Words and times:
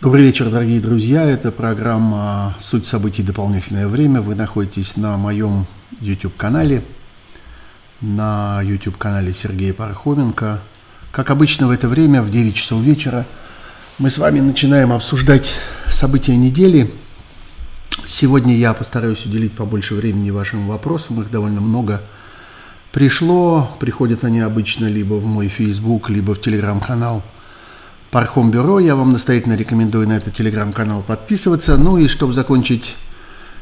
Добрый 0.00 0.22
вечер, 0.22 0.48
дорогие 0.48 0.78
друзья. 0.78 1.24
Это 1.24 1.50
программа 1.50 2.54
«Суть 2.60 2.86
событий. 2.86 3.24
Дополнительное 3.24 3.88
время». 3.88 4.20
Вы 4.20 4.36
находитесь 4.36 4.96
на 4.96 5.16
моем 5.16 5.66
YouTube-канале, 6.00 6.84
на 8.00 8.62
YouTube-канале 8.62 9.32
Сергея 9.32 9.74
Пархоменко. 9.74 10.62
Как 11.10 11.30
обычно 11.30 11.66
в 11.66 11.72
это 11.72 11.88
время, 11.88 12.22
в 12.22 12.30
9 12.30 12.54
часов 12.54 12.80
вечера, 12.80 13.26
мы 13.98 14.08
с 14.08 14.18
вами 14.18 14.38
начинаем 14.38 14.92
обсуждать 14.92 15.54
события 15.88 16.36
недели. 16.36 16.94
Сегодня 18.04 18.54
я 18.54 18.74
постараюсь 18.74 19.26
уделить 19.26 19.54
побольше 19.54 19.96
времени 19.96 20.30
вашим 20.30 20.68
вопросам. 20.68 21.20
Их 21.22 21.32
довольно 21.32 21.60
много 21.60 22.02
пришло. 22.92 23.76
Приходят 23.80 24.22
они 24.22 24.38
обычно 24.38 24.86
либо 24.86 25.14
в 25.14 25.24
мой 25.24 25.48
Facebook, 25.48 26.08
либо 26.08 26.36
в 26.36 26.38
Telegram-канал– 26.38 27.24
Пархом 28.10 28.50
Бюро. 28.50 28.78
Я 28.80 28.96
вам 28.96 29.12
настоятельно 29.12 29.54
рекомендую 29.54 30.08
на 30.08 30.16
этот 30.16 30.34
телеграм-канал 30.34 31.02
подписываться. 31.02 31.76
Ну 31.76 31.98
и 31.98 32.08
чтобы 32.08 32.32
закончить 32.32 32.96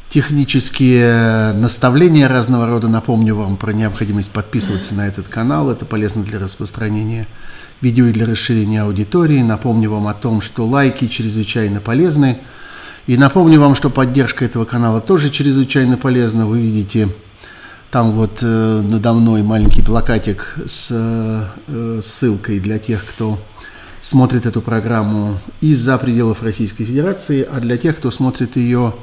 технические 0.08 1.52
наставления 1.52 2.28
разного 2.28 2.68
рода, 2.68 2.88
напомню 2.88 3.34
вам 3.34 3.56
про 3.56 3.72
необходимость 3.72 4.30
подписываться 4.30 4.94
на 4.94 5.06
этот 5.08 5.26
канал. 5.26 5.70
Это 5.70 5.84
полезно 5.84 6.22
для 6.22 6.38
распространения 6.38 7.26
видео 7.80 8.06
и 8.06 8.12
для 8.12 8.26
расширения 8.26 8.82
аудитории. 8.82 9.42
Напомню 9.42 9.90
вам 9.90 10.06
о 10.06 10.14
том, 10.14 10.40
что 10.40 10.64
лайки 10.64 11.08
чрезвычайно 11.08 11.80
полезны. 11.80 12.38
И 13.08 13.16
напомню 13.16 13.60
вам, 13.60 13.74
что 13.74 13.90
поддержка 13.90 14.44
этого 14.44 14.64
канала 14.64 15.00
тоже 15.00 15.30
чрезвычайно 15.30 15.96
полезна. 15.96 16.46
Вы 16.46 16.60
видите 16.60 17.08
там 17.90 18.12
вот 18.12 18.38
э, 18.42 18.80
надо 18.82 19.12
мной 19.12 19.42
маленький 19.42 19.82
плакатик 19.82 20.54
с 20.66 20.88
э, 20.90 22.00
ссылкой 22.02 22.60
для 22.60 22.78
тех, 22.78 23.04
кто 23.04 23.38
смотрит 24.00 24.46
эту 24.46 24.60
программу 24.60 25.38
из-за 25.60 25.98
пределов 25.98 26.42
Российской 26.42 26.84
Федерации, 26.84 27.46
а 27.50 27.60
для 27.60 27.76
тех, 27.76 27.96
кто 27.96 28.10
смотрит 28.10 28.56
ее 28.56 28.94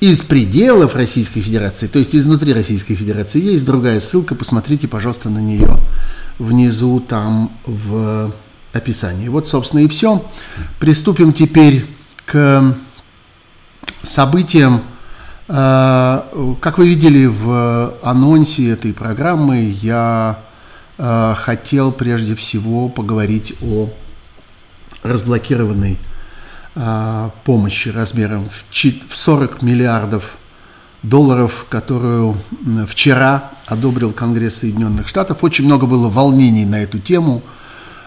из 0.00 0.20
пределов 0.20 0.96
Российской 0.96 1.42
Федерации, 1.42 1.86
то 1.86 2.00
есть 2.00 2.16
изнутри 2.16 2.52
Российской 2.52 2.94
Федерации, 2.96 3.40
есть 3.40 3.64
другая 3.64 4.00
ссылка, 4.00 4.34
посмотрите, 4.34 4.88
пожалуйста, 4.88 5.30
на 5.30 5.38
нее 5.38 5.78
внизу 6.40 6.98
там 6.98 7.52
в 7.64 8.34
описании. 8.72 9.28
Вот, 9.28 9.46
собственно, 9.46 9.80
и 9.80 9.88
все. 9.88 10.24
Приступим 10.80 11.32
теперь 11.32 11.86
к 12.26 12.74
событиям. 14.02 14.82
Э, 15.48 16.22
как 16.60 16.78
вы 16.78 16.88
видели 16.88 17.26
в 17.26 17.94
анонсе 18.02 18.70
этой 18.70 18.92
программы, 18.92 19.72
я 19.82 20.40
э, 20.98 21.34
хотел 21.36 21.92
прежде 21.92 22.34
всего 22.34 22.88
поговорить 22.88 23.54
о 23.62 23.90
разблокированной 25.02 25.98
а, 26.74 27.30
помощи 27.44 27.88
размером 27.88 28.48
в, 28.48 28.64
в 28.72 29.16
40 29.16 29.62
миллиардов 29.62 30.36
долларов, 31.02 31.66
которую 31.68 32.36
вчера 32.86 33.50
одобрил 33.66 34.12
Конгресс 34.12 34.56
Соединенных 34.56 35.08
Штатов. 35.08 35.42
Очень 35.42 35.66
много 35.66 35.86
было 35.86 36.08
волнений 36.08 36.64
на 36.64 36.82
эту 36.82 36.98
тему, 36.98 37.42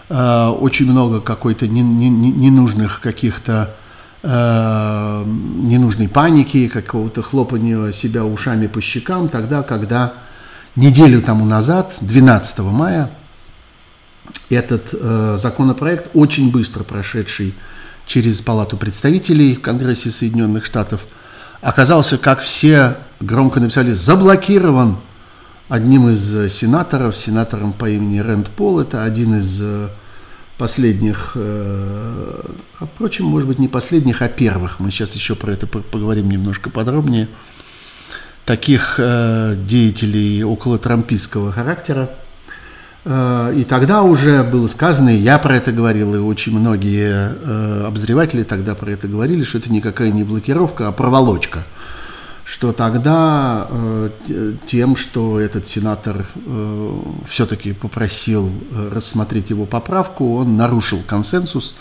а, 0.08 0.50
очень 0.50 0.90
много 0.90 1.20
какой-то 1.20 1.68
ненужных 1.68 3.00
каких-то 3.00 3.74
а, 4.22 5.24
ненужной 5.24 6.08
паники, 6.08 6.68
какого-то 6.68 7.22
хлопания 7.22 7.92
себя 7.92 8.24
ушами 8.24 8.66
по 8.66 8.80
щекам, 8.80 9.28
тогда, 9.28 9.62
когда 9.62 10.14
неделю 10.74 11.22
тому 11.22 11.44
назад, 11.44 11.94
12 12.00 12.58
мая, 12.60 13.10
этот 14.50 14.90
э, 14.92 15.36
законопроект, 15.38 16.10
очень 16.14 16.50
быстро 16.50 16.84
прошедший 16.84 17.54
через 18.06 18.40
Палату 18.40 18.76
представителей 18.76 19.56
в 19.56 19.60
Конгрессе 19.60 20.10
Соединенных 20.10 20.64
Штатов, 20.64 21.02
оказался, 21.60 22.18
как 22.18 22.40
все 22.40 22.96
громко 23.20 23.60
написали, 23.60 23.92
заблокирован 23.92 24.98
одним 25.68 26.08
из 26.08 26.52
сенаторов, 26.52 27.16
сенатором 27.16 27.72
по 27.72 27.90
имени 27.90 28.20
Рэнд 28.20 28.50
Пол. 28.50 28.80
Это 28.80 29.02
один 29.02 29.36
из 29.38 29.60
э, 29.60 29.88
последних, 30.56 31.32
э, 31.34 32.42
а, 32.78 32.86
впрочем, 32.86 33.24
может 33.24 33.48
быть, 33.48 33.58
не 33.58 33.68
последних, 33.68 34.22
а 34.22 34.28
первых. 34.28 34.78
Мы 34.78 34.92
сейчас 34.92 35.14
еще 35.14 35.34
про 35.34 35.50
это 35.50 35.66
поговорим 35.66 36.30
немножко 36.30 36.70
подробнее. 36.70 37.28
Таких 38.44 38.94
э, 38.98 39.56
деятелей 39.66 40.44
около 40.44 40.78
трампийского 40.78 41.50
характера– 41.50 42.10
Э, 42.20 42.25
и 43.06 43.64
тогда 43.68 44.02
уже 44.02 44.42
было 44.42 44.66
сказано, 44.66 45.10
и 45.10 45.18
я 45.18 45.38
про 45.38 45.54
это 45.54 45.70
говорил, 45.70 46.16
и 46.16 46.18
очень 46.18 46.58
многие 46.58 47.12
э, 47.12 47.84
обозреватели 47.86 48.42
тогда 48.42 48.74
про 48.74 48.90
это 48.90 49.06
говорили, 49.06 49.44
что 49.44 49.58
это 49.58 49.70
никакая 49.70 50.10
не 50.10 50.24
блокировка, 50.24 50.88
а 50.88 50.92
проволочка. 50.92 51.64
Что 52.42 52.72
тогда 52.72 53.68
э, 53.70 54.10
тем, 54.66 54.96
что 54.96 55.38
этот 55.38 55.68
сенатор 55.68 56.26
все-таки 57.28 57.74
попросил 57.74 58.50
рассмотреть 58.90 59.50
его 59.50 59.66
поправку, 59.66 60.38
он 60.38 60.56
нарушил 60.56 60.98
консенсус, 61.06 61.76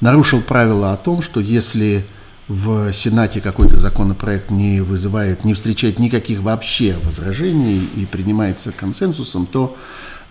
нарушил 0.00 0.42
правило 0.42 0.92
о 0.92 0.96
том, 0.96 1.22
что 1.22 1.40
если 1.40 2.06
в 2.46 2.92
Сенате 2.92 3.40
какой-то 3.40 3.76
законопроект 3.76 4.50
не 4.50 4.80
вызывает, 4.80 5.44
не 5.44 5.54
встречает 5.54 5.98
никаких 5.98 6.40
вообще 6.40 6.96
возражений 7.02 7.88
и 7.96 8.06
принимается 8.06 8.72
консенсусом, 8.72 9.46
то 9.46 9.76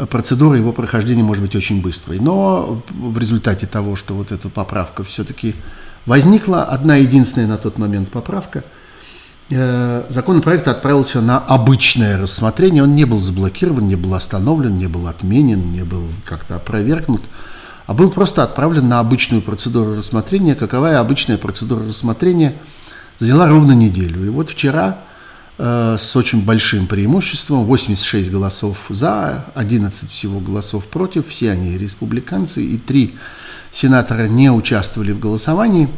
процедура 0.06 0.58
его 0.58 0.72
прохождения 0.72 1.24
может 1.24 1.44
быть 1.44 1.56
очень 1.56 1.82
быстрой. 1.82 2.20
Но 2.20 2.82
в 2.90 3.18
результате 3.18 3.66
того, 3.66 3.96
что 3.96 4.14
вот 4.14 4.32
эта 4.32 4.50
поправка 4.50 5.04
все-таки 5.04 5.56
возникла, 6.06 6.64
одна 6.64 6.98
единственная 6.98 7.48
на 7.48 7.58
тот 7.58 7.78
момент 7.78 8.10
поправка, 8.10 8.64
э, 9.50 10.04
законопроект 10.10 10.68
отправился 10.68 11.22
на 11.22 11.40
обычное 11.40 12.20
рассмотрение, 12.20 12.84
он 12.84 12.94
не 12.94 13.06
был 13.06 13.20
заблокирован, 13.20 13.86
не 13.86 13.96
был 13.96 14.14
остановлен, 14.14 14.78
не 14.78 14.88
был 14.88 15.08
отменен, 15.08 15.72
не 15.72 15.84
был 15.84 16.04
как-то 16.26 16.58
опровергнут, 16.58 17.22
а 17.88 17.94
был 17.94 18.12
просто 18.12 18.44
отправлен 18.44 18.88
на 18.88 19.00
обычную 19.00 19.42
процедуру 19.42 19.96
рассмотрения. 19.96 20.56
Каковая 20.56 21.00
обычная 21.00 21.38
процедура 21.38 21.86
рассмотрения 21.86 22.54
заняла 23.18 23.48
ровно 23.48 23.72
неделю. 23.72 24.26
И 24.26 24.30
вот 24.30 24.50
вчера 24.50 25.00
с 25.58 26.16
очень 26.16 26.46
большим 26.46 26.86
преимуществом, 26.86 27.64
86 27.66 28.30
голосов 28.30 28.86
за, 28.90 29.46
11 29.56 30.10
всего 30.12 30.40
голосов 30.40 30.86
против, 30.86 31.28
все 31.28 31.52
они 31.52 31.78
республиканцы, 31.78 32.64
и 32.64 32.78
три 32.78 33.16
сенатора 33.72 34.28
не 34.28 34.52
участвовали 34.52 35.12
в 35.12 35.20
голосовании. 35.20 35.90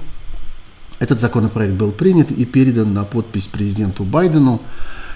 Этот 0.99 1.19
законопроект 1.21 1.73
был 1.73 1.91
принят 1.91 2.31
и 2.31 2.45
передан 2.45 2.93
на 2.93 3.03
подпись 3.03 3.47
президенту 3.47 4.03
Байдену. 4.03 4.61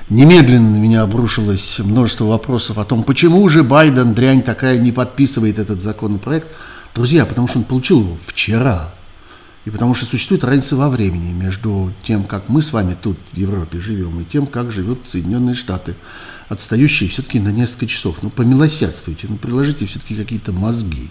Немедленно 0.10 0.72
на 0.72 0.78
меня 0.78 1.02
обрушилось 1.02 1.80
множество 1.80 2.26
вопросов 2.26 2.78
о 2.78 2.86
том, 2.86 3.04
почему 3.04 3.48
же 3.48 3.64
Байден, 3.64 4.14
дрянь 4.14 4.42
такая, 4.42 4.78
не 4.78 4.92
подписывает 4.92 5.60
этот 5.60 5.82
законопроект. 5.82 6.48
Друзья, 6.96 7.26
потому 7.26 7.48
что 7.48 7.60
он 7.60 7.64
получил 7.64 8.02
его 8.02 8.18
вчера. 8.26 8.94
И 9.66 9.70
потому 9.70 9.94
что 9.94 10.06
существует 10.06 10.44
разница 10.44 10.76
во 10.76 10.90
времени 10.90 11.32
между 11.32 11.94
тем, 12.04 12.26
как 12.26 12.50
мы 12.50 12.62
с 12.62 12.74
вами 12.74 12.98
тут 13.02 13.18
в 13.32 13.38
Европе 13.38 13.80
живем, 13.80 14.20
и 14.20 14.26
тем, 14.26 14.46
как 14.46 14.72
живут 14.72 15.00
Соединенные 15.08 15.56
Штаты, 15.56 15.96
отстающие 16.50 17.10
все-таки 17.10 17.40
на 17.40 17.50
несколько 17.50 17.88
часов. 17.88 18.18
Ну, 18.22 18.30
помилосердствуйте, 18.30 19.28
ну, 19.30 19.38
приложите 19.38 19.86
все-таки 19.86 20.16
какие-то 20.16 20.52
мозги. 20.52 21.10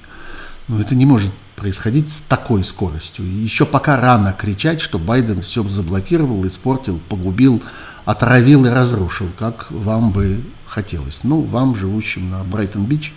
Ну, 0.68 0.78
это 0.78 0.94
не 0.94 1.06
может 1.06 1.32
происходить 1.56 2.12
с 2.12 2.20
такой 2.20 2.64
скоростью. 2.64 3.24
Еще 3.24 3.64
пока 3.64 3.98
рано 3.98 4.34
кричать, 4.38 4.80
что 4.80 4.98
Байден 4.98 5.40
все 5.40 5.66
заблокировал, 5.66 6.46
испортил, 6.46 7.00
погубил, 7.08 7.62
отравил 8.04 8.66
и 8.66 8.68
разрушил, 8.68 9.28
как 9.38 9.70
вам 9.70 10.12
бы 10.12 10.42
хотелось. 10.66 11.24
Ну, 11.24 11.40
вам, 11.40 11.74
живущим 11.74 12.30
на 12.30 12.44
Брайтон-Бич, 12.44 13.14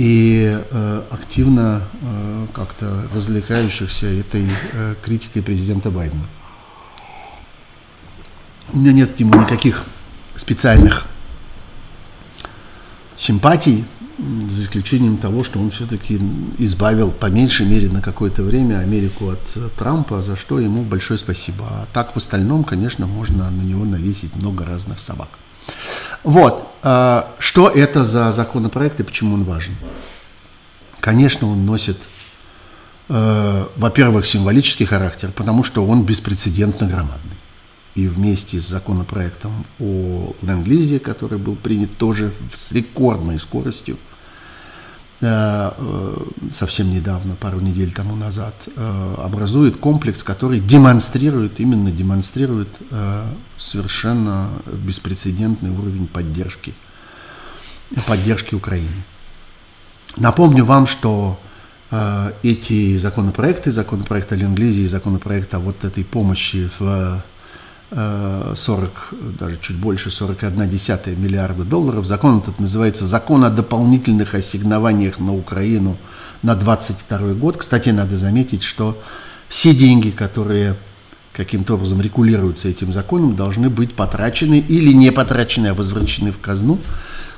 и 0.00 0.58
э, 0.58 1.02
активно 1.10 1.82
э, 2.00 2.46
как-то 2.54 3.06
развлекающихся 3.14 4.06
этой 4.06 4.48
э, 4.72 4.94
критикой 5.02 5.42
президента 5.42 5.90
Байдена. 5.90 6.24
У 8.72 8.78
меня 8.78 8.92
нет 8.92 9.12
к 9.12 9.20
нему 9.20 9.38
никаких 9.38 9.84
специальных 10.36 11.04
симпатий, 13.14 13.84
за 14.48 14.62
исключением 14.62 15.18
того, 15.18 15.44
что 15.44 15.60
он 15.60 15.70
все-таки 15.70 16.18
избавил 16.56 17.10
по 17.10 17.26
меньшей 17.26 17.66
мере 17.66 17.90
на 17.90 18.00
какое-то 18.00 18.42
время 18.42 18.78
Америку 18.78 19.28
от 19.28 19.74
Трампа, 19.76 20.22
за 20.22 20.34
что 20.34 20.60
ему 20.60 20.82
большое 20.82 21.18
спасибо. 21.18 21.66
А 21.68 21.86
так 21.92 22.14
в 22.14 22.16
остальном, 22.16 22.64
конечно, 22.64 23.06
можно 23.06 23.50
на 23.50 23.62
него 23.62 23.84
навесить 23.84 24.34
много 24.34 24.64
разных 24.64 25.02
собак. 25.02 25.28
Вот, 26.22 26.68
э, 26.82 27.22
что 27.38 27.68
это 27.68 28.04
за 28.04 28.32
законопроект 28.32 29.00
и 29.00 29.02
почему 29.02 29.34
он 29.34 29.44
важен? 29.44 29.74
Конечно, 31.00 31.50
он 31.50 31.64
носит, 31.64 31.98
э, 33.08 33.66
во-первых, 33.76 34.26
символический 34.26 34.86
характер, 34.86 35.32
потому 35.34 35.64
что 35.64 35.84
он 35.86 36.04
беспрецедентно 36.04 36.86
громадный. 36.86 37.36
И 37.94 38.06
вместе 38.06 38.60
с 38.60 38.68
законопроектом 38.68 39.66
о 39.80 40.34
ленд 40.42 41.02
который 41.02 41.38
был 41.38 41.56
принят 41.56 41.96
тоже 41.96 42.32
с 42.54 42.70
рекордной 42.72 43.38
скоростью, 43.40 43.98
совсем 45.20 46.90
недавно, 46.90 47.34
пару 47.34 47.60
недель 47.60 47.92
тому 47.92 48.16
назад, 48.16 48.54
образует 49.18 49.76
комплекс, 49.76 50.22
который 50.22 50.60
демонстрирует, 50.60 51.60
именно 51.60 51.90
демонстрирует 51.90 52.68
совершенно 53.58 54.48
беспрецедентный 54.66 55.70
уровень 55.70 56.06
поддержки, 56.06 56.74
поддержки 58.06 58.54
Украины. 58.54 59.04
Напомню 60.16 60.64
вам, 60.64 60.86
что 60.86 61.38
эти 62.42 62.96
законопроекты, 62.96 63.70
законопроект 63.72 64.32
о 64.32 64.36
Ленд-Лизе 64.36 64.84
и 64.84 64.86
законопроект 64.86 65.52
о 65.54 65.58
вот 65.58 65.84
этой 65.84 66.04
помощи 66.04 66.70
в 66.78 67.22
40, 67.92 69.14
даже 69.38 69.58
чуть 69.60 69.76
больше 69.76 70.10
41 70.10 70.68
десятая 70.68 71.16
миллиарда 71.16 71.64
долларов. 71.64 72.06
Закон 72.06 72.38
этот 72.38 72.60
называется 72.60 73.04
«Закон 73.04 73.44
о 73.44 73.50
дополнительных 73.50 74.34
ассигнованиях 74.34 75.18
на 75.18 75.34
Украину 75.34 75.98
на 76.42 76.54
22 76.54 77.34
год». 77.34 77.56
Кстати, 77.56 77.88
надо 77.88 78.16
заметить, 78.16 78.62
что 78.62 79.00
все 79.48 79.74
деньги, 79.74 80.10
которые 80.10 80.76
каким-то 81.32 81.74
образом 81.74 82.00
регулируются 82.00 82.68
этим 82.68 82.92
законом, 82.92 83.34
должны 83.34 83.68
быть 83.68 83.94
потрачены 83.94 84.60
или 84.60 84.92
не 84.92 85.10
потрачены, 85.10 85.68
а 85.68 85.74
возвращены 85.74 86.30
в 86.30 86.38
казну 86.38 86.78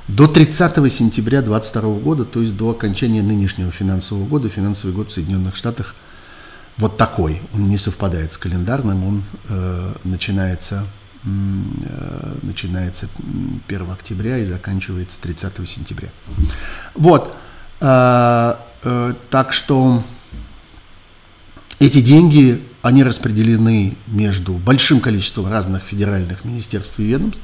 до 0.07 0.27
30 0.27 0.93
сентября 0.93 1.41
2022 1.41 1.99
года, 1.99 2.25
то 2.25 2.41
есть 2.41 2.55
до 2.55 2.69
окончания 2.69 3.23
нынешнего 3.23 3.71
финансового 3.71 4.25
года. 4.25 4.49
Финансовый 4.49 4.91
год 4.91 5.09
в 5.09 5.13
Соединенных 5.13 5.55
Штатах– 5.55 5.95
вот 6.77 6.97
такой. 6.97 7.41
Он 7.53 7.67
не 7.67 7.77
совпадает 7.77 8.31
с 8.31 8.37
календарным, 8.37 9.03
он 9.03 9.23
э, 9.49 9.93
начинается, 10.03 10.85
э, 11.23 12.37
начинается 12.41 13.07
1 13.67 13.91
октября 13.91 14.39
и 14.39 14.45
заканчивается 14.45 15.19
30 15.21 15.69
сентября. 15.69 16.09
Вот. 16.95 17.35
Э, 17.79 18.55
э, 18.83 19.13
так 19.29 19.53
что 19.53 20.03
эти 21.79 22.01
деньги, 22.01 22.63
они 22.81 23.03
распределены 23.03 23.95
между 24.07 24.53
большим 24.53 24.99
количеством 24.99 25.47
разных 25.47 25.83
федеральных 25.83 26.43
министерств 26.43 26.99
и 26.99 27.03
ведомств, 27.03 27.43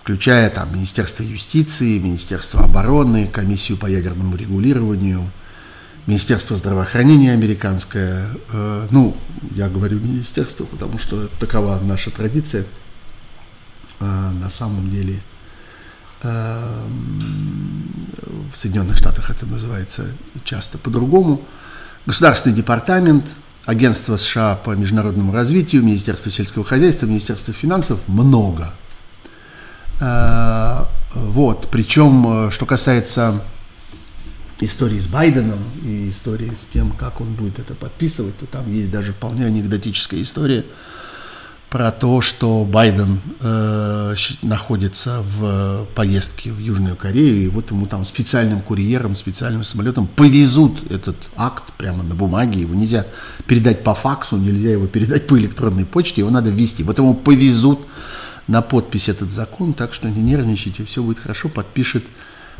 включая 0.00 0.48
там 0.50 0.72
Министерство 0.74 1.22
юстиции, 1.22 1.98
Министерство 1.98 2.62
обороны, 2.62 3.26
Комиссию 3.26 3.76
по 3.76 3.86
ядерному 3.86 4.36
регулированию– 4.36 5.30
Министерство 6.06 6.54
здравоохранения 6.56 7.32
американское, 7.32 8.28
э, 8.52 8.86
ну, 8.90 9.16
я 9.56 9.68
говорю 9.68 9.98
министерство, 9.98 10.64
потому 10.64 10.98
что 10.98 11.26
такова 11.40 11.80
наша 11.82 12.12
традиция. 12.12 12.64
Э, 13.98 14.30
на 14.30 14.48
самом 14.48 14.88
деле 14.88 15.20
э, 16.22 16.86
в 18.52 18.56
Соединенных 18.56 18.96
Штатах 18.96 19.30
это 19.30 19.46
называется 19.46 20.06
часто 20.44 20.78
по-другому. 20.78 21.42
Государственный 22.06 22.54
департамент, 22.54 23.26
Агентство 23.64 24.16
США 24.16 24.54
по 24.54 24.70
международному 24.76 25.32
развитию, 25.32 25.82
Министерство 25.82 26.30
сельского 26.30 26.64
хозяйства, 26.64 27.06
Министерство 27.06 27.52
финансов, 27.52 27.98
много. 28.06 28.72
Э, 30.00 30.84
вот, 31.14 31.68
причем, 31.68 32.46
э, 32.46 32.50
что 32.52 32.64
касается 32.64 33.42
истории 34.60 34.98
с 34.98 35.06
Байденом 35.06 35.58
и 35.84 36.10
истории 36.10 36.52
с 36.54 36.64
тем, 36.64 36.92
как 36.92 37.20
он 37.20 37.34
будет 37.34 37.58
это 37.58 37.74
подписывать, 37.74 38.36
то 38.38 38.46
там 38.46 38.72
есть 38.72 38.90
даже 38.90 39.12
вполне 39.12 39.46
анекдотическая 39.46 40.22
история 40.22 40.64
про 41.68 41.90
то, 41.90 42.20
что 42.20 42.64
Байден 42.64 43.20
э, 43.40 44.14
находится 44.42 45.22
в 45.22 45.86
поездке 45.94 46.52
в 46.52 46.58
Южную 46.58 46.96
Корею, 46.96 47.44
и 47.44 47.48
вот 47.48 47.70
ему 47.70 47.86
там 47.86 48.04
специальным 48.04 48.60
курьером, 48.62 49.14
специальным 49.14 49.64
самолетом 49.64 50.06
повезут 50.06 50.90
этот 50.90 51.16
акт 51.36 51.72
прямо 51.76 52.04
на 52.04 52.14
бумаге, 52.14 52.60
его 52.60 52.74
нельзя 52.74 53.06
передать 53.46 53.82
по 53.82 53.94
факсу, 53.94 54.36
нельзя 54.36 54.70
его 54.70 54.86
передать 54.86 55.26
по 55.26 55.36
электронной 55.38 55.84
почте, 55.84 56.20
его 56.20 56.30
надо 56.30 56.50
ввести. 56.50 56.84
Вот 56.84 56.98
ему 56.98 57.14
повезут 57.14 57.80
на 58.46 58.62
подпись 58.62 59.08
этот 59.08 59.32
закон, 59.32 59.74
так 59.74 59.92
что 59.92 60.08
не 60.08 60.22
нервничайте, 60.22 60.84
все 60.84 61.02
будет 61.02 61.18
хорошо, 61.18 61.48
подпишет, 61.48 62.04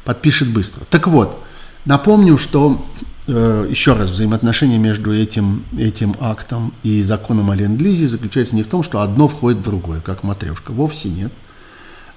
подпишет 0.05 0.49
быстро. 0.49 0.85
Так 0.91 1.07
вот, 1.07 1.46
Напомню, 1.87 2.37
что 2.37 2.85
э, 3.29 3.69
еще 3.71 3.95
раз 3.95 4.11
взаимоотношения 4.11 4.77
между 4.77 5.15
этим, 5.15 5.65
этим 5.79 6.17
актом 6.19 6.75
и 6.83 7.01
законом 7.01 7.53
о 7.53 7.55
ленд-лизе 7.55 8.09
заключается 8.09 8.57
не 8.57 8.65
в 8.65 8.67
том, 8.67 8.83
что 8.83 9.03
одно 9.03 9.29
входит 9.29 9.61
в 9.61 9.63
другое, 9.63 10.01
как 10.01 10.25
матрешка. 10.25 10.73
Вовсе 10.73 11.11
нет. 11.11 11.33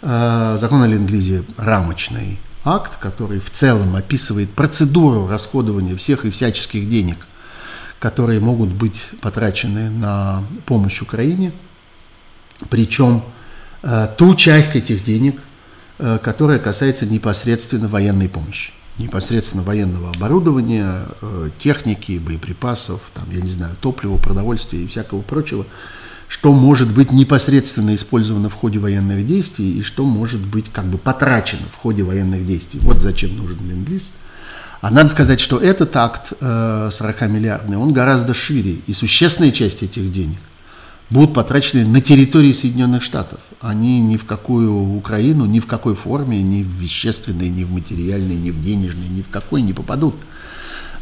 Э, 0.02 0.58
закон 0.60 0.82
о 0.82 0.88
ленд-лизе 0.88 1.44
рамочный 1.56 2.40
акт, 2.66 2.98
который 3.00 3.40
в 3.40 3.52
целом 3.52 3.96
описывает 3.96 4.50
процедуру 4.50 5.28
расходования 5.28 5.96
всех 5.96 6.26
и 6.26 6.32
всяческих 6.32 6.90
денег, 6.90 7.28
которые 8.00 8.40
могут 8.40 8.70
быть 8.70 9.06
потрачены 9.22 9.92
на 9.92 10.44
помощь 10.66 11.00
Украине. 11.04 11.54
Причем 12.72 13.24
э, 13.84 14.08
ту 14.18 14.34
часть 14.34 14.76
этих 14.76 15.04
денег, 15.04 15.40
которая 16.24 16.60
касается 16.60 17.06
непосредственно 17.06 17.90
военной 17.90 18.30
помощи 18.30 18.72
непосредственно 19.00 19.64
военного 19.64 20.12
оборудования, 20.12 21.08
э, 21.22 21.50
техники, 21.58 22.20
боеприпасов, 22.20 23.02
там, 23.14 23.26
я 23.32 23.42
не 23.42 23.50
знаю, 23.50 23.76
топлива, 23.82 24.18
продовольствия 24.18 24.84
и 24.84 24.88
всякого 24.88 25.22
прочего, 25.22 25.66
что 26.28 26.54
может 26.54 26.94
быть 26.94 27.12
непосредственно 27.12 27.96
использовано 27.96 28.50
в 28.50 28.54
ходе 28.54 28.78
военных 28.78 29.26
действий 29.26 29.80
и 29.80 29.82
что 29.82 30.06
может 30.06 30.46
быть 30.46 30.72
как 30.72 30.86
бы 30.86 30.98
потрачено 30.98 31.66
в 31.72 31.78
ходе 31.78 32.04
военных 32.04 32.46
действий. 32.46 32.80
Вот 32.84 33.02
зачем 33.02 33.36
нужен 33.36 33.58
ленд-лиз. 33.68 34.12
А 34.82 34.92
надо 34.92 35.10
сказать, 35.10 35.40
что 35.40 35.60
этот 35.60 35.96
акт 35.96 36.34
40-миллиардный, 36.40 37.76
э, 37.76 37.80
он 37.80 37.94
гораздо 37.94 38.34
шире, 38.34 38.78
и 38.86 38.94
существенная 38.94 39.52
часть 39.52 39.84
этих 39.84 40.12
денег 40.12 40.40
будут 41.10 41.34
потрачены 41.34 41.86
на 41.86 42.02
территории 42.02 42.52
Соединенных 42.52 43.02
Штатов. 43.02 43.40
Они 43.60 44.00
ни 44.00 44.18
в 44.18 44.26
какую 44.26 44.96
Украину, 44.96 45.46
ни 45.46 45.60
в 45.60 45.68
какой 45.68 45.96
форме, 45.96 46.42
ни 46.42 46.64
в 46.64 46.68
вещественной, 46.68 47.50
ни 47.50 47.64
в 47.64 47.72
материальной, 47.72 48.36
ни 48.36 48.52
в 48.52 48.62
денежной, 48.62 49.08
ни 49.10 49.22
в 49.22 49.30
какой 49.30 49.62
не 49.62 49.74
попадут. 49.74 50.16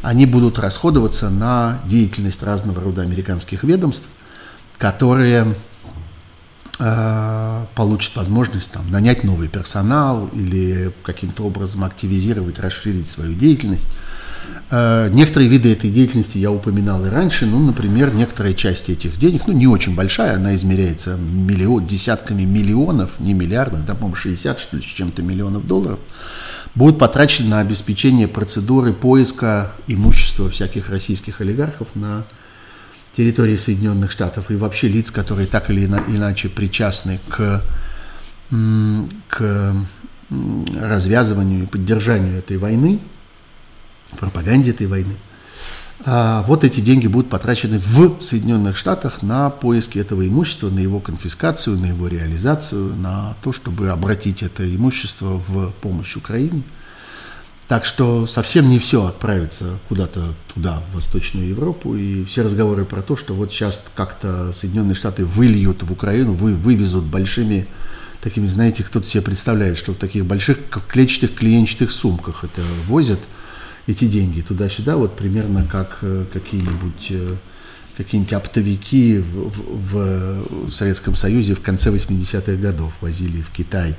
Они 0.00 0.26
будут 0.26 0.58
расходоваться 0.58 1.28
на 1.28 1.80
деятельность 1.84 2.42
разного 2.42 2.80
рода 2.80 3.02
американских 3.02 3.64
ведомств, 3.64 4.06
которые 4.78 5.56
э, 6.78 7.66
получат 7.74 8.16
возможность 8.16 8.70
там, 8.70 8.90
нанять 8.90 9.24
новый 9.24 9.48
персонал 9.48 10.28
или 10.28 10.92
каким-то 11.02 11.42
образом 11.44 11.84
активизировать, 11.84 12.58
расширить 12.58 13.08
свою 13.08 13.34
деятельность. 13.34 13.88
Э, 14.70 15.08
некоторые 15.10 15.48
виды 15.48 15.72
этой 15.72 15.90
деятельности 15.90 16.36
я 16.36 16.50
упоминал 16.50 17.04
и 17.06 17.08
раньше, 17.08 17.46
ну, 17.46 17.58
например, 17.58 18.12
некоторая 18.12 18.52
часть 18.52 18.90
этих 18.90 19.16
денег, 19.16 19.46
ну, 19.46 19.54
не 19.54 19.66
очень 19.66 19.94
большая, 19.94 20.36
она 20.36 20.54
измеряется 20.54 21.16
миллион, 21.16 21.86
десятками 21.86 22.42
миллионов, 22.42 23.18
не 23.18 23.32
миллиардов, 23.32 23.86
там, 23.86 23.96
по-моему, 23.96 24.16
60, 24.16 24.60
что 24.60 24.76
ли, 24.76 24.82
с 24.82 24.84
чем-то 24.84 25.22
миллионов 25.22 25.66
долларов, 25.66 25.98
будут 26.74 26.98
потрачены 26.98 27.48
на 27.48 27.60
обеспечение 27.60 28.28
процедуры 28.28 28.92
поиска 28.92 29.72
имущества 29.86 30.50
всяких 30.50 30.90
российских 30.90 31.40
олигархов 31.40 31.88
на 31.94 32.26
территории 33.16 33.56
Соединенных 33.56 34.10
Штатов. 34.10 34.50
И 34.50 34.56
вообще 34.56 34.88
лиц, 34.88 35.10
которые 35.10 35.46
так 35.46 35.70
или 35.70 35.86
иначе 35.86 36.50
причастны 36.50 37.20
к, 37.28 37.62
к 39.28 39.74
развязыванию 40.30 41.62
и 41.62 41.66
поддержанию 41.66 42.36
этой 42.36 42.58
войны– 42.58 43.00
пропаганде 44.16 44.70
этой 44.70 44.86
войны. 44.86 45.16
А 46.04 46.44
вот 46.46 46.62
эти 46.62 46.80
деньги 46.80 47.08
будут 47.08 47.28
потрачены 47.28 47.78
в 47.78 48.20
Соединенных 48.20 48.76
Штатах 48.76 49.22
на 49.22 49.50
поиски 49.50 49.98
этого 49.98 50.26
имущества, 50.26 50.70
на 50.70 50.78
его 50.78 51.00
конфискацию, 51.00 51.76
на 51.76 51.86
его 51.86 52.06
реализацию, 52.06 52.94
на 52.94 53.36
то, 53.42 53.52
чтобы 53.52 53.90
обратить 53.90 54.42
это 54.42 54.64
имущество 54.74 55.42
в 55.46 55.72
помощь 55.80 56.14
Украине. 56.16 56.62
Так 57.66 57.84
что 57.84 58.26
совсем 58.26 58.70
не 58.70 58.78
все 58.78 59.04
отправится 59.04 59.78
куда-то 59.88 60.34
туда, 60.54 60.82
в 60.90 60.94
Восточную 60.94 61.48
Европу. 61.48 61.96
И 61.96 62.24
все 62.24 62.42
разговоры 62.42 62.84
про 62.84 63.02
то, 63.02 63.16
что 63.16 63.34
вот 63.34 63.52
сейчас 63.52 63.84
как-то 63.94 64.52
Соединенные 64.52 64.94
Штаты 64.94 65.24
выльют 65.24 65.82
в 65.82 65.92
Украину, 65.92 66.32
вы, 66.32 66.54
вывезут 66.54 67.04
большими 67.04 67.66
такими, 68.22 68.46
знаете, 68.46 68.84
кто-то 68.84 69.06
себе 69.06 69.22
представляет, 69.22 69.76
что 69.76 69.92
в 69.92 69.96
таких 69.96 70.24
больших 70.24 70.58
клетчатых 70.88 71.34
клиенчатых 71.34 71.90
сумках 71.90 72.44
это 72.44 72.62
возят– 72.86 73.18
эти 73.88 74.04
деньги 74.04 74.42
туда-сюда, 74.42 74.96
вот 74.96 75.16
примерно 75.16 75.64
как 75.64 75.98
э, 76.02 76.26
какие-нибудь 76.32 77.06
э, 77.10 77.36
какие-нибудь 77.96 78.34
оптовики 78.34 79.18
в, 79.18 79.50
в, 79.92 80.66
в 80.66 80.70
Советском 80.70 81.16
Союзе 81.16 81.54
в 81.54 81.62
конце 81.62 81.90
80-х 81.90 82.52
годов 82.52 82.92
возили 83.00 83.40
в 83.40 83.50
Китай 83.50 83.96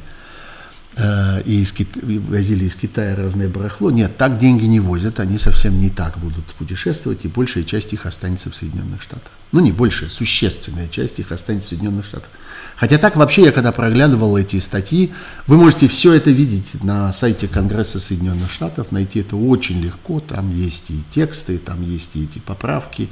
и 0.98 1.62
из 1.62 1.72
Кит... 1.72 1.90
возили 2.02 2.66
из 2.66 2.76
Китая 2.76 3.16
разное 3.16 3.48
барахло. 3.48 3.92
Нет, 3.92 4.18
так 4.18 4.38
деньги 4.38 4.66
не 4.66 4.80
возят, 4.80 5.20
они 5.20 5.38
совсем 5.38 5.78
не 5.78 5.90
так 5.90 6.18
будут 6.18 6.46
путешествовать, 6.58 7.26
и 7.26 7.28
большая 7.28 7.64
часть 7.64 7.94
их 7.94 8.06
останется 8.06 8.50
в 8.50 8.56
Соединенных 8.56 9.02
Штатах. 9.02 9.32
Ну, 9.52 9.60
не 9.62 9.72
большая, 9.72 10.10
существенная 10.10 10.88
часть 10.88 11.20
их 11.20 11.32
останется 11.32 11.68
в 11.68 11.70
Соединенных 11.70 12.06
Штатах. 12.06 12.30
Хотя 12.76 12.98
так 12.98 13.16
вообще, 13.16 13.44
я 13.44 13.52
когда 13.52 13.72
проглядывал 13.72 14.38
эти 14.38 14.58
статьи, 14.60 15.12
вы 15.48 15.58
можете 15.58 15.88
все 15.88 16.14
это 16.14 16.32
видеть 16.32 16.84
на 16.84 17.12
сайте 17.14 17.48
Конгресса 17.48 18.00
Соединенных 18.00 18.52
Штатов, 18.52 18.92
найти 18.92 19.20
это 19.20 19.36
очень 19.36 19.82
легко, 19.82 20.20
там 20.20 20.54
есть 20.54 20.90
и 20.90 21.02
тексты, 21.10 21.58
там 21.58 21.82
есть 21.82 22.16
и 22.16 22.24
эти 22.24 22.40
поправки, 22.40 23.10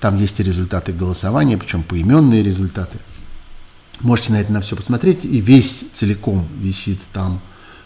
там 0.00 0.16
есть 0.16 0.40
и 0.40 0.42
результаты 0.42 0.92
голосования, 0.92 1.56
причем 1.56 1.82
поименные 1.82 2.42
результаты– 2.42 2.98
Можете 4.02 4.32
на 4.32 4.40
это 4.40 4.52
на 4.52 4.60
все 4.60 4.76
посмотреть. 4.76 5.24
И 5.24 5.40
весь 5.40 5.84
целиком 5.92 6.46
висит 6.60 6.98
там 7.12 7.40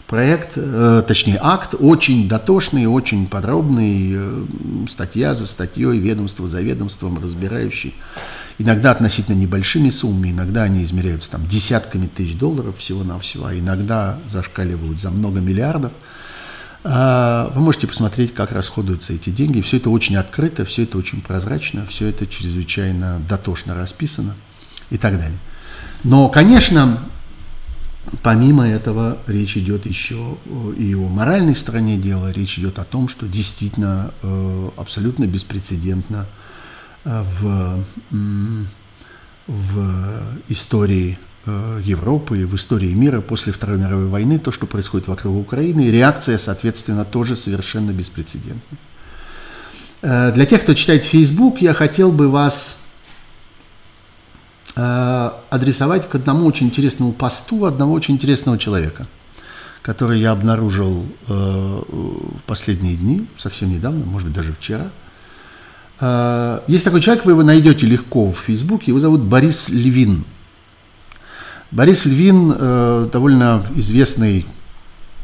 проект, 0.07 0.51
э, 0.55 1.03
точнее 1.07 1.37
акт, 1.41 1.75
очень 1.77 2.27
дотошный, 2.27 2.85
очень 2.85 3.27
подробный, 3.27 4.13
э, 4.15 4.45
статья 4.89 5.33
за 5.33 5.45
статьей, 5.45 5.99
ведомство 5.99 6.47
за 6.47 6.61
ведомством, 6.61 7.21
разбирающий. 7.21 7.93
Иногда 8.57 8.91
относительно 8.91 9.35
небольшими 9.35 9.89
суммами, 9.89 10.31
иногда 10.31 10.63
они 10.63 10.83
измеряются 10.83 11.29
там 11.29 11.45
десятками 11.45 12.07
тысяч 12.07 12.35
долларов 12.35 12.77
всего-навсего, 12.79 13.47
а 13.47 13.53
иногда 13.53 14.19
зашкаливают 14.25 14.99
за 14.99 15.11
много 15.11 15.41
миллиардов. 15.41 15.91
А, 16.83 17.51
вы 17.53 17.61
можете 17.61 17.85
посмотреть, 17.85 18.33
как 18.33 18.53
расходуются 18.53 19.13
эти 19.13 19.29
деньги. 19.29 19.61
Все 19.61 19.77
это 19.77 19.89
очень 19.89 20.15
открыто, 20.15 20.63
все 20.63 20.83
это 20.83 20.97
очень 20.97 21.21
прозрачно, 21.21 21.85
все 21.87 22.07
это 22.07 22.25
чрезвычайно 22.25 23.21
дотошно 23.27 23.75
расписано 23.75 24.35
и 24.89 24.97
так 24.97 25.17
далее. 25.19 25.37
Но, 26.03 26.29
конечно, 26.29 26.99
помимо 28.23 28.67
этого 28.67 29.17
речь 29.27 29.57
идет 29.57 29.85
еще 29.85 30.37
и 30.77 30.93
о 30.93 31.07
моральной 31.07 31.55
стороне 31.55 31.97
дела, 31.97 32.31
речь 32.31 32.57
идет 32.57 32.79
о 32.79 32.83
том, 32.83 33.09
что 33.09 33.27
действительно 33.27 34.13
э, 34.21 34.69
абсолютно 34.77 35.25
беспрецедентно 35.25 36.25
э, 37.03 37.23
в, 37.39 37.83
в 39.47 40.21
истории 40.49 41.19
э, 41.45 41.81
Европы 41.83 42.45
в 42.45 42.55
истории 42.55 42.93
мира 42.93 43.21
после 43.21 43.51
Второй 43.53 43.77
мировой 43.77 44.07
войны, 44.07 44.39
то, 44.39 44.51
что 44.51 44.67
происходит 44.67 45.07
вокруг 45.07 45.35
Украины, 45.35 45.87
и 45.87 45.91
реакция, 45.91 46.37
соответственно, 46.37 47.05
тоже 47.05 47.35
совершенно 47.35 47.91
беспрецедентная. 47.91 48.79
Для 49.99 50.45
тех, 50.45 50.61
кто 50.61 50.75
читает 50.75 51.03
Facebook, 51.03 51.59
я 51.59 51.73
хотел 51.73 52.11
бы 52.11 52.29
вас 52.29 52.77
адресовать 54.79 56.07
к 56.07 56.15
одному 56.15 56.45
очень 56.45 56.67
интересному 56.67 57.11
посту 57.11 57.65
одного 57.65 57.93
очень 57.93 58.13
интересного 58.13 58.59
человека, 58.59 59.07
который 59.81 60.19
я 60.19 60.31
обнаружил 60.31 61.05
э, 61.27 61.33
в 61.33 62.41
последние 62.45 62.95
дни, 62.95 63.27
совсем 63.37 63.71
недавно, 63.71 64.05
может 64.05 64.27
быть, 64.27 64.35
даже 64.35 64.53
вчера. 64.53 64.91
Э, 65.99 66.59
есть 66.67 66.85
такой 66.85 67.01
человек, 67.01 67.25
вы 67.25 67.31
его 67.31 67.41
найдете 67.41 67.87
легко 67.87 68.31
в 68.31 68.37
Фейсбуке, 68.37 68.91
его 68.91 68.99
зовут 68.99 69.21
Борис 69.21 69.69
Левин. 69.69 70.25
Борис 71.71 72.05
Левин 72.05 73.09
довольно 73.09 73.65
известный 73.75 74.45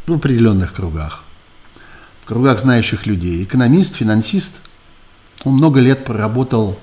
в 0.08 0.14
определенных 0.14 0.74
кругах, 0.74 1.24
в 2.24 2.26
кругах 2.26 2.60
знающих 2.60 3.06
людей. 3.06 3.44
Экономист, 3.44 3.96
финансист. 3.96 4.60
Он 5.44 5.54
много 5.54 5.80
лет 5.80 6.06
проработал 6.06 6.80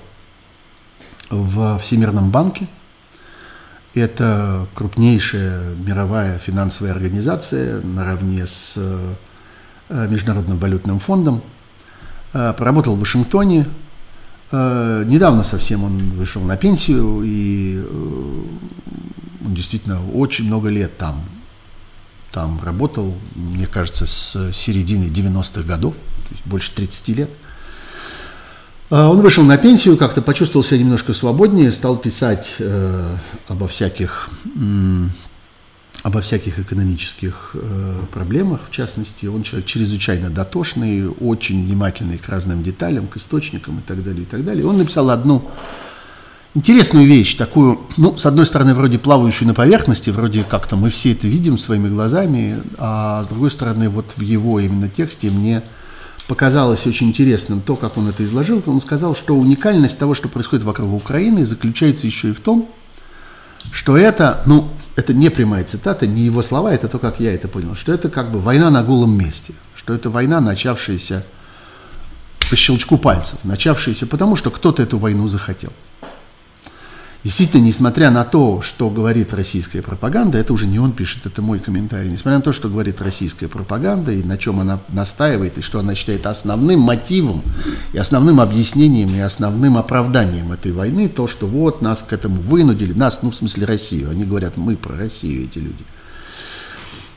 в 1.31 1.79
Всемирном 1.79 2.29
банке. 2.29 2.67
Это 3.93 4.67
крупнейшая 4.73 5.75
мировая 5.75 6.37
финансовая 6.37 6.93
организация 6.93 7.81
наравне 7.81 8.47
с 8.47 8.75
э, 8.77 10.07
Международным 10.07 10.57
валютным 10.57 10.99
фондом. 10.99 11.41
Э, 12.33 12.53
поработал 12.57 12.95
в 12.95 12.99
Вашингтоне. 12.99 13.67
Э, 14.51 15.03
недавно 15.05 15.43
совсем 15.43 15.83
он 15.83 16.11
вышел 16.11 16.41
на 16.41 16.55
пенсию, 16.55 17.21
и 17.25 17.83
он 19.43 19.53
действительно 19.53 20.09
очень 20.11 20.45
много 20.45 20.69
лет 20.69 20.97
там, 20.97 21.23
там 22.31 22.61
работал, 22.63 23.17
мне 23.35 23.65
кажется, 23.65 24.05
с 24.05 24.53
середины 24.53 25.05
90-х 25.05 25.63
годов, 25.63 25.95
то 25.95 26.31
есть 26.31 26.45
больше 26.45 26.73
30 26.73 27.07
лет– 27.09 27.29
он 28.91 29.21
вышел 29.21 29.43
на 29.43 29.57
пенсию, 29.57 29.95
как-то 29.95 30.21
почувствовал 30.21 30.63
себя 30.63 30.79
немножко 30.79 31.13
свободнее, 31.13 31.71
стал 31.71 31.95
писать 31.95 32.57
э, 32.59 33.15
обо 33.47 33.67
всяких 33.67 34.29
обо 36.03 36.19
всяких 36.21 36.59
экономических 36.59 37.51
э, 37.53 38.01
проблемах, 38.11 38.61
в 38.67 38.71
частности. 38.71 39.27
Он 39.27 39.43
человек 39.43 39.67
чрезвычайно 39.67 40.29
дотошный, 40.29 41.07
очень 41.07 41.63
внимательный 41.65 42.17
к 42.17 42.27
разным 42.27 42.63
деталям, 42.63 43.07
к 43.07 43.17
источникам 43.17 43.79
и 43.79 43.81
так 43.81 44.03
далее, 44.03 44.23
и 44.23 44.25
так 44.25 44.43
далее. 44.43 44.65
Он 44.65 44.77
написал 44.77 45.11
одну 45.11 45.49
интересную 46.55 47.05
вещь, 47.05 47.35
такую, 47.35 47.81
ну, 47.97 48.17
с 48.17 48.25
одной 48.25 48.45
стороны, 48.45 48.73
вроде 48.73 48.97
плавающую 48.97 49.47
на 49.47 49.53
поверхности, 49.53 50.09
вроде 50.09 50.43
как-то 50.43 50.75
мы 50.75 50.89
все 50.89 51.11
это 51.11 51.27
видим 51.27 51.57
своими 51.57 51.87
глазами, 51.87 52.57
а 52.77 53.23
с 53.23 53.27
другой 53.27 53.51
стороны, 53.51 53.87
вот 53.87 54.13
в 54.15 54.21
его 54.21 54.59
именно 54.59 54.89
тексте 54.89 55.29
мне 55.29 55.61
показалось 56.31 56.87
очень 56.87 57.09
интересным 57.09 57.59
то, 57.59 57.75
как 57.75 57.97
он 57.97 58.07
это 58.07 58.23
изложил. 58.23 58.63
Он 58.65 58.79
сказал, 58.79 59.17
что 59.17 59.35
уникальность 59.35 59.99
того, 59.99 60.13
что 60.13 60.29
происходит 60.29 60.63
вокруг 60.63 60.89
Украины, 60.93 61.45
заключается 61.45 62.07
еще 62.07 62.29
и 62.29 62.31
в 62.31 62.39
том, 62.39 62.69
что 63.73 63.97
это, 63.97 64.41
ну, 64.45 64.69
это 64.95 65.13
не 65.13 65.29
прямая 65.29 65.65
цитата, 65.65 66.07
не 66.07 66.21
его 66.21 66.41
слова, 66.41 66.73
это 66.73 66.87
то, 66.87 66.99
как 66.99 67.19
я 67.19 67.33
это 67.33 67.49
понял, 67.49 67.75
что 67.75 67.91
это 67.91 68.09
как 68.09 68.31
бы 68.31 68.39
война 68.39 68.69
на 68.69 68.81
голом 68.81 69.17
месте, 69.17 69.53
что 69.75 69.93
это 69.93 70.09
война, 70.09 70.39
начавшаяся 70.39 71.25
по 72.49 72.55
щелчку 72.55 72.97
пальцев, 72.97 73.39
начавшаяся 73.43 74.07
потому, 74.07 74.37
что 74.37 74.51
кто-то 74.51 74.81
эту 74.81 74.97
войну 74.97 75.27
захотел. 75.27 75.73
Действительно, 77.23 77.61
несмотря 77.61 78.09
на 78.09 78.23
то, 78.23 78.63
что 78.63 78.89
говорит 78.89 79.31
российская 79.31 79.83
пропаганда, 79.83 80.39
это 80.39 80.53
уже 80.53 80.65
не 80.65 80.79
он 80.79 80.91
пишет, 80.91 81.27
это 81.27 81.43
мой 81.43 81.59
комментарий, 81.59 82.09
несмотря 82.09 82.37
на 82.37 82.43
то, 82.43 82.51
что 82.51 82.67
говорит 82.67 82.99
российская 82.99 83.47
пропаганда 83.47 84.11
и 84.11 84.23
на 84.23 84.39
чем 84.39 84.59
она 84.59 84.79
настаивает, 84.89 85.59
и 85.59 85.61
что 85.61 85.79
она 85.79 85.93
считает 85.93 86.25
основным 86.25 86.79
мотивом, 86.79 87.43
и 87.93 87.99
основным 87.99 88.41
объяснением, 88.41 89.13
и 89.13 89.19
основным 89.19 89.77
оправданием 89.77 90.51
этой 90.51 90.71
войны, 90.71 91.09
то, 91.09 91.27
что 91.27 91.45
вот 91.45 91.83
нас 91.83 92.01
к 92.01 92.11
этому 92.11 92.41
вынудили, 92.41 92.93
нас, 92.93 93.21
ну 93.21 93.29
в 93.29 93.35
смысле 93.35 93.65
Россию, 93.65 94.09
они 94.09 94.23
говорят, 94.23 94.57
мы 94.57 94.75
про 94.75 94.97
Россию, 94.97 95.43
эти 95.43 95.59
люди. 95.59 95.85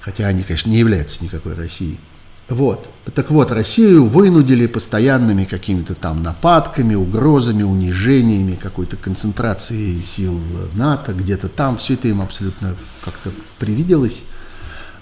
Хотя 0.01 0.27
они, 0.27 0.43
конечно, 0.43 0.69
не 0.69 0.79
являются 0.79 1.25
никакой 1.25 1.55
Россией. 1.55 1.99
Вот. 2.49 2.89
Так 3.15 3.31
вот, 3.31 3.51
Россию 3.51 4.07
вынудили 4.07 4.67
постоянными 4.67 5.45
какими-то 5.45 5.95
там 5.95 6.23
нападками, 6.23 6.95
угрозами, 6.95 7.63
унижениями, 7.63 8.59
какой-то 8.61 8.97
концентрацией 8.97 10.01
сил 10.03 10.39
НАТО, 10.75 11.15
где-то 11.15 11.49
там. 11.49 11.79
Все 11.79 11.95
это 11.95 12.09
им 12.09 12.21
абсолютно 12.21 12.77
как-то 13.03 13.31
привиделось. 13.59 14.25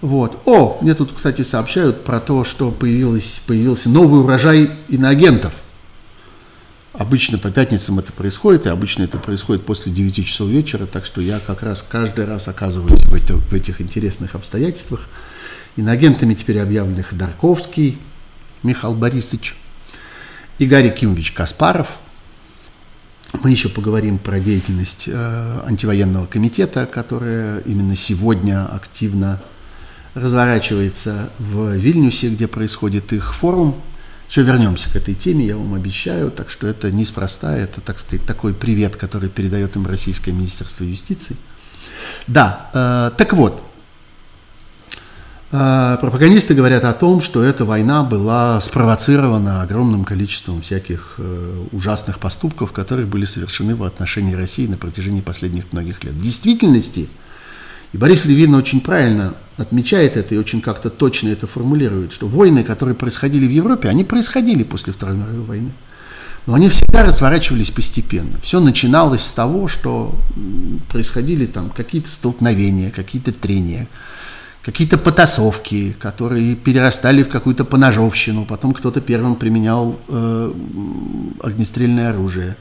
Вот. 0.00 0.40
О, 0.46 0.78
мне 0.82 0.94
тут, 0.94 1.12
кстати, 1.12 1.42
сообщают 1.42 2.04
про 2.04 2.20
то, 2.20 2.44
что 2.44 2.70
появилось, 2.70 3.40
появился 3.46 3.88
новый 3.88 4.20
урожай 4.20 4.70
иноагентов. 4.88 5.52
Обычно 6.92 7.38
по 7.38 7.50
пятницам 7.50 7.98
это 7.98 8.12
происходит, 8.12 8.66
и 8.66 8.68
обычно 8.68 9.04
это 9.04 9.18
происходит 9.18 9.64
после 9.64 9.90
9 9.90 10.26
часов 10.26 10.48
вечера, 10.48 10.86
так 10.86 11.06
что 11.06 11.20
я 11.20 11.40
как 11.40 11.62
раз 11.62 11.82
каждый 11.82 12.26
раз 12.26 12.48
оказываюсь 12.48 13.02
в, 13.04 13.14
это, 13.14 13.36
в 13.36 13.54
этих 13.54 13.80
интересных 13.80 14.34
обстоятельствах. 14.34 15.08
Иноагентами 15.76 16.34
теперь 16.34 16.58
объявлены 16.58 17.02
Ходорковский 17.02 17.98
Михаил 18.62 18.94
Борисович 18.94 19.56
и 20.58 20.66
Гарри 20.66 20.90
Кимович 20.90 21.32
Каспаров. 21.32 21.88
Мы 23.42 23.50
еще 23.50 23.70
поговорим 23.70 24.18
про 24.18 24.38
деятельность 24.38 25.08
э, 25.08 25.60
антивоенного 25.64 26.26
комитета, 26.26 26.84
которая 26.84 27.60
именно 27.60 27.94
сегодня 27.94 28.66
активно 28.66 29.42
разворачивается 30.12 31.30
в 31.38 31.74
Вильнюсе, 31.74 32.28
где 32.28 32.46
происходит 32.48 33.14
их 33.14 33.34
форум. 33.34 33.80
Еще 34.28 34.42
вернемся 34.42 34.90
к 34.90 34.96
этой 34.96 35.14
теме, 35.14 35.46
я 35.46 35.56
вам 35.56 35.72
обещаю. 35.72 36.30
Так 36.30 36.50
что 36.50 36.66
это 36.66 36.90
неспроста, 36.90 37.56
это, 37.56 37.80
так 37.80 37.98
сказать, 37.98 38.26
такой 38.26 38.52
привет, 38.52 38.96
который 38.96 39.30
передает 39.30 39.74
им 39.76 39.86
Российское 39.86 40.32
Министерство 40.32 40.84
юстиции. 40.84 41.36
Да, 42.26 42.70
э, 42.74 43.16
так 43.16 43.32
вот, 43.32 43.62
пропагандисты 45.52 46.54
говорят 46.54 46.84
о 46.84 46.94
том, 46.94 47.20
что 47.20 47.42
эта 47.42 47.66
война 47.66 48.02
была 48.04 48.58
спровоцирована 48.60 49.60
огромным 49.60 50.04
количеством 50.04 50.62
всяких 50.62 51.16
э, 51.18 51.66
ужасных 51.72 52.18
поступков, 52.18 52.72
которые 52.72 53.06
были 53.06 53.26
совершены 53.26 53.76
в 53.76 53.82
отношении 53.82 54.34
России 54.34 54.66
на 54.66 54.78
протяжении 54.78 55.20
последних 55.20 55.70
многих 55.72 56.04
лет. 56.04 56.14
В 56.14 56.22
действительности, 56.22 57.10
и 57.92 57.98
Борис 57.98 58.24
Левин 58.24 58.54
очень 58.54 58.80
правильно 58.80 59.34
отмечает 59.58 60.16
это 60.16 60.34
и 60.34 60.38
очень 60.38 60.62
как-то 60.62 60.88
точно 60.88 61.28
это 61.28 61.46
формулирует, 61.46 62.14
что 62.14 62.26
войны, 62.26 62.64
которые 62.64 62.94
происходили 62.94 63.46
в 63.46 63.50
Европе, 63.50 63.90
они 63.90 64.04
происходили 64.04 64.62
после 64.62 64.94
Второй 64.94 65.16
мировой 65.16 65.42
войны. 65.42 65.72
Но 66.46 66.54
они 66.54 66.70
всегда 66.70 67.04
разворачивались 67.04 67.70
постепенно. 67.70 68.40
Все 68.42 68.58
начиналось 68.58 69.22
с 69.22 69.32
того, 69.32 69.68
что 69.68 70.18
происходили 70.88 71.46
там 71.46 71.70
какие-то 71.70 72.08
столкновения, 72.08 72.90
какие-то 72.90 73.32
трения, 73.32 73.86
какие-то 74.62 74.96
потасовки, 74.96 75.96
которые 76.00 76.54
перерастали 76.54 77.22
в 77.22 77.28
какую-то 77.28 77.64
поножовщину, 77.64 78.44
потом 78.44 78.72
кто-то 78.72 79.00
первым 79.00 79.34
применял 79.34 79.98
э, 80.08 80.52
огнестрельное 81.42 82.10
оружие, 82.10 82.56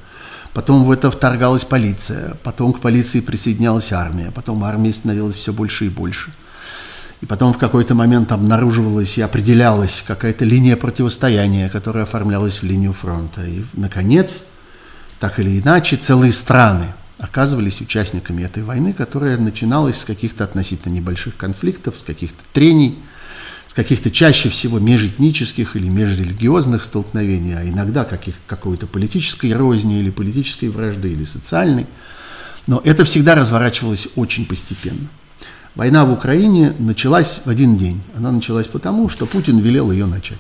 потом 0.54 0.84
в 0.84 0.92
это 0.92 1.12
вторгалась 1.12 1.64
полиция, 1.64 2.38
потом 2.44 2.74
к 2.74 2.80
полиции 2.80 3.22
присоединялась 3.22 3.92
армия, 3.94 4.32
потом 4.34 4.64
армия 4.64 4.92
становилась 4.92 5.36
все 5.36 5.54
больше 5.54 5.86
и 5.86 5.90
больше. 5.90 6.32
И 7.22 7.28
потом 7.28 7.54
в 7.54 7.60
какой-то 7.60 7.94
момент 7.94 8.32
обнаруживалась 8.32 9.20
и 9.20 9.22
определялась 9.22 10.04
какая-то 10.06 10.44
линия 10.44 10.76
противостояния, 10.76 11.70
которая 11.70 12.04
оформлялась 12.04 12.64
в 12.64 12.64
линию 12.64 12.94
фронта. 12.94 13.46
И, 13.46 13.64
наконец, 13.74 14.46
так 15.20 15.40
или 15.40 15.60
иначе, 15.60 15.98
целые 15.98 16.32
страны– 16.32 16.88
оказывались 17.22 17.82
участниками 17.82 18.44
этой 18.44 18.64
войны, 18.64 18.94
которая 18.94 19.38
начиналась 19.38 20.00
с 20.00 20.06
каких-то 20.06 20.44
относительно 20.44 20.92
небольших 20.92 21.38
конфликтов, 21.38 21.98
с 22.00 22.04
каких-то 22.04 22.44
трений, 22.52 22.98
с 23.68 23.74
каких-то 23.76 24.10
чаще 24.10 24.50
всего 24.50 24.80
межэтнических 24.80 25.76
или 25.76 25.88
межрелигиозных 25.88 26.84
столкновений, 26.84 27.54
а 27.54 27.64
иногда 27.64 28.06
каких, 28.06 28.36
какой-то 28.48 28.88
политической 28.88 29.54
розни 29.54 30.00
или 30.00 30.10
политической 30.10 30.70
вражды 30.70 31.12
или 31.12 31.24
социальной. 31.24 31.86
Но 32.66 32.82
это 32.84 33.06
всегда 33.06 33.36
разворачивалось 33.36 34.08
очень 34.16 34.46
постепенно. 34.48 35.08
Война 35.76 36.06
в 36.06 36.12
Украине 36.12 36.74
началась 36.80 37.44
в 37.46 37.50
один 37.50 37.78
день. 37.78 38.02
Она 38.16 38.32
началась 38.32 38.68
потому, 38.68 39.10
что 39.10 39.26
Путин 39.26 39.60
велел 39.60 39.92
ее 39.92 40.08
начать. 40.08 40.40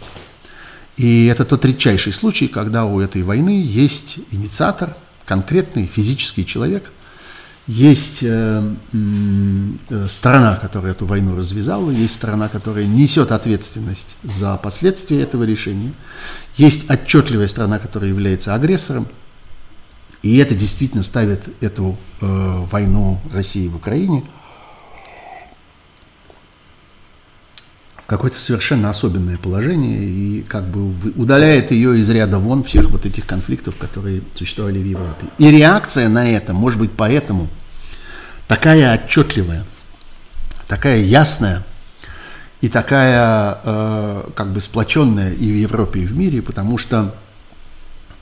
И 0.98 1.28
это 1.28 1.46
тот 1.46 1.64
редчайший 1.64 2.12
случай, 2.12 2.48
когда 2.48 2.86
у 2.86 3.00
этой 3.00 3.22
войны 3.22 3.62
есть 3.64 4.18
инициатор– 4.32 4.98
конкретный 5.32 5.86
физический 5.86 6.46
человек. 6.46 6.92
Есть 7.66 8.20
э, 8.22 8.76
э, 8.92 10.08
сторона, 10.10 10.58
которая 10.58 10.92
эту 10.92 11.06
войну 11.06 11.38
развязала, 11.38 11.90
есть 11.90 12.16
сторона, 12.16 12.50
которая 12.50 12.86
несет 12.86 13.32
ответственность 13.32 14.18
за 14.24 14.58
последствия 14.58 15.22
этого 15.22 15.46
решения, 15.46 15.94
есть 16.58 16.90
отчетливая 16.90 17.48
сторона, 17.48 17.80
которая 17.80 18.10
является 18.10 18.54
агрессором, 18.54 19.08
и 20.22 20.36
это 20.36 20.54
действительно 20.54 21.02
ставит 21.02 21.44
эту 21.62 21.98
э, 22.20 22.66
войну 22.70 23.22
России 23.32 23.70
в 23.70 23.78
Украине– 23.78 24.26
какое-то 28.12 28.38
совершенно 28.38 28.90
особенное 28.90 29.38
положение 29.38 30.04
и 30.04 30.42
как 30.42 30.68
бы 30.68 30.94
удаляет 31.16 31.72
ее 31.72 31.98
из 31.98 32.10
ряда 32.10 32.40
вон 32.40 32.66
всех 32.66 32.90
вот 32.90 33.06
этих 33.06 33.26
конфликтов, 33.26 33.78
которые 33.78 34.22
существовали 34.36 34.80
в 34.80 34.86
Европе. 34.86 35.28
И 35.38 35.50
реакция 35.50 36.10
на 36.10 36.30
это, 36.30 36.52
может 36.52 36.78
быть, 36.78 36.92
поэтому 36.92 37.48
такая 38.50 38.94
отчетливая, 38.96 39.66
такая 40.68 41.00
ясная 41.00 41.64
и 42.60 42.68
такая 42.68 43.60
э, 43.64 44.30
как 44.36 44.52
бы 44.52 44.60
сплоченная 44.60 45.32
и 45.32 45.50
в 45.50 45.56
Европе, 45.56 46.02
и 46.02 46.06
в 46.06 46.14
мире, 46.18 46.42
потому 46.42 46.78
что 46.78 47.16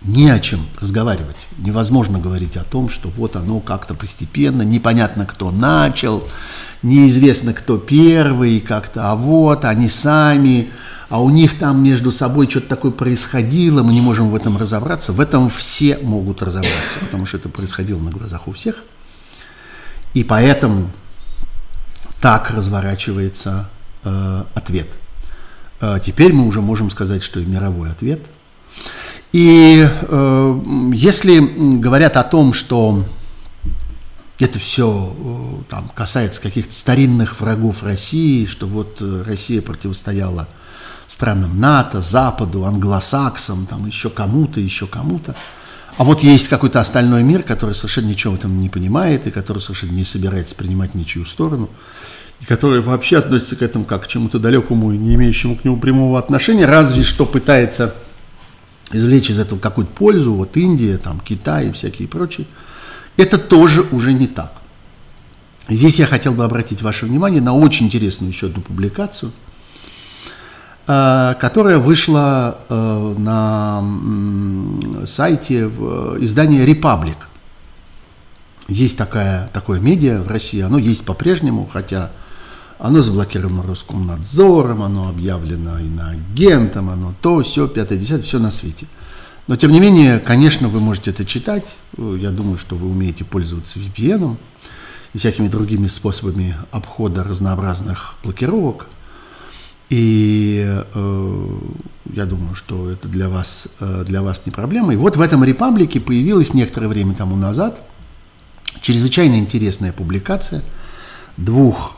не 0.03 0.29
о 0.29 0.39
чем 0.39 0.67
разговаривать. 0.79 1.47
Невозможно 1.57 2.19
говорить 2.19 2.57
о 2.57 2.63
том, 2.63 2.89
что 2.89 3.09
вот 3.09 3.35
оно 3.35 3.59
как-то 3.59 3.95
постепенно, 3.95 4.61
непонятно 4.61 5.25
кто 5.25 5.49
начал, 5.49 6.27
неизвестно 6.83 7.53
кто 7.53 7.77
первый 7.77 8.59
как-то, 8.59 9.11
а 9.11 9.15
вот 9.15 9.65
они 9.65 9.87
сами, 9.87 10.71
а 11.09 11.21
у 11.21 11.29
них 11.29 11.57
там 11.57 11.83
между 11.83 12.11
собой 12.11 12.49
что-то 12.49 12.67
такое 12.67 12.91
происходило, 12.91 13.83
мы 13.83 13.93
не 13.93 14.01
можем 14.01 14.29
в 14.29 14.35
этом 14.35 14.57
разобраться. 14.57 15.11
В 15.11 15.19
этом 15.19 15.49
все 15.49 15.97
могут 15.97 16.41
разобраться, 16.41 16.99
потому 17.01 17.25
что 17.25 17.37
это 17.37 17.49
происходило 17.49 17.99
на 17.99 18.11
глазах 18.11 18.47
у 18.47 18.51
всех. 18.51 18.83
И 20.13 20.23
поэтому 20.23 20.91
так 22.21 22.51
разворачивается 22.51 23.69
э, 24.03 24.43
ответ. 24.53 24.87
Э, 25.81 25.99
теперь 26.03 26.33
мы 26.33 26.45
уже 26.45 26.61
можем 26.61 26.89
сказать, 26.89 27.23
что 27.23 27.39
и 27.39 27.45
мировой 27.45 27.91
ответ. 27.91 28.21
И 29.31 29.87
э, 29.87 30.59
если 30.93 31.39
говорят 31.77 32.17
о 32.17 32.23
том, 32.23 32.53
что 32.53 33.03
это 34.39 34.57
все 34.57 35.15
э, 35.17 35.63
там, 35.69 35.91
касается 35.93 36.41
каких-то 36.41 36.73
старинных 36.73 37.39
врагов 37.41 37.83
России, 37.83 38.45
что 38.45 38.67
вот 38.67 38.97
э, 39.01 39.23
Россия 39.25 39.61
противостояла 39.61 40.47
странам 41.07 41.59
НАТО, 41.59 42.01
Западу, 42.01 42.65
англосаксам, 42.65 43.65
там 43.65 43.85
еще 43.85 44.09
кому-то, 44.09 44.59
еще 44.59 44.87
кому-то. 44.87 45.35
А 45.97 46.03
вот 46.05 46.23
есть 46.23 46.47
какой-то 46.47 46.79
остальной 46.79 47.23
мир, 47.23 47.43
который 47.43 47.75
совершенно 47.75 48.07
ничего 48.07 48.33
в 48.33 48.37
этом 48.37 48.61
не 48.61 48.69
понимает 48.69 49.27
и 49.27 49.31
который 49.31 49.59
совершенно 49.59 49.91
не 49.91 50.05
собирается 50.05 50.55
принимать 50.55 50.95
ничью 50.95 51.25
сторону, 51.25 51.69
и 52.39 52.45
который 52.45 52.79
вообще 52.79 53.17
относится 53.17 53.57
к 53.57 53.61
этому 53.61 53.83
как 53.83 54.05
к 54.05 54.07
чему-то 54.07 54.39
далекому 54.39 54.93
и 54.93 54.97
не 54.97 55.15
имеющему 55.15 55.57
к 55.57 55.65
нему 55.65 55.77
прямого 55.77 56.17
отношения, 56.17 56.65
разве 56.65 57.03
что 57.03 57.25
пытается 57.25 57.93
извлечь 58.93 59.29
из 59.29 59.39
этого 59.39 59.59
какую-то 59.59 59.91
пользу, 59.91 60.33
вот 60.33 60.55
Индия, 60.55 60.97
там, 60.97 61.19
Китай 61.19 61.67
и 61.67 61.71
всякие 61.73 62.07
прочие– 62.07 62.47
это 63.19 63.37
тоже 63.37 63.81
уже 63.91 64.13
не 64.13 64.27
так. 64.27 64.53
Здесь 65.67 65.99
я 65.99 66.07
хотел 66.07 66.33
бы 66.33 66.45
обратить 66.45 66.81
ваше 66.81 67.05
внимание 67.05 67.41
на 67.41 67.53
очень 67.53 67.87
интересную 67.87 68.31
еще 68.31 68.47
одну 68.47 68.61
публикацию, 68.61 69.31
э, 70.87 71.35
которая 71.39 71.79
вышла 71.79 72.59
э, 72.69 73.15
на 73.17 73.83
сайте 75.05 75.65
издания 76.21 76.65
«Репаблик». 76.65 77.27
Есть 78.69 78.97
такая, 78.97 79.49
такое 79.51 79.79
медиа 79.79 80.21
в 80.21 80.27
России, 80.29 80.61
оно 80.61 80.77
есть 80.77 81.05
по-прежнему, 81.05 81.69
хотя 81.71 82.11
оно 82.77 83.01
заблокировано 83.01 83.63
Роскомнадзором, 83.63 84.81
оно 84.81 85.09
объявлено 85.09 85.79
иноагентом, 85.79 86.89
оно 86.89 87.13
то, 87.21 87.41
все, 87.41 87.67
пятое, 87.67 87.97
десятое, 87.97 88.23
все 88.23 88.39
на 88.39 88.49
свете– 88.49 88.87
но, 89.49 89.55
тем 89.55 89.71
не 89.71 89.79
менее, 89.79 90.19
конечно, 90.19 90.69
вы 90.69 90.79
можете 90.79 91.09
это 91.09 91.25
читать. 91.25 91.75
Я 91.97 92.29
думаю, 92.29 92.59
что 92.59 92.75
вы 92.75 92.87
умеете 92.87 93.25
пользоваться 93.25 93.79
VPN 93.79 94.37
и 95.13 95.17
всякими 95.17 95.47
другими 95.47 95.87
способами 95.87 96.55
обхода 96.69 97.23
разнообразных 97.23 98.19
блокировок. 98.23 98.85
И 99.89 100.63
э, 100.67 101.59
я 102.13 102.25
думаю, 102.25 102.53
что 102.53 102.91
это 102.91 103.07
для 103.07 103.27
вас, 103.27 103.67
э, 103.79 104.03
для 104.05 104.21
вас 104.21 104.45
не 104.45 104.51
проблема. 104.51 104.93
И 104.93 104.97
вот 104.97 105.17
в 105.17 105.21
этом 105.21 105.43
репаблике 105.43 105.99
появилась 105.99 106.53
некоторое 106.53 106.87
время 106.87 107.15
тому 107.15 107.35
назад 107.35 107.81
чрезвычайно 108.81 109.37
интересная 109.37 109.93
публикация 109.93 110.61
двух 111.37 111.95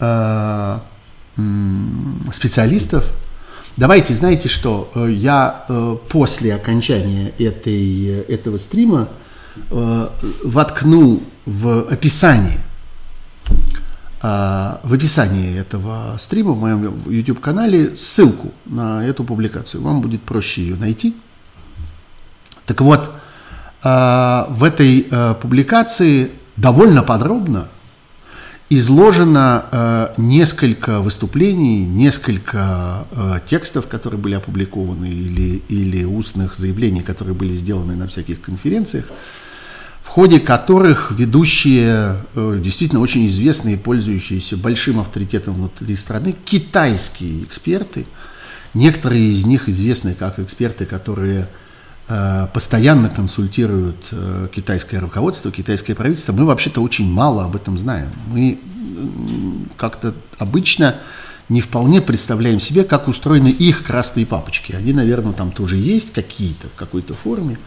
э, 0.00 0.80
специалистов, 2.34 3.08
Давайте, 3.76 4.14
знаете 4.14 4.50
что, 4.50 4.90
э, 4.94 5.10
я 5.10 5.64
э, 5.66 5.96
после 6.10 6.54
окончания 6.54 7.32
этой, 7.38 8.20
этого 8.28 8.58
стрима 8.58 9.08
э, 9.70 10.08
воткну 10.44 11.22
в 11.46 11.88
описании, 11.90 12.60
в 14.22 14.94
описании 14.94 15.58
этого 15.58 16.14
стрима 16.20 16.52
в 16.52 16.60
моем 16.60 17.02
YouTube-канале 17.10 17.96
ссылку 17.96 18.52
на 18.66 19.04
эту 19.04 19.24
публикацию. 19.24 19.82
Вам 19.82 20.00
будет 20.00 20.22
проще 20.22 20.62
ее 20.62 20.76
найти. 20.76 21.16
Так 22.64 22.80
вот, 22.82 23.10
в 23.82 24.64
этой 24.64 25.08
публикации 25.40 26.30
довольно 26.56 27.02
подробно 27.02 27.66
изложено 28.76 29.66
э, 29.70 30.14
несколько 30.16 31.00
выступлений, 31.00 31.84
несколько 31.84 33.06
э, 33.10 33.40
текстов, 33.44 33.86
которые 33.86 34.18
были 34.18 34.34
опубликованы, 34.34 35.06
или, 35.06 35.62
или 35.68 36.04
устных 36.04 36.54
заявлений, 36.54 37.02
которые 37.02 37.34
были 37.34 37.52
сделаны 37.52 37.96
на 37.96 38.08
всяких 38.08 38.40
конференциях, 38.40 39.06
в 40.02 40.08
ходе 40.08 40.40
которых 40.40 41.12
ведущие, 41.12 42.16
э, 42.34 42.60
действительно 42.62 43.00
очень 43.00 43.26
известные, 43.26 43.76
пользующиеся 43.76 44.56
большим 44.56 45.00
авторитетом 45.00 45.54
внутри 45.54 45.94
страны, 45.96 46.34
китайские 46.44 47.44
эксперты, 47.44 48.06
некоторые 48.72 49.32
из 49.32 49.44
них 49.44 49.68
известны 49.68 50.14
как 50.14 50.38
эксперты, 50.38 50.86
которые 50.86 51.48
постоянно 52.52 53.08
консультируют 53.08 54.08
э, 54.10 54.48
китайское 54.52 55.00
руководство, 55.00 55.50
китайское 55.50 55.96
правительство. 55.96 56.32
Мы 56.32 56.44
вообще-то 56.44 56.80
очень 56.82 57.10
мало 57.10 57.44
об 57.44 57.56
этом 57.56 57.78
знаем. 57.78 58.10
Мы 58.26 58.58
как-то 59.76 60.14
обычно 60.38 60.96
не 61.48 61.60
вполне 61.60 62.00
представляем 62.00 62.60
себе, 62.60 62.84
как 62.84 63.08
устроены 63.08 63.48
их 63.48 63.84
красные 63.84 64.26
папочки. 64.26 64.72
Они, 64.72 64.92
наверное, 64.92 65.32
там 65.32 65.52
тоже 65.52 65.76
есть 65.76 66.12
какие-то, 66.12 66.68
в 66.68 66.74
какой-то 66.74 67.14
форме. 67.14 67.58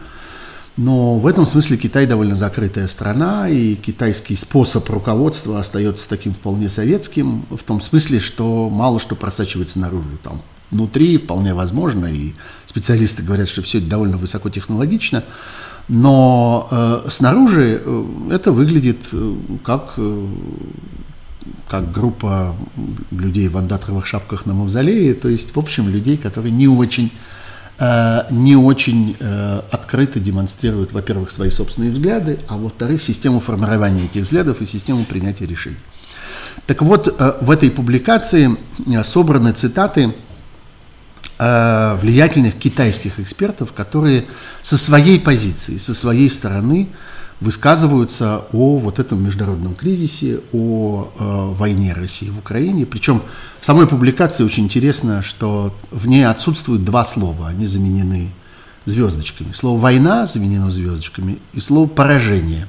Но 0.76 1.18
в 1.18 1.26
этом 1.26 1.46
смысле 1.46 1.78
Китай 1.78 2.06
довольно 2.06 2.36
закрытая 2.36 2.86
страна, 2.86 3.48
и 3.48 3.76
китайский 3.76 4.36
способ 4.36 4.88
руководства 4.90 5.58
остается 5.58 6.06
таким 6.08 6.34
вполне 6.34 6.68
советским, 6.68 7.46
в 7.50 7.62
том 7.62 7.80
смысле, 7.80 8.20
что 8.20 8.68
мало 8.68 9.00
что 9.00 9.14
просачивается 9.14 9.78
наружу. 9.78 10.18
Там 10.22 10.42
внутри 10.70 11.16
вполне 11.18 11.54
возможно, 11.54 12.06
и 12.06 12.34
специалисты 12.66 13.22
говорят, 13.22 13.48
что 13.48 13.62
все 13.62 13.78
это 13.78 13.86
довольно 13.88 14.16
высокотехнологично, 14.16 15.24
но 15.88 16.68
э, 16.70 17.10
снаружи 17.10 17.80
э, 17.84 18.30
это 18.32 18.52
выглядит 18.52 18.98
э, 19.12 19.36
как 19.64 19.94
э, 19.96 20.26
как 21.68 21.92
группа 21.92 22.56
людей 23.10 23.48
в 23.48 23.56
андатровых 23.56 24.06
шапках 24.06 24.46
на 24.46 24.54
мавзолее, 24.54 25.14
то 25.14 25.28
есть, 25.28 25.54
в 25.54 25.58
общем, 25.58 25.88
людей, 25.88 26.16
которые 26.16 26.52
не 26.52 26.68
очень, 26.68 27.12
э, 27.78 28.22
не 28.30 28.56
очень 28.56 29.16
э, 29.18 29.60
открыто 29.70 30.20
демонстрируют, 30.20 30.92
во-первых, 30.92 31.30
свои 31.30 31.50
собственные 31.50 31.92
взгляды, 31.92 32.38
а 32.48 32.56
во-вторых, 32.56 33.02
систему 33.02 33.40
формирования 33.40 34.04
этих 34.04 34.24
взглядов 34.24 34.60
и 34.60 34.66
систему 34.66 35.04
принятия 35.04 35.46
решений. 35.46 35.76
Так 36.66 36.82
вот, 36.82 37.08
э, 37.08 37.32
в 37.40 37.50
этой 37.50 37.70
публикации 37.70 38.56
э, 38.86 39.04
собраны 39.04 39.52
цитаты 39.52 40.14
э, 41.38 41.98
влиятельных 42.00 42.56
китайских 42.56 43.20
экспертов, 43.20 43.72
которые 43.72 44.24
со 44.62 44.76
своей 44.76 45.20
позиции, 45.20 45.78
со 45.78 45.94
своей 45.94 46.30
стороны 46.30 46.88
высказываются 47.40 48.44
о 48.52 48.78
вот 48.78 48.98
этом 48.98 49.22
международном 49.22 49.74
кризисе, 49.74 50.40
о 50.52 51.12
э, 51.18 51.54
войне 51.54 51.92
России 51.92 52.30
в 52.30 52.38
Украине. 52.38 52.86
Причем 52.86 53.22
в 53.60 53.66
самой 53.66 53.86
публикации 53.86 54.42
очень 54.42 54.64
интересно, 54.64 55.22
что 55.22 55.74
в 55.90 56.06
ней 56.06 56.26
отсутствуют 56.26 56.84
два 56.84 57.04
слова, 57.04 57.48
они 57.48 57.66
заменены 57.66 58.30
звездочками. 58.86 59.52
Слово 59.52 59.80
«война» 59.80 60.26
заменено 60.26 60.70
звездочками, 60.70 61.38
и 61.52 61.60
слово 61.60 61.88
«поражение» 61.88 62.68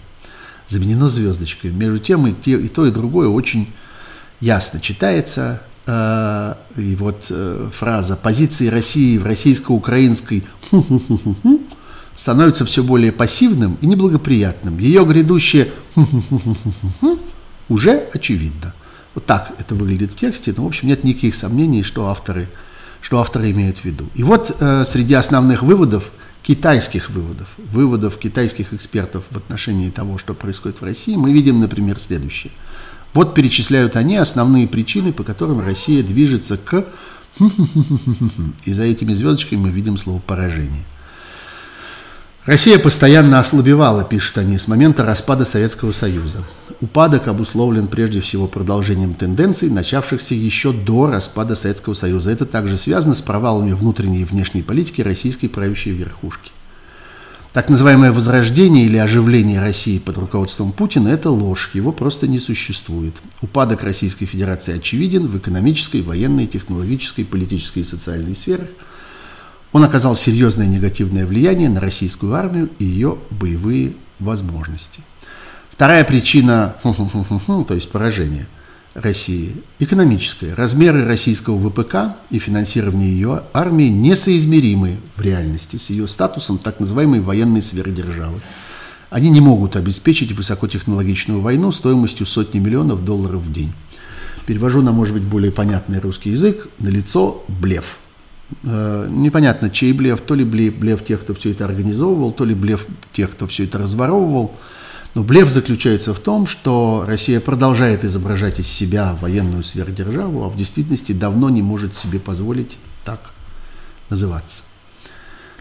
заменено 0.65 1.07
звездочками. 1.07 1.71
Между 1.71 1.99
тем 1.99 2.27
и, 2.27 2.33
те, 2.33 2.59
и 2.59 2.67
то, 2.67 2.85
и 2.85 2.91
другое 2.91 3.29
очень 3.29 3.71
ясно 4.41 4.81
читается. 4.81 5.61
Э, 5.87 6.55
и 6.75 6.95
вот 6.95 7.27
э, 7.29 7.69
фраза 7.73 8.17
«позиции 8.17 8.67
России 8.67 9.17
в 9.17 9.25
российско-украинской 9.25 10.43
становится 12.15 12.65
все 12.65 12.83
более 12.83 13.13
пассивным 13.13 13.77
и 13.79 13.85
неблагоприятным. 13.85 14.79
Ее 14.79 15.05
грядущее 15.05 15.71
уже 17.69 18.03
очевидно. 18.13 18.73
Вот 19.15 19.25
так 19.25 19.53
это 19.57 19.75
выглядит 19.75 20.11
в 20.11 20.15
тексте, 20.17 20.53
но, 20.55 20.65
в 20.65 20.67
общем, 20.67 20.89
нет 20.89 21.05
никаких 21.05 21.35
сомнений, 21.35 21.83
что 21.83 22.07
авторы, 22.07 22.49
что 23.01 23.19
авторы 23.19 23.51
имеют 23.51 23.77
в 23.77 23.85
виду. 23.85 24.09
И 24.13 24.23
вот 24.23 24.57
э, 24.59 24.83
среди 24.83 25.13
основных 25.13 25.63
выводов, 25.63 26.11
китайских 26.43 27.09
выводов, 27.09 27.47
выводов 27.57 28.17
китайских 28.17 28.73
экспертов 28.73 29.23
в 29.31 29.37
отношении 29.37 29.89
того, 29.89 30.17
что 30.17 30.33
происходит 30.33 30.81
в 30.81 30.83
России, 30.83 31.15
мы 31.15 31.31
видим, 31.31 31.61
например, 31.61 31.97
следующее. 31.97 32.51
Вот 33.17 33.33
перечисляют 33.33 33.95
они 33.95 34.15
основные 34.15 34.67
причины, 34.67 35.11
по 35.11 35.23
которым 35.23 35.59
Россия 35.65 36.03
движется 36.03 36.55
к... 36.55 36.85
И 38.65 38.71
за 38.71 38.83
этими 38.83 39.11
звездочками 39.11 39.57
мы 39.57 39.69
видим 39.71 39.97
слово 39.97 40.19
«поражение». 40.19 40.83
Россия 42.45 42.77
постоянно 42.77 43.39
ослабевала, 43.39 44.03
пишут 44.03 44.37
они, 44.37 44.59
с 44.59 44.67
момента 44.67 45.03
распада 45.03 45.45
Советского 45.45 45.93
Союза. 45.93 46.43
Упадок 46.79 47.27
обусловлен 47.27 47.87
прежде 47.87 48.21
всего 48.21 48.45
продолжением 48.45 49.15
тенденций, 49.15 49.71
начавшихся 49.71 50.35
еще 50.35 50.71
до 50.71 51.07
распада 51.07 51.55
Советского 51.55 51.95
Союза. 51.95 52.29
Это 52.29 52.45
также 52.45 52.77
связано 52.77 53.15
с 53.15 53.21
провалами 53.21 53.71
внутренней 53.71 54.21
и 54.21 54.25
внешней 54.25 54.61
политики 54.61 55.01
российской 55.01 55.47
правящей 55.47 55.93
верхушки. 55.93 56.51
Так 57.57 57.69
называемое 57.69 58.11
возрождение 58.11 58.85
или 58.85 58.97
оживление 58.97 59.59
России 59.59 59.97
под 59.97 60.19
руководством 60.19 60.71
Путина– 60.71 61.07
это 61.09 61.31
ложь, 61.31 61.71
его 61.73 61.91
просто 61.91 62.27
не 62.27 62.37
существует. 62.37 63.15
Упадок 63.41 63.83
Российской 63.83 64.27
Федерации 64.27 64.77
очевиден 64.77 65.25
в 65.25 65.35
экономической, 65.39 66.03
военной, 66.03 66.45
технологической, 66.45 67.25
политической 67.25 67.79
и 67.79 67.83
социальной 67.83 68.35
сферах– 68.35 68.67
он 69.73 69.83
оказал 69.83 70.13
серьезное 70.13 70.67
негативное 70.67 71.25
влияние 71.25 71.67
на 71.67 71.81
российскую 71.81 72.35
армию 72.35 72.69
и 72.77 72.85
ее 72.85 73.17
боевые 73.31 73.95
возможности. 74.19 75.01
Вторая 75.71 76.03
причина, 76.03 76.75
то 77.47 77.73
есть 77.73 77.89
поражение 77.89 78.47
России, 78.97 79.63
экономическая. 79.77 80.55
Размеры 80.55 81.05
российского 81.05 81.57
ВПК 81.69 82.17
и 82.31 82.39
финансирование 82.39 83.11
ее 83.11 83.43
армии 83.53 83.89
несоизмеримы 83.89 84.97
в 85.15 85.21
реальности 85.21 85.77
с 85.77 85.91
ее 85.91 86.07
статусом 86.07 86.57
так 86.57 86.79
называемой 86.79 87.19
военной 87.19 87.61
сверхдержавы. 87.61 88.41
Они 89.11 89.29
не 89.29 89.39
могут 89.39 89.75
обеспечить 89.75 90.31
высокотехнологичную 90.31 91.39
войну 91.39 91.71
стоимостью 91.71 92.25
сотни 92.25 92.57
миллионов 92.57 93.05
долларов 93.05 93.43
в 93.43 93.51
день. 93.51 93.71
Перевожу 94.47 94.81
на, 94.81 94.93
может 94.93 95.13
быть, 95.13 95.23
более 95.23 95.51
понятный 95.51 95.99
русский 95.99 96.31
язык. 96.31 96.67
На 96.79 96.87
лицо 96.87 97.43
блеф. 97.47 97.99
Э, 98.63 99.07
непонятно, 99.11 99.69
чей 99.69 99.93
блеф, 99.93 100.21
то 100.21 100.33
ли 100.33 100.43
блеф 100.43 101.05
тех, 101.05 101.21
кто 101.21 101.35
все 101.35 101.51
это 101.51 101.65
организовывал, 101.65 102.31
то 102.31 102.45
ли 102.45 102.55
блеф 102.55 102.87
тех, 103.13 103.29
кто 103.31 103.45
все 103.45 103.65
это 103.65 103.77
разворовывал. 103.77 104.55
Но 105.17 105.23
блеф 105.23 105.49
заключается 105.49 106.13
в 106.13 106.19
том, 106.19 106.45
что 106.45 107.03
Россия 107.07 107.39
продолжает 107.39 108.05
изображать 108.05 108.59
из 108.59 108.67
себя 108.67 109.17
военную 109.19 109.63
сверхдержаву, 109.63 110.43
а 110.43 110.47
в 110.47 110.55
действительности 110.55 111.11
давно 111.11 111.49
не 111.49 111.63
может 111.63 111.97
себе 111.97 112.19
позволить 112.19 112.77
так 113.03 113.31
называться. 114.11 114.61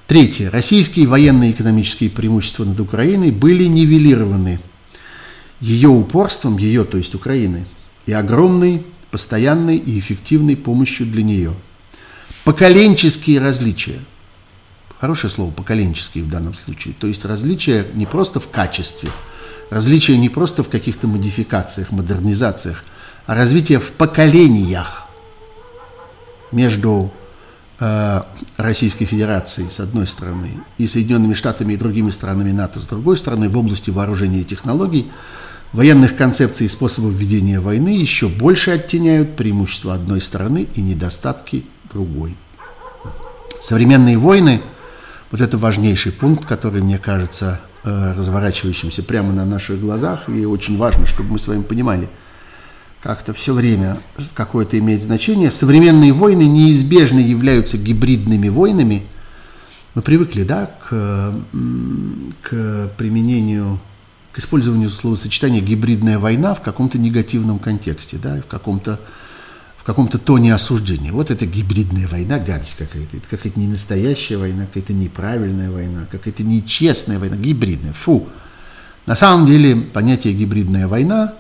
Третье. 0.06 0.50
Российские 0.50 1.06
военные 1.06 1.52
и 1.52 1.54
экономические 1.54 2.10
преимущества 2.10 2.66
над 2.66 2.78
Украиной 2.80 3.30
были 3.30 3.64
нивелированы 3.64 4.60
ее 5.62 5.88
упорством, 5.88 6.58
ее, 6.58 6.84
то 6.84 6.98
есть 6.98 7.14
Украины, 7.14 7.64
и 8.04 8.12
огромной, 8.12 8.84
постоянной 9.10 9.78
и 9.78 9.98
эффективной 9.98 10.56
помощью 10.58 11.06
для 11.06 11.22
нее– 11.22 11.54
поколенческие 12.44 13.40
различия. 13.40 14.00
Хорошее 15.00 15.30
слово 15.30 15.50
поколенческие 15.50 16.24
в 16.24 16.28
данном 16.28 16.52
случае. 16.52 16.92
То 17.00 17.06
есть 17.06 17.24
различия 17.24 17.86
не 17.94 18.04
просто 18.04 18.38
в 18.38 18.50
качестве, 18.50 19.08
различия 19.70 20.16
не 20.16 20.28
просто 20.28 20.62
в 20.62 20.68
каких-то 20.68 21.06
модификациях, 21.06 21.90
модернизациях, 21.90 22.84
а 23.26 23.34
развитие 23.34 23.80
в 23.80 23.92
поколениях 23.92 25.06
между 26.52 27.12
э, 27.80 28.22
Российской 28.56 29.04
Федерацией 29.04 29.70
с 29.70 29.80
одной 29.80 30.06
стороны 30.06 30.62
и 30.78 30.86
Соединенными 30.86 31.34
Штатами 31.34 31.74
и 31.74 31.76
другими 31.76 32.10
странами 32.10 32.52
НАТО 32.52 32.80
с 32.80 32.86
другой 32.86 33.16
стороны 33.16 33.48
в 33.48 33.58
области 33.58 33.90
вооружения 33.90 34.40
и 34.40 34.44
технологий, 34.44 35.10
военных 35.72 36.16
концепций 36.16 36.66
и 36.66 36.68
способов 36.68 37.12
ведения 37.12 37.60
войны 37.60 37.88
еще 37.88 38.28
больше 38.28 38.70
оттеняют 38.70 39.36
преимущества 39.36 39.94
одной 39.94 40.20
стороны 40.20 40.68
и 40.74 40.80
недостатки 40.80 41.66
другой. 41.92 42.36
Современные 43.60 44.18
войны, 44.18 44.62
вот 45.30 45.40
это 45.40 45.58
важнейший 45.58 46.12
пункт, 46.12 46.46
который, 46.46 46.82
мне 46.82 46.98
кажется, 46.98 47.60
разворачивающимся 47.86 49.02
прямо 49.02 49.32
на 49.32 49.44
наших 49.44 49.80
глазах, 49.80 50.28
и 50.28 50.44
очень 50.44 50.76
важно, 50.76 51.06
чтобы 51.06 51.32
мы 51.32 51.38
с 51.38 51.46
вами 51.46 51.62
понимали, 51.62 52.08
как-то 53.02 53.32
все 53.32 53.54
время 53.54 53.98
какое-то 54.34 54.78
имеет 54.78 55.02
значение. 55.02 55.50
Современные 55.50 56.12
войны 56.12 56.42
неизбежно 56.42 57.20
являются 57.20 57.78
гибридными 57.78 58.48
войнами. 58.48 59.06
Мы 59.94 60.02
привыкли, 60.02 60.42
да, 60.42 60.66
к, 60.66 61.34
к 62.42 62.90
применению, 62.98 63.78
к 64.32 64.38
использованию 64.38 64.90
словосочетания 64.90 65.60
«гибридная 65.60 66.18
война» 66.18 66.54
в 66.54 66.62
каком-то 66.62 66.98
негативном 66.98 67.58
контексте, 67.58 68.18
да, 68.22 68.42
в 68.42 68.46
каком-то 68.46 69.00
каком-то 69.86 70.18
тоне 70.18 70.52
осуждения. 70.52 71.12
Вот 71.12 71.30
это 71.30 71.46
гибридная 71.46 72.08
война, 72.08 72.40
гадость 72.40 72.76
какая-то. 72.76 73.18
Это 73.18 73.28
какая-то 73.28 73.60
не 73.60 73.68
настоящая 73.68 74.36
война, 74.36 74.66
какая-то 74.66 74.92
неправильная 74.92 75.70
война, 75.70 76.06
какая-то 76.10 76.42
нечестная 76.42 77.20
война, 77.20 77.36
гибридная. 77.36 77.92
Фу. 77.92 78.26
На 79.06 79.14
самом 79.14 79.46
деле 79.46 79.76
понятие 79.76 80.34
гибридная 80.34 80.88
война 80.88 81.34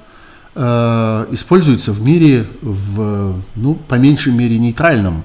э, 0.54 1.26
используется 1.32 1.90
в 1.90 2.00
мире 2.02 2.46
в, 2.62 3.42
ну, 3.56 3.74
по 3.74 3.96
меньшей 3.96 4.32
мере, 4.32 4.58
нейтральном 4.58 5.24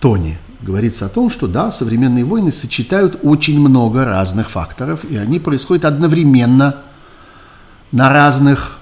тоне. 0.00 0.38
Говорится 0.60 1.06
о 1.06 1.08
том, 1.08 1.30
что 1.30 1.46
да, 1.46 1.70
современные 1.70 2.24
войны 2.24 2.50
сочетают 2.50 3.20
очень 3.22 3.60
много 3.60 4.04
разных 4.04 4.50
факторов, 4.50 5.04
и 5.08 5.16
они 5.16 5.38
происходят 5.38 5.84
одновременно 5.84 6.82
на 7.92 8.12
разных 8.12 8.78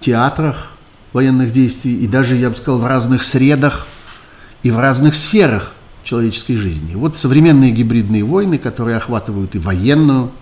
театрах, 0.00 0.69
военных 1.12 1.52
действий, 1.52 1.96
и 1.96 2.06
даже, 2.06 2.36
я 2.36 2.50
бы 2.50 2.56
сказал, 2.56 2.80
в 2.80 2.86
разных 2.86 3.24
средах 3.24 3.86
и 4.62 4.70
в 4.70 4.78
разных 4.78 5.14
сферах 5.14 5.74
человеческой 6.04 6.56
жизни. 6.56 6.94
Вот 6.94 7.16
современные 7.16 7.72
гибридные 7.72 8.24
войны, 8.24 8.58
которые 8.58 8.96
охватывают 8.96 9.54
и 9.54 9.58
военную, 9.58 10.32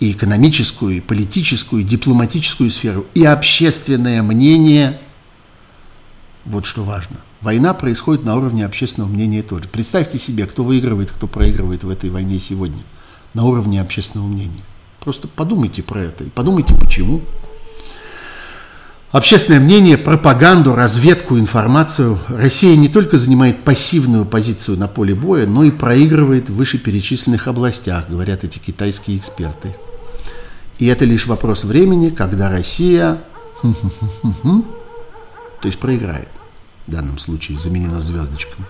и 0.00 0.12
экономическую, 0.12 0.96
и 0.96 1.00
политическую, 1.00 1.82
и 1.82 1.84
дипломатическую 1.84 2.70
сферу, 2.70 3.06
и 3.14 3.24
общественное 3.24 4.22
мнение. 4.22 4.98
Вот 6.44 6.66
что 6.66 6.82
важно. 6.82 7.16
Война 7.40 7.74
происходит 7.74 8.24
на 8.24 8.36
уровне 8.36 8.64
общественного 8.64 9.10
мнения 9.10 9.42
тоже. 9.42 9.68
Представьте 9.68 10.18
себе, 10.18 10.46
кто 10.46 10.64
выигрывает, 10.64 11.10
кто 11.10 11.26
проигрывает 11.26 11.84
в 11.84 11.90
этой 11.90 12.10
войне 12.10 12.38
сегодня 12.38 12.82
на 13.34 13.44
уровне 13.44 13.80
общественного 13.80 14.28
мнения. 14.28 14.62
Просто 15.00 15.28
подумайте 15.28 15.82
про 15.82 16.00
это 16.00 16.24
и 16.24 16.30
подумайте, 16.30 16.74
почему. 16.74 17.22
Общественное 19.14 19.60
мнение, 19.60 19.96
пропаганду, 19.96 20.74
разведку, 20.74 21.38
информацию. 21.38 22.18
Россия 22.26 22.74
не 22.74 22.88
только 22.88 23.16
занимает 23.16 23.62
пассивную 23.62 24.26
позицию 24.26 24.76
на 24.76 24.88
поле 24.88 25.14
боя, 25.14 25.46
но 25.46 25.62
и 25.62 25.70
проигрывает 25.70 26.50
в 26.50 26.56
вышеперечисленных 26.56 27.46
областях, 27.46 28.08
говорят 28.08 28.42
эти 28.42 28.58
китайские 28.58 29.16
эксперты. 29.16 29.76
И 30.80 30.86
это 30.86 31.04
лишь 31.04 31.28
вопрос 31.28 31.62
времени, 31.62 32.10
когда 32.10 32.50
Россия 32.50 33.22
то 33.62 33.72
есть 35.62 35.78
проиграет. 35.78 36.28
В 36.88 36.90
данном 36.90 37.18
случае 37.18 37.56
заменено 37.60 38.00
звездочками. 38.00 38.66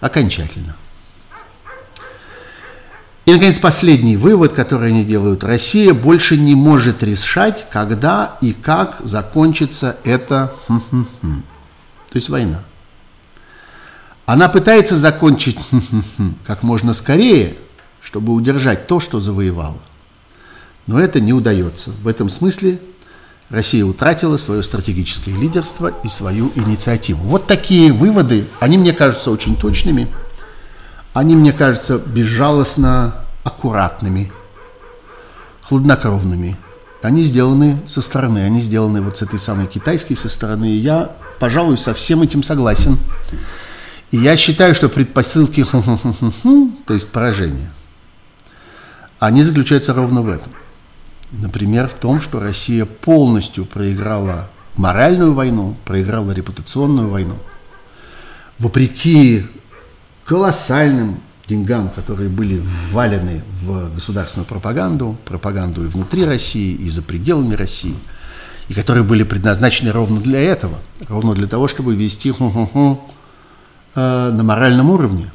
Окончательно. 0.00 0.74
И, 3.24 3.32
наконец, 3.32 3.58
последний 3.58 4.16
вывод, 4.18 4.52
который 4.52 4.88
они 4.90 5.04
делают. 5.04 5.44
Россия 5.44 5.94
больше 5.94 6.36
не 6.36 6.54
может 6.54 7.02
решать, 7.02 7.66
когда 7.70 8.36
и 8.42 8.52
как 8.52 8.98
закончится 9.02 9.96
эта 10.04 10.52
то 10.68 12.18
есть 12.18 12.28
война. 12.28 12.62
Она 14.24 14.48
пытается 14.48 14.96
закончить 14.96 15.58
как 16.46 16.62
можно 16.62 16.92
скорее, 16.92 17.56
чтобы 18.00 18.32
удержать 18.32 18.86
то, 18.86 19.00
что 19.00 19.18
завоевала. 19.18 19.80
Но 20.86 21.00
это 21.00 21.18
не 21.18 21.32
удается. 21.32 21.90
В 21.90 22.06
этом 22.06 22.28
смысле 22.28 22.78
Россия 23.48 23.84
утратила 23.84 24.36
свое 24.36 24.62
стратегическое 24.62 25.32
лидерство 25.36 25.92
и 26.04 26.08
свою 26.08 26.52
инициативу. 26.54 27.22
Вот 27.24 27.48
такие 27.48 27.92
выводы, 27.92 28.46
они 28.60 28.78
мне 28.78 28.92
кажутся 28.92 29.32
очень 29.32 29.56
точными, 29.56 30.08
они 31.14 31.36
мне 31.36 31.52
кажутся 31.52 31.96
безжалостно 31.98 33.14
аккуратными, 33.44 34.32
хладнокровными. 35.62 36.56
Они 37.02 37.22
сделаны 37.22 37.80
со 37.86 38.02
стороны, 38.02 38.40
они 38.40 38.60
сделаны 38.60 39.00
вот 39.00 39.16
с 39.16 39.22
этой 39.22 39.38
самой 39.38 39.66
китайской 39.66 40.16
со 40.16 40.28
стороны. 40.28 40.70
И 40.70 40.76
я, 40.76 41.12
пожалуй, 41.38 41.78
со 41.78 41.94
всем 41.94 42.22
этим 42.22 42.42
согласен. 42.42 42.98
И 44.10 44.16
я 44.16 44.36
считаю, 44.36 44.74
что 44.74 44.88
предпосылки, 44.88 45.64
то 46.86 46.94
есть 46.94 47.08
поражение, 47.08 47.70
они 49.20 49.42
заключаются 49.42 49.94
ровно 49.94 50.22
в 50.22 50.28
этом. 50.28 50.52
Например, 51.30 51.88
в 51.88 51.94
том, 51.94 52.20
что 52.20 52.40
Россия 52.40 52.86
полностью 52.86 53.66
проиграла 53.66 54.48
моральную 54.74 55.32
войну, 55.32 55.76
проиграла 55.84 56.32
репутационную 56.32 57.08
войну. 57.08 57.36
Вопреки 58.58 59.46
колоссальным 60.24 61.20
деньгам, 61.46 61.90
которые 61.90 62.28
были 62.28 62.62
ввалены 62.90 63.42
в 63.62 63.94
государственную 63.94 64.46
пропаганду, 64.46 65.16
пропаганду 65.24 65.84
и 65.84 65.88
внутри 65.88 66.24
России, 66.24 66.74
и 66.74 66.88
за 66.88 67.02
пределами 67.02 67.54
России, 67.54 67.96
и 68.68 68.74
которые 68.74 69.04
были 69.04 69.24
предназначены 69.24 69.92
ровно 69.92 70.20
для 70.20 70.40
этого, 70.40 70.80
ровно 71.08 71.34
для 71.34 71.46
того, 71.46 71.68
чтобы 71.68 71.94
вести 71.94 72.30
ху-ху-ху, 72.30 73.10
э, 73.94 74.30
на 74.30 74.42
моральном 74.42 74.90
уровне. 74.90 75.32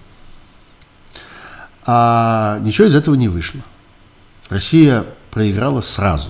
А 1.86 2.60
ничего 2.62 2.88
из 2.88 2.96
этого 2.96 3.16
не 3.16 3.28
вышло. 3.28 3.62
Россия 4.50 5.06
проиграла 5.32 5.82
сразу. 5.82 6.30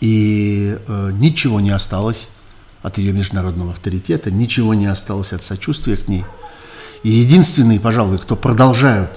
И 0.00 0.76
э, 0.86 1.10
ничего 1.12 1.60
не 1.60 1.70
осталось 1.70 2.28
от 2.82 2.98
ее 2.98 3.12
международного 3.12 3.72
авторитета, 3.72 4.30
ничего 4.30 4.74
не 4.74 4.86
осталось 4.86 5.32
от 5.32 5.42
сочувствия 5.44 5.96
к 5.96 6.08
ней. 6.08 6.24
И 7.02 7.10
единственные, 7.10 7.80
пожалуй, 7.80 8.18
кто 8.18 8.36
продолжают 8.36 9.10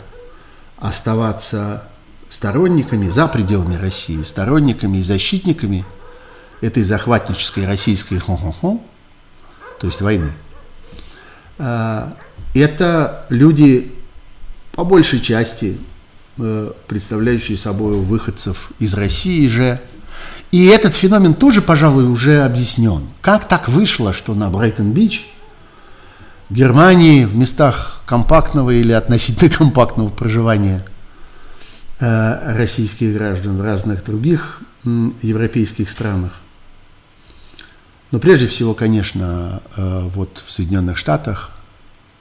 оставаться 0.77 1.83
сторонниками 2.29 3.09
за 3.09 3.27
пределами 3.27 3.75
России, 3.75 4.21
сторонниками 4.21 4.97
и 4.97 5.03
защитниками 5.03 5.85
этой 6.61 6.83
захватнической 6.83 7.65
российской 7.65 8.19
хо-хо-хо, 8.19 8.81
то 9.79 9.87
есть 9.87 10.01
войны, 10.01 10.31
э, 11.57 12.07
это 12.53 13.25
люди 13.29 13.93
по 14.71 14.83
большей 14.83 15.19
части 15.19 15.77
Э, 16.39 16.71
представляющие 16.87 17.59
собой 17.59 17.97
выходцев 17.97 18.71
из 18.79 18.95
России 18.95 19.47
же. 19.47 19.79
И 20.51 20.65
этот 20.65 20.95
феномен 20.95 21.35
тоже, 21.35 21.61
пожалуй, 21.61 22.05
уже 22.05 22.41
объяснен. 22.41 23.03
Как 23.21 23.47
так 23.47 23.69
вышло, 23.69 24.13
что 24.13 24.33
на 24.33 24.49
Брайтон-Бич, 24.49 25.31
Германии, 26.53 27.25
в 27.25 27.35
местах 27.35 28.03
компактного 28.05 28.71
или 28.71 28.91
относительно 28.91 29.49
компактного 29.49 30.09
проживания 30.09 30.85
э, 31.99 32.55
российских 32.55 33.13
граждан 33.13 33.57
в 33.57 33.61
разных 33.61 34.03
других 34.03 34.61
европейских 34.83 35.89
странах, 35.89 36.33
но 38.13 38.19
прежде 38.19 38.47
всего, 38.47 38.75
конечно, 38.75 39.63
э, 39.75 40.01
вот 40.13 40.43
в 40.45 40.51
Соединенных 40.51 40.97
Штатах 40.97 41.49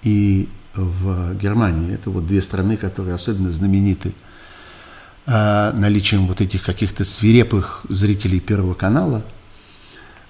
и 0.03 0.49
в 0.75 1.35
Германии. 1.35 1.93
Это 1.93 2.09
вот 2.09 2.27
две 2.27 2.41
страны, 2.41 2.79
которые 2.79 3.15
особенно 3.15 3.53
знамениты 3.53 4.15
э, 5.27 5.73
наличием 5.75 6.27
вот 6.27 6.41
этих 6.41 6.63
каких-то 6.63 7.05
свирепых 7.05 7.85
зрителей 7.91 8.41
Первого 8.41 8.73
канала. 8.73 9.23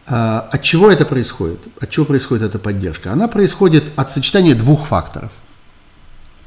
Э, 0.06 0.42
от 0.50 0.62
чего 0.62 0.90
это 0.90 1.04
происходит? 1.04 1.60
От 1.80 1.90
чего 1.90 2.06
происходит 2.06 2.44
эта 2.44 2.58
поддержка? 2.58 3.12
Она 3.12 3.28
происходит 3.28 3.84
от 3.96 4.10
сочетания 4.10 4.54
двух 4.54 4.86
факторов. 4.86 5.32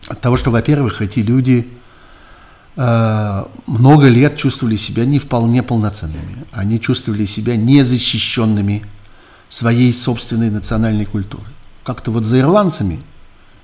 От 0.08 0.22
того, 0.22 0.38
что, 0.38 0.52
во-первых, 0.52 1.02
эти 1.02 1.20
люди 1.20 1.68
э, 2.76 3.44
много 3.66 4.08
лет 4.08 4.38
чувствовали 4.38 4.76
себя 4.76 5.06
не 5.06 5.20
вполне 5.20 5.64
полноценными. 5.64 6.46
Они 6.52 6.80
чувствовали 6.80 7.26
себя 7.26 7.56
незащищенными 7.56 8.86
своей 9.50 9.94
собственной 9.94 10.50
национальной 10.50 11.06
культурой. 11.06 11.54
Как-то 11.84 12.12
вот 12.12 12.26
за 12.26 12.40
ирландцами– 12.40 13.02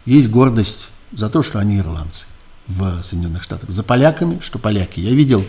есть 0.06 0.30
гордость 0.30 0.89
за 1.12 1.30
то, 1.30 1.43
что 1.43 1.60
они 1.60 1.77
ирландцы 1.77 2.25
в 2.67 3.01
Соединенных 3.04 3.43
Штатах. 3.43 3.69
За 3.69 3.84
поляками, 3.84 4.39
что 4.39 4.60
поляки. 4.60 4.99
Я 4.99 5.12
видел 5.12 5.45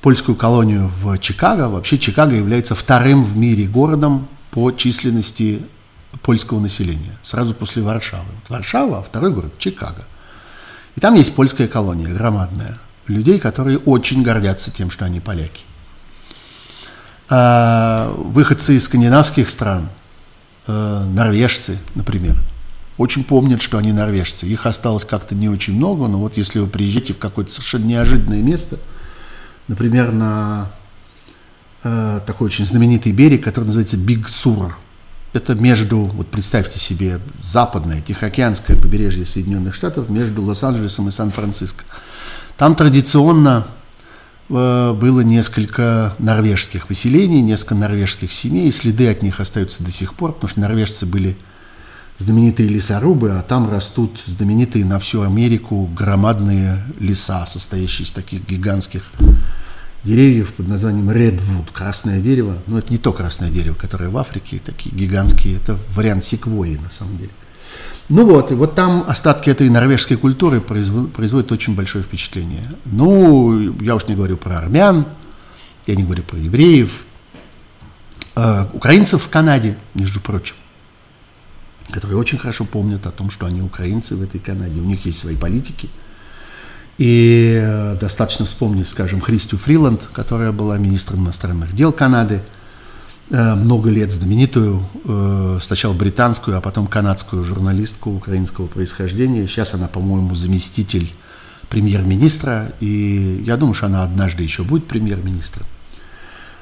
польскую 0.00 0.36
колонию 0.36 0.90
в 1.00 1.18
Чикаго. 1.18 1.68
Вообще 1.68 1.98
Чикаго 1.98 2.34
является 2.34 2.74
вторым 2.74 3.24
в 3.24 3.36
мире 3.36 3.66
городом 3.66 4.28
по 4.50 4.70
численности 4.70 5.62
польского 6.22 6.60
населения. 6.60 7.18
Сразу 7.22 7.54
после 7.54 7.82
Варшавы. 7.82 8.26
Вот 8.42 8.50
Варшава, 8.50 8.98
а 8.98 9.02
второй 9.02 9.32
город 9.32 9.58
Чикаго. 9.58 10.04
И 10.96 11.00
там 11.00 11.14
есть 11.14 11.34
польская 11.34 11.68
колония, 11.68 12.08
громадная. 12.08 12.78
Людей, 13.06 13.38
которые 13.38 13.78
очень 13.78 14.22
гордятся 14.22 14.70
тем, 14.70 14.90
что 14.90 15.04
они 15.04 15.20
поляки. 15.20 15.64
А, 17.28 18.12
выходцы 18.16 18.76
из 18.76 18.84
скандинавских 18.84 19.50
стран, 19.50 19.88
а, 20.66 21.04
норвежцы, 21.04 21.78
например– 21.94 22.36
очень 22.98 23.22
помнят, 23.22 23.62
что 23.62 23.78
они 23.78 23.92
норвежцы. 23.92 24.46
Их 24.46 24.66
осталось 24.66 25.04
как-то 25.04 25.36
не 25.36 25.48
очень 25.48 25.76
много, 25.76 26.08
но 26.08 26.18
вот 26.18 26.36
если 26.36 26.58
вы 26.58 26.66
приезжаете 26.66 27.14
в 27.14 27.18
какое-то 27.18 27.52
совершенно 27.52 27.84
неожиданное 27.84 28.42
место, 28.42 28.76
например, 29.68 30.12
на 30.12 30.70
э, 31.84 32.20
такой 32.26 32.46
очень 32.46 32.64
знаменитый 32.64 33.12
берег, 33.12 33.44
который 33.44 33.66
называется 33.66 33.96
Биг 33.96 34.28
Сур. 34.28 34.76
Это 35.34 35.54
между, 35.54 35.98
вот 35.98 36.28
представьте 36.28 36.78
себе, 36.78 37.20
западное, 37.42 38.00
Тихоокеанское 38.00 38.76
побережье 38.76 39.26
Соединенных 39.26 39.74
Штатов 39.74 40.08
между 40.08 40.42
Лос-Анджелесом 40.42 41.08
и 41.08 41.10
Сан-Франциско. 41.10 41.84
Там 42.56 42.74
традиционно 42.74 43.66
э, 44.48 44.92
было 44.94 45.20
несколько 45.20 46.14
норвежских 46.18 46.88
выселений, 46.88 47.42
несколько 47.42 47.74
норвежских 47.74 48.32
семей, 48.32 48.68
и 48.68 48.72
следы 48.72 49.08
от 49.08 49.22
них 49.22 49.38
остаются 49.38 49.84
до 49.84 49.92
сих 49.92 50.14
пор, 50.14 50.32
потому 50.32 50.48
что 50.48 50.60
норвежцы 50.60 51.04
были 51.04 51.36
знаменитые 52.18 52.68
лесорубы, 52.68 53.30
а 53.30 53.42
там 53.42 53.70
растут 53.70 54.20
знаменитые 54.26 54.84
на 54.84 54.98
всю 54.98 55.22
Америку 55.22 55.88
громадные 55.96 56.84
леса, 56.98 57.46
состоящие 57.46 58.06
из 58.06 58.12
таких 58.12 58.46
гигантских 58.46 59.04
деревьев 60.02 60.52
под 60.52 60.68
названием 60.68 61.08
Redwood, 61.10 61.72
красное 61.72 62.20
дерево. 62.20 62.58
Но 62.66 62.78
это 62.78 62.92
не 62.92 62.98
то 62.98 63.12
красное 63.12 63.50
дерево, 63.50 63.74
которое 63.74 64.10
в 64.10 64.18
Африке, 64.18 64.60
такие 64.64 64.94
гигантские, 64.94 65.56
это 65.56 65.78
вариант 65.94 66.24
секвойи 66.24 66.76
на 66.76 66.90
самом 66.90 67.18
деле. 67.18 67.30
Ну 68.08 68.24
вот, 68.24 68.50
и 68.50 68.54
вот 68.54 68.74
там 68.74 69.04
остатки 69.06 69.50
этой 69.50 69.68
норвежской 69.68 70.16
культуры 70.16 70.60
производят 70.60 71.52
очень 71.52 71.76
большое 71.76 72.02
впечатление. 72.02 72.64
Ну, 72.86 73.74
я 73.80 73.94
уж 73.94 74.06
не 74.06 74.14
говорю 74.14 74.38
про 74.38 74.58
армян, 74.58 75.06
я 75.86 75.94
не 75.94 76.04
говорю 76.04 76.22
про 76.22 76.38
евреев, 76.38 76.90
э, 78.34 78.66
украинцев 78.72 79.22
в 79.22 79.28
Канаде, 79.28 79.76
между 79.94 80.20
прочим 80.20 80.56
которые 81.90 82.18
очень 82.18 82.38
хорошо 82.38 82.64
помнят 82.64 83.06
о 83.06 83.10
том, 83.10 83.30
что 83.30 83.46
они 83.46 83.62
украинцы 83.62 84.14
в 84.14 84.22
этой 84.22 84.38
Канаде, 84.38 84.80
у 84.80 84.84
них 84.84 85.06
есть 85.06 85.18
свои 85.18 85.36
политики. 85.36 85.88
И 86.98 87.56
э, 87.62 87.96
достаточно 88.00 88.44
вспомнить, 88.44 88.88
скажем, 88.88 89.20
Христю 89.20 89.56
Фриланд, 89.56 90.02
которая 90.12 90.50
была 90.52 90.78
министром 90.78 91.24
иностранных 91.24 91.72
дел 91.72 91.92
Канады, 91.92 92.42
э, 93.30 93.54
много 93.54 93.88
лет 93.88 94.12
знаменитую, 94.12 94.84
э, 95.04 95.58
сначала 95.62 95.94
британскую, 95.94 96.58
а 96.58 96.60
потом 96.60 96.88
канадскую 96.88 97.44
журналистку 97.44 98.10
украинского 98.10 98.66
происхождения. 98.66 99.46
Сейчас 99.46 99.74
она, 99.74 99.86
по-моему, 99.86 100.34
заместитель 100.34 101.14
премьер-министра, 101.70 102.72
и 102.80 103.44
я 103.46 103.56
думаю, 103.56 103.74
что 103.74 103.86
она 103.86 104.02
однажды 104.02 104.42
еще 104.42 104.64
будет 104.64 104.88
премьер-министром. 104.88 105.66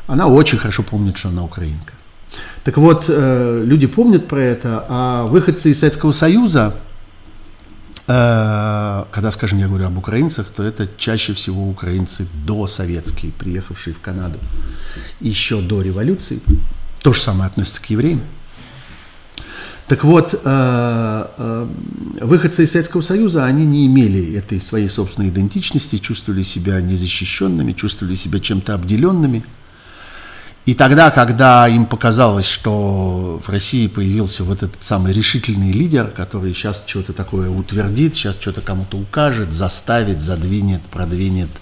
Она 0.07 0.27
очень 0.27 0.59
хорошо 0.59 0.83
помнит, 0.83 1.17
что 1.17 1.31
она 1.31 1.45
украинка. 1.45 1.95
Так 2.65 2.77
вот, 2.79 3.05
э, 3.09 3.63
люди 3.65 3.87
помнят 3.87 4.27
про 4.29 4.43
это, 4.43 4.85
а 4.89 5.27
выходцы 5.27 5.71
из 5.71 5.81
Советского 5.81 6.13
Союза, 6.13 6.75
Э, 8.09 9.05
когда, 9.11 9.33
скажем, 9.33 9.59
я 9.59 9.67
говорю 9.67 9.87
об 9.87 9.99
украинцах, 9.99 10.47
то 10.47 10.63
это 10.63 10.89
чаще 10.97 11.35
всего 11.35 11.69
украинцы 11.69 12.27
досоветские, 12.47 13.33
приехавшие 13.33 13.95
в 13.95 14.01
Канаду 14.01 14.39
еще 15.21 15.61
до 15.61 15.83
революции. 15.83 16.41
То 17.03 17.13
же 17.13 17.21
самое 17.21 17.49
относится 17.49 17.83
к 17.83 17.87
евреям. 17.87 18.23
Так 19.89 20.03
вот, 20.05 20.41
э, 20.43 21.67
выходцы 22.21 22.65
из 22.65 22.73
Советского 22.73 23.03
Союза, 23.03 23.45
они 23.45 23.65
не 23.65 23.87
имели 23.87 24.35
этой 24.35 24.61
своей 24.61 24.89
собственной 24.89 25.29
идентичности, 25.29 25.99
чувствовали 25.99 26.43
себя 26.43 26.81
незащищенными, 26.81 27.73
чувствовали 27.73 28.15
себя 28.15 28.41
чем-то 28.41 28.75
обделенными. 28.75 29.45
И 30.67 30.75
тогда, 30.75 31.11
когда 31.11 31.69
им 31.69 31.87
показалось, 31.87 32.47
что 32.47 33.41
в 33.43 33.49
России 33.49 33.87
появился 33.87 34.45
вот 34.45 34.63
этот 34.63 34.83
самый 34.83 35.13
решительный 35.13 35.73
лидер, 35.73 36.09
который 36.09 36.53
сейчас 36.53 36.83
что-то 36.87 37.13
такое 37.13 37.49
утвердит, 37.49 38.15
сейчас 38.15 38.35
что-то 38.35 38.61
кому-то 38.61 38.99
укажет, 38.99 39.53
заставит, 39.53 40.21
задвинет, 40.21 40.83
продвинет– 40.83 41.51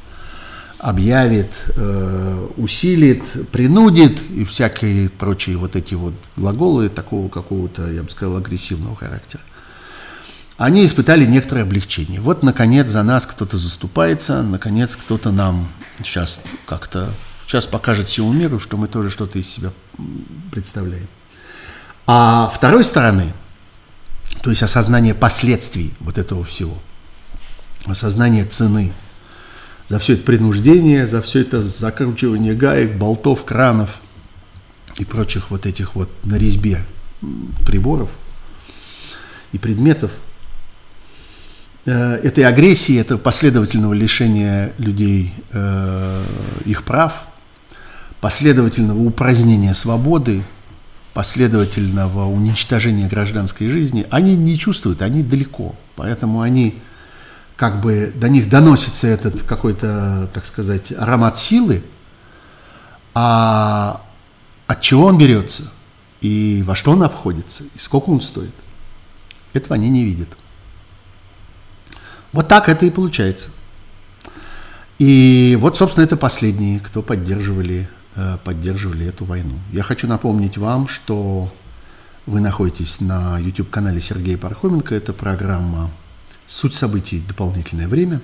объявит, 0.85 1.51
э, 1.77 2.49
усилит, 2.59 3.23
принудит 3.51 4.21
и 4.31 4.45
всякие 4.45 5.09
прочие 5.09 5.57
вот 5.57 5.77
эти 5.77 5.95
вот 5.95 6.13
глаголы 6.37 6.91
такого 6.91 7.31
какого-то, 7.31 7.91
я 7.91 8.03
бы 8.03 8.11
сказал, 8.11 8.37
агрессивного 8.37 8.95
характера. 8.95 9.43
Они 10.59 10.85
испытали 10.85 11.25
некоторое 11.25 11.63
облегчение. 11.63 12.21
Вот, 12.21 12.43
наконец, 12.43 12.91
за 12.91 13.03
нас 13.03 13.25
кто-то 13.25 13.57
заступается, 13.57 14.43
наконец, 14.43 14.95
кто-то 14.95 15.33
нам 15.33 15.69
сейчас 16.03 16.43
как-то, 16.67 17.09
сейчас 17.47 17.67
покажет 17.67 18.09
всему 18.09 18.33
миру, 18.33 18.59
что 18.61 18.77
мы 18.77 18.89
тоже 18.89 19.11
что-то 19.11 19.39
из 19.39 19.49
себя 19.49 19.71
представляем. 20.51 21.09
А 22.07 22.53
второй 22.55 22.85
стороны, 22.85 23.33
то 24.43 24.51
есть 24.51 24.63
осознание 24.63 25.15
последствий 25.15 25.95
вот 26.01 26.19
этого 26.19 26.45
всего, 26.45 26.79
осознание 27.87 28.45
цены– 28.45 28.93
за 29.89 29.99
все 29.99 30.15
это 30.15 30.23
принуждение, 30.23 31.07
за 31.07 31.21
все 31.23 31.41
это 31.41 31.63
закручивание 31.63 32.55
гаек, 32.55 32.97
болтов, 32.97 33.45
кранов 33.45 34.01
и 34.99 35.05
прочих 35.05 35.51
вот 35.51 35.67
этих 35.67 35.95
вот 35.95 36.11
на 36.25 36.37
резьбе 36.37 36.81
приборов 37.67 38.11
и 39.53 39.59
предметов, 39.59 40.11
э, 41.85 42.15
этой 42.17 42.45
агрессии, 42.45 42.99
этого 42.99 43.19
последовательного 43.19 43.93
лишения 43.93 44.73
людей 44.79 45.33
э, 45.53 46.25
их 46.65 46.85
прав, 46.85 47.27
последовательного 48.25 49.03
упразднения 49.03 49.75
свободы, 49.75 50.45
последовательного 51.13 52.27
уничтожения 52.27 53.07
гражданской 53.07 53.69
жизни, 53.69 54.07
они 54.11 54.35
не 54.35 54.57
чувствуют, 54.57 55.03
они 55.03 55.23
далеко. 55.23 55.75
Поэтому 55.95 56.41
они 56.41 56.81
как 57.55 57.83
бы 57.83 58.15
до 58.17 58.31
них 58.31 58.49
доносится 58.49 59.09
этот 59.09 59.43
какой-то, 59.43 60.31
так 60.33 60.47
сказать, 60.47 60.91
аромат 60.97 61.37
силы, 61.37 61.85
а 63.13 64.01
от 64.69 64.81
чего 64.81 65.05
он 65.05 65.19
берется, 65.19 65.71
и 66.23 66.63
во 66.65 66.75
что 66.77 66.93
он 66.93 67.03
обходится, 67.03 67.65
и 67.75 67.79
сколько 67.79 68.09
он 68.09 68.23
стоит, 68.23 68.55
этого 69.53 69.75
они 69.75 69.91
не 69.91 70.03
видят. 70.03 70.31
Вот 72.33 72.49
так 72.49 72.71
это 72.71 72.87
и 72.87 72.91
получается. 72.91 73.51
И 74.99 75.59
вот, 75.61 75.77
собственно, 75.77 76.05
это 76.05 76.17
последние, 76.17 76.81
кто 76.81 77.03
поддерживали, 77.03 77.87
поддерживали 78.45 79.07
эту 79.07 79.25
войну. 79.25 79.59
Я 79.73 79.83
хочу 79.83 80.07
напомнить 80.07 80.57
вам, 80.57 80.89
что 80.89 81.53
вы 82.27 82.41
находитесь 82.41 83.01
на 83.01 83.39
YouTube-канале 83.39 84.01
Сергея 84.01 84.39
Пархоменко. 84.39 84.95
Это 84.95 85.13
программа 85.13 85.91
Суть 86.47 86.75
событий– 86.75 87.23
дополнительное 87.29 87.89
время. 87.89 88.21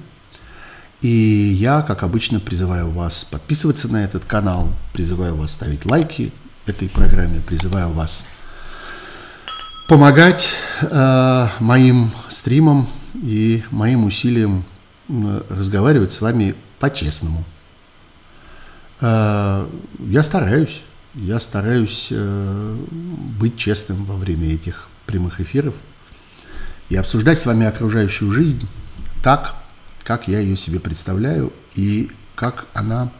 И 1.00 1.08
я, 1.08 1.80
как 1.80 2.02
обычно, 2.02 2.38
призываю 2.38 2.90
вас 2.90 3.24
подписываться 3.24 3.88
на 3.88 4.04
этот 4.04 4.26
канал, 4.26 4.68
призываю 4.92 5.34
вас 5.36 5.52
ставить 5.52 5.86
лайки 5.86 6.30
этой 6.66 6.90
программе, 6.90 7.40
призываю 7.40 7.88
вас 7.88 8.26
помогать 9.88 10.50
э, 10.82 11.48
моим 11.60 12.10
стримам 12.28 12.86
и 13.14 13.64
моим 13.70 14.04
усилиям 14.04 14.66
э, 15.08 15.42
разговаривать 15.48 16.12
с 16.12 16.20
вами 16.20 16.54
по-честному. 16.78 17.44
Э, 19.00 19.66
я 19.98 20.22
стараюсь, 20.22 20.82
я 21.14 21.40
стараюсь 21.40 22.08
э, 22.10 22.76
быть 22.90 23.56
честным 23.56 24.04
во 24.04 24.16
время 24.16 24.52
этих 24.54 24.88
прямых 25.06 25.40
эфиров– 25.40 25.74
и 26.90 26.96
обсуждать 26.96 27.38
с 27.38 27.46
вами 27.46 27.66
окружающую 27.66 28.30
жизнь 28.32 28.68
так, 29.22 29.54
как 30.02 30.28
я 30.28 30.40
ее 30.40 30.56
себе 30.56 30.80
представляю 30.80 31.52
и 31.74 32.10
как 32.34 32.66
она, 32.74 33.10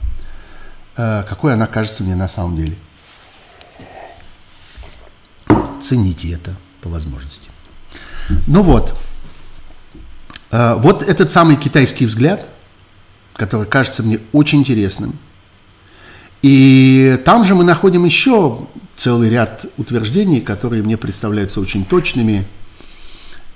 э, 0.96 1.22
какой 1.28 1.54
она 1.54 1.66
кажется 1.66 2.02
мне 2.02 2.16
на 2.16 2.28
самом 2.28 2.56
деле. 2.56 2.76
Цените 5.80 6.32
это 6.32 6.56
по 6.82 6.88
возможности. 6.88 7.48
Ну 8.46 8.62
вот, 8.62 8.96
вот 10.50 11.02
этот 11.02 11.30
самый 11.30 11.56
китайский 11.56 12.06
взгляд, 12.06 12.48
который 13.34 13.66
кажется 13.66 14.02
мне 14.02 14.20
очень 14.32 14.60
интересным. 14.60 15.18
И 16.42 17.20
там 17.24 17.44
же 17.44 17.54
мы 17.54 17.64
находим 17.64 18.04
еще 18.04 18.66
целый 18.96 19.28
ряд 19.30 19.66
утверждений, 19.76 20.40
которые 20.40 20.82
мне 20.82 20.96
представляются 20.96 21.60
очень 21.60 21.84
точными, 21.84 22.46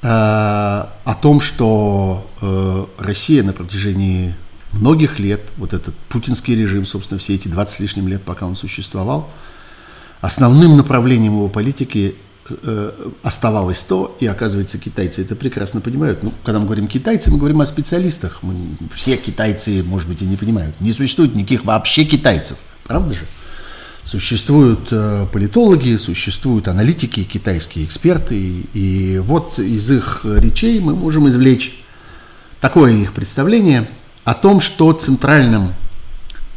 Э, 0.04 0.88
о 1.04 1.14
том, 1.18 1.40
что 1.40 2.30
э, 2.42 2.84
Россия 2.98 3.42
на 3.42 3.54
протяжении 3.54 4.34
многих 4.72 5.18
лет, 5.18 5.40
вот 5.56 5.72
этот 5.72 5.94
путинский 6.10 6.54
режим, 6.54 6.84
собственно, 6.84 7.18
все 7.18 7.34
эти 7.34 7.48
20 7.48 7.76
с 7.76 7.80
лишним 7.80 8.08
лет, 8.08 8.22
пока 8.22 8.46
он 8.46 8.54
существовал, 8.54 9.30
основным 10.20 10.76
направлением 10.76 11.32
его 11.36 11.48
политики 11.48 12.16
э, 12.50 13.10
оставалось 13.22 13.80
то, 13.80 14.14
и 14.20 14.26
оказывается, 14.26 14.76
китайцы 14.76 15.22
это 15.22 15.36
прекрасно 15.36 15.80
понимают. 15.80 16.22
Ну, 16.22 16.34
когда 16.44 16.60
мы 16.60 16.66
говорим 16.66 16.86
китайцы, 16.86 17.30
мы 17.30 17.38
говорим 17.38 17.62
о 17.62 17.66
специалистах. 17.66 18.42
Мы, 18.42 18.76
все 18.92 19.16
китайцы, 19.16 19.82
может 19.82 20.06
быть, 20.06 20.20
и 20.20 20.26
не 20.26 20.36
понимают. 20.36 20.78
Не 20.82 20.92
существует 20.92 21.34
никаких 21.34 21.64
вообще 21.64 22.04
китайцев, 22.04 22.58
правда 22.84 23.14
же? 23.14 23.26
Существуют 24.02 24.88
э, 24.90 25.26
политологи, 25.32 25.96
существуют 25.96 26.68
аналитики, 26.68 27.24
китайские 27.24 27.86
эксперты, 27.86 28.66
и 28.74 29.18
вот 29.18 29.58
из 29.58 29.90
их 29.90 30.20
речей 30.24 30.78
мы 30.80 30.94
можем 30.94 31.28
извлечь 31.28 31.82
такое 32.60 32.92
их 32.92 33.14
представление 33.14 33.88
о 34.24 34.34
том, 34.34 34.60
что 34.60 34.92
центральным 34.92 35.72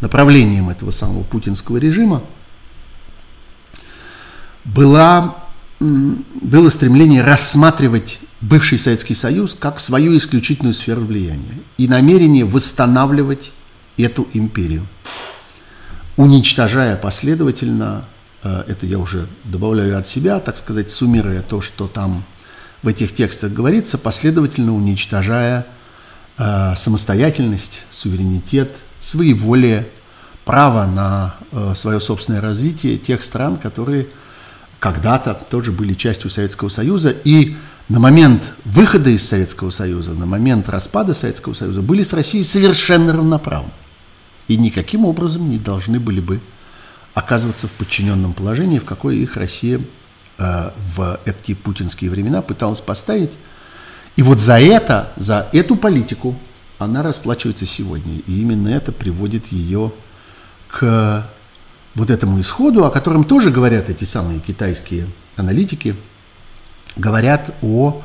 направлением 0.01 0.69
этого 0.69 0.91
самого 0.91 1.23
путинского 1.23 1.77
режима 1.77 2.21
была, 4.65 5.37
было 5.79 6.69
стремление 6.69 7.23
рассматривать 7.23 8.19
бывший 8.41 8.77
Советский 8.77 9.15
Союз 9.15 9.55
как 9.57 9.79
свою 9.79 10.15
исключительную 10.17 10.73
сферу 10.73 11.01
влияния 11.01 11.59
и 11.77 11.87
намерение 11.87 12.45
восстанавливать 12.45 13.51
эту 13.97 14.27
империю 14.33 14.85
уничтожая 16.17 16.97
последовательно, 16.97 18.06
э, 18.43 18.63
это 18.67 18.86
я 18.86 18.99
уже 18.99 19.27
добавляю 19.45 19.97
от 19.97 20.08
себя, 20.08 20.39
так 20.39 20.58
сказать, 20.58 20.91
суммируя 20.91 21.41
то, 21.41 21.62
что 21.62 21.88
там 21.88 22.25
в 22.84 22.88
этих 22.88 23.13
текстах 23.13 23.53
говорится, 23.53 23.97
последовательно 23.97 24.75
уничтожая 24.75 25.65
э, 26.38 26.73
самостоятельность, 26.75 27.84
суверенитет, 27.89 28.75
своеволие, 28.99 29.88
право 30.43 30.86
на 30.86 31.36
э, 31.51 31.73
свое 31.75 31.99
собственное 31.99 32.41
развитие 32.41 32.97
тех 32.97 33.23
стран, 33.23 33.58
которые 33.58 34.08
когда-то 34.80 35.34
тоже 35.49 35.71
были 35.71 35.93
частью 35.93 36.30
Советского 36.30 36.69
Союза. 36.69 37.10
И 37.10 37.58
на 37.89 37.99
момент 37.99 38.53
выхода 38.63 39.10
из 39.10 39.27
Советского 39.27 39.69
Союза, 39.69 40.12
на 40.12 40.25
момент 40.25 40.69
распада 40.69 41.13
Советского 41.13 41.53
Союза 41.53 41.82
были 41.82 42.01
с 42.01 42.13
Россией 42.13 42.43
совершенно 42.43 43.13
равноправны 43.13 43.71
и 44.47 44.57
никаким 44.57 45.05
образом 45.05 45.49
не 45.49 45.57
должны 45.57 45.99
были 45.99 46.19
бы 46.19 46.41
оказываться 47.13 47.67
в 47.67 47.71
подчиненном 47.71 48.33
положении, 48.33 48.79
в 48.79 48.86
какое 48.86 49.15
их 49.15 49.38
Россия 49.38 49.81
э, 50.38 50.71
в 50.95 51.19
эти 51.25 51.53
путинские 51.53 52.12
времена 52.12 52.41
пыталась 52.41 52.81
поставить. 52.81 53.38
И 54.15 54.21
вот 54.21 54.39
за 54.39 54.60
это, 54.60 55.12
за 55.17 55.49
эту 55.51 55.75
политику 55.75 56.38
она 56.77 57.03
расплачивается 57.03 57.65
сегодня. 57.65 58.19
И 58.27 58.41
именно 58.41 58.69
это 58.69 58.91
приводит 58.91 59.47
ее 59.47 59.91
к 60.67 61.27
вот 61.95 62.12
этому 62.12 62.39
исходу, 62.39 62.86
о 62.86 62.91
котором 62.91 63.23
тоже 63.23 63.49
говорят 63.49 63.89
эти 63.89 64.03
самые 64.03 64.39
китайские 64.39 65.07
аналитики, 65.36 65.95
говорят 66.95 67.55
о 67.63 68.03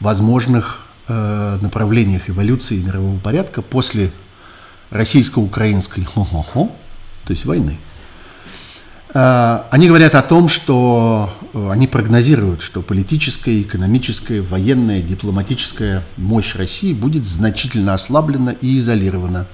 возможных 0.00 0.80
э, 1.08 1.58
направлениях 1.60 2.28
эволюции 2.28 2.78
мирового 2.78 3.18
порядка 3.18 3.62
после 3.62 4.10
российско-украинской 4.92 6.06
то 6.54 6.70
есть 7.28 7.44
войны. 7.44 7.78
Они 9.14 9.88
говорят 9.88 10.14
о 10.14 10.22
том, 10.22 10.48
что 10.48 11.30
они 11.52 11.86
прогнозируют, 11.86 12.62
что 12.62 12.80
политическая, 12.80 13.60
экономическая, 13.60 14.40
военная, 14.40 15.02
дипломатическая 15.02 16.02
мощь 16.16 16.54
России 16.54 16.94
будет 16.94 17.26
значительно 17.26 17.92
ослаблена 17.92 18.52
и 18.62 18.78
изолирована. 18.78 19.46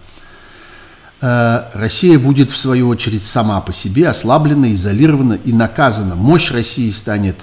Россия 1.21 2.21
будет, 2.21 2.53
в 2.53 2.57
свою 2.57 2.87
очередь, 2.89 3.25
сама 3.25 3.61
по 3.61 3.73
себе 3.73 4.09
ослаблена, 4.09 4.73
изолирована 4.73 5.35
и 5.45 5.53
наказана. 5.53 6.15
Мощь 6.15 6.53
России 6.53 6.91
станет 6.91 7.37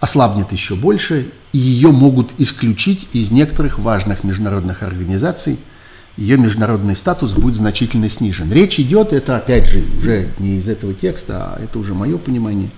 ослабнет 0.00 0.52
еще 0.52 0.74
больше, 0.74 1.32
и 1.52 1.58
ее 1.58 1.90
могут 1.90 2.32
исключить 2.38 3.08
из 3.12 3.30
некоторых 3.30 3.78
важных 3.78 4.24
международных 4.24 4.82
организаций. 4.82 5.58
Ее 6.16 6.38
международный 6.38 6.96
статус 6.96 7.34
будет 7.34 7.56
значительно 7.56 8.08
снижен. 8.08 8.50
Речь 8.50 8.80
идет, 8.80 9.12
это 9.12 9.36
опять 9.36 9.66
же 9.68 9.84
уже 9.98 10.30
не 10.38 10.56
из 10.58 10.68
этого 10.68 10.94
текста, 10.94 11.54
а 11.54 11.62
это 11.62 11.78
уже 11.78 11.92
мое 11.92 12.16
понимание, 12.16 12.70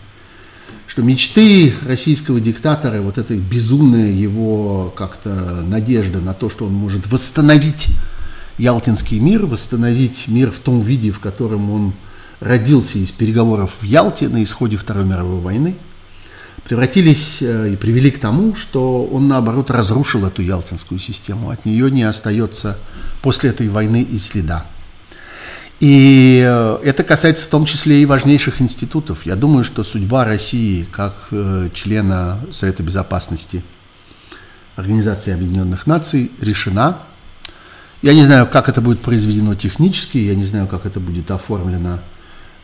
что 0.88 1.02
мечты 1.02 1.72
российского 1.86 2.40
диктатора, 2.40 3.00
вот 3.00 3.16
эта 3.16 3.36
безумная 3.36 4.10
его 4.10 4.92
как-то 4.96 5.62
надежда 5.64 6.20
на 6.20 6.34
то, 6.34 6.50
что 6.50 6.66
он 6.66 6.74
может 6.74 7.10
восстановить 7.10 7.86
Ялтинский 8.58 9.20
мир, 9.20 9.46
восстановить 9.46 10.26
мир 10.26 10.50
в 10.50 10.58
том 10.58 10.80
виде, 10.80 11.12
в 11.12 11.20
котором 11.20 11.70
он 11.70 11.92
родился 12.40 12.98
из 12.98 13.12
переговоров 13.12 13.72
в 13.80 13.84
Ялте 13.84 14.28
на 14.28 14.42
исходе 14.42 14.76
Второй 14.76 15.04
мировой 15.04 15.40
войны– 15.40 15.76
превратились 16.68 17.38
э, 17.40 17.70
и 17.72 17.76
привели 17.76 18.10
к 18.10 18.18
тому, 18.18 18.54
что 18.54 19.04
он, 19.04 19.26
наоборот, 19.26 19.70
разрушил 19.70 20.26
эту 20.26 20.42
ялтинскую 20.42 21.00
систему. 21.00 21.48
От 21.48 21.64
нее 21.64 21.90
не 21.90 22.02
остается 22.02 22.78
после 23.22 23.50
этой 23.50 23.68
войны 23.68 24.02
и 24.02 24.18
следа. 24.18 24.66
И 25.80 26.44
э, 26.46 26.78
это 26.84 27.04
касается 27.04 27.46
в 27.46 27.48
том 27.48 27.64
числе 27.64 28.02
и 28.02 28.06
важнейших 28.06 28.60
институтов. 28.60 29.24
Я 29.24 29.34
думаю, 29.34 29.64
что 29.64 29.82
судьба 29.82 30.26
России 30.26 30.86
как 30.92 31.14
э, 31.30 31.70
члена 31.72 32.40
Совета 32.50 32.82
Безопасности 32.82 33.62
Организации 34.76 35.32
Объединенных 35.32 35.86
Наций 35.86 36.30
решена. 36.38 36.98
Я 38.02 38.12
не 38.12 38.24
знаю, 38.24 38.46
как 38.46 38.68
это 38.68 38.82
будет 38.82 39.00
произведено 39.00 39.54
технически, 39.54 40.18
я 40.18 40.34
не 40.34 40.44
знаю, 40.44 40.68
как 40.68 40.84
это 40.84 41.00
будет 41.00 41.30
оформлено 41.30 42.00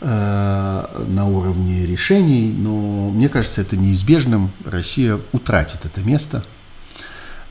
на 0.05 1.27
уровне 1.27 1.87
решений, 1.87 2.53
но 2.57 3.11
мне 3.11 3.29
кажется, 3.29 3.63
это 3.63 3.77
неизбежным. 3.77 4.51
Россия 4.65 5.19
утратит 5.33 5.85
это 5.85 6.03
место. 6.03 6.45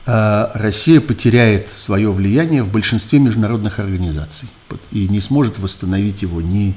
Э, 0.06 0.50
Россия 0.54 1.00
потеряет 1.00 1.70
свое 1.70 2.12
влияние 2.12 2.62
в 2.62 2.70
большинстве 2.70 3.18
международных 3.18 3.78
организаций 3.78 4.48
и 4.92 5.08
не 5.08 5.20
сможет 5.20 5.58
восстановить 5.58 6.22
его 6.22 6.40
ни 6.40 6.76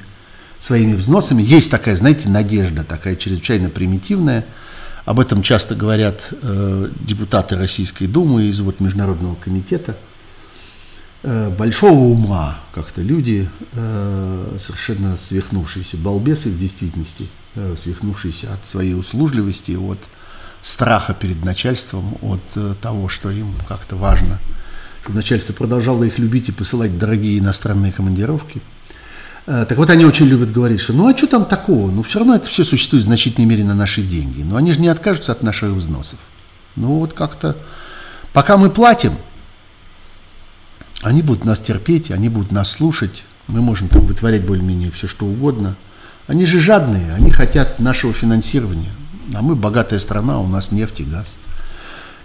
своими 0.58 0.94
взносами. 0.94 1.42
Есть 1.42 1.70
такая, 1.70 1.94
знаете, 1.94 2.28
надежда, 2.28 2.84
такая 2.84 3.16
чрезвычайно 3.16 3.68
примитивная. 3.68 4.44
Об 5.04 5.20
этом 5.20 5.42
часто 5.42 5.74
говорят 5.74 6.32
э, 6.42 6.90
депутаты 7.00 7.56
Российской 7.56 8.06
Думы 8.06 8.44
из 8.44 8.60
вот 8.60 8.80
Международного 8.80 9.34
комитета– 9.36 9.96
Э, 10.06 10.07
большого 11.22 11.98
ума 11.98 12.60
как-то 12.72 13.02
люди, 13.02 13.50
э, 13.72 14.56
совершенно 14.60 15.16
свихнувшиеся, 15.16 15.96
балбесы 15.96 16.48
в 16.48 16.58
действительности, 16.58 17.28
э, 17.56 17.74
свихнувшиеся 17.76 18.54
от 18.54 18.66
своей 18.66 18.94
услужливости, 18.94 19.72
от 19.72 19.98
страха 20.62 21.14
перед 21.14 21.44
начальством, 21.44 22.18
от 22.22 22.80
того, 22.80 23.08
что 23.08 23.30
им 23.30 23.52
как-то 23.68 23.96
важно, 23.96 24.38
чтобы 25.02 25.16
начальство 25.16 25.52
продолжало 25.52 26.04
их 26.04 26.18
любить 26.18 26.48
и 26.48 26.52
посылать 26.52 26.98
дорогие 26.98 27.38
иностранные 27.38 27.92
командировки. 27.92 28.60
Так 29.46 29.78
вот, 29.78 29.88
они 29.88 30.04
очень 30.04 30.26
любят 30.26 30.52
говорить, 30.52 30.80
что 30.80 30.92
ну 30.92 31.08
а 31.08 31.16
что 31.16 31.26
там 31.26 31.46
такого? 31.46 31.90
Ну 31.90 32.02
все 32.02 32.18
равно 32.18 32.34
это 32.34 32.48
все 32.48 32.64
существует 32.64 33.04
в 33.04 33.06
значительной 33.06 33.46
мере 33.46 33.64
на 33.64 33.74
наши 33.74 34.02
деньги. 34.02 34.42
Но 34.42 34.56
они 34.56 34.72
же 34.72 34.80
не 34.80 34.88
откажутся 34.88 35.32
от 35.32 35.42
наших 35.42 35.70
взносов. 35.70 36.18
Ну 36.76 36.98
вот 36.98 37.14
как-то, 37.14 37.56
пока 38.32 38.58
мы 38.58 38.68
платим– 38.68 39.14
они 41.02 41.22
будут 41.22 41.44
нас 41.44 41.58
терпеть, 41.58 42.10
они 42.10 42.28
будут 42.28 42.52
нас 42.52 42.70
слушать, 42.70 43.24
мы 43.46 43.60
можем 43.60 43.88
там 43.88 44.06
вытворять 44.06 44.46
более-менее 44.46 44.90
все, 44.90 45.06
что 45.06 45.26
угодно. 45.26 45.76
Они 46.26 46.44
же 46.44 46.60
жадные, 46.60 47.12
они 47.14 47.30
хотят 47.30 47.78
нашего 47.78 48.12
финансирования. 48.12 48.92
А 49.34 49.42
мы 49.42 49.54
богатая 49.54 49.98
страна, 49.98 50.40
у 50.40 50.46
нас 50.46 50.72
нефть 50.72 51.00
и 51.00 51.04
газ. 51.04 51.36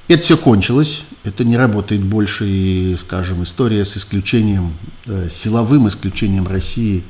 Это 0.09 0.24
все 0.24 0.38
кончилось, 0.38 1.03
это 1.24 1.45
не 1.45 1.55
работает 1.55 2.03
больше, 2.03 2.45
и, 2.45 2.97
скажем, 2.99 3.43
история 3.43 3.86
с 3.86 3.95
исключением, 3.95 4.74
э, 5.07 5.30
силовым 5.30 5.88
исключением 5.88 6.45
России 6.45 7.05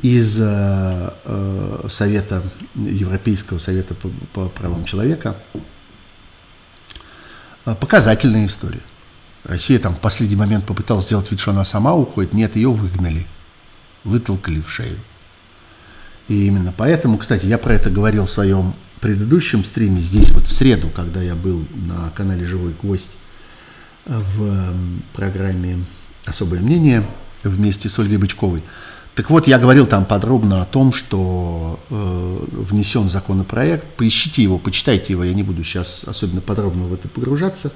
из 0.00 0.40
э, 0.40 1.12
э, 1.24 1.86
Совета, 1.90 2.42
Европейского 2.74 3.58
Совета 3.58 3.94
по, 3.94 4.10
по 4.32 4.48
правам 4.48 4.86
человека, 4.86 5.36
э, 7.66 7.74
показательная 7.74 8.46
история. 8.46 8.80
Россия 9.44 9.78
там 9.78 9.94
в 9.94 10.00
последний 10.00 10.36
момент 10.36 10.66
попыталась 10.66 11.04
сделать 11.04 11.30
вид, 11.30 11.40
что 11.40 11.50
она 11.50 11.64
сама 11.64 11.94
уходит. 11.94 12.32
Нет, 12.32 12.56
ее 12.56 12.70
выгнали, 12.70 13.26
вытолкали 14.04 14.60
в 14.60 14.70
шею. 14.70 14.98
И 16.28 16.46
именно 16.46 16.72
поэтому, 16.76 17.18
кстати, 17.18 17.46
я 17.46 17.58
про 17.58 17.74
это 17.74 17.90
говорил 17.90 18.26
в 18.26 18.30
своем 18.30 18.74
предыдущем 19.00 19.64
стриме, 19.64 20.00
здесь 20.00 20.30
вот 20.30 20.44
в 20.44 20.52
среду, 20.52 20.88
когда 20.88 21.20
я 21.20 21.34
был 21.34 21.66
на 21.74 22.10
канале 22.10 22.44
«Живой 22.46 22.72
гвоздь» 22.80 23.10
в 24.06 24.74
программе 25.12 25.84
«Особое 26.24 26.60
мнение» 26.60 27.04
вместе 27.42 27.88
с 27.88 27.98
Ольгой 27.98 28.18
Бычковой. 28.18 28.62
Так 29.16 29.28
вот, 29.28 29.48
я 29.48 29.58
говорил 29.58 29.86
там 29.86 30.04
подробно 30.04 30.62
о 30.62 30.64
том, 30.64 30.92
что 30.92 31.80
э, 31.90 32.46
внесен 32.52 33.08
законопроект. 33.08 33.86
Поищите 33.96 34.42
его, 34.42 34.58
почитайте 34.58 35.12
его, 35.12 35.24
я 35.24 35.34
не 35.34 35.42
буду 35.42 35.64
сейчас 35.64 36.04
особенно 36.04 36.40
подробно 36.40 36.84
в 36.84 36.94
это 36.94 37.08
погружаться 37.08 37.72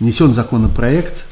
внесен 0.00 0.32
законопроект 0.32 1.24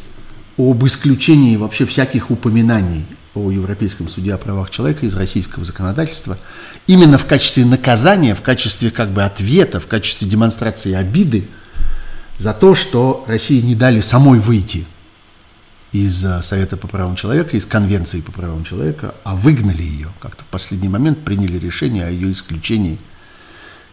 об 0.57 0.85
исключении 0.87 1.57
вообще 1.57 1.85
всяких 1.87 2.31
упоминаний 2.31 3.05
о 3.35 3.51
Европейском 3.51 4.09
суде 4.09 4.33
о 4.33 4.39
правах 4.39 4.71
человека 4.71 5.05
из 5.05 5.15
российского 5.15 5.65
законодательства 5.65 6.39
именно 6.87 7.19
в 7.19 7.27
качестве 7.27 7.67
наказания, 7.67 8.35
в 8.35 8.43
качестве 8.43 8.91
как 8.91 9.11
бы 9.11 9.23
ответа, 9.23 9.79
в 9.79 9.87
качестве 9.87 10.27
демонстрации 10.27 10.95
обиды 10.95 11.49
за 12.39 12.55
то, 12.55 12.75
что 12.75 13.25
России 13.27 13.61
не 13.61 13.75
дали 13.75 14.01
самой 14.01 14.39
выйти 14.39 14.87
из 15.93 16.25
э, 16.25 16.43
Совета 16.43 16.77
по 16.77 16.89
правам 16.89 17.17
человека, 17.17 17.57
из 17.57 17.67
Конвенции 17.67 18.21
по 18.21 18.33
правам 18.33 18.65
человека, 18.65 19.15
а 19.25 19.37
выгнали 19.37 19.83
ее. 19.83 20.09
Как-то 20.21 20.45
в 20.45 20.47
последний 20.49 20.89
момент 20.89 21.25
приняли 21.25 21.59
решение 21.59 22.07
о 22.07 22.11
ее 22.11 22.33
исключении 22.33 22.99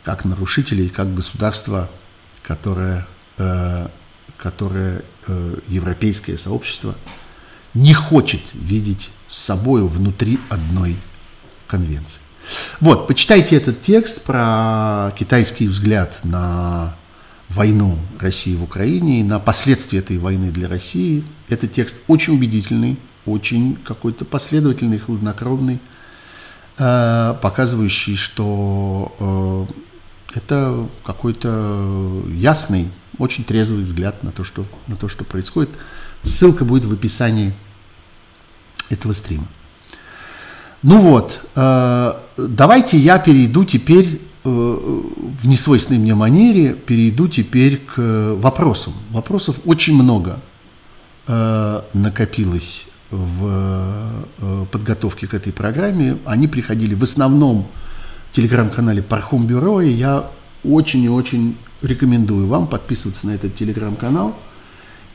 как 0.03 0.26
нарушителей, 0.26 0.89
как 0.89 1.13
государства, 1.13 1.89
которое 2.41 3.07
э, 3.38 3.88
которое 4.44 5.04
э, 5.26 5.56
европейское 5.70 6.36
сообщество 6.36 6.96
не 7.74 7.94
хочет 7.94 8.41
видеть 8.54 9.10
с 9.30 9.38
собой 9.38 9.88
внутри 9.88 10.38
одной 10.50 10.98
конвенции. 11.66 12.22
Вот, 12.82 13.08
почитайте 13.08 13.56
этот 13.56 13.82
текст 13.82 14.24
про 14.24 15.14
китайский 15.18 15.70
взгляд 15.70 16.20
на 16.26 16.94
войну 17.48 17.98
России 18.20 18.54
в 18.56 18.64
Украине 18.64 19.22
и 19.22 19.24
на 19.24 19.39
последствия 19.39 20.00
этой 20.00 20.18
войны 20.18 20.52
для 20.52 20.68
России. 20.68 21.24
Это 21.48 21.68
текст 21.68 21.96
очень 22.08 22.34
убедительный, 22.36 23.00
очень 23.26 23.78
какой-то 23.78 24.26
последовательный, 24.26 24.98
хладнокровный, 24.98 25.80
э, 26.78 27.36
показывающий, 27.41 28.18
что 28.18 29.16
э, 30.36 30.38
это 30.38 30.89
какой-то 31.06 32.26
ясный 32.30 32.89
очень 33.20 33.43
трезвый 33.43 33.84
взгляд 33.84 34.24
на 34.24 34.32
то, 34.32 34.43
что, 34.43 34.66
на 34.88 34.95
то, 34.95 35.07
что 35.07 35.24
происходит. 35.24 35.70
Ссылка 36.22 36.66
будет 36.66 36.86
в 36.86 36.93
описании 36.93 37.53
этого 38.89 39.14
стрима. 39.14 39.47
Ну 40.82 40.99
вот, 40.99 41.39
э, 41.55 42.14
давайте 42.38 42.97
я 42.97 43.18
перейду 43.18 43.64
теперь 43.64 44.22
э, 44.43 44.49
в 44.49 45.47
несвойственной 45.47 45.99
мне 45.99 46.14
манере, 46.14 46.74
перейду 46.74 47.28
теперь 47.28 47.78
к 47.78 48.36
вопросам. 48.36 48.93
Вопросов 49.11 49.59
очень 49.66 49.95
много 49.95 50.41
э, 51.28 51.82
накопилось 51.93 52.88
в 53.11 54.24
э, 54.39 54.66
подготовке 54.72 55.28
к 55.28 55.34
этой 55.34 55.53
программе. 55.53 56.18
Они 56.26 56.47
приходили 56.47 56.95
в 56.95 57.03
основном 57.03 57.68
в 58.32 58.36
телеграм-канале 58.36 59.01
Пархом 59.01 59.45
Бюро, 59.45 59.82
и 59.82 59.91
я 59.91 60.30
очень 60.64 61.03
и 61.03 61.09
очень 61.09 61.55
рекомендую 61.84 62.47
вам 62.47 62.67
подписываться 62.67 63.27
на 63.27 63.31
этот 63.31 63.55
телеграм-канал 63.55 64.36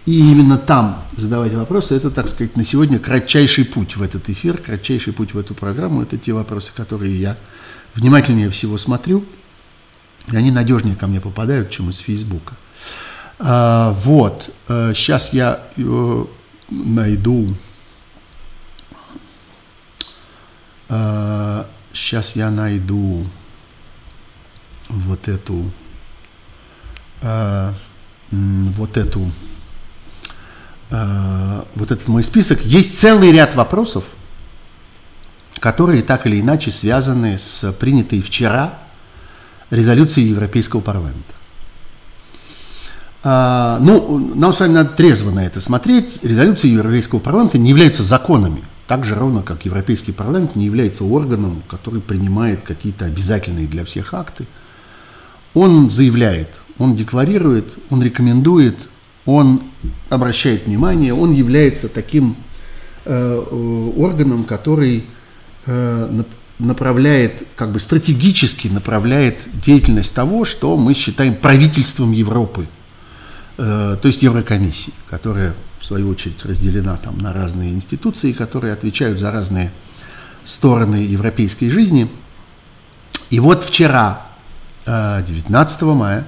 и 0.06 0.18
именно 0.18 0.56
там 0.56 1.04
задавать 1.16 1.52
вопросы. 1.54 1.94
Это, 1.94 2.10
так 2.10 2.28
сказать, 2.28 2.56
на 2.56 2.64
сегодня 2.64 2.98
кратчайший 2.98 3.64
путь 3.64 3.96
в 3.96 4.02
этот 4.02 4.28
эфир, 4.28 4.58
кратчайший 4.58 5.12
путь 5.12 5.34
в 5.34 5.38
эту 5.38 5.54
программу. 5.54 6.02
Это 6.02 6.16
те 6.16 6.32
вопросы, 6.32 6.72
которые 6.74 7.20
я 7.20 7.36
внимательнее 7.94 8.50
всего 8.50 8.78
смотрю, 8.78 9.24
и 10.30 10.36
они 10.36 10.50
надежнее 10.50 10.94
ко 10.94 11.06
мне 11.06 11.20
попадают, 11.20 11.70
чем 11.70 11.90
из 11.90 11.96
Фейсбука. 11.98 12.54
А, 13.38 13.92
вот, 13.92 14.50
а, 14.68 14.92
сейчас 14.94 15.32
я 15.32 15.62
э, 15.76 16.24
найду 16.70 17.54
а, 20.88 21.68
сейчас 21.92 22.36
я 22.36 22.50
найду 22.50 23.26
вот 24.88 25.28
эту, 25.28 25.70
э, 27.20 27.72
вот 28.30 28.96
эту, 28.96 29.30
э, 30.90 31.62
вот 31.74 31.90
этот 31.90 32.08
мой 32.08 32.22
список. 32.22 32.64
Есть 32.64 32.98
целый 32.98 33.32
ряд 33.32 33.54
вопросов, 33.54 34.04
которые 35.60 36.02
так 36.02 36.26
или 36.26 36.40
иначе 36.40 36.70
связаны 36.70 37.38
с 37.38 37.72
принятой 37.72 38.20
вчера 38.20 38.74
резолюцией 39.70 40.28
Европейского 40.28 40.80
парламента. 40.80 41.34
А, 43.22 43.78
ну, 43.80 44.34
нам 44.34 44.52
с 44.52 44.60
вами 44.60 44.72
надо 44.72 44.90
трезво 44.90 45.30
на 45.30 45.44
это 45.44 45.60
смотреть. 45.60 46.20
Резолюции 46.22 46.68
Европейского 46.68 47.18
парламента 47.18 47.58
не 47.58 47.70
являются 47.70 48.02
законами. 48.02 48.62
Так 48.86 49.04
же 49.04 49.14
ровно, 49.14 49.42
как 49.42 49.66
Европейский 49.66 50.12
парламент 50.12 50.56
не 50.56 50.64
является 50.64 51.04
органом, 51.04 51.62
который 51.68 52.00
принимает 52.00 52.62
какие-то 52.62 53.04
обязательные 53.04 53.66
для 53.66 53.84
всех 53.84 54.14
акты. 54.14 54.46
Он 55.52 55.90
заявляет, 55.90 56.48
он 56.78 56.94
декларирует, 56.94 57.74
он 57.90 58.02
рекомендует, 58.02 58.76
он 59.26 59.62
обращает 60.08 60.66
внимание, 60.66 61.12
он 61.12 61.32
является 61.32 61.88
таким 61.88 62.36
э, 63.04 63.92
органом, 63.96 64.44
который 64.44 65.04
э, 65.66 66.22
направляет, 66.58 67.46
как 67.56 67.72
бы 67.72 67.80
стратегически 67.80 68.68
направляет 68.68 69.48
деятельность 69.60 70.14
того, 70.14 70.44
что 70.44 70.76
мы 70.76 70.94
считаем 70.94 71.34
правительством 71.34 72.12
Европы, 72.12 72.68
э, 73.58 73.96
то 74.00 74.06
есть 74.08 74.22
Еврокомиссии, 74.22 74.94
которая 75.10 75.54
в 75.80 75.84
свою 75.84 76.08
очередь 76.08 76.44
разделена 76.44 76.96
там 76.96 77.18
на 77.18 77.32
разные 77.32 77.72
институции, 77.72 78.32
которые 78.32 78.72
отвечают 78.72 79.18
за 79.18 79.30
разные 79.30 79.72
стороны 80.42 80.96
европейской 80.96 81.68
жизни. 81.68 82.10
И 83.30 83.38
вот 83.38 83.62
вчера 83.62 84.26
19 84.86 85.82
мая 85.82 86.26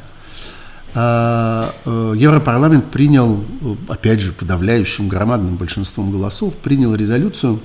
э, 0.95 1.70
э, 1.84 2.14
Европарламент 2.16 2.91
принял, 2.91 3.45
опять 3.88 4.20
же, 4.20 4.32
подавляющим 4.32 5.09
громадным 5.09 5.57
большинством 5.57 6.11
голосов, 6.11 6.57
принял 6.57 6.95
резолюцию, 6.95 7.61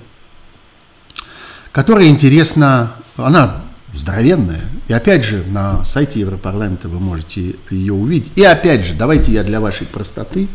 которая 1.72 2.08
интересна, 2.08 2.94
она 3.18 3.64
здоровенная. 3.94 4.62
И 4.88 4.94
опять 4.94 5.24
же, 5.24 5.44
на 5.48 5.84
сайте 5.86 6.20
Европарламента 6.20 6.90
вы 6.90 7.00
можете 7.00 7.56
ее 7.70 7.94
увидеть. 7.94 8.32
И 8.36 8.44
опять 8.44 8.86
же, 8.86 8.94
давайте 8.94 9.32
я 9.32 9.44
для 9.44 9.60
вашей 9.60 9.88
простоты 9.88 10.48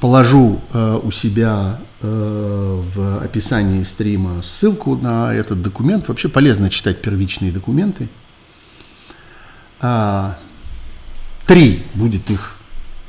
положу 0.00 0.60
э, 0.72 1.00
у 1.02 1.10
себя 1.10 1.80
э, 2.00 2.82
в 2.94 3.22
описании 3.22 3.82
стрима 3.82 4.42
ссылку 4.42 4.96
на 4.96 5.34
этот 5.34 5.62
документ. 5.62 6.08
Вообще 6.08 6.28
полезно 6.28 6.68
читать 6.68 7.02
первичные 7.02 7.52
документы. 7.52 8.08
А, 9.80 10.36
три 11.48 11.82
будет 11.94 12.30
их 12.30 12.52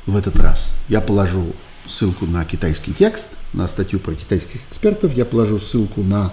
в 0.06 0.16
этот 0.16 0.36
раз. 0.40 0.74
Я 0.88 1.00
положу 1.00 1.52
ссылку 1.86 2.26
на 2.26 2.44
китайский 2.44 2.92
текст, 2.92 3.28
на 3.52 3.68
статью 3.68 4.00
про 4.00 4.14
китайских 4.14 4.60
экспертов, 4.68 5.12
я 5.12 5.24
положу 5.24 5.58
ссылку 5.58 6.02
на 6.02 6.32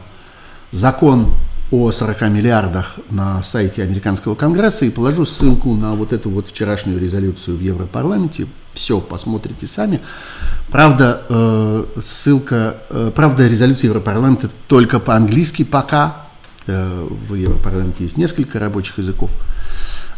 закон 0.72 1.36
о 1.70 1.92
40 1.92 2.22
миллиардах 2.30 3.00
на 3.10 3.44
сайте 3.44 3.84
Американского 3.84 4.36
Конгресса 4.36 4.86
и 4.86 4.90
положу 4.90 5.26
ссылку 5.26 5.76
на 5.76 5.94
вот 5.94 6.14
эту 6.14 6.30
вот 6.30 6.48
вчерашнюю 6.48 6.98
резолюцию 6.98 7.58
в 7.58 7.62
Европарламенте. 7.62 8.48
Все, 8.74 9.02
посмотрите 9.02 9.68
сами. 9.68 10.00
Правда, 10.70 11.24
э, 11.28 11.86
ссылка, 12.02 12.78
э, 12.90 13.12
правда, 13.14 13.48
резолюция 13.48 13.90
Европарламента 13.90 14.50
только 14.68 15.02
по-английски 15.02 15.64
пока. 15.64 16.28
Э, 16.68 17.06
в 17.28 17.36
Европарламенте 17.36 18.04
есть 18.06 18.16
несколько 18.16 18.60
рабочих 18.60 19.00
языков. 19.00 19.32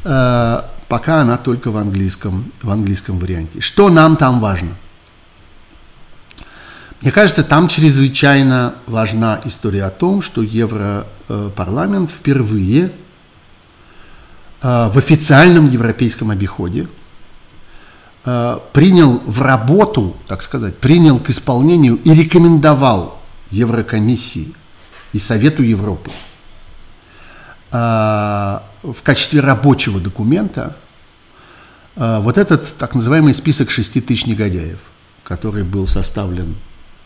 Э, 0.04 0.62
пока 0.90 1.22
она 1.22 1.38
только 1.38 1.72
в 1.72 1.78
английском, 1.78 2.52
в 2.62 2.70
английском 2.70 3.20
варианте. 3.20 3.62
Что 3.62 3.90
нам 3.90 4.18
там 4.18 4.40
важно? 4.40 4.76
Мне 7.02 7.12
кажется, 7.14 7.44
там 7.44 7.70
чрезвычайно 7.70 8.76
важна 8.88 9.40
история 9.46 9.86
о 9.86 9.90
том, 9.90 10.22
что 10.22 10.42
Европарламент 10.42 12.10
впервые 12.10 12.92
э, 14.62 14.90
в 14.90 14.98
официальном 14.98 15.68
европейском 15.68 16.32
обиходе 16.32 16.88
э, 18.26 18.60
принял 18.74 19.22
в 19.26 19.42
работу, 19.42 20.18
так 20.28 20.42
сказать, 20.44 20.78
принял 20.78 21.20
к 21.20 21.30
исполнению 21.30 21.96
и 22.04 22.14
рекомендовал 22.14 23.22
Еврокомиссии 23.52 24.54
и 25.14 25.20
Совету 25.20 25.64
Европы 25.64 26.12
в 28.84 29.02
качестве 29.04 29.42
рабочего 29.42 30.00
документа 30.00 30.78
э, 31.96 32.20
вот 32.22 32.38
этот 32.38 32.76
так 32.78 32.96
называемый 32.96 33.34
список 33.34 33.70
6 33.70 34.06
тысяч 34.06 34.26
негодяев, 34.26 34.80
который 35.24 35.64
был 35.64 35.88
составлен 35.88 36.56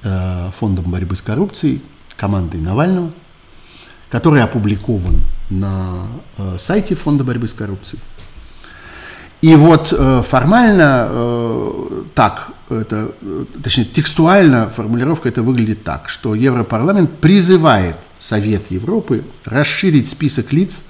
э, 0.04 0.52
Фондом 0.60 0.92
борьбы 0.92 1.16
с 1.16 1.22
коррупцией, 1.22 1.82
командой 2.16 2.62
Навального, 2.62 3.12
который 4.10 4.42
опубликован 4.42 5.22
на 5.50 6.08
э, 6.38 6.58
сайте 6.60 6.96
Фонда 6.96 7.24
борьбы 7.24 7.48
с 7.48 7.54
коррупцией. 7.54 8.02
И 9.42 9.56
вот 9.56 9.94
формально 10.26 11.12
так, 12.16 12.52
это, 12.70 13.12
точнее 13.62 13.84
текстуально 13.84 14.70
формулировка 14.70 15.28
это 15.28 15.44
выглядит 15.44 15.84
так, 15.84 16.08
что 16.08 16.34
Европарламент 16.34 17.20
призывает 17.20 17.98
Совет 18.20 18.72
Европы 18.72 19.26
расширить 19.44 20.08
список 20.08 20.54
лиц, 20.54 20.86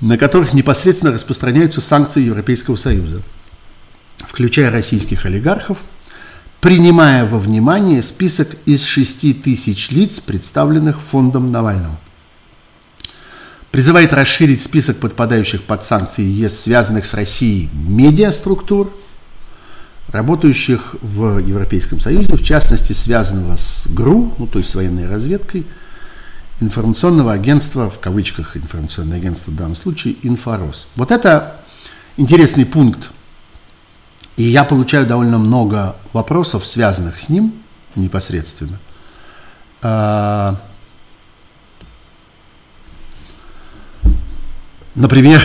на 0.00 0.16
которых 0.16 0.52
непосредственно 0.52 1.12
распространяются 1.12 1.80
санкции 1.80 2.22
Европейского 2.22 2.76
Союза, 2.76 3.22
включая 4.18 4.70
российских 4.70 5.26
олигархов, 5.26 5.78
принимая 6.60 7.24
во 7.24 7.38
внимание 7.38 8.02
список 8.02 8.56
из 8.64 8.84
6 8.84 9.42
тысяч 9.42 9.90
лиц, 9.90 10.20
представленных 10.20 11.00
фондом 11.00 11.50
Навального. 11.50 11.98
Призывает 13.70 14.12
расширить 14.12 14.62
список 14.62 14.96
подпадающих 14.98 15.62
под 15.62 15.84
санкции 15.84 16.24
ЕС, 16.24 16.58
связанных 16.58 17.04
с 17.04 17.14
Россией 17.14 17.68
медиаструктур, 17.72 18.92
работающих 20.08 20.96
в 21.02 21.38
Европейском 21.38 22.00
Союзе, 22.00 22.34
в 22.34 22.42
частности, 22.42 22.94
связанного 22.94 23.56
с 23.56 23.88
ГРУ, 23.90 24.34
ну, 24.38 24.46
то 24.46 24.58
есть 24.58 24.70
с 24.70 24.74
военной 24.74 25.08
разведкой– 25.08 25.66
информационного 26.60 27.32
агентства, 27.32 27.88
в 27.88 27.98
кавычках 27.98 28.56
информационное 28.56 29.18
агентство 29.18 29.50
в 29.50 29.56
данном 29.56 29.76
случае, 29.76 30.16
Инфорос. 30.22 30.88
Вот 30.96 31.10
это 31.10 31.60
интересный 32.16 32.66
пункт. 32.66 33.10
И 34.36 34.44
я 34.44 34.64
получаю 34.64 35.06
довольно 35.06 35.38
много 35.38 35.96
вопросов, 36.12 36.66
связанных 36.66 37.18
с 37.18 37.28
ним 37.28 37.54
непосредственно. 37.96 38.78
А, 39.82 40.60
например, 44.94 45.42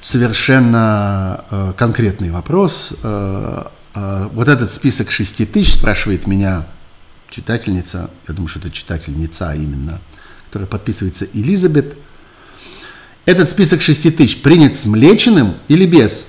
совершенно 0.00 1.44
э, 1.50 1.72
конкретный 1.76 2.30
вопрос. 2.30 2.92
Э, 3.02 3.66
э, 3.94 4.28
вот 4.32 4.48
этот 4.48 4.72
список 4.72 5.10
6 5.10 5.52
тысяч 5.52 5.74
спрашивает 5.74 6.26
меня 6.26 6.66
читательница, 7.32 8.10
я 8.28 8.34
думаю, 8.34 8.48
что 8.48 8.60
это 8.60 8.70
читательница 8.70 9.52
именно, 9.54 10.00
которая 10.46 10.68
подписывается 10.68 11.26
Элизабет. 11.32 11.96
Этот 13.24 13.48
список 13.48 13.80
6 13.80 14.16
тысяч 14.16 14.42
принят 14.42 14.74
с 14.74 14.84
Млечиным 14.84 15.54
или 15.68 15.86
без? 15.86 16.28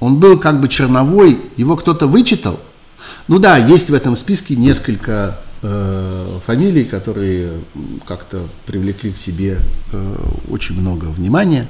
Он 0.00 0.18
был 0.18 0.38
как 0.38 0.60
бы 0.60 0.68
черновой, 0.68 1.40
его 1.56 1.76
кто-то 1.76 2.06
вычитал? 2.06 2.60
Ну 3.28 3.38
да, 3.38 3.58
есть 3.58 3.90
в 3.90 3.94
этом 3.94 4.16
списке 4.16 4.56
несколько 4.56 5.40
э, 5.62 6.38
фамилий, 6.46 6.84
которые 6.84 7.52
как-то 8.06 8.48
привлекли 8.66 9.12
к 9.12 9.18
себе 9.18 9.58
э, 9.92 10.16
очень 10.48 10.80
много 10.80 11.06
внимания. 11.06 11.68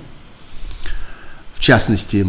В 1.55 1.61
частности, 1.61 2.27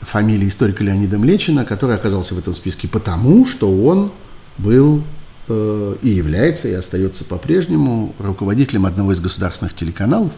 фамилия 0.00 0.48
историка 0.48 0.84
Леонида 0.84 1.18
Млечина, 1.18 1.64
который 1.64 1.94
оказался 1.94 2.34
в 2.34 2.38
этом 2.38 2.54
списке 2.54 2.88
потому, 2.88 3.46
что 3.46 3.70
он 3.84 4.12
был 4.58 5.04
и 5.48 6.08
является, 6.08 6.68
и 6.68 6.72
остается 6.72 7.24
по-прежнему 7.24 8.14
руководителем 8.18 8.86
одного 8.86 9.12
из 9.12 9.20
государственных 9.20 9.74
телеканалов 9.74 10.32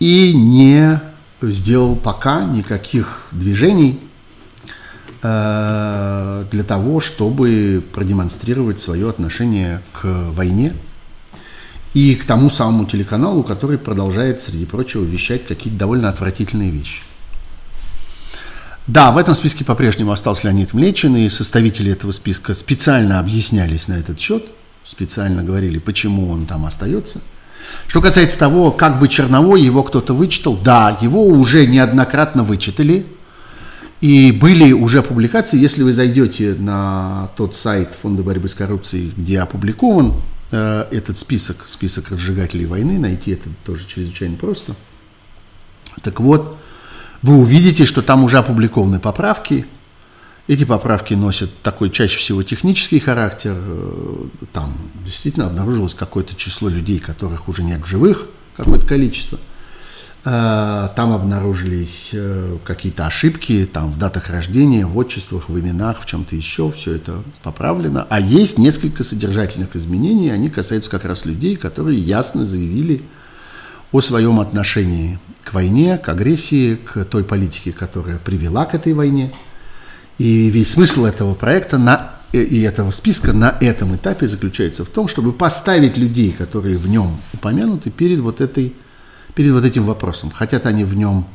и 0.00 0.32
не 0.34 1.00
сделал 1.42 1.96
пока 1.96 2.44
никаких 2.44 3.28
движений 3.32 4.00
э, 5.22 6.44
для 6.50 6.64
того, 6.64 7.00
чтобы 7.00 7.82
продемонстрировать 7.92 8.80
свое 8.80 9.08
отношение 9.08 9.82
к 9.92 10.04
войне 10.32 10.72
и 11.94 12.14
к 12.14 12.24
тому 12.24 12.50
самому 12.50 12.86
телеканалу, 12.86 13.42
который 13.42 13.78
продолжает, 13.78 14.42
среди 14.42 14.66
прочего, 14.66 15.04
вещать 15.04 15.46
какие-то 15.46 15.78
довольно 15.78 16.08
отвратительные 16.08 16.70
вещи. 16.70 17.02
Да, 18.88 19.12
в 19.12 19.18
этом 19.18 19.34
списке 19.34 19.66
по-прежнему 19.66 20.12
остался 20.12 20.46
Леонид 20.46 20.72
Млечин, 20.72 21.14
и 21.14 21.28
составители 21.28 21.92
этого 21.92 22.10
списка 22.10 22.54
специально 22.54 23.18
объяснялись 23.18 23.86
на 23.86 23.92
этот 23.92 24.18
счет, 24.18 24.46
специально 24.82 25.42
говорили, 25.42 25.78
почему 25.78 26.30
он 26.30 26.46
там 26.46 26.64
остается. 26.64 27.20
Что 27.86 28.00
касается 28.00 28.38
того, 28.38 28.70
как 28.70 28.98
бы 28.98 29.08
черновой 29.08 29.60
его 29.60 29.82
кто-то 29.82 30.14
вычитал, 30.14 30.56
да, 30.56 30.96
его 31.02 31.26
уже 31.26 31.66
неоднократно 31.66 32.44
вычитали. 32.44 33.06
И 34.00 34.32
были 34.32 34.72
уже 34.72 35.02
публикации, 35.02 35.60
если 35.60 35.82
вы 35.82 35.92
зайдете 35.92 36.54
на 36.54 37.30
тот 37.36 37.54
сайт 37.56 37.90
Фонда 38.00 38.22
борьбы 38.22 38.48
с 38.48 38.54
коррупцией, 38.54 39.12
где 39.14 39.40
опубликован 39.40 40.14
э, 40.50 40.86
этот 40.90 41.18
список, 41.18 41.64
список 41.66 42.10
разжигателей 42.10 42.64
войны, 42.64 42.98
найти 42.98 43.32
это 43.32 43.50
тоже 43.66 43.86
чрезвычайно 43.86 44.36
просто. 44.36 44.74
Так 46.02 46.20
вот, 46.20 46.56
вы 47.22 47.36
увидите, 47.36 47.84
что 47.84 48.02
там 48.02 48.24
уже 48.24 48.38
опубликованы 48.38 49.00
поправки. 49.00 49.66
Эти 50.46 50.64
поправки 50.64 51.14
носят 51.14 51.50
такой 51.62 51.90
чаще 51.90 52.18
всего 52.18 52.42
технический 52.42 53.00
характер. 53.00 53.54
Э, 53.56 54.26
там 54.52 54.78
действительно 55.04 55.46
обнаружилось 55.46 55.94
какое-то 55.94 56.34
число 56.34 56.68
людей, 56.68 56.98
которых 57.00 57.48
уже 57.48 57.62
нет 57.62 57.82
в 57.82 57.86
живых, 57.86 58.26
какое-то 58.56 58.86
количество. 58.86 59.38
Э, 60.24 60.88
там 60.96 61.12
обнаружились 61.12 62.10
э, 62.14 62.56
какие-то 62.64 63.06
ошибки 63.06 63.68
там, 63.70 63.90
в 63.90 63.98
датах 63.98 64.30
рождения, 64.30 64.86
в 64.86 64.96
отчествах, 64.96 65.48
в 65.48 65.58
именах, 65.58 66.00
в 66.00 66.06
чем-то 66.06 66.34
еще. 66.34 66.70
Все 66.70 66.94
это 66.94 67.22
поправлено. 67.42 68.06
А 68.08 68.18
есть 68.18 68.58
несколько 68.58 69.02
содержательных 69.02 69.76
изменений. 69.76 70.30
Они 70.30 70.48
касаются 70.48 70.90
как 70.90 71.04
раз 71.04 71.26
людей, 71.26 71.56
которые 71.56 71.98
ясно 71.98 72.46
заявили 72.46 73.02
о 73.92 74.00
своем 74.00 74.40
отношении 74.40 75.18
к 75.48 75.54
войне, 75.54 75.96
к 75.96 76.10
агрессии, 76.10 76.74
к 76.74 77.04
той 77.06 77.24
политике, 77.24 77.72
которая 77.72 78.18
привела 78.18 78.66
к 78.66 78.74
этой 78.74 78.92
войне. 78.92 79.32
И 80.18 80.50
весь 80.50 80.72
смысл 80.72 81.06
этого 81.06 81.34
проекта 81.34 81.78
на, 81.78 82.16
э, 82.34 82.42
и 82.42 82.60
этого 82.60 82.90
списка 82.90 83.32
на 83.32 83.56
этом 83.60 83.96
этапе 83.96 84.28
заключается 84.28 84.84
в 84.84 84.88
том, 84.88 85.08
чтобы 85.08 85.32
поставить 85.32 85.96
людей, 85.96 86.32
которые 86.32 86.76
в 86.76 86.86
нем 86.86 87.18
упомянуты, 87.32 87.90
перед 87.90 88.20
вот, 88.20 88.42
этой, 88.42 88.74
перед 89.34 89.52
вот 89.52 89.64
этим 89.64 89.86
вопросом. 89.86 90.30
Хотят 90.30 90.66
они 90.66 90.84
в 90.84 90.94
нем, 90.94 91.26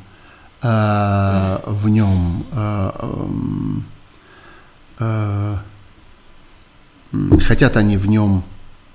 э, 0.62 1.58
в 1.66 1.90
нем 1.90 2.46
э, 2.52 2.92
э, 5.00 5.58
хотят 7.42 7.78
они 7.78 7.98
в 7.98 8.08
нем 8.08 8.44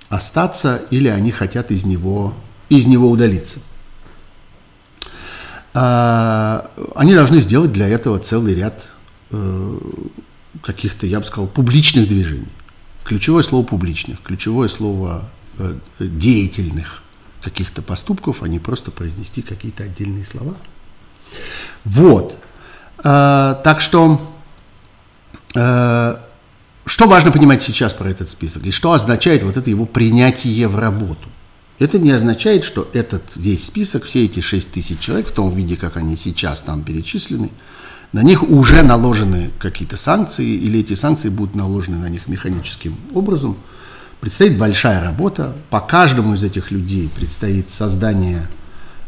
остаться 0.07 0.81
или 0.91 1.09
они 1.09 1.31
хотят 1.31 1.71
из 1.71 1.83
него, 1.83 2.33
из 2.69 2.87
него 2.87 3.11
удалиться. 3.11 3.59
А, 5.73 6.71
они 6.95 7.13
должны 7.13 7.39
сделать 7.39 7.71
для 7.71 7.87
этого 7.87 8.19
целый 8.19 8.55
ряд 8.55 8.87
э, 9.31 9.77
каких-то, 10.63 11.05
я 11.05 11.19
бы 11.19 11.25
сказал, 11.25 11.47
публичных 11.47 12.07
движений. 12.07 12.47
Ключевое 13.03 13.43
слово 13.43 13.65
публичных, 13.65 14.21
ключевое 14.21 14.67
слово 14.67 15.29
э, 15.57 15.75
деятельных 15.99 17.03
каких-то 17.43 17.81
поступков, 17.81 18.41
а 18.43 18.47
не 18.47 18.59
просто 18.59 18.91
произнести 18.91 19.41
какие-то 19.41 19.83
отдельные 19.83 20.25
слова. 20.25 20.55
Вот. 21.85 22.35
А, 23.03 23.55
так 23.63 23.81
что, 23.81 24.19
э, 25.55 26.17
что 26.85 27.07
важно 27.07 27.31
понимать 27.31 27.61
сейчас 27.61 27.93
про 27.93 28.09
этот 28.09 28.29
список 28.29 28.65
и 28.65 28.71
что 28.71 28.91
означает 28.91 29.43
вот 29.43 29.55
это 29.55 29.69
его 29.69 29.85
принятие 29.85 30.67
в 30.67 30.77
работу? 30.77 31.29
Это 31.79 31.97
не 31.97 32.11
означает, 32.11 32.65
что 32.65 32.89
этот 32.93 33.23
весь 33.35 33.65
список, 33.65 34.03
все 34.03 34.25
эти 34.25 34.41
6 34.41 34.71
тысяч 34.71 34.99
человек, 34.99 35.29
в 35.29 35.31
том 35.31 35.49
виде, 35.49 35.77
как 35.77 35.95
они 35.95 36.17
сейчас 36.17 36.61
там 36.61 36.83
перечислены, 36.83 37.51
на 38.11 38.21
них 38.21 38.43
уже 38.43 38.83
наложены 38.83 39.51
какие-то 39.59 39.95
санкции, 39.95 40.45
или 40.45 40.79
эти 40.79 40.93
санкции 40.93 41.29
будут 41.29 41.55
наложены 41.55 41.97
на 41.97 42.09
них 42.09 42.27
механическим 42.27 42.97
образом. 43.13 43.55
Предстоит 44.19 44.57
большая 44.57 45.01
работа. 45.01 45.55
По 45.69 45.79
каждому 45.79 46.33
из 46.33 46.43
этих 46.43 46.71
людей 46.71 47.09
предстоит 47.15 47.71
создание 47.71 48.47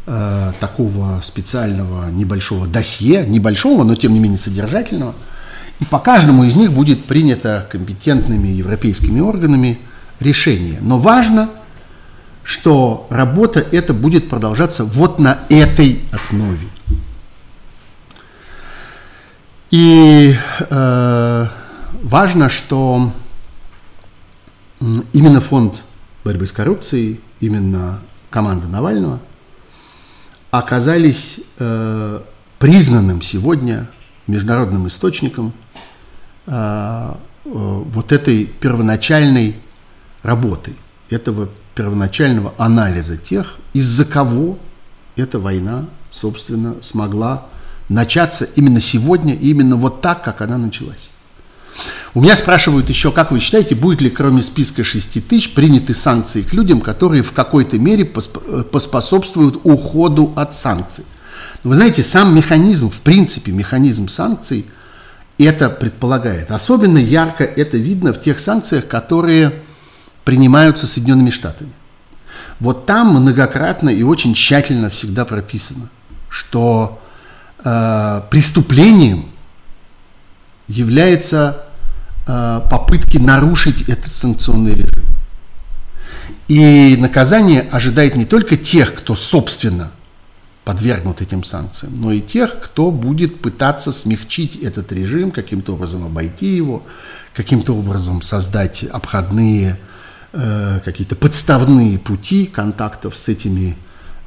э, 0.06 0.52
такого 0.58 1.20
специального 1.22 2.08
небольшого 2.10 2.66
досье, 2.66 3.26
небольшого, 3.26 3.84
но 3.84 3.96
тем 3.96 4.14
не 4.14 4.18
менее 4.18 4.38
содержательного. 4.38 5.14
И 5.80 5.84
по 5.84 5.98
каждому 5.98 6.44
из 6.44 6.54
них 6.54 6.72
будет 6.72 7.04
принято 7.04 7.68
компетентными 7.70 8.48
европейскими 8.48 9.20
органами 9.20 9.78
решение. 10.20 10.78
Но 10.80 10.98
важно– 10.98 11.50
что 12.44 13.06
работа 13.10 13.60
эта 13.60 13.94
будет 13.94 14.28
продолжаться 14.28 14.84
вот 14.84 15.18
на 15.18 15.40
этой 15.48 16.04
основе. 16.10 16.68
И 19.70 20.34
э, 20.68 21.46
важно, 22.02 22.48
что 22.48 23.12
именно 25.12 25.40
фонд 25.40 25.82
борьбы 26.24 26.46
с 26.46 26.52
коррупцией, 26.52 27.20
именно 27.40 28.00
команда 28.30 28.68
Навального 28.68 29.20
оказались 30.50 31.40
э, 31.58 32.20
признанным 32.58 33.22
сегодня 33.22 33.88
международным 34.26 34.86
источником 34.88 35.54
э, 36.46 36.52
э, 36.52 37.14
вот 37.44 38.12
этой 38.12 38.44
первоначальной 38.44 39.56
работы, 40.22 40.74
этого 41.08 41.48
первоначального 41.74 42.54
анализа 42.58 43.16
тех, 43.16 43.56
из-за 43.72 44.04
кого 44.04 44.58
эта 45.16 45.38
война, 45.38 45.86
собственно, 46.10 46.76
смогла 46.82 47.46
начаться 47.88 48.44
именно 48.56 48.80
сегодня, 48.80 49.34
именно 49.34 49.76
вот 49.76 50.00
так, 50.00 50.22
как 50.24 50.40
она 50.40 50.58
началась. 50.58 51.10
У 52.14 52.20
меня 52.20 52.36
спрашивают 52.36 52.90
еще, 52.90 53.10
как 53.10 53.32
вы 53.32 53.40
считаете, 53.40 53.74
будет 53.74 54.02
ли 54.02 54.10
кроме 54.10 54.42
списка 54.42 54.84
6 54.84 55.26
тысяч 55.26 55.54
приняты 55.54 55.94
санкции 55.94 56.42
к 56.42 56.52
людям, 56.52 56.82
которые 56.82 57.22
в 57.22 57.32
какой-то 57.32 57.78
мере 57.78 58.04
поспособствуют 58.04 59.60
уходу 59.64 60.32
от 60.36 60.54
санкций? 60.54 61.04
Вы 61.64 61.76
знаете, 61.76 62.02
сам 62.02 62.34
механизм, 62.34 62.90
в 62.90 63.00
принципе, 63.00 63.52
механизм 63.52 64.08
санкций 64.08 64.66
это 65.38 65.70
предполагает. 65.70 66.50
Особенно 66.50 66.98
ярко 66.98 67.44
это 67.44 67.78
видно 67.78 68.12
в 68.12 68.20
тех 68.20 68.38
санкциях, 68.38 68.86
которые 68.86 69.62
принимаются 70.24 70.86
Соединенными 70.86 71.30
Штатами. 71.30 71.72
Вот 72.60 72.86
там 72.86 73.08
многократно 73.08 73.88
и 73.88 74.02
очень 74.02 74.34
тщательно 74.34 74.88
всегда 74.88 75.24
прописано, 75.24 75.88
что 76.28 77.00
э, 77.64 78.22
преступлением 78.30 79.30
является 80.68 81.64
э, 82.26 82.60
попытки 82.70 83.18
нарушить 83.18 83.82
этот 83.88 84.14
санкционный 84.14 84.74
режим. 84.74 85.04
И 86.48 86.96
наказание 86.98 87.62
ожидает 87.62 88.16
не 88.16 88.24
только 88.24 88.56
тех, 88.56 88.94
кто 88.94 89.16
собственно 89.16 89.90
подвергнут 90.64 91.20
этим 91.20 91.42
санкциям, 91.42 92.00
но 92.00 92.12
и 92.12 92.20
тех, 92.20 92.60
кто 92.60 92.90
будет 92.90 93.40
пытаться 93.40 93.90
смягчить 93.90 94.56
этот 94.56 94.92
режим, 94.92 95.30
каким-то 95.30 95.74
образом 95.74 96.04
обойти 96.04 96.54
его, 96.54 96.84
каким-то 97.34 97.74
образом 97.74 98.22
создать 98.22 98.84
обходные 98.84 99.78
Э, 100.34 100.80
какие-то 100.82 101.14
подставные 101.14 101.98
пути 101.98 102.46
контактов 102.46 103.18
с 103.18 103.28
этими 103.28 103.76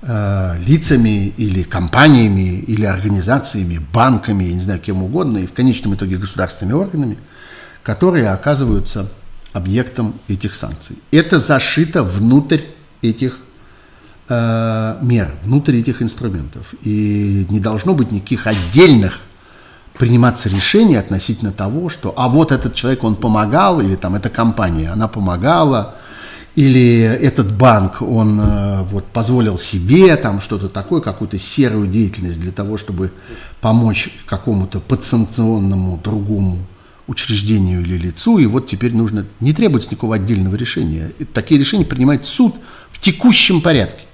э, 0.03 0.55
лицами 0.59 1.29
или 1.35 1.63
компаниями, 1.63 2.59
или 2.59 2.85
организациями, 2.85 3.79
банками, 3.91 4.43
я 4.43 4.53
не 4.53 4.59
знаю, 4.59 4.79
кем 4.79 5.01
угодно, 5.01 5.39
и 5.39 5.47
в 5.47 5.53
конечном 5.53 5.95
итоге 5.95 6.17
государственными 6.17 6.75
органами, 6.75 7.17
которые 7.81 8.29
оказываются 8.29 9.11
объектом 9.51 10.13
этих 10.27 10.53
санкций. 10.53 10.99
Это 11.09 11.39
зашито 11.39 12.03
внутрь 12.03 12.61
этих 13.01 13.39
э, 14.29 14.97
мер, 15.01 15.33
внутрь 15.43 15.77
этих 15.77 16.03
инструментов. 16.03 16.75
И 16.83 17.47
не 17.49 17.59
должно 17.59 17.95
быть 17.95 18.11
никаких 18.11 18.45
отдельных 18.45 19.21
приниматься 19.97 20.49
решения 20.49 20.99
относительно 20.99 21.51
того, 21.51 21.89
что 21.89 22.13
а 22.17 22.27
вот 22.27 22.51
этот 22.51 22.75
человек, 22.75 23.03
он 23.03 23.15
помогал, 23.15 23.81
или 23.81 23.95
там 23.95 24.15
эта 24.15 24.29
компания, 24.29 24.89
она 24.89 25.07
помогала, 25.07 25.95
или 26.55 27.01
этот 27.01 27.53
банк, 27.53 28.01
он 28.01 28.39
э, 28.39 28.83
вот 28.83 29.05
позволил 29.05 29.57
себе 29.57 30.15
там 30.15 30.39
что-то 30.39 30.69
такое, 30.69 31.01
какую-то 31.01 31.37
серую 31.37 31.87
деятельность 31.87 32.39
для 32.39 32.51
того, 32.51 32.77
чтобы 32.77 33.11
помочь 33.59 34.09
какому-то 34.25 34.79
подсанкционному 34.79 35.99
другому 36.01 36.65
учреждению 37.07 37.81
или 37.81 37.97
лицу, 37.97 38.39
и 38.39 38.45
вот 38.45 38.67
теперь 38.67 38.95
нужно, 38.95 39.25
не 39.39 39.53
требуется 39.53 39.89
никакого 39.91 40.15
отдельного 40.15 40.55
решения. 40.55 41.11
Такие 41.33 41.59
решения 41.59 41.85
принимает 41.85 42.25
суд 42.25 42.55
в 42.89 42.99
текущем 42.99 43.61
порядке, 43.61 44.05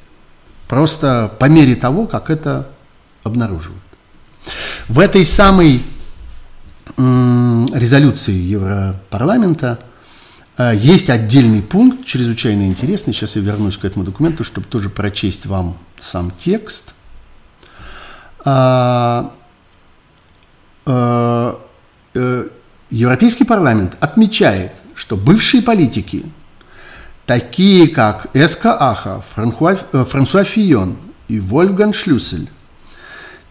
просто 0.68 1.32
по 1.40 1.46
мере 1.46 1.76
того, 1.76 2.08
как 2.08 2.30
это 2.30 2.70
обнаруживают. 3.24 3.82
В 4.88 5.00
этой 5.00 5.26
самой 5.26 5.84
резолюции 6.98 8.34
Европарламента 8.34 9.80
э, 10.58 10.74
есть 10.76 11.10
отдельный 11.10 11.62
пункт, 11.62 12.06
чрезвычайно 12.06 12.68
интересный. 12.68 13.14
Сейчас 13.14 13.36
я 13.36 13.42
вернусь 13.42 13.78
к 13.78 13.86
этому 13.86 14.04
документу, 14.06 14.44
чтобы 14.44 14.68
тоже 14.68 14.90
прочесть 14.90 15.46
вам 15.46 15.78
сам 16.00 16.32
текст. 16.38 16.94
А, 18.44 19.32
э, 20.86 21.56
э, 22.16 22.48
Европейский 22.90 23.46
парламент 23.46 23.96
отмечает, 24.00 24.74
что 24.96 25.16
бывшие 25.16 25.64
политики 25.64 26.26
такие 27.26 27.88
как 27.88 28.28
Эска 28.34 28.76
Аха, 28.78 29.24
Франсуа 29.34 30.44
Фион 30.44 30.98
и 31.28 31.40
Вольфган 31.40 31.94
Шлюссель, 31.94 32.50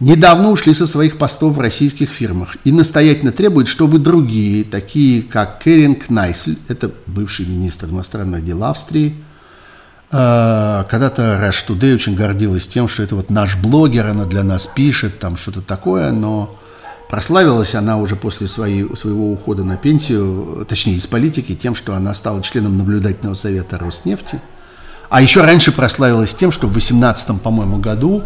недавно 0.01 0.49
ушли 0.49 0.73
со 0.73 0.87
своих 0.87 1.17
постов 1.17 1.55
в 1.55 1.59
российских 1.59 2.09
фирмах 2.09 2.57
и 2.65 2.71
настоятельно 2.71 3.31
требуют, 3.31 3.69
чтобы 3.69 3.99
другие, 3.99 4.65
такие 4.65 5.21
как 5.21 5.59
Керинг 5.63 6.09
Найсль, 6.09 6.57
это 6.67 6.91
бывший 7.05 7.45
министр 7.45 7.87
иностранных 7.87 8.43
дел 8.43 8.63
Австрии, 8.63 9.15
э, 10.11 10.83
когда-то 10.89 11.39
Rush 11.41 11.67
Today 11.67 11.93
очень 11.93 12.15
гордилась 12.15 12.67
тем, 12.67 12.89
что 12.89 13.03
это 13.03 13.15
вот 13.15 13.29
наш 13.29 13.55
блогер, 13.55 14.07
она 14.07 14.25
для 14.25 14.43
нас 14.43 14.65
пишет, 14.65 15.19
там 15.19 15.37
что-то 15.37 15.61
такое, 15.61 16.11
но 16.11 16.57
прославилась 17.09 17.75
она 17.75 17.97
уже 17.97 18.15
после 18.15 18.47
своей, 18.47 18.87
своего 18.95 19.31
ухода 19.31 19.63
на 19.63 19.77
пенсию, 19.77 20.65
точнее 20.67 20.95
из 20.95 21.05
политики, 21.05 21.53
тем, 21.53 21.75
что 21.75 21.93
она 21.93 22.15
стала 22.15 22.41
членом 22.41 22.77
наблюдательного 22.77 23.35
совета 23.35 23.77
Роснефти. 23.77 24.41
А 25.09 25.21
еще 25.21 25.41
раньше 25.41 25.73
прославилась 25.73 26.33
тем, 26.33 26.51
что 26.51 26.67
в 26.67 26.73
18 26.73 27.41
по-моему, 27.41 27.77
году 27.77 28.23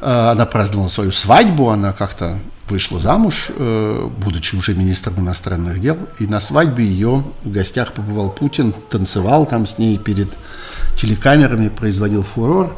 она 0.00 0.46
праздновала 0.46 0.88
свою 0.88 1.12
свадьбу, 1.12 1.70
она 1.70 1.92
как-то 1.92 2.38
вышла 2.70 3.00
замуж, 3.00 3.48
э, 3.48 4.08
будучи 4.24 4.54
уже 4.54 4.74
министром 4.74 5.20
иностранных 5.20 5.80
дел, 5.80 5.98
и 6.18 6.26
на 6.26 6.40
свадьбе 6.40 6.84
ее 6.84 7.24
в 7.44 7.50
гостях 7.50 7.92
побывал 7.92 8.30
Путин, 8.30 8.72
танцевал 8.88 9.44
там 9.44 9.66
с 9.66 9.76
ней 9.78 9.98
перед 9.98 10.28
телекамерами, 10.96 11.68
производил 11.68 12.22
фурор. 12.22 12.76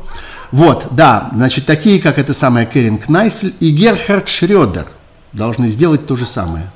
Вот, 0.50 0.88
да, 0.90 1.30
значит, 1.32 1.66
такие, 1.66 2.00
как 2.00 2.18
эта 2.18 2.34
самая 2.34 2.66
Кэрин 2.66 2.98
Кнайсель 2.98 3.54
и 3.60 3.70
Герхард 3.70 4.28
Шрёдер 4.28 4.86
должны 5.32 5.68
сделать 5.68 6.06
то 6.06 6.16
же 6.16 6.26
самое. 6.26 6.70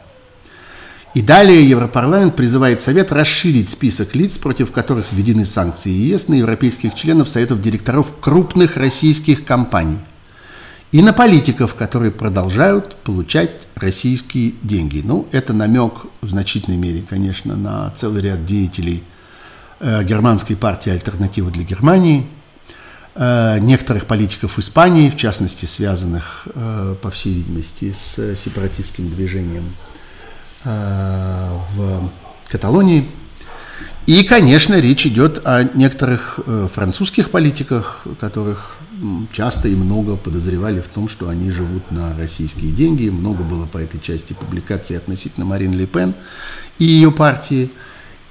И 1.14 1.22
далее 1.22 1.66
Европарламент 1.66 2.36
призывает 2.36 2.82
Совет 2.82 3.10
расширить 3.10 3.70
список 3.70 4.14
лиц, 4.14 4.36
против 4.36 4.70
которых 4.70 5.06
введены 5.12 5.46
санкции 5.46 5.90
ЕС 5.90 6.28
на 6.28 6.34
европейских 6.34 6.94
членов 6.94 7.30
Советов 7.30 7.62
директоров 7.62 8.12
крупных 8.20 8.76
российских 8.76 9.44
компаний– 9.44 9.98
и 10.96 11.02
на 11.02 11.12
политиков, 11.12 11.74
которые 11.74 12.10
продолжают 12.10 12.96
получать 12.96 13.68
российские 13.74 14.54
деньги. 14.62 15.02
Ну, 15.04 15.28
это 15.30 15.52
намек 15.52 16.06
в 16.22 16.28
значительной 16.30 16.78
мере, 16.78 17.04
конечно, 17.06 17.54
на 17.54 17.90
целый 17.90 18.22
ряд 18.22 18.46
деятелей 18.46 19.04
э, 19.78 20.02
германской 20.04 20.56
партии 20.56 20.88
«Альтернатива 20.88 21.50
для 21.50 21.64
Германии», 21.64 22.26
э, 23.14 23.58
некоторых 23.58 24.06
политиков 24.06 24.58
Испании, 24.58 25.10
в 25.10 25.18
частности, 25.18 25.66
связанных, 25.66 26.48
э, 26.54 26.96
по 27.02 27.10
всей 27.10 27.34
видимости, 27.34 27.92
с 27.92 28.34
сепаратистским 28.34 29.10
движением 29.10 29.74
в 30.64 32.10
Каталонии. 32.48 33.06
И, 34.06 34.22
конечно, 34.22 34.80
речь 34.80 35.06
идет 35.06 35.46
о 35.46 35.62
некоторых 35.62 36.40
французских 36.72 37.30
политиках, 37.30 38.06
которых 38.18 38.75
часто 39.32 39.68
и 39.68 39.74
много 39.74 40.16
подозревали 40.16 40.80
в 40.80 40.88
том, 40.88 41.08
что 41.08 41.28
они 41.28 41.50
живут 41.50 41.90
на 41.90 42.16
российские 42.16 42.72
деньги. 42.72 43.08
Много 43.08 43.42
было 43.42 43.66
по 43.66 43.78
этой 43.78 44.00
части 44.00 44.32
публикаций 44.32 44.96
относительно 44.96 45.46
Марин 45.46 45.74
Ле 45.74 45.86
Пен 45.86 46.14
и 46.78 46.84
ее 46.84 47.10
партии, 47.10 47.70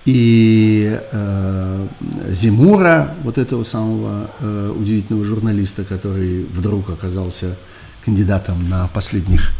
и 0.05 0.99
э, 1.11 1.87
Зимура, 2.29 3.15
вот 3.23 3.39
этого 3.39 3.63
самого 3.63 4.29
э, 4.39 4.73
удивительного 4.77 5.25
журналиста, 5.25 5.83
который 5.83 6.43
вдруг 6.43 6.91
оказался 6.91 7.55
кандидатом 8.03 8.69
на 8.69 8.87
последних 8.87 9.51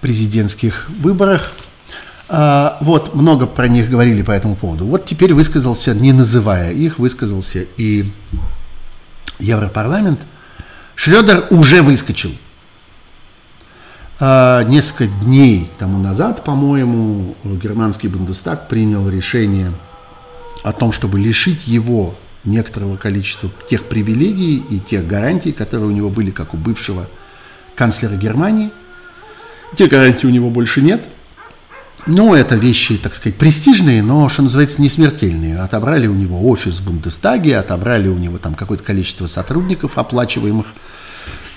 президентских 0.00 0.88
выборах. 1.00 1.52
Э, 2.30 2.70
вот, 2.80 3.14
много 3.14 3.46
про 3.46 3.68
них 3.68 3.90
говорили 3.90 4.22
по 4.22 4.32
этому 4.32 4.56
поводу. 4.56 4.86
Вот 4.86 5.04
теперь 5.04 5.34
высказался, 5.34 5.94
не 5.94 6.12
называя 6.12 6.72
их, 6.72 6.98
высказался 6.98 7.66
и 7.76 8.10
Европарламент, 9.38 10.20
Шредер 10.94 11.46
уже 11.50 11.82
выскочил. 11.82 12.32
А, 14.20 14.64
несколько 14.64 15.06
дней 15.06 15.70
тому 15.78 15.98
назад, 15.98 16.44
по-моему, 16.44 17.36
германский 17.44 18.08
Бундестаг 18.08 18.68
принял 18.68 19.08
решение 19.08 19.72
о 20.64 20.72
том, 20.72 20.92
чтобы 20.92 21.20
лишить 21.20 21.68
его 21.68 22.14
некоторого 22.44 22.96
количества 22.96 23.50
тех 23.68 23.84
привилегий 23.84 24.56
и 24.70 24.80
тех 24.80 25.06
гарантий, 25.06 25.52
которые 25.52 25.88
у 25.88 25.92
него 25.92 26.10
были, 26.10 26.30
как 26.30 26.54
у 26.54 26.56
бывшего 26.56 27.08
канцлера 27.76 28.16
Германии. 28.16 28.70
Те 29.76 29.86
гарантии 29.86 30.26
у 30.26 30.30
него 30.30 30.50
больше 30.50 30.82
нет– 30.82 31.06
ну, 32.08 32.34
это 32.34 32.56
вещи, 32.56 32.96
так 32.96 33.14
сказать, 33.14 33.36
престижные, 33.36 34.02
но, 34.02 34.28
что 34.28 34.42
называется, 34.42 34.80
не 34.80 34.88
смертельные. 34.88 35.58
Отобрали 35.58 36.06
у 36.06 36.14
него 36.14 36.48
офис 36.48 36.80
в 36.80 36.86
Бундестаге, 36.86 37.58
отобрали 37.58 38.08
у 38.08 38.16
него 38.16 38.38
там 38.38 38.54
какое-то 38.54 38.82
количество 38.82 39.26
сотрудников, 39.26 39.98
оплачиваемых 39.98 40.66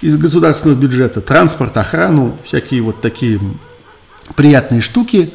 из 0.02 0.18
государственного 0.18 0.78
бюджета, 0.78 1.22
транспорт, 1.22 1.78
охрану, 1.78 2.38
всякие 2.44 2.82
вот 2.82 3.02
такие 3.02 3.40
приятные 4.36 4.82
штуки. 4.82 5.34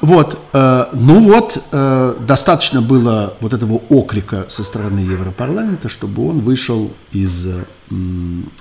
Вот, 0.00 0.38
э, 0.52 0.86
ну 0.94 1.20
вот, 1.20 1.62
э, 1.70 2.14
достаточно 2.20 2.80
было 2.80 3.36
вот 3.40 3.52
этого 3.52 3.74
окрика 3.90 4.46
со 4.48 4.64
стороны 4.64 5.00
Европарламента, 5.00 5.88
чтобы 5.88 6.26
он 6.26 6.40
вышел 6.40 6.90
из, 7.12 7.46
э, 7.46 7.64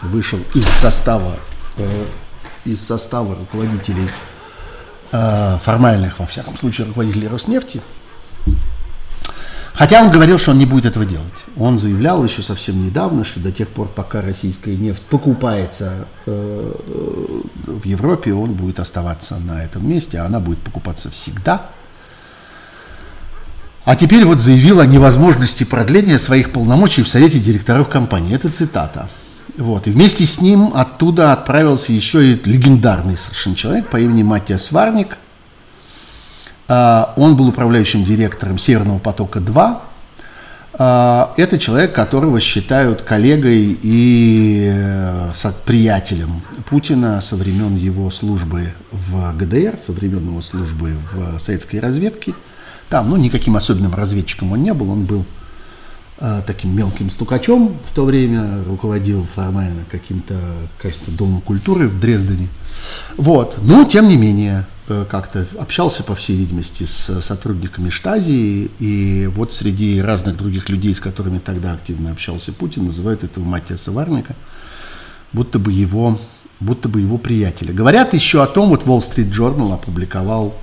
вышел 0.02 0.40
из 0.54 0.66
состава, 0.66 1.38
э, 1.78 2.06
из 2.66 2.86
состава 2.86 3.36
руководителей 3.36 4.10
формальных, 5.12 6.20
во 6.20 6.26
всяком 6.26 6.58
случае, 6.58 6.88
руководителей 6.88 7.28
Роснефти. 7.28 7.82
Хотя 9.80 10.02
он 10.04 10.12
говорил, 10.12 10.38
что 10.38 10.52
он 10.52 10.58
не 10.58 10.66
будет 10.66 10.86
этого 10.86 11.06
делать. 11.06 11.46
Он 11.56 11.80
заявлял 11.80 12.22
еще 12.26 12.42
совсем 12.42 12.86
недавно, 12.86 13.24
что 13.24 13.40
до 13.40 13.54
тех 13.54 13.70
пор, 13.70 13.88
пока 13.88 14.22
российская 14.22 14.76
нефть 14.76 15.02
покупается 15.04 16.06
э, 16.26 16.74
в 17.66 17.86
Европе, 17.86 18.34
он 18.34 18.56
будет 18.56 18.82
оставаться 18.82 19.38
на 19.38 19.64
этом 19.64 19.88
месте, 19.90 20.20
а 20.20 20.26
она 20.26 20.42
будет 20.42 20.60
покупаться 20.60 21.10
всегда. 21.10 21.70
А 23.86 23.96
теперь 23.96 24.26
вот 24.26 24.42
заявил 24.42 24.82
о 24.82 24.86
невозможности 24.86 25.64
продления 25.64 26.18
своих 26.18 26.52
полномочий 26.52 27.02
в 27.02 27.08
Совете 27.08 27.40
директоров 27.40 27.88
компании. 27.88 28.36
Это 28.36 28.50
цитата. 28.50 29.10
Вот. 29.60 29.88
И 29.88 29.92
вместе 29.92 30.24
с 30.24 30.40
ним 30.40 30.72
оттуда 30.74 31.34
отправился 31.34 31.92
еще 31.92 32.32
и 32.32 32.42
легендарный 32.46 33.18
совершенно 33.18 33.58
человек 33.58 33.90
по 33.90 33.98
имени 33.98 34.24
Матиас 34.24 34.72
Варник. 34.72 35.18
А, 36.70 37.14
он 37.18 37.36
был 37.36 37.50
управляющим 37.50 38.06
директором 38.06 38.58
Северного 38.58 39.00
потока-2. 39.00 39.78
А, 40.76 41.34
это 41.36 41.60
человек, 41.60 41.94
которого 41.94 42.40
считают 42.40 43.02
коллегой 43.02 43.78
и 43.82 44.72
э, 44.74 45.32
приятелем 45.66 46.42
Путина 46.70 47.20
со 47.20 47.36
времен 47.36 47.76
его 47.76 48.10
службы 48.12 48.74
в 48.94 49.36
ГДР, 49.36 49.78
со 49.78 49.92
времен 49.92 50.26
его 50.26 50.40
службы 50.40 50.96
в 51.12 51.38
советской 51.38 51.82
разведке. 51.82 52.34
Там, 52.88 53.10
ну, 53.10 53.18
никаким 53.18 53.58
особенным 53.58 53.94
разведчиком 53.94 54.54
он 54.54 54.64
не 54.64 54.74
был, 54.74 54.90
он 54.90 55.04
был 55.04 55.26
Э, 55.39 55.39
таким 56.46 56.76
мелким 56.76 57.10
стукачом 57.10 57.78
в 57.90 57.96
то 57.96 58.04
время, 58.04 58.64
руководил 58.66 59.26
формально 59.36 59.86
каким-то, 59.90 60.36
кажется, 60.78 61.12
домом 61.12 61.40
культуры 61.40 61.88
в 61.88 62.00
Дрездене. 62.00 62.50
Вот. 63.18 63.58
Но, 63.62 63.86
тем 63.86 64.08
не 64.08 64.18
менее, 64.18 64.66
э, 64.88 65.06
как-то 65.10 65.48
общался, 65.58 66.04
по 66.04 66.16
всей 66.16 66.36
видимости, 66.38 66.84
с 66.84 67.22
сотрудниками 67.22 67.90
Штази, 67.90 68.70
и 68.80 69.30
вот 69.34 69.54
среди 69.54 70.02
разных 70.02 70.38
других 70.38 70.70
людей, 70.70 70.94
с 70.94 71.00
которыми 71.00 71.40
тогда 71.40 71.74
активно 71.74 72.12
общался 72.12 72.52
Путин, 72.52 72.86
называют 72.86 73.24
этого 73.24 73.44
Матиаса 73.44 73.92
Варника, 73.92 74.36
будто 75.32 75.60
бы 75.60 75.72
его, 75.72 76.20
будто 76.60 76.90
бы 76.90 77.02
его 77.02 77.18
приятеля. 77.18 77.74
Говорят 77.74 78.14
еще 78.14 78.44
о 78.44 78.48
том, 78.48 78.70
вот 78.70 78.84
Wall 78.84 79.00
Street 79.00 79.32
Journal 79.32 79.74
опубликовал 79.74 80.56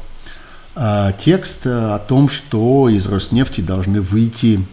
э, 0.74 1.12
текст 1.18 1.66
о 1.66 1.98
том, 1.98 2.28
что 2.28 2.88
из 2.88 3.06
Роснефти 3.06 3.60
должны 3.60 4.00
выйти 4.00 4.66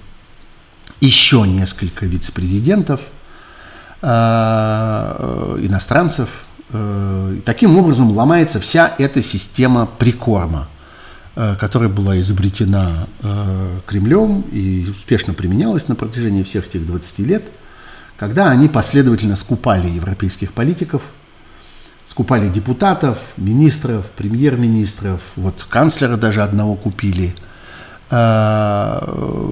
еще 1.04 1.46
несколько 1.46 2.06
вице-президентов, 2.06 3.02
э, 4.02 4.08
э, 4.08 5.58
иностранцев. 5.62 6.30
Э, 6.72 7.38
таким 7.46 7.78
образом 7.78 8.12
ломается 8.12 8.60
вся 8.60 8.94
эта 8.98 9.22
система 9.22 9.86
прикорма, 9.86 10.70
которая 11.60 11.90
была 11.90 12.20
изобретена 12.20 13.08
Кремлем 13.88 14.42
и 14.52 14.88
успешно 14.88 15.34
применялась 15.34 15.88
на 15.88 15.96
протяжении 15.96 16.44
всех 16.44 16.68
этих 16.68 16.86
20 16.86 17.20
лет, 17.20 17.44
когда 18.18 18.52
они 18.52 18.68
последовательно 18.68 19.36
скупали 19.36 19.90
европейских 19.90 20.54
политиков, 20.54 21.02
скупали 22.06 22.50
депутатов, 22.50 23.18
министров, 23.36 24.12
премьер-министров, 24.16 25.22
вот 25.36 25.66
канцлера 25.68 26.18
даже 26.18 26.44
одного 26.44 26.76
купили– 26.76 27.36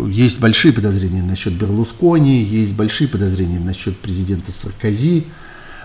есть 0.10 0.40
большие 0.40 0.72
подозрения 0.72 1.24
насчет 1.24 1.54
Берлускони, 1.54 2.44
есть 2.44 2.74
большие 2.74 3.08
подозрения 3.08 3.60
насчет 3.60 3.98
президента 3.98 4.52
Саркози. 4.52 5.26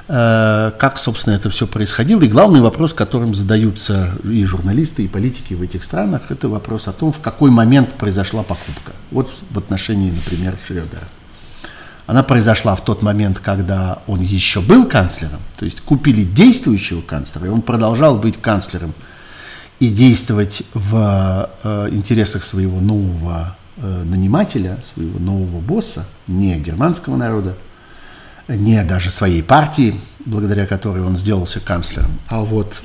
Э, 0.08 0.70
как, 0.78 0.98
собственно, 0.98 1.34
это 1.34 1.50
все 1.50 1.66
происходило. 1.66 2.22
И 2.22 2.28
главный 2.28 2.60
вопрос, 2.60 2.92
которым 2.92 3.34
задаются 3.34 4.12
и 4.24 4.44
журналисты, 4.44 5.04
и 5.04 5.08
политики 5.08 5.54
в 5.54 5.62
этих 5.62 5.82
странах, 5.82 6.30
это 6.30 6.48
вопрос 6.48 6.86
о 6.86 6.92
том, 6.92 7.12
в 7.12 7.20
какой 7.20 7.50
момент 7.50 7.94
произошла 7.94 8.42
покупка. 8.42 8.92
Вот 9.10 9.32
в 9.50 9.58
отношении, 9.58 10.10
например, 10.10 10.56
Шредера. 10.64 11.08
Она 12.06 12.22
произошла 12.22 12.76
в 12.76 12.84
тот 12.84 13.02
момент, 13.02 13.40
когда 13.40 14.02
он 14.06 14.20
еще 14.20 14.60
был 14.60 14.86
канцлером, 14.86 15.40
то 15.58 15.64
есть 15.64 15.80
купили 15.80 16.22
действующего 16.22 17.00
канцлера, 17.00 17.46
и 17.46 17.48
он 17.48 17.62
продолжал 17.62 18.16
быть 18.16 18.40
канцлером 18.40 18.94
и 19.78 19.88
действовать 19.88 20.62
в 20.74 21.50
э, 21.62 21.88
интересах 21.92 22.44
своего 22.44 22.80
нового 22.80 23.56
э, 23.76 24.02
нанимателя, 24.04 24.80
своего 24.82 25.18
нового 25.18 25.60
босса, 25.60 26.06
не 26.26 26.58
германского 26.58 27.16
народа, 27.16 27.56
не 28.48 28.82
даже 28.84 29.10
своей 29.10 29.42
партии, 29.42 30.00
благодаря 30.24 30.66
которой 30.66 31.02
он 31.02 31.16
сделался 31.16 31.60
канцлером, 31.60 32.18
а 32.28 32.40
вот 32.40 32.82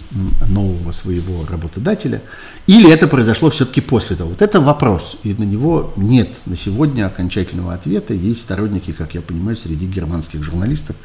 нового 0.48 0.92
своего 0.92 1.46
работодателя, 1.46 2.22
или 2.68 2.92
это 2.92 3.08
произошло 3.08 3.50
все-таки 3.50 3.82
после 3.82 4.16
того. 4.16 4.32
Вот 4.32 4.42
это 4.42 4.60
вопрос, 4.60 5.18
и 5.24 5.34
на 5.34 5.44
него 5.44 5.94
нет 5.96 6.30
на 6.46 6.56
сегодня 6.58 7.06
окончательного 7.08 7.74
ответа. 7.74 8.14
Есть 8.14 8.42
сторонники, 8.42 8.92
как 8.92 9.14
я 9.14 9.22
понимаю, 9.22 9.56
среди 9.56 9.86
германских 9.86 10.44
журналистов 10.44 10.96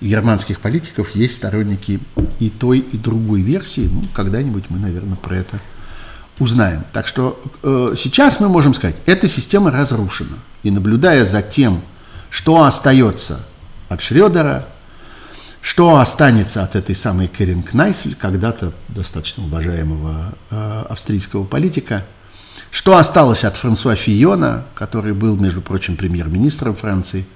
германских 0.00 0.60
политиков, 0.60 1.14
есть 1.14 1.36
сторонники 1.36 2.00
и 2.38 2.48
той, 2.48 2.78
и 2.78 2.96
другой 2.96 3.42
версии. 3.42 3.88
Ну, 3.92 4.04
когда-нибудь 4.14 4.64
мы, 4.68 4.78
наверное, 4.78 5.16
про 5.16 5.36
это 5.36 5.60
узнаем. 6.38 6.84
Так 6.92 7.06
что 7.06 7.40
э, 7.62 7.94
сейчас 7.96 8.40
мы 8.40 8.48
можем 8.48 8.72
сказать, 8.74 8.96
эта 9.06 9.28
система 9.28 9.70
разрушена. 9.70 10.38
И 10.62 10.70
наблюдая 10.70 11.24
за 11.24 11.42
тем, 11.42 11.82
что 12.30 12.62
остается 12.62 13.40
от 13.88 14.00
Шредера, 14.00 14.66
что 15.60 15.96
останется 15.98 16.62
от 16.62 16.74
этой 16.76 16.94
самой 16.94 17.26
Керин 17.26 17.62
Кнайсель, 17.62 18.14
когда-то 18.14 18.72
достаточно 18.88 19.44
уважаемого 19.44 20.34
э, 20.50 20.84
австрийского 20.88 21.44
политика, 21.44 22.06
что 22.70 22.96
осталось 22.96 23.44
от 23.44 23.56
Франсуа 23.56 23.94
Фиона, 23.94 24.64
который 24.74 25.12
был, 25.12 25.36
между 25.36 25.60
прочим, 25.60 25.96
премьер-министром 25.96 26.74
Франции 26.74 27.26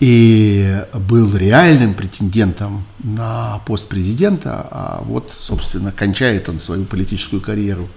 и 0.00 0.84
был 0.94 1.36
реальным 1.36 1.94
претендентом 1.94 2.84
на 2.98 3.60
пост 3.66 3.88
президента, 3.88 4.66
а 4.70 5.02
вот, 5.04 5.32
собственно, 5.36 5.92
кончает 5.92 6.48
он 6.48 6.58
свою 6.58 6.84
политическую 6.84 7.42
карьеру 7.42 7.88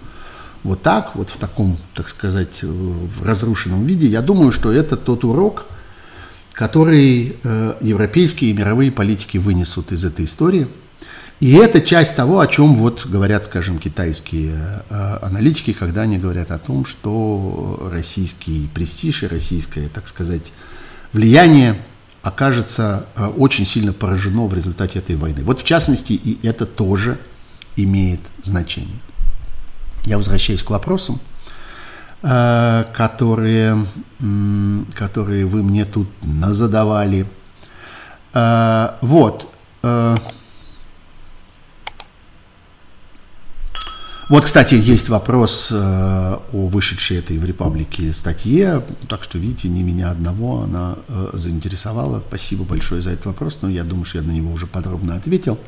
вот 0.63 0.81
так, 0.81 1.15
вот 1.15 1.29
в 1.29 1.37
таком, 1.37 1.77
так 1.95 2.09
сказать, 2.09 2.63
в 2.63 3.23
разрушенном 3.25 3.85
виде. 3.85 4.07
Я 4.07 4.21
думаю, 4.21 4.51
что 4.51 4.71
это 4.71 4.97
тот 4.97 5.23
урок– 5.23 5.65
который 6.53 7.37
э, 7.43 7.73
европейские 7.81 8.51
и 8.51 8.53
мировые 8.53 8.91
политики 8.91 9.37
вынесут 9.37 9.91
из 9.91 10.03
этой 10.05 10.25
истории. 10.25 10.67
И 11.39 11.53
это 11.53 11.81
часть 11.81 12.15
того, 12.15 12.39
о 12.39 12.47
чем 12.47 12.75
вот 12.75 13.07
говорят, 13.07 13.45
скажем, 13.45 13.79
китайские 13.79 14.83
э, 14.89 15.17
аналитики, 15.21 15.73
когда 15.73 16.01
они 16.01 16.17
говорят 16.17 16.51
о 16.51 16.59
том, 16.59 16.85
что 16.85 17.89
российский 17.91 18.69
престиж 18.73 19.23
и 19.23 19.27
российское, 19.27 19.89
так 19.89 20.07
сказать, 20.07 20.51
влияние 21.13 21.81
окажется 22.23 23.07
э, 23.15 23.25
очень 23.27 23.65
сильно 23.65 23.93
поражено 23.93 24.45
в 24.47 24.53
результате 24.53 24.99
этой 24.99 25.15
войны. 25.15 25.43
Вот 25.43 25.59
в 25.59 25.63
частности, 25.63 26.13
и 26.13 26.39
это 26.45 26.65
тоже 26.65 27.19
имеет 27.75 28.21
значение. 28.43 28.99
Я 30.05 30.17
возвращаюсь 30.17 30.63
к 30.63 30.69
вопросам. 30.69 31.19
Э, 32.23 32.85
которые, 32.93 33.87
которые 34.93 35.45
вы 35.47 35.63
мне 35.63 35.85
тут 35.85 36.07
задавали. 36.49 37.25
Э, 38.33 38.89
вот. 39.01 39.51
Вот, 44.31 44.45
кстати, 44.45 44.73
есть 44.75 45.09
вопрос 45.09 45.71
о 45.71 46.41
вышедшей 46.51 47.17
этой 47.17 47.37
в 47.37 47.45
Репаблике 47.45 48.11
статье, 48.13 48.83
так 49.07 49.23
что, 49.23 49.37
видите, 49.37 49.69
не 49.69 49.83
меня 49.83 50.09
одного 50.09 50.63
она 50.63 50.95
заинтересовала. 51.33 52.23
Спасибо 52.27 52.63
большое 52.63 53.01
за 53.01 53.11
этот 53.11 53.27
вопрос, 53.27 53.59
но 53.61 53.69
я 53.69 53.83
думаю, 53.83 54.05
что 54.05 54.17
я 54.17 54.23
на 54.23 54.31
него 54.31 54.51
уже 54.51 54.65
подробно 54.65 55.15
ответил. 55.15 55.59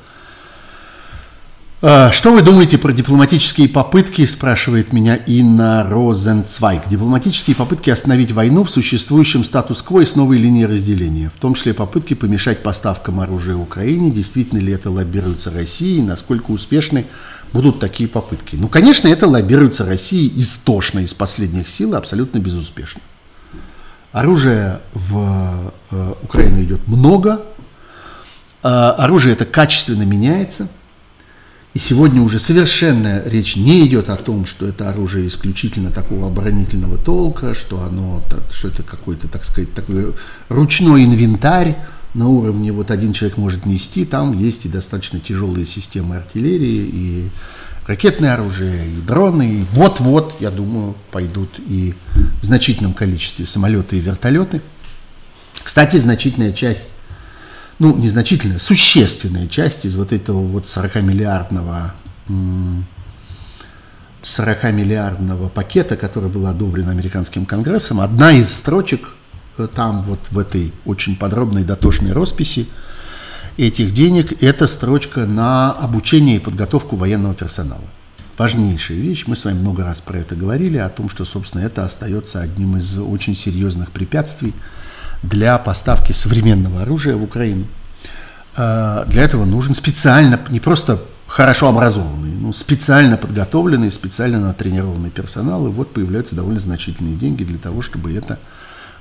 Э, 1.85 2.11
что 2.13 2.31
вы 2.31 2.41
думаете 2.41 2.77
про 2.77 2.93
дипломатические 2.93 3.67
попытки, 3.67 4.25
спрашивает 4.25 4.93
меня 4.93 5.17
Инна 5.17 5.85
Розенцвайк. 5.89 6.87
Дипломатические 6.87 7.57
попытки 7.57 7.89
остановить 7.89 8.31
войну 8.31 8.63
в 8.63 8.69
существующем 8.69 9.43
статус-кво 9.43 9.99
и 9.99 10.05
с 10.05 10.15
новой 10.15 10.37
линией 10.37 10.65
разделения, 10.65 11.29
в 11.29 11.37
том 11.37 11.55
числе 11.55 11.73
попытки 11.73 12.13
помешать 12.13 12.63
поставкам 12.63 13.19
оружия 13.19 13.57
Украине. 13.57 14.11
Действительно 14.11 14.59
ли 14.59 14.71
это 14.71 14.89
лоббируется 14.89 15.51
Россией? 15.51 16.01
Насколько 16.01 16.51
успешны 16.51 17.05
будут 17.53 17.79
такие 17.79 18.09
попытки? 18.09 18.55
Ну, 18.55 18.67
конечно, 18.67 19.07
это 19.07 19.27
лоббируется 19.27 19.85
Россией 19.85 20.31
истошно, 20.41 20.99
из 20.99 21.13
последних 21.13 21.67
сил, 21.69 21.95
абсолютно 21.95 22.39
безуспешно. 22.39 23.01
Оружия 24.11 24.81
в 24.93 25.73
э, 25.91 26.13
Украину 26.23 26.61
идет 26.63 26.87
много, 26.87 27.43
э, 28.63 28.67
оружие 28.67 29.33
это 29.33 29.45
качественно 29.45 30.03
меняется– 30.03 30.67
и 31.73 31.79
сегодня 31.79 32.21
уже 32.21 32.37
совершенно 32.37 33.23
речь 33.25 33.55
не 33.55 33.87
идет 33.87 34.11
о 34.11 34.15
том, 34.15 34.45
что 34.45 34.67
это 34.67 34.89
оружие 34.89 35.27
исключительно 35.27 35.89
такого 35.89 36.27
оборонительного 36.27 36.99
толка, 36.99 37.55
что 37.55 37.81
оно, 37.81 38.21
что 38.51 38.67
это 38.67 38.83
какой-то, 38.83 39.27
так 39.27 39.43
сказать, 39.43 39.73
такой 39.73 40.13
ручной 40.49 41.03
инвентарь 41.03 41.77
на 42.13 42.27
уровне 42.27 42.71
вот 42.71 42.91
один 42.91 43.13
человек 43.13 43.37
может 43.37 43.65
нести. 43.65 44.05
Там 44.05 44.37
есть 44.37 44.65
и 44.65 44.69
достаточно 44.69 45.19
тяжелые 45.19 45.65
системы 45.65 46.17
артиллерии, 46.17 46.89
и 46.93 47.29
ракетное 47.87 48.33
оружие, 48.33 48.87
и 48.87 49.01
дроны. 49.01 49.61
И 49.61 49.65
вот-вот, 49.71 50.37
я 50.39 50.51
думаю, 50.51 50.95
пойдут 51.11 51.59
и 51.59 51.95
в 52.41 52.45
значительном 52.45 52.93
количестве 52.93 53.45
самолеты 53.45 53.97
и 53.97 53.99
вертолеты. 53.99 54.61
Кстати, 55.63 55.97
значительная 55.97 56.51
часть 56.51 56.87
ну, 57.79 57.95
незначительная, 57.95 58.59
существенная 58.59 59.47
часть 59.47 59.85
из 59.85 59.95
вот 59.95 60.13
этого 60.13 60.39
вот 60.39 60.65
40-миллиардного 60.65 61.91
40-миллиардного 64.21 65.49
пакета, 65.49 65.97
который 65.97 66.29
был 66.29 66.47
одобрен 66.47 66.87
американским 66.87 67.45
конгрессом, 67.45 67.99
одна 67.99 68.31
из 68.31 68.53
строчек 68.53 69.09
там 69.73 70.03
вот 70.03 70.19
в 70.31 70.37
этой 70.37 70.73
очень 70.85 71.15
подробной 71.15 71.63
дотошной 71.63 72.11
росписи 72.11 72.67
этих 73.57 73.91
денег, 73.91 74.41
это 74.41 74.67
строчка 74.67 75.25
на 75.25 75.71
обучение 75.71 76.37
и 76.37 76.39
подготовку 76.39 76.95
военного 76.95 77.35
персонала. 77.35 77.83
Важнейшая 78.37 78.97
вещь, 78.97 79.25
мы 79.27 79.35
с 79.35 79.45
вами 79.45 79.59
много 79.59 79.83
раз 79.83 80.01
про 80.01 80.17
это 80.17 80.35
говорили, 80.35 80.77
о 80.77 80.89
том, 80.89 81.07
что, 81.07 81.23
собственно, 81.23 81.61
это 81.61 81.85
остается 81.85 82.41
одним 82.41 82.77
из 82.77 82.97
очень 82.97 83.35
серьезных 83.35 83.91
препятствий 83.91 84.53
для 85.21 85.57
поставки 85.59 86.13
современного 86.13 86.81
оружия 86.81 87.15
в 87.15 87.23
Украину. 87.23 87.67
А, 88.55 89.05
для 89.05 89.23
этого 89.23 89.45
нужен 89.45 89.75
специально, 89.75 90.39
не 90.49 90.59
просто 90.59 90.99
хорошо 91.27 91.69
образованный, 91.69 92.31
но 92.31 92.53
специально 92.53 93.17
подготовленный, 93.17 93.91
специально 93.91 94.39
натренированный 94.39 95.11
персонал. 95.11 95.67
И 95.67 95.69
вот 95.69 95.93
появляются 95.93 96.35
довольно 96.35 96.59
значительные 96.59 97.15
деньги 97.15 97.43
для 97.43 97.57
того, 97.57 97.81
чтобы 97.81 98.15
это 98.15 98.39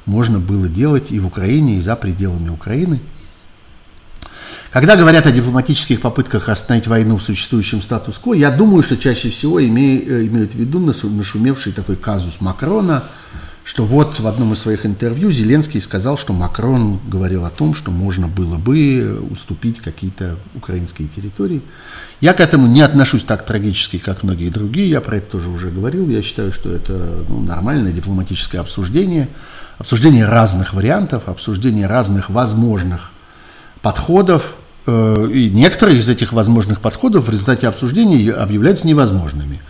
можно 0.06 0.38
было 0.38 0.68
делать 0.68 1.12
и 1.12 1.20
в 1.20 1.26
Украине, 1.26 1.78
и 1.78 1.80
за 1.80 1.96
пределами 1.96 2.48
Украины. 2.48 3.00
Когда 4.70 4.96
говорят 4.96 5.26
о 5.26 5.32
дипломатических 5.32 6.00
попытках 6.00 6.48
остановить 6.48 6.86
войну 6.86 7.18
в 7.18 7.22
существующем 7.22 7.82
статус-кво, 7.82 8.32
я 8.34 8.50
думаю, 8.50 8.82
что 8.82 8.96
чаще 8.96 9.30
всего 9.30 9.62
имеют, 9.62 10.08
э, 10.08 10.26
имеют 10.26 10.52
в 10.52 10.58
виду 10.58 10.80
нашумевший 10.80 11.72
такой 11.72 11.96
казус 11.96 12.40
Макрона– 12.40 13.04
что 13.64 13.84
вот 13.84 14.18
в 14.18 14.26
одном 14.26 14.52
из 14.52 14.58
своих 14.58 14.84
интервью 14.84 15.30
Зеленский 15.30 15.80
сказал, 15.80 16.18
что 16.18 16.32
Макрон 16.32 16.98
говорил 17.06 17.44
о 17.44 17.50
том, 17.50 17.74
что 17.74 17.90
можно 17.90 18.26
было 18.26 18.56
бы 18.56 19.24
уступить 19.30 19.80
какие-то 19.80 20.36
украинские 20.54 21.06
территории. 21.06 21.62
Я 22.20 22.34
к 22.34 22.40
этому 22.40 22.66
не 22.66 22.80
отношусь 22.80 23.22
так 23.22 23.46
трагически, 23.46 23.98
как 23.98 24.24
многие 24.24 24.48
другие, 24.48 24.90
я 24.90 25.00
про 25.00 25.18
это 25.18 25.32
тоже 25.32 25.48
уже 25.48 25.70
говорил. 25.70 26.08
Я 26.08 26.22
считаю, 26.22 26.52
что 26.52 26.72
это 26.72 27.24
ну, 27.28 27.40
нормальное 27.40 27.92
дипломатическое 27.92 28.60
обсуждение, 28.60 29.28
обсуждение 29.78 30.26
разных 30.26 30.74
вариантов, 30.74 31.28
обсуждение 31.28 31.86
разных 31.86 32.30
возможных 32.30 33.10
подходов, 33.80 34.54
э, 34.86 35.28
и 35.32 35.50
некоторые 35.50 35.98
из 35.98 36.08
этих 36.08 36.32
возможных 36.32 36.80
подходов 36.80 37.26
в 37.26 37.30
результате 37.30 37.68
обсуждения 37.68 38.32
объявляются 38.32 38.86
невозможными 38.86 39.60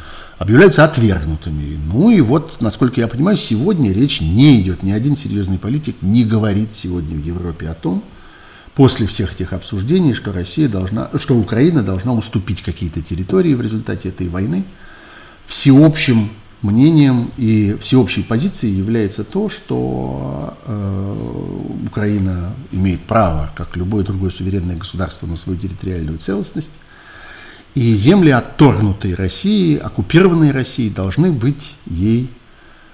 объявляются 0.43 0.85
отвергнутыми. 0.85 1.79
Ну 1.87 2.11
и 2.11 2.21
вот, 2.21 2.61
насколько 2.61 3.01
я 3.01 3.07
понимаю, 3.07 3.37
сегодня 3.37 3.93
речь 3.93 4.21
не 4.21 4.61
идет, 4.61 4.83
ни 4.83 4.91
один 4.91 5.15
серьезный 5.15 5.57
политик 5.57 5.95
не 6.01 6.25
говорит 6.25 6.75
сегодня 6.75 7.17
в 7.17 7.25
Европе 7.25 7.69
о 7.69 7.75
том, 7.75 8.03
после 8.75 9.07
всех 9.07 9.35
этих 9.35 9.53
обсуждений, 9.53 10.15
что 10.15 10.33
Россия 10.33 10.69
должна, 10.69 11.11
что 11.15 11.37
Украина 11.37 11.83
должна 11.83 12.13
уступить 12.13 12.63
какие-то 12.63 13.01
территории 13.03 13.55
в 13.55 13.61
результате 13.61 14.09
этой 14.09 14.29
войны 14.29 14.65
всеобщим 15.47 16.31
мнением 16.63 17.33
и 17.37 17.77
всеобщей 17.81 18.23
позицией 18.23 18.73
является 18.73 19.25
то, 19.25 19.49
что 19.49 20.57
э, 20.65 21.87
Украина 21.87 22.55
имеет 22.71 23.01
право, 23.01 23.51
как 23.55 23.77
любое 23.77 24.05
другое 24.05 24.31
суверенное 24.31 24.77
государство, 24.77 25.27
на 25.27 25.37
свою 25.37 25.59
территориальную 25.59 26.19
целостность, 26.19 26.73
и 27.75 27.95
земли, 27.95 28.31
отторгнутые 28.31 29.15
России, 29.15 29.77
оккупированные 29.77 30.53
Россией, 30.53 30.91
должны 30.91 31.33
быть 31.33 31.75
ей 31.87 32.31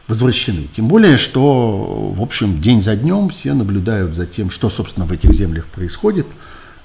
возвращены. 0.06 0.68
Тем 0.72 0.88
более, 0.88 1.18
что, 1.18 2.12
в 2.16 2.22
общем, 2.22 2.60
день 2.60 2.80
за 2.80 2.96
днем 2.96 3.28
все 3.28 3.52
наблюдают 3.54 4.14
за 4.14 4.24
тем, 4.24 4.50
что, 4.50 4.70
собственно, 4.70 5.04
в 5.04 5.12
этих 5.12 5.34
землях 5.34 5.66
происходит. 5.66 6.26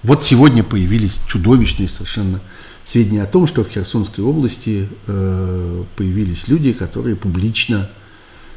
Вот 0.02 0.26
сегодня 0.26 0.64
появились 0.64 1.22
чудовищные 1.28 1.88
совершенно 1.88 2.42
сведения 2.86 3.24
о 3.24 3.28
том, 3.28 3.48
что 3.48 3.64
в 3.64 3.70
Херсонской 3.70 4.24
области 4.24 4.88
э, 5.08 5.84
появились 5.96 6.48
люди, 6.48 6.74
которые 6.74 7.16
публично 7.16 7.90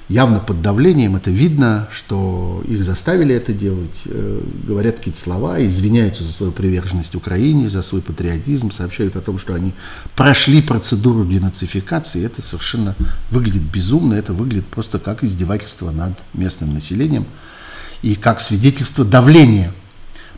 явно 0.08 0.38
под 0.38 0.62
давлением, 0.62 1.16
это 1.16 1.30
видно, 1.30 1.88
что 1.90 2.62
их 2.68 2.84
заставили 2.84 3.34
это 3.34 3.52
делать, 3.52 4.02
э, 4.04 4.40
говорят 4.66 4.96
какие-то 4.96 5.20
слова, 5.20 5.64
извиняются 5.64 6.22
за 6.22 6.32
свою 6.32 6.52
приверженность 6.52 7.14
Украине, 7.14 7.68
за 7.68 7.82
свой 7.82 8.02
патриотизм, 8.02 8.70
сообщают 8.70 9.16
о 9.16 9.20
том, 9.20 9.38
что 9.38 9.54
они 9.54 9.72
прошли 10.14 10.62
процедуру 10.62 11.24
денацификации. 11.24 12.24
Это 12.24 12.40
совершенно 12.40 12.94
выглядит 13.30 13.62
безумно, 13.62 14.14
это 14.14 14.32
выглядит 14.32 14.66
просто 14.66 14.98
как 14.98 15.24
издевательство 15.24 15.90
над 15.90 16.12
местным 16.34 16.72
населением 16.72 17.26
и 18.02 18.14
как 18.14 18.40
свидетельство 18.40 19.04
давления, 19.04 19.72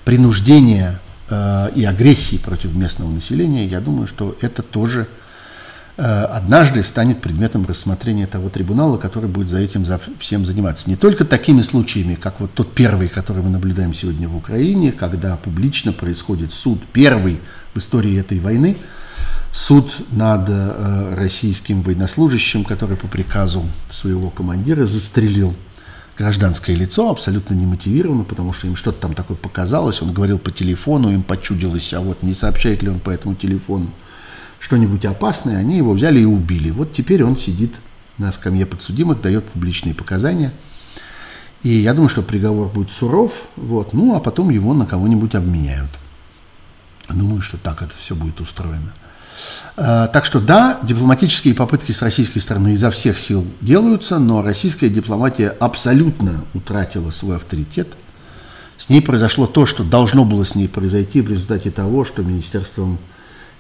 принуждения 0.05 1.01
и 1.31 1.85
агрессии 1.85 2.37
против 2.37 2.75
местного 2.75 3.11
населения. 3.11 3.67
Я 3.67 3.81
думаю, 3.81 4.07
что 4.07 4.37
это 4.41 4.63
тоже 4.63 5.09
Э, 6.01 6.27
однажды 6.27 6.85
станет 6.85 7.21
предметом 7.21 7.67
рассмотрения 7.67 8.29
того 8.29 8.51
трибунала, 8.51 8.99
который 8.99 9.29
будет 9.29 9.49
за 9.49 9.59
этим 9.59 9.85
за 9.85 10.01
всем 10.21 10.47
заниматься. 10.47 10.89
Не 10.89 10.95
только 10.95 11.25
такими 11.25 11.63
случаями, 11.63 12.15
как 12.15 12.39
вот 12.39 12.55
тот 12.55 12.73
первый, 12.73 13.09
который 13.09 13.43
мы 13.43 13.51
наблюдаем 13.51 13.93
сегодня 13.93 14.29
в 14.29 14.37
Украине, 14.37 14.93
когда 14.93 15.37
публично 15.37 15.93
происходит 15.93 16.53
суд, 16.53 16.81
первый 16.93 17.41
в 17.75 17.79
истории 17.79 18.17
этой 18.17 18.39
войны, 18.39 18.77
суд 19.51 19.93
над 20.13 20.49
э, 20.49 21.15
российским 21.17 21.83
военнослужащим, 21.83 22.63
который 22.63 22.97
по 22.97 23.09
приказу 23.09 23.67
своего 23.91 24.31
командира 24.31 24.87
застрелил 24.87 25.57
гражданское 26.19 26.75
лицо, 26.75 27.11
абсолютно 27.11 27.55
немотивированно, 27.55 28.25
потому 28.25 28.53
что 28.53 28.67
им 28.67 28.75
что-то 28.75 29.01
там 29.01 29.15
такое 29.15 29.37
показалось, 29.37 30.03
он 30.03 30.13
говорил 30.13 30.39
по 30.39 30.51
телефону, 30.51 31.13
им 31.13 31.23
почудилось, 31.23 31.95
а 31.95 32.01
вот 32.01 32.23
не 32.23 32.35
сообщает 32.35 32.83
ли 32.83 32.91
он 32.91 32.99
по 32.99 33.11
этому 33.11 33.37
телефону 33.37 33.91
что-нибудь 34.59 35.05
опасное, 35.05 35.57
они 35.57 35.77
его 35.77 35.93
взяли 35.93 36.21
и 36.21 36.25
убили. 36.25 36.71
Вот 36.71 36.93
теперь 36.93 37.23
он 37.23 37.37
сидит 37.37 37.73
на 38.19 38.33
скамье 38.33 38.67
подсудимых, 38.67 39.21
дает 39.21 39.45
публичные 39.45 39.95
показания. 39.95 40.53
И 41.63 41.71
я 41.71 41.95
думаю, 41.95 42.09
что 42.09 42.23
приговор 42.23 42.69
будет 42.69 42.91
суров, 42.91 43.33
вот, 43.57 43.93
ну 43.93 44.17
а 44.17 44.21
потом 44.21 44.51
его 44.51 44.75
на 44.75 44.87
кого-нибудь 44.87 45.37
обменяют. 45.37 45.91
Думаю, 47.09 47.41
что 47.41 47.57
так 47.57 47.83
это 47.83 47.95
все 47.97 48.17
будет 48.17 48.41
устроено. 48.41 48.93
А, 49.77 50.09
так 50.09 50.25
что 50.25 50.41
да, 50.41 50.81
дипломатические 50.83 51.55
попытки 51.55 51.93
с 51.93 52.03
российской 52.03 52.41
стороны 52.41 52.73
изо 52.73 52.91
всех 52.91 53.19
сил 53.19 53.47
делаются, 53.61 54.19
но 54.19 54.43
российская 54.43 54.89
дипломатия 54.89 55.49
абсолютно 55.49 56.45
утратила 56.55 57.11
свой 57.11 57.37
авторитет. 57.37 57.89
С 58.77 58.89
ней 58.89 59.01
произошло 59.01 59.47
то, 59.47 59.67
что 59.67 59.85
должно 59.85 60.25
было 60.25 60.45
с 60.45 60.55
ней 60.55 60.69
произойти 60.69 61.21
в 61.21 61.31
результате 61.31 61.71
того, 61.71 62.05
что 62.05 62.23
Министерством 62.23 62.99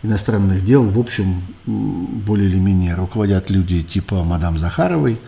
иностранных 0.03 0.64
дел, 0.64 0.85
в 0.85 0.99
общем, 0.99 1.43
более 1.66 2.49
или 2.49 2.59
менее 2.59 2.95
руководят 2.95 3.51
люди 3.51 3.83
типа 3.83 4.22
мадам 4.22 4.59
Захаровой, 4.59 5.18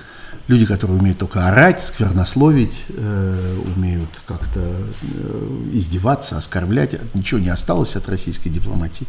люди, 0.46 0.66
которые 0.66 0.98
умеют 0.98 1.18
только 1.18 1.46
орать, 1.46 1.82
сквернословить, 1.82 2.84
э, 2.88 3.56
умеют 3.76 4.10
как-то 4.26 4.60
э, 4.60 5.70
издеваться, 5.72 6.38
оскорблять. 6.38 6.96
Ничего 7.14 7.40
не 7.40 7.48
осталось 7.48 7.96
от 7.96 8.08
российской 8.08 8.48
дипломатии. 8.48 9.06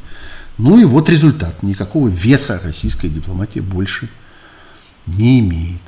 Ну 0.61 0.79
и 0.79 0.85
вот 0.85 1.09
результат. 1.09 1.63
Никакого 1.63 2.07
веса 2.07 2.61
российская 2.63 3.09
дипломатия 3.09 3.61
больше 3.61 4.09
не 5.07 5.39
имеет. 5.39 5.81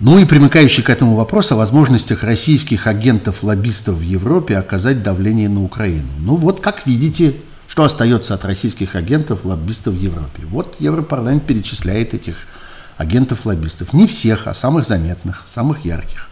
Ну 0.00 0.18
и 0.18 0.24
примыкающий 0.24 0.82
к 0.82 0.90
этому 0.90 1.14
вопрос 1.14 1.52
о 1.52 1.56
возможностях 1.56 2.24
российских 2.24 2.88
агентов-лоббистов 2.88 3.98
в 3.98 4.02
Европе 4.02 4.56
оказать 4.56 5.04
давление 5.04 5.48
на 5.48 5.62
Украину. 5.62 6.08
Ну 6.18 6.34
вот, 6.34 6.60
как 6.60 6.84
видите, 6.84 7.36
что 7.68 7.84
остается 7.84 8.34
от 8.34 8.44
российских 8.44 8.96
агентов-лоббистов 8.96 9.94
в 9.94 10.00
Европе? 10.00 10.42
Вот 10.44 10.80
Европарламент 10.80 11.46
перечисляет 11.46 12.12
этих 12.12 12.38
агентов-лоббистов. 12.96 13.92
Не 13.92 14.08
всех, 14.08 14.48
а 14.48 14.54
самых 14.54 14.84
заметных, 14.84 15.44
самых 15.46 15.84
ярких. 15.84 16.28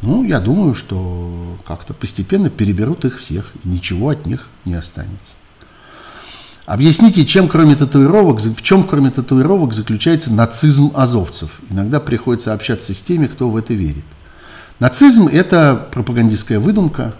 Ну, 0.00 0.24
я 0.24 0.40
думаю, 0.40 0.74
что 0.74 1.56
как-то 1.64 1.94
постепенно 1.94 2.50
переберут 2.50 3.04
их 3.04 3.20
всех, 3.20 3.52
и 3.62 3.68
ничего 3.68 4.08
от 4.08 4.26
них 4.26 4.48
не 4.64 4.74
останется. 4.74 5.36
Объясните, 6.64 7.26
чем 7.26 7.48
кроме 7.48 7.74
татуировок, 7.74 8.40
в 8.40 8.62
чем 8.62 8.84
кроме 8.84 9.10
татуировок 9.10 9.72
заключается 9.72 10.32
нацизм 10.32 10.92
азовцев? 10.94 11.60
Иногда 11.70 11.98
приходится 12.00 12.52
общаться 12.52 12.94
с 12.94 13.02
теми, 13.02 13.26
кто 13.26 13.50
в 13.50 13.56
это 13.56 13.74
верит. 13.74 14.04
Нацизм– 14.78 15.28
это 15.32 15.88
пропагандистская 15.90 16.60
выдумка, 16.60 17.14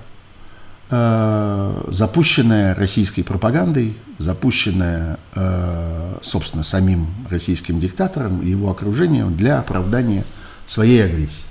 Э, 0.94 1.84
запущенная 1.88 2.74
российской 2.74 3.22
пропагандой, 3.22 3.96
запущенная, 4.18 5.18
э, 5.34 6.18
собственно, 6.20 6.62
самим 6.62 7.06
российским 7.30 7.80
диктатором 7.80 8.42
и 8.42 8.50
его 8.50 8.70
окружением 8.70 9.34
для 9.34 9.58
оправдания 9.58 10.26
своей 10.66 11.02
агрессии. 11.02 11.46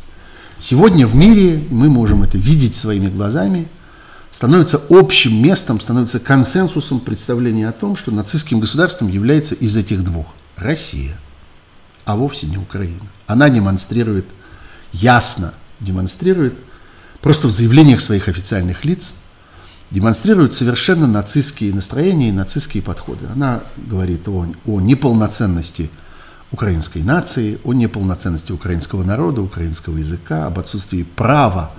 Сегодня 0.60 1.08
в 1.08 1.16
мире, 1.16 1.64
мы 1.72 1.90
можем 1.90 2.22
это 2.22 2.38
видеть 2.38 2.76
своими 2.76 3.08
глазами, 3.08 3.68
становится 4.32 4.82
общим 4.90 5.42
местом, 5.42 5.80
становится 5.80 6.20
консенсусом 6.20 7.00
представления 7.00 7.68
о 7.68 7.74
том, 7.74 7.96
что 7.96 8.12
нацистским 8.12 8.60
государством 8.60 9.10
является 9.10 9.56
из 9.56 9.76
этих 9.78 10.04
двух 10.04 10.34
Россия, 10.56 11.18
а 12.06 12.16
вовсе 12.16 12.48
не 12.48 12.58
Украина. 12.58 13.08
Она 13.28 13.50
демонстрирует, 13.50 14.26
ясно 14.94 15.54
демонстрирует, 15.80 16.56
просто 17.22 17.48
в 17.48 17.52
заявлениях 17.52 18.02
своих 18.02 18.28
официальных 18.28 18.86
лиц– 18.86 19.14
демонстрирует 19.92 20.54
совершенно 20.54 21.06
нацистские 21.06 21.74
настроения 21.76 22.30
и 22.30 22.32
нацистские 22.32 22.82
подходы. 22.82 23.28
Она 23.32 23.64
говорит 23.76 24.28
о, 24.28 24.48
о 24.66 24.80
неполноценности 24.80 25.92
украинской 26.52 27.00
нации, 27.00 27.60
о 27.64 27.74
неполноценности 27.74 28.52
украинского 28.52 29.04
народа, 29.04 29.42
украинского 29.42 29.98
языка, 29.98 30.48
об 30.48 30.60
отсутствии 30.60 31.04
права 31.04 31.72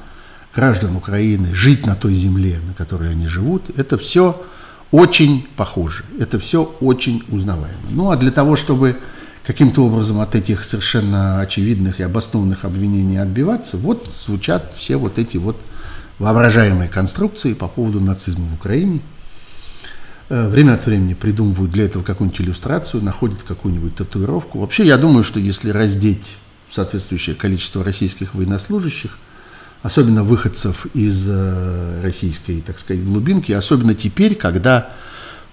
граждан 0.55 0.97
Украины 0.97 1.55
жить 1.55 1.87
на 1.87 1.95
той 1.95 2.15
земле, 2.15 2.61
на 2.67 2.75
которой 2.75 3.11
они 3.11 3.27
живут. 3.27 3.77
Это 3.77 3.99
все 3.99 4.43
очень 4.91 5.47
похоже, 5.57 6.05
это 6.19 6.39
все 6.39 6.65
очень 6.81 7.25
узнаваемо. 7.29 7.81
Ну 7.91 8.11
а 8.11 8.17
для 8.17 8.31
того, 8.31 8.57
чтобы 8.57 8.99
каким-то 9.45 9.85
образом 9.85 10.21
от 10.21 10.35
этих 10.35 10.65
совершенно 10.65 11.41
очевидных 11.41 12.01
и 12.01 12.03
обоснованных 12.03 12.65
обвинений 12.65 13.17
отбиваться, 13.17 13.77
вот 13.77 14.07
звучат 14.25 14.73
все 14.77 14.97
вот 14.97 15.19
эти 15.19 15.37
вот 15.37 15.57
воображаемые 16.19 16.89
конструкции 16.89 17.55
по 17.55 17.69
поводу 17.69 18.01
нацизма 18.01 18.47
в 18.47 18.55
Украине. 18.55 19.01
Э, 20.29 20.49
время 20.49 20.75
от 20.75 20.87
времени 20.87 21.15
придумывают 21.15 21.73
для 21.73 21.87
этого 21.87 22.03
какую-нибудь 22.03 22.41
иллюстрацию, 22.41 23.03
находят 23.03 23.43
какую-нибудь 23.43 23.97
татуировку. 23.97 24.61
Вообще, 24.61 24.87
я 24.87 24.99
думаю, 24.99 25.25
что 25.25 25.41
если 25.41 25.71
раздеть 25.71 26.37
соответствующее 26.69 27.35
количество 27.35 27.83
российских 27.83 28.35
военнослужащих, 28.35 29.19
особенно 29.83 30.25
выходцев 30.25 30.87
из 30.95 31.27
э, 31.29 32.01
российской, 32.03 32.61
так 32.61 32.79
сказать, 32.79 33.05
глубинки, 33.05 33.53
особенно 33.53 33.95
теперь, 33.95 34.35
когда 34.35 34.91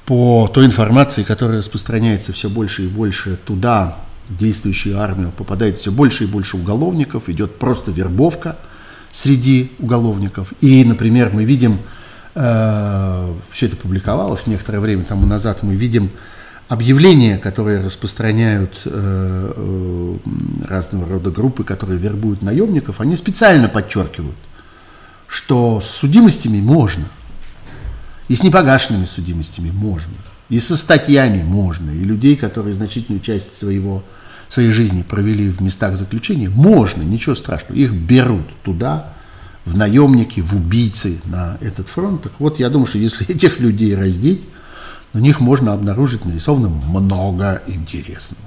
по 0.06 0.50
той 0.54 0.66
информации, 0.66 1.24
которая 1.24 1.60
распространяется 1.60 2.34
все 2.34 2.50
больше 2.50 2.86
и 2.86 2.88
больше 2.88 3.38
туда, 3.46 3.98
в 4.28 4.38
действующую 4.38 5.00
армию, 5.00 5.32
попадает 5.36 5.80
все 5.80 5.92
больше 5.92 6.26
и 6.26 6.28
больше 6.28 6.58
уголовников, 6.58 7.30
идет 7.30 7.60
просто 7.60 7.92
вербовка– 7.92 8.58
среди 9.12 9.72
уголовников. 9.80 10.54
И, 10.62 10.84
например, 10.84 11.32
мы 11.34 11.44
видим, 11.44 11.80
э, 12.36 13.34
все 13.52 13.66
это 13.66 13.76
публиковалось 13.76 14.48
некоторое 14.48 14.80
время 14.80 15.04
тому 15.04 15.26
назад, 15.26 15.64
мы 15.64 15.76
видим 15.76 16.12
объявления, 16.70 17.38
которые 17.38 17.82
распространяют 17.82 18.82
э, 18.86 19.54
э, 19.56 20.16
разного 20.70 21.10
рода 21.10 21.32
группы, 21.32 21.64
которые 21.64 21.98
вербуют 21.98 22.44
наемников, 22.44 23.02
они 23.02 23.16
специально 23.16 23.68
подчеркивают, 23.68 24.38
что 25.28 25.82
с 25.82 25.90
судимостями 25.90 26.62
можно, 26.62 27.06
и 28.28 28.36
с 28.36 28.44
непогашенными 28.44 29.06
судимостями 29.06 29.72
можно, 29.72 30.14
и 30.50 30.60
со 30.60 30.78
статьями 30.78 31.42
можно, 31.42 31.90
и 31.90 32.04
людей, 32.04 32.36
которые 32.36 32.74
значительную 32.74 33.20
часть 33.20 33.56
своего 33.56 34.04
своей 34.48 34.72
жизни 34.72 35.02
провели 35.02 35.50
в 35.50 35.62
местах 35.62 35.96
заключения, 35.96 36.50
можно, 36.50 37.02
ничего 37.02 37.34
страшного. 37.34 37.78
Их 37.78 37.94
берут 37.94 38.48
туда, 38.64 39.14
в 39.66 39.78
наемники, 39.78 40.40
в 40.40 40.56
убийцы 40.56 41.20
на 41.26 41.58
этот 41.62 41.88
фронт. 41.90 42.24
Так 42.24 42.34
вот, 42.40 42.60
я 42.60 42.70
думаю, 42.70 42.88
что 42.88 42.98
если 42.98 43.28
этих 43.28 43.60
людей 43.60 43.96
раздеть, 43.96 44.48
на 45.14 45.20
них 45.20 45.40
можно 45.40 45.74
обнаружить 45.74 46.26
нарисовано 46.26 46.70
много 46.70 47.62
интересного. 47.68 48.44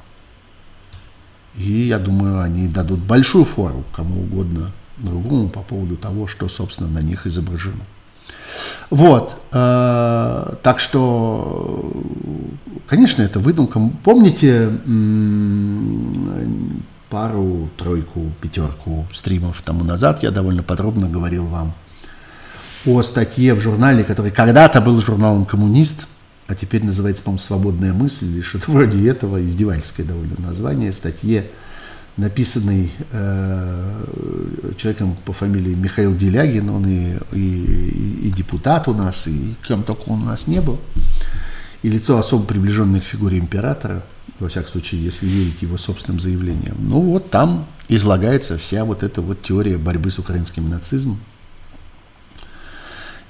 И 1.57 1.87
я 1.89 1.99
думаю, 1.99 2.41
они 2.41 2.69
дадут 2.69 3.01
большую 3.01 3.45
фору 3.45 3.85
кому 3.93 4.23
угодно 4.23 4.73
другому 4.99 5.49
по 5.49 5.61
поводу 5.61 5.97
того, 5.97 6.27
что, 6.27 6.49
собственно, 6.49 6.89
на 6.89 7.01
них 7.01 7.27
изображено. 7.27 7.83
Вот, 8.91 9.35
э, 9.53 10.55
так 10.63 10.81
что, 10.81 11.93
конечно, 12.87 13.23
это 13.23 13.41
выдумка. 13.41 13.81
Помните 14.05 14.71
пару, 17.09 17.69
тройку, 17.77 18.33
пятерку 18.41 19.07
стримов 19.13 19.63
тому 19.63 19.85
назад 19.85 20.23
я 20.23 20.31
довольно 20.31 20.63
подробно 20.63 21.09
говорил 21.09 21.47
вам 21.47 21.75
о 22.87 23.03
статье 23.03 23.55
в 23.55 23.61
журнале, 23.61 24.05
который 24.05 24.31
когда-то 24.31 24.81
был 24.81 25.01
журналом 25.01 25.45
«Коммунист», 25.45 26.07
а 26.53 26.55
теперь 26.55 26.84
называется, 26.84 27.22
по-моему, 27.22 27.38
«Свободная 27.38 27.94
мысль» 27.94 28.26
или 28.26 28.42
что-то 28.42 28.70
вроде 28.70 29.09
этого, 29.09 29.42
издевательское 29.42 30.05
довольно 30.05 30.36
название, 30.38 30.92
статье, 30.92 31.46
написанной 32.18 32.92
э, 33.11 34.74
человеком 34.76 35.16
по 35.24 35.32
фамилии 35.32 35.74
Михаил 35.74 36.14
Делягин, 36.14 36.68
он 36.68 36.86
и, 36.86 37.16
и, 37.32 38.26
и 38.26 38.30
депутат 38.36 38.86
у 38.86 38.92
нас, 38.92 39.26
и 39.28 39.55
кем 39.66 39.82
только 39.82 40.03
он 40.11 40.22
у 40.22 40.26
нас 40.26 40.46
не 40.46 40.61
был, 40.61 40.78
и 41.80 41.88
лицо 41.88 42.18
особо 42.18 42.44
приближенное 42.44 43.00
к 43.00 43.05
фигуре 43.05 43.38
императора, 43.38 44.05
во 44.38 44.50
всяком 44.50 44.72
случае, 44.72 45.03
если 45.03 45.26
верить 45.26 45.62
его 45.62 45.78
собственным 45.78 46.20
заявлениям. 46.20 46.76
Ну 46.80 47.00
вот 47.00 47.30
там 47.30 47.66
излагается 47.88 48.59
вся 48.59 48.84
вот 48.84 49.03
эта 49.03 49.22
вот 49.22 49.40
теория 49.40 49.78
борьбы 49.78 50.11
с 50.11 50.18
украинским 50.18 50.68
нацизмом, 50.68 51.18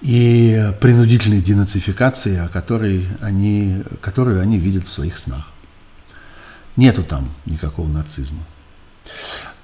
и 0.02 0.72
принудительной 0.80 1.40
денацификации, 1.40 2.48
которой 2.52 3.06
они, 3.20 3.82
которую 4.00 4.40
они 4.40 4.58
видят 4.58 4.86
в 4.86 4.92
своих 4.92 5.16
снах. 5.16 5.46
Нету 6.76 7.04
там 7.04 7.30
никакого 7.46 7.88
нацизма. 7.88 8.40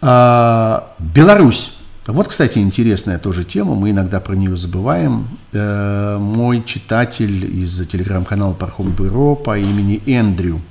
А, 0.00 0.94
Беларусь. 0.98 1.74
Вот, 2.06 2.28
кстати, 2.28 2.58
интересная 2.58 3.18
тоже 3.18 3.44
тема, 3.44 3.74
мы 3.74 3.90
иногда 3.90 4.20
про 4.20 4.34
нее 4.34 4.56
забываем. 4.56 5.28
Э, 5.52 6.16
мой 6.18 6.64
читатель 6.64 7.44
из 7.60 7.86
телеграм-канала 7.86 8.54
Пархом 8.54 8.92
Бюро 8.92 9.34
по 9.34 9.58
имени 9.58 10.02
Эндрю– 10.06 10.62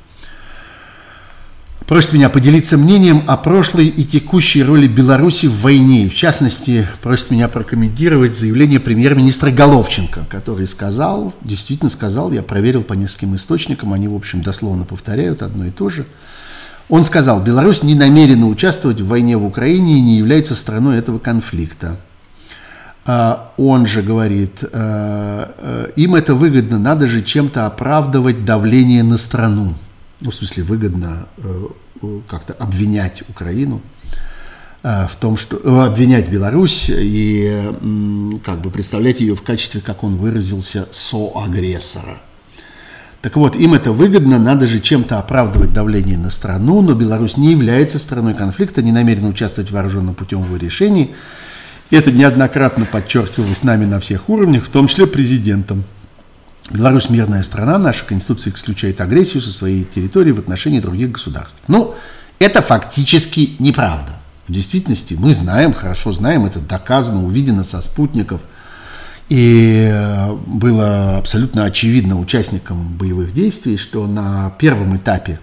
просит 1.88 2.12
меня 2.12 2.30
поделиться 2.30 2.78
мнением 2.78 3.24
о 3.28 3.38
прошлой 3.38 3.88
и 3.88 4.04
текущей 4.04 4.62
роли 4.62 4.88
Беларуси 4.88 5.46
в 5.46 5.62
войне. 5.62 6.10
В 6.10 6.14
частности, 6.14 6.88
просит 7.02 7.32
меня 7.32 7.48
прокомментировать 7.48 8.38
заявление 8.38 8.82
премьер-министра 8.82 9.52
Головченко, 9.52 10.26
который 10.30 10.68
сказал, 10.68 11.34
действительно 11.42 11.90
сказал, 11.90 12.32
я 12.34 12.44
проверил 12.44 12.84
по 12.84 12.94
нескольким 12.94 13.36
источникам, 13.36 13.94
они, 13.94 14.10
в 14.10 14.16
общем, 14.16 14.44
дословно 14.44 14.84
повторяют 14.84 15.42
одно 15.42 15.66
и 15.66 15.72
то 15.72 15.90
же. 15.90 16.06
Он 16.90 17.04
сказал, 17.04 17.42
Беларусь 17.42 17.84
не 17.84 17.96
намерена 17.96 18.48
участвовать 18.48 19.02
в 19.02 19.08
войне 19.08 19.38
в 19.38 19.46
Украине 19.46 19.98
и 19.98 20.02
не 20.02 20.18
является 20.18 20.56
страной 20.56 20.98
этого 20.98 21.20
конфликта. 21.20 21.98
А, 23.06 23.54
он 23.58 23.86
же 23.86 24.02
говорит, 24.02 24.62
э, 24.62 24.68
э, 24.72 25.92
им 25.96 26.16
это 26.16 26.36
выгодно, 26.36 26.78
надо 26.78 27.08
же 27.08 27.22
чем-то 27.22 27.66
оправдывать 27.66 28.44
давление 28.44 29.04
на 29.04 29.18
страну 29.18 29.76
ну, 30.20 30.32
в 30.32 30.36
смысле, 30.36 30.64
выгодно 30.64 31.28
э, 31.38 31.68
как-то 32.28 32.54
обвинять 32.54 33.24
Украину 33.30 33.82
э, 34.84 35.08
в 35.08 35.16
том, 35.16 35.38
что 35.38 35.58
э, 35.58 35.86
обвинять 35.86 36.30
Беларусь 36.30 36.90
и 36.90 37.72
как 38.44 38.62
бы 38.62 38.70
представлять 38.70 39.20
ее 39.20 39.36
в 39.36 39.44
качестве, 39.44 39.82
как 39.82 40.04
он 40.04 40.16
выразился, 40.18 40.88
соагрессора. 40.92 42.20
Так 43.22 43.36
вот, 43.36 43.56
им 43.56 43.74
это 43.74 43.92
выгодно, 43.92 44.40
надо 44.40 44.68
же 44.68 44.80
чем-то 44.80 45.20
оправдывать 45.20 45.74
давление 45.74 46.18
на 46.18 46.30
страну, 46.30 46.82
но 46.82 46.94
Беларусь 46.94 47.36
не 47.36 47.52
является 47.52 48.00
страной 48.00 48.36
конфликта, 48.36 48.82
не 48.82 48.92
намерена 48.92 49.28
участвовать 49.28 49.72
вооруженным 49.72 50.16
путем 50.16 50.42
в 50.42 50.46
его 50.46 50.58
решении. 50.58 51.16
Это 51.90 52.12
неоднократно 52.12 52.86
подчеркивалось 52.86 53.64
нами 53.64 53.86
на 53.86 54.00
всех 54.00 54.30
уровнях, 54.30 54.66
в 54.66 54.70
том 54.70 54.88
числе 54.88 55.08
президентом. 55.08 55.84
Беларусь 56.70 57.10
мирная 57.10 57.44
страна, 57.44 57.78
наша 57.78 58.04
конституция 58.04 58.54
исключает 58.54 59.00
агрессию 59.00 59.42
со 59.42 59.52
своей 59.52 59.86
территории 59.86 60.32
в 60.32 60.40
отношении 60.40 60.82
других 60.82 61.12
государств. 61.12 61.60
Ну, 61.68 61.96
это 62.40 62.62
фактически 62.62 63.56
неправда. 63.60 64.20
В 64.50 64.52
действительности 64.52 65.16
мы 65.18 65.34
знаем, 65.34 65.74
хорошо 65.74 66.12
знаем, 66.12 66.46
это 66.46 66.60
доказано, 66.60 67.26
увидено 67.26 67.64
со 67.64 67.82
спутников. 67.82 68.42
И 69.30 69.90
э, 69.92 70.34
было 70.46 71.18
абсолютно 71.18 71.64
очевидно 71.64 72.20
участникам 72.20 72.98
боевых 72.98 73.34
действий, 73.34 73.78
что 73.78 74.06
на 74.06 74.54
первом 74.58 74.96
этапе 74.96 75.40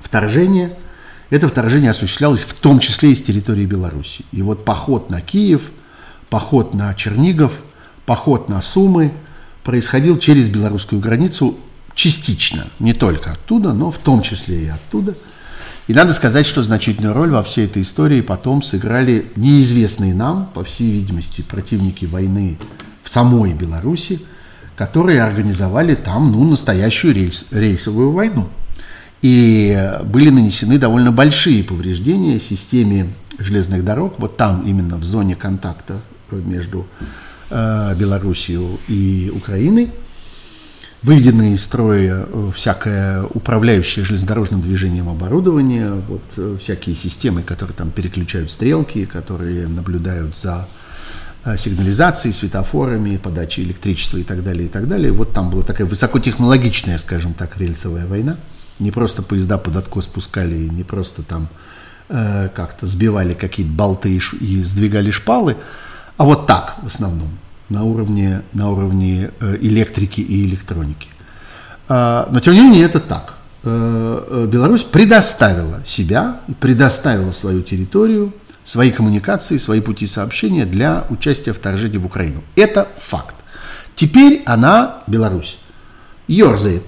вторжения 0.00 0.72
это 1.30 1.48
вторжение 1.48 1.90
осуществлялось 1.90 2.40
в 2.40 2.54
том 2.54 2.78
числе 2.80 3.12
из 3.12 3.22
территории 3.22 3.66
Беларуси. 3.66 4.24
И 4.32 4.42
вот 4.42 4.64
поход 4.64 5.08
на 5.08 5.20
Киев, 5.20 5.62
поход 6.30 6.74
на 6.74 6.94
Чернигов, 6.94 7.52
поход 8.06 8.48
на 8.48 8.60
Сумы– 8.60 9.12
происходил 9.66 10.16
через 10.16 10.46
белорусскую 10.46 11.00
границу 11.00 11.56
частично, 11.92 12.68
не 12.78 12.92
только 12.92 13.32
оттуда, 13.32 13.72
но 13.72 13.90
в 13.90 13.98
том 13.98 14.22
числе 14.22 14.62
и 14.62 14.68
оттуда. 14.68 15.16
И 15.88 15.92
надо 15.92 16.12
сказать, 16.12 16.46
что 16.46 16.62
значительную 16.62 17.12
роль 17.12 17.30
во 17.30 17.42
всей 17.42 17.64
этой 17.66 17.82
истории 17.82 18.20
потом 18.20 18.62
сыграли 18.62 19.26
неизвестные 19.34 20.14
нам, 20.14 20.46
по 20.54 20.62
всей 20.62 20.92
видимости, 20.92 21.42
противники 21.42 22.04
войны 22.04 22.58
в 23.02 23.10
самой 23.10 23.54
Беларуси, 23.54 24.20
которые 24.76 25.20
организовали 25.20 25.96
там 25.96 26.30
ну, 26.30 26.48
настоящую 26.48 27.14
рейс, 27.14 27.46
рейсовую 27.50 28.12
войну. 28.12 28.48
И 29.20 29.76
были 30.04 30.30
нанесены 30.30 30.78
довольно 30.78 31.10
большие 31.10 31.64
повреждения 31.64 32.38
системе 32.38 33.12
железных 33.38 33.84
дорог, 33.84 34.14
вот 34.18 34.36
там 34.36 34.62
именно 34.62 34.96
в 34.96 35.02
зоне 35.02 35.34
контакта 35.34 36.00
между 36.30 36.86
Э, 36.88 37.25
Белоруссию 37.50 38.78
и 38.88 39.32
Украиной. 39.34 39.90
Выведены 41.02 41.52
из 41.52 41.62
строя 41.62 42.26
э, 42.26 42.50
всякое 42.54 43.22
управляющее 43.22 44.04
железнодорожным 44.04 44.60
движением 44.60 45.08
оборудование, 45.08 45.92
вот 45.92 46.22
э, 46.36 46.56
всякие 46.60 46.96
системы, 46.96 47.42
которые 47.42 47.76
там 47.76 47.90
переключают 47.90 48.50
стрелки, 48.50 49.04
которые 49.04 49.68
наблюдают 49.68 50.36
за 50.36 50.66
сигнализацией, 51.56 52.34
светофорами, 52.34 53.18
подачей 53.18 53.62
электричества 53.62 54.18
и 54.18 54.24
так 54.24 54.42
далее, 54.42 54.66
и 54.66 54.68
так 54.68 54.88
далее. 54.88 55.12
Вот 55.12 55.32
там 55.32 55.48
была 55.48 55.62
такая 55.62 55.86
высокотехнологичная, 55.86 56.98
скажем 56.98 57.34
так, 57.34 57.56
рельсовая 57.56 58.04
война. 58.06 58.36
Не 58.80 58.90
просто 58.90 59.22
поезда 59.22 59.56
под 59.56 59.76
откос 59.76 60.06
спускали, 60.06 60.56
не 60.56 60.82
просто 60.82 61.22
там 61.22 61.48
э, 62.08 62.48
как-то 62.52 62.86
сбивали 62.86 63.34
какие-то 63.34 63.70
болты 63.70 64.16
и, 64.16 64.20
и 64.40 64.60
сдвигали 64.62 65.12
шпалы, 65.12 65.56
а 66.16 66.24
вот 66.24 66.46
так 66.46 66.76
в 66.82 66.86
основном, 66.86 67.38
на 67.68 67.84
уровне, 67.84 68.42
на 68.52 68.70
уровне 68.70 69.30
э, 69.40 69.56
электрики 69.60 70.20
и 70.20 70.46
электроники. 70.46 71.08
А, 71.88 72.28
но 72.30 72.40
тем 72.40 72.54
не 72.54 72.60
менее 72.60 72.84
это 72.84 73.00
так. 73.00 73.34
Э, 73.64 74.24
э, 74.28 74.46
Беларусь 74.46 74.82
предоставила 74.82 75.84
себя, 75.84 76.40
предоставила 76.60 77.32
свою 77.32 77.62
территорию, 77.62 78.32
свои 78.64 78.90
коммуникации, 78.90 79.58
свои 79.58 79.80
пути 79.80 80.06
сообщения 80.06 80.64
для 80.64 81.04
участия 81.10 81.52
в 81.52 81.58
вторжении 81.58 81.98
в 81.98 82.06
Украину. 82.06 82.42
Это 82.56 82.88
факт. 82.98 83.34
Теперь 83.94 84.42
она, 84.46 85.02
Беларусь, 85.06 85.58
ерзает 86.28 86.82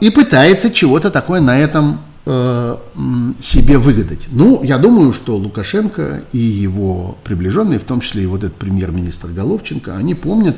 и 0.00 0.10
пытается 0.10 0.70
чего-то 0.70 1.10
такое 1.10 1.40
на 1.40 1.58
этом 1.58 2.00
себе 2.28 3.78
выгадать. 3.78 4.26
Ну, 4.30 4.62
я 4.62 4.76
думаю, 4.76 5.14
что 5.14 5.36
Лукашенко 5.36 6.24
и 6.32 6.38
его 6.38 7.16
приближенные, 7.24 7.78
в 7.78 7.84
том 7.84 8.00
числе 8.00 8.24
и 8.24 8.26
вот 8.26 8.44
этот 8.44 8.58
премьер-министр 8.58 9.28
Головченко, 9.28 9.96
они 9.96 10.14
помнят, 10.14 10.54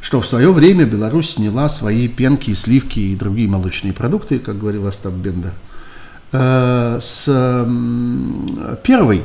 что 0.00 0.20
в 0.20 0.26
свое 0.26 0.52
время 0.52 0.84
Беларусь 0.84 1.30
сняла 1.30 1.68
свои 1.68 2.06
пенки, 2.08 2.54
сливки 2.54 3.00
и 3.00 3.16
другие 3.16 3.48
молочные 3.48 3.92
продукты, 3.92 4.38
как 4.38 4.58
говорил 4.58 4.86
Остап 4.86 5.14
Бендер, 5.14 5.54
э, 6.32 6.98
с 7.00 7.24
первой, 8.84 9.24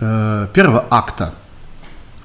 э, 0.00 0.48
первого 0.52 0.86
акта 0.90 1.34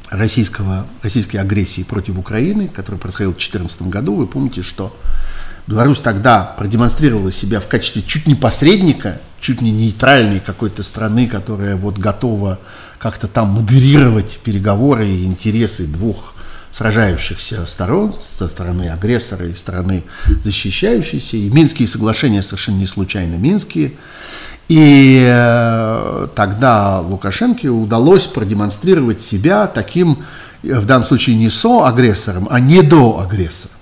российского, 0.10 0.86
российской 1.02 1.38
агрессии 1.38 1.84
против 1.84 2.18
Украины, 2.18 2.68
который 2.68 3.00
происходил 3.00 3.32
в 3.32 3.38
2014 3.38 3.90
году. 3.90 4.16
Вы 4.16 4.28
помните, 4.28 4.62
что 4.62 4.96
Беларусь 5.68 6.00
тогда 6.00 6.54
продемонстрировала 6.58 7.32
себя 7.32 7.60
в 7.60 7.68
качестве 7.68 8.04
чуть 8.04 8.28
не 8.28 8.36
посредника, 8.36 9.20
чуть 9.40 9.62
не 9.62 9.72
нейтральной 9.72 10.40
какой-то 10.40 10.84
страны, 10.84 11.28
которая 11.28 11.76
вот 11.76 11.98
готова 11.98 12.60
как-то 13.00 13.28
там 13.28 13.50
модерировать 13.50 14.40
переговоры 14.44 15.08
и 15.08 15.26
интересы 15.26 15.88
двух 15.88 16.36
сражающихся 16.70 17.66
сторон, 17.66 18.16
стороны 18.20 18.90
агрессора 18.90 19.48
и 19.48 19.54
стороны 19.54 20.04
защищающейся. 20.42 21.38
И 21.38 21.50
Минские 21.50 21.88
соглашения 21.88 22.42
совершенно 22.42 22.78
не 22.78 22.86
случайно 22.86 23.36
Минские. 23.36 23.94
И 24.68 25.26
э, 25.26 26.28
тогда 26.36 27.00
Лукашенко 27.00 27.68
удалось 27.68 28.26
продемонстрировать 28.26 29.22
себя 29.22 29.68
таким, 29.68 30.26
в 30.64 30.86
данном 30.86 31.08
случае 31.08 31.38
не 31.38 31.50
со-агрессором, 31.50 32.48
а 32.50 32.60
не 32.60 32.82
до 32.82 33.20
агрессора. 33.20 33.75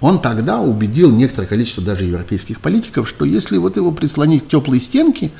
Он 0.00 0.20
тогда 0.20 0.60
убедил 0.60 1.10
некоторое 1.10 1.46
количество 1.46 1.82
даже 1.82 2.04
европейских 2.04 2.60
политиков, 2.60 3.08
что 3.08 3.24
если 3.24 3.56
вот 3.56 3.76
его 3.76 3.92
прислонить 3.92 4.44
к 4.44 4.48
теплой 4.48 4.80
стенке, 4.80 5.30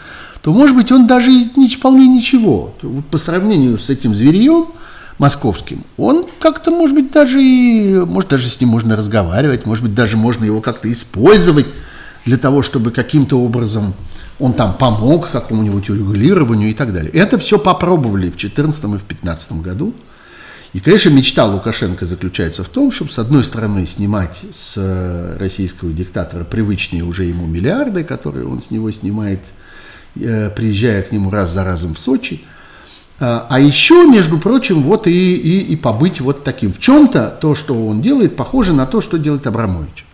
то, 0.41 0.53
может 0.53 0.77
быть, 0.77 0.91
он 0.91 1.07
даже 1.07 1.31
не 1.31 1.69
вполне 1.69 2.07
ничего. 2.07 2.75
Вот 2.83 3.05
по 3.07 3.19
сравнению 3.19 3.79
с 3.79 3.91
этим 3.91 4.15
зверьем 4.15 4.69
московским, 5.19 5.83
он 5.97 6.27
как-то, 6.41 6.71
может 6.71 6.95
быть, 6.95 7.11
даже 7.11 7.43
и, 7.43 7.95
может, 8.07 8.31
даже 8.31 8.49
с 8.49 8.61
ним 8.61 8.71
можно 8.71 8.97
разговаривать, 8.97 9.67
может 9.67 9.85
быть, 9.85 9.95
даже 9.95 10.17
можно 10.17 10.45
его 10.45 10.61
как-то 10.61 10.91
использовать 10.91 11.67
для 12.25 12.39
того, 12.39 12.63
чтобы 12.63 12.91
каким-то 12.91 13.39
образом 13.41 13.95
он 14.39 14.53
там 14.53 14.75
помог 14.75 15.31
какому-нибудь 15.31 15.89
урегулированию 15.89 16.71
и 16.71 16.75
так 16.75 16.93
далее. 16.93 17.11
Это 17.13 17.39
все 17.39 17.59
попробовали 17.59 18.27
в 18.27 18.37
2014 18.37 18.85
и 18.85 18.87
в 18.87 18.91
2015 18.91 19.53
году. 19.63 19.95
И, 20.73 20.81
конечно, 20.81 21.11
мечта 21.11 21.47
Лукашенко 21.47 22.05
заключается 22.05 22.63
в 22.65 22.69
том, 22.69 22.91
чтобы, 22.91 23.11
с 23.11 23.19
одной 23.19 23.45
стороны, 23.45 23.87
снимать 23.87 24.45
с 24.53 24.75
э, 24.77 25.37
российского 25.39 25.93
диктатора 25.93 26.45
привычные 26.45 27.03
уже 27.03 27.25
ему 27.25 27.47
миллиарды, 27.47 28.05
которые 28.05 28.47
он 28.47 28.61
с 28.61 28.71
него 28.71 28.91
снимает, 28.91 29.41
э, 30.17 30.51
приезжая 30.51 31.03
к 31.03 31.13
нему 31.13 31.31
раз 31.31 31.53
за 31.53 31.65
разом 31.65 31.95
в 31.95 31.99
Сочи. 31.99 32.43
А, 33.19 33.47
а 33.49 33.61
еще, 33.61 34.07
между 34.07 34.39
прочим, 34.39 34.83
вот 34.83 35.07
и, 35.07 35.37
и, 35.37 35.61
и 35.61 35.77
побыть 35.77 36.21
вот 36.21 36.45
таким. 36.45 36.73
В 36.73 36.79
чем-то 36.79 37.39
то, 37.41 37.55
что 37.55 37.87
он 37.87 38.03
делает, 38.03 38.37
похоже 38.37 38.75
на 38.75 38.87
то, 38.87 39.01
что 39.01 39.19
делает 39.19 39.47
Абрамович 39.47 40.07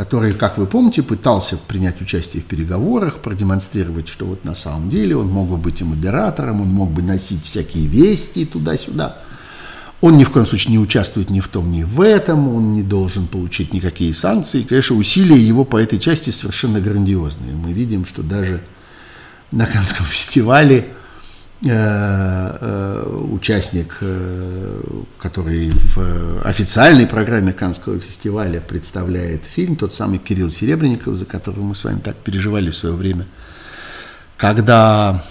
который, 0.00 0.32
как 0.32 0.56
вы 0.56 0.64
помните, 0.64 1.02
пытался 1.02 1.58
принять 1.58 2.00
участие 2.00 2.42
в 2.42 2.46
переговорах, 2.46 3.18
продемонстрировать, 3.18 4.08
что 4.08 4.24
вот 4.24 4.44
на 4.44 4.54
самом 4.54 4.88
деле 4.88 5.14
он 5.14 5.26
мог 5.28 5.48
бы 5.48 5.58
быть 5.58 5.82
и 5.82 5.84
модератором, 5.84 6.62
он 6.62 6.68
мог 6.68 6.90
бы 6.90 7.02
носить 7.02 7.44
всякие 7.44 7.86
вести 7.86 8.46
туда-сюда. 8.46 9.18
Он 10.00 10.16
ни 10.16 10.24
в 10.24 10.30
коем 10.30 10.46
случае 10.46 10.72
не 10.72 10.78
участвует 10.78 11.28
ни 11.28 11.40
в 11.40 11.48
том, 11.48 11.70
ни 11.70 11.82
в 11.82 12.00
этом, 12.00 12.48
он 12.48 12.72
не 12.72 12.82
должен 12.82 13.26
получить 13.26 13.74
никакие 13.74 14.14
санкции. 14.14 14.62
Конечно, 14.62 14.96
усилия 14.96 15.36
его 15.36 15.64
по 15.64 15.76
этой 15.76 15.98
части 15.98 16.30
совершенно 16.30 16.80
грандиозные. 16.80 17.52
Мы 17.52 17.72
видим, 17.72 18.06
что 18.06 18.22
даже 18.22 18.62
на 19.52 19.66
Канском 19.66 20.06
фестивале 20.10 20.86
э, 21.62 21.68
э, 21.68 23.26
участник, 23.30 23.98
э, 24.00 24.80
который 25.18 25.70
в 25.94 26.42
официальной 26.44 27.06
программе 27.06 27.52
Канского 27.52 27.98
фестиваля 27.98 28.60
представляет 28.60 29.44
фильм, 29.44 29.76
тот 29.76 29.92
самый 29.92 30.18
Кирилл 30.18 30.48
Серебренников, 30.48 31.16
за 31.16 31.26
которого 31.26 31.62
мы 31.62 31.74
с 31.74 31.84
вами 31.84 31.98
так 31.98 32.16
переживали 32.16 32.70
в 32.70 32.76
свое 32.76 32.94
время– 32.94 33.26
когда 34.40 35.22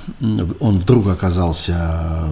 он 0.59 0.77
вдруг 0.77 1.07
оказался 1.07 2.29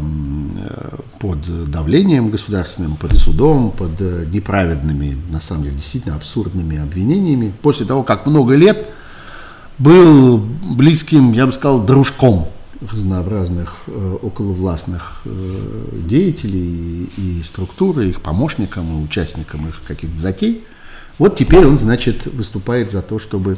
под 1.20 1.72
давлением 1.72 2.30
государственным, 2.30 2.98
под 2.98 3.18
судом, 3.18 3.72
под 3.72 4.00
э, 4.00 4.28
неправедными, 4.32 5.18
на 5.32 5.42
самом 5.42 5.64
деле, 5.64 5.76
действительно 5.78 6.16
абсурдными 6.16 6.78
обвинениями, 6.78 7.52
после 7.64 7.88
того, 7.88 8.04
как 8.04 8.28
много 8.28 8.54
лет 8.54 8.90
был 9.80 10.38
близким, 10.38 11.32
я 11.32 11.48
бы 11.48 11.52
сказал, 11.52 11.84
дружком 11.84 12.50
разнообразных 12.80 13.78
э, 13.88 14.18
околовластных 14.22 15.22
э, 15.26 16.00
деятелей 16.08 17.10
и, 17.18 17.40
и 17.40 17.44
структуры, 17.44 18.10
их 18.10 18.22
помощникам 18.22 19.00
и 19.00 19.04
участникам 19.04 19.68
их 19.68 19.82
каких-то 19.88 20.20
затей. 20.20 20.64
Вот 21.18 21.38
теперь 21.38 21.66
он, 21.66 21.80
значит, 21.80 22.28
выступает 22.28 22.92
за 22.92 23.02
то, 23.02 23.18
чтобы 23.18 23.58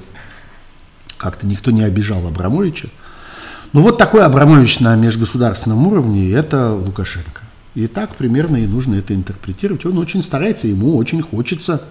как-то 1.17 1.45
никто 1.45 1.71
не 1.71 1.83
обижал 1.83 2.25
Абрамовича, 2.25 2.87
ну 3.73 3.81
вот 3.81 3.97
такой 3.97 4.25
Абрамович 4.25 4.79
на 4.79 4.95
межгосударственном 4.95 5.87
уровне– 5.87 6.31
это 6.33 6.73
Лукашенко. 6.73 7.43
И 7.75 7.87
так 7.87 8.15
примерно 8.15 8.57
и 8.57 8.67
нужно 8.67 8.95
это 8.95 9.13
интерпретировать. 9.13 9.85
Он 9.85 9.97
очень 9.97 10.23
старается, 10.23 10.67
ему 10.67 10.97
очень 10.97 11.21
хочется 11.21 11.83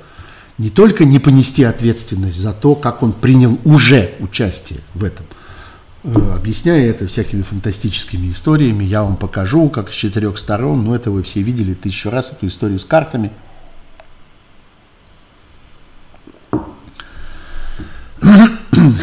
не 0.58 0.70
только 0.70 1.04
не 1.04 1.18
понести 1.18 1.62
ответственность 1.62 2.38
за 2.38 2.52
то, 2.52 2.74
как 2.74 3.02
он 3.02 3.12
принял 3.12 3.58
уже 3.64 4.10
участие 4.18 4.80
в 4.94 5.04
этом, 5.04 5.24
э, 6.02 6.32
объясняя 6.34 6.90
это 6.90 7.06
всякими 7.06 7.42
фантастическими 7.42 8.32
историями. 8.32 8.84
Я 8.84 9.04
вам 9.04 9.16
покажу, 9.16 9.68
как 9.68 9.92
с 9.92 9.94
четырех 9.94 10.36
сторон, 10.36 10.84
но 10.84 10.96
это 10.96 11.12
вы 11.12 11.22
все 11.22 11.42
видели 11.42 11.74
тысячу 11.74 12.10
раз, 12.10 12.32
эту 12.32 12.48
историю 12.48 12.78
с 12.78 12.84
картами– 12.84 13.30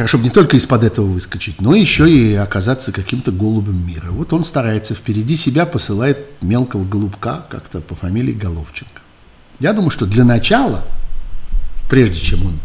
Хорошо 0.05 0.19
бы 0.19 0.25
не 0.25 0.29
только 0.29 0.55
из-под 0.57 0.83
этого 0.83 1.07
выскочить, 1.07 1.59
но 1.59 1.73
еще 1.73 2.07
и 2.07 2.35
оказаться 2.35 2.91
каким-то 2.91 3.31
голубем 3.31 3.87
мира. 3.87 4.11
Вот 4.11 4.33
он 4.33 4.45
старается 4.45 4.93
впереди 4.93 5.35
себя, 5.35 5.65
посылает 5.65 6.27
мелкого 6.41 6.85
голубка 6.85 7.43
как-то 7.49 7.81
по 7.81 7.95
фамилии 7.95 8.33
Головченко. 8.33 9.01
Я 9.57 9.73
думаю, 9.73 9.89
что 9.89 10.05
для 10.05 10.23
начала, 10.23 10.85
прежде 11.89 12.19
чем 12.19 12.45
он 12.45 12.59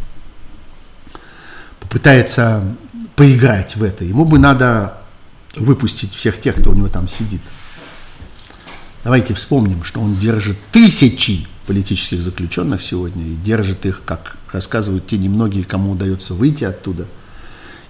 попытается 1.81 2.77
поиграть 3.17 3.75
в 3.75 3.85
это, 3.85 4.05
ему 4.05 4.27
бы 4.27 4.39
надо 4.39 4.99
выпустить 5.57 6.12
всех 6.12 6.39
тех, 6.39 6.57
кто 6.57 6.73
у 6.73 6.75
него 6.75 6.89
там 6.89 7.09
сидит. 7.09 7.41
Давайте 9.03 9.33
вспомним, 9.33 9.83
что 9.83 10.03
он 10.03 10.17
держит 10.17 10.59
тысячи 10.73 11.47
политических 11.67 12.21
заключенных 12.21 12.83
сегодня 12.83 13.25
и 13.25 13.35
держит 13.35 13.87
их, 13.87 14.03
как 14.05 14.37
рассказывают 14.53 15.07
те 15.07 15.17
немногие, 15.17 15.65
кому 15.65 15.93
удается 15.93 16.35
выйти 16.35 16.65
оттуда 16.65 17.09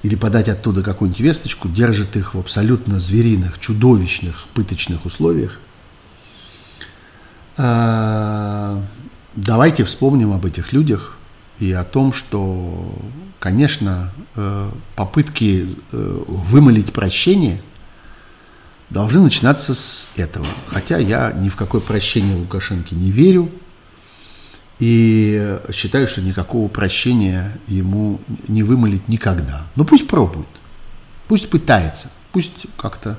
или 0.02 0.14
подать 0.14 0.48
оттуда 0.48 0.82
какую-нибудь 0.82 1.20
весточку, 1.20 1.68
держит 1.68 2.16
их 2.16 2.34
в 2.34 2.38
абсолютно 2.38 2.98
звериных, 2.98 3.58
чудовищных, 3.58 4.46
пыточных 4.54 5.04
условиях. 5.04 5.60
А, 7.56 8.82
давайте 9.36 9.84
вспомним 9.84 10.32
об 10.32 10.46
этих 10.46 10.72
людях 10.72 11.18
и 11.58 11.72
о 11.72 11.84
том, 11.84 12.14
что, 12.14 12.94
конечно, 13.38 14.10
э, 14.34 14.70
попытки 14.96 15.68
э, 15.92 16.24
вымолить 16.26 16.92
прощение 16.92 17.60
должны 18.88 19.20
начинаться 19.20 19.74
с 19.74 20.08
этого. 20.16 20.46
Хотя 20.68 20.96
я 20.96 21.32
ни 21.32 21.50
в 21.50 21.56
какое 21.56 21.82
прощение 21.82 22.34
Лукашенко 22.36 22.94
не 22.94 23.10
верю, 23.10 23.50
и 24.80 25.58
считаю, 25.72 26.08
что 26.08 26.22
никакого 26.22 26.68
прощения 26.68 27.52
ему 27.68 28.20
не 28.48 28.62
вымолить 28.62 29.08
никогда. 29.08 29.66
Но 29.76 29.84
пусть 29.84 30.08
пробует, 30.08 30.48
пусть 31.28 31.50
пытается, 31.50 32.10
пусть 32.32 32.66
как-то 32.78 33.18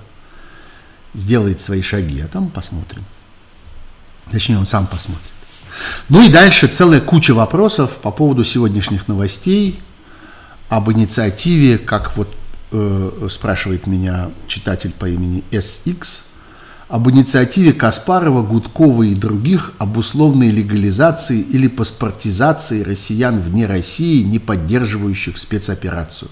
сделает 1.14 1.62
свои 1.62 1.82
шаги, 1.82 2.20
а 2.20 2.28
там 2.28 2.50
посмотрим. 2.50 3.04
Точнее, 4.32 4.58
он 4.58 4.66
сам 4.66 4.88
посмотрит. 4.88 5.30
Ну 6.10 6.24
и 6.24 6.30
дальше 6.30 6.68
целая 6.68 7.00
куча 7.00 7.34
вопросов 7.34 7.98
по 7.98 8.12
поводу 8.12 8.44
сегодняшних 8.44 9.08
новостей, 9.08 9.80
об 10.68 10.92
инициативе, 10.92 11.78
как 11.78 12.18
вот 12.18 12.34
э, 12.72 13.28
спрашивает 13.30 13.88
меня 13.88 14.32
читатель 14.48 14.94
по 14.98 15.08
имени 15.08 15.44
SX, 15.52 16.24
об 16.92 17.10
инициативе 17.10 17.72
Каспарова, 17.72 18.44
Гудкова 18.44 19.04
и 19.04 19.16
других 19.16 19.72
об 19.78 19.96
условной 19.96 20.50
легализации 20.50 21.40
или 21.40 21.70
паспортизации 21.70 22.84
россиян 22.84 23.40
вне 23.40 23.66
России, 23.66 24.24
не 24.24 24.40
поддерживающих 24.40 25.38
спецоперацию. 25.38 26.30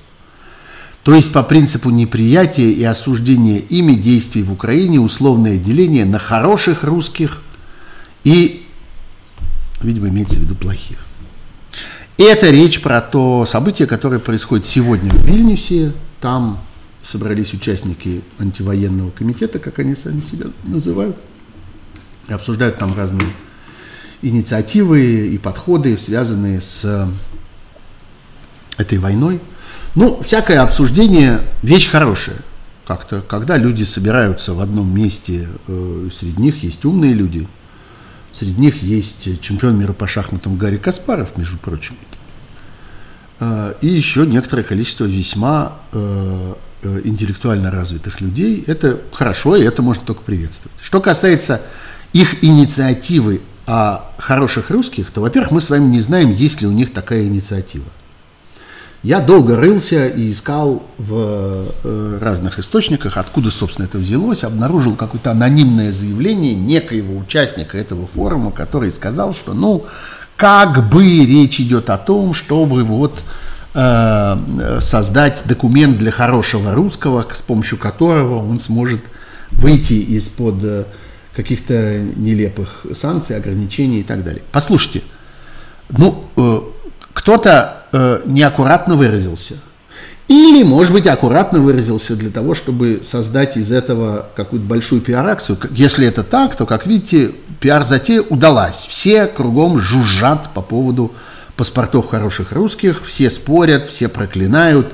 То 1.03 1.15
есть 1.15 1.31
по 1.31 1.44
принципу 1.44 1.91
неприятия 1.91 2.69
и 2.69 2.84
осуждения 2.84 3.60
ими 3.60 3.94
действий 3.94 4.44
в 4.44 4.52
Украине 4.52 4.99
условное 4.99 5.57
деление 5.57 6.03
на 6.03 6.19
хороших 6.19 6.84
русских 6.84 7.41
и, 8.26 8.68
видимо, 9.81 10.10
имеется 10.10 10.40
в 10.40 10.41
виду 10.41 10.56
плохих. 10.56 10.98
И 12.18 12.23
это 12.23 12.49
речь 12.49 12.81
про 12.81 12.99
то 12.99 13.45
событие, 13.45 13.88
которое 13.88 14.19
происходит 14.19 14.65
сегодня 14.65 15.10
в 15.10 15.26
Вильнюсе. 15.26 15.94
Там 16.19 16.60
собрались 17.04 17.54
участники 17.54 18.22
антивоенного 18.38 19.12
комитета, 19.12 19.60
как 19.60 19.80
они 19.80 19.96
сами 19.96 20.22
себя 20.22 20.48
называют, 20.64 21.18
и 22.28 22.34
обсуждают 22.34 22.78
там 22.78 22.96
разные 22.96 23.30
инициативы 24.22 25.28
и 25.28 25.38
подходы, 25.38 25.98
связанные 25.98 26.62
с 26.62 27.10
этой 28.78 28.98
войной. 28.98 29.40
Ну, 29.96 30.22
всякое 30.24 30.62
обсуждение– 30.62 31.42
вещь 31.64 31.90
хорошая. 31.90 32.38
Как-то, 32.86 33.22
когда 33.22 33.58
люди 33.58 33.84
собираются 33.84 34.54
в 34.54 34.62
одном 34.62 34.94
месте, 34.96 35.48
э, 35.68 36.10
среди 36.12 36.42
них 36.42 36.64
есть 36.64 36.86
умные 36.86 37.14
люди, 37.14 37.48
среди 38.32 38.60
них 38.60 38.82
есть 38.82 39.42
чемпион 39.42 39.78
мира 39.78 39.94
по 39.94 40.08
шахматам 40.08 40.58
Гарри 40.58 40.78
Каспаров, 40.78 41.38
между 41.38 41.58
прочим, 41.58 41.96
э, 43.40 43.74
и 43.82 43.88
еще 43.88 44.26
некоторое 44.26 44.64
количество 44.64 45.06
весьма 45.06 45.80
э, 45.92 46.54
интеллектуально 46.84 47.72
развитых 47.72 48.22
людей, 48.22 48.64
это 48.68 48.99
хорошо, 49.11 49.56
и 49.56 49.64
это 49.64 49.81
можно 49.81 50.03
только 50.06 50.22
приветствовать. 50.22 50.77
Что 50.81 51.01
касается 51.01 51.61
их 52.14 52.43
инициативы 52.43 53.41
о 53.65 54.11
хороших 54.18 54.69
русских, 54.69 55.11
то, 55.11 55.22
во-первых, 55.22 55.51
мы 55.51 55.61
с 55.61 55.69
вами 55.69 55.85
не 55.85 56.01
знаем, 56.01 56.31
есть 56.31 56.61
ли 56.61 56.68
у 56.68 56.72
них 56.72 56.91
такая 56.93 57.26
инициатива. 57.26 57.85
Я 59.01 59.22
долго 59.22 59.56
рылся 59.56 60.07
и 60.07 60.30
искал 60.30 60.84
в 60.97 61.68
э, 61.84 62.19
разных 62.22 62.60
источниках, 62.60 63.15
откуда, 63.15 63.49
собственно, 63.49 63.85
это 63.85 63.97
взялось, 63.97 64.43
обнаружил 64.43 64.95
какое-то 64.95 65.31
анонимное 65.31 65.93
заявление 65.93 66.53
некоего 66.53 67.18
участника 67.18 67.77
этого 67.77 68.07
форума, 68.07 68.51
который 68.51 68.91
сказал, 68.91 69.34
что, 69.34 69.53
ну, 69.53 69.85
как 70.35 70.89
бы 70.89 71.26
речь 71.26 71.61
идет 71.61 71.89
о 71.89 71.97
том, 71.97 72.34
чтобы 72.34 72.84
вот 72.84 73.19
э, 73.19 73.49
создать 73.72 75.44
документ 75.46 75.98
для 75.98 76.12
хорошего 76.12 76.74
русского, 76.74 77.26
с 77.32 77.41
помощью 77.41 77.78
которого 77.78 78.44
он 78.44 78.60
сможет 78.60 79.02
выйти 79.52 79.94
из-под 79.94 80.64
э, 80.64 80.86
каких-то 81.36 82.00
нелепых 82.16 82.86
санкций, 82.96 83.38
ограничений 83.38 84.00
и 84.00 84.04
так 84.04 84.24
далее. 84.24 84.41
Послушайте, 84.52 85.04
ну, 85.90 86.26
э, 86.36 86.62
кто-то 87.14 87.84
э, 87.91 88.22
неаккуратно 88.26 88.96
выразился– 88.96 89.56
или, 90.30 90.62
может 90.62 90.94
быть, 90.94 91.08
аккуратно 91.08 91.58
выразился 91.58 92.16
для 92.16 92.30
того, 92.30 92.54
чтобы 92.54 93.00
создать 93.02 93.58
из 93.58 93.72
этого 93.72 94.28
какую-то 94.36 94.68
большую 94.68 95.02
пиар-акцию. 95.02 95.58
Если 95.72 96.06
это 96.06 96.24
так, 96.24 96.56
то, 96.56 96.68
как 96.68 96.86
видите, 96.86 97.32
пиар-затея 97.60 98.22
удалась. 98.22 98.86
Все 98.88 99.26
кругом 99.26 99.80
жужжат 99.80 100.54
по 100.54 100.62
поводу 100.62 101.14
паспортов 101.60 102.07
хороших 102.07 102.53
русских, 102.53 103.06
все 103.06 103.30
спорят, 103.30 103.90
все 103.90 104.07
проклинают, 104.07 104.94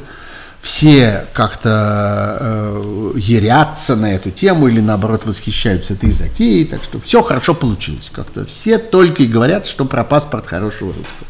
все 0.63 1.27
как-то 1.33 2.37
э, 2.41 3.11
ерятся 3.17 3.95
на 3.95 4.15
эту 4.15 4.31
тему 4.31 4.67
или, 4.67 4.79
наоборот, 4.79 5.27
восхищаются 5.27 5.93
этой 5.93 6.09
затеей. 6.09 6.65
Так 6.65 6.83
что 6.83 6.99
все 6.99 7.21
хорошо 7.21 7.53
получилось 7.53 8.09
как-то. 8.11 8.47
Все 8.47 8.79
только 8.79 9.21
и 9.21 9.27
говорят, 9.27 9.67
что 9.67 9.85
про 9.85 10.03
паспорт 10.03 10.47
хорошего 10.47 10.87
русского. 10.87 11.27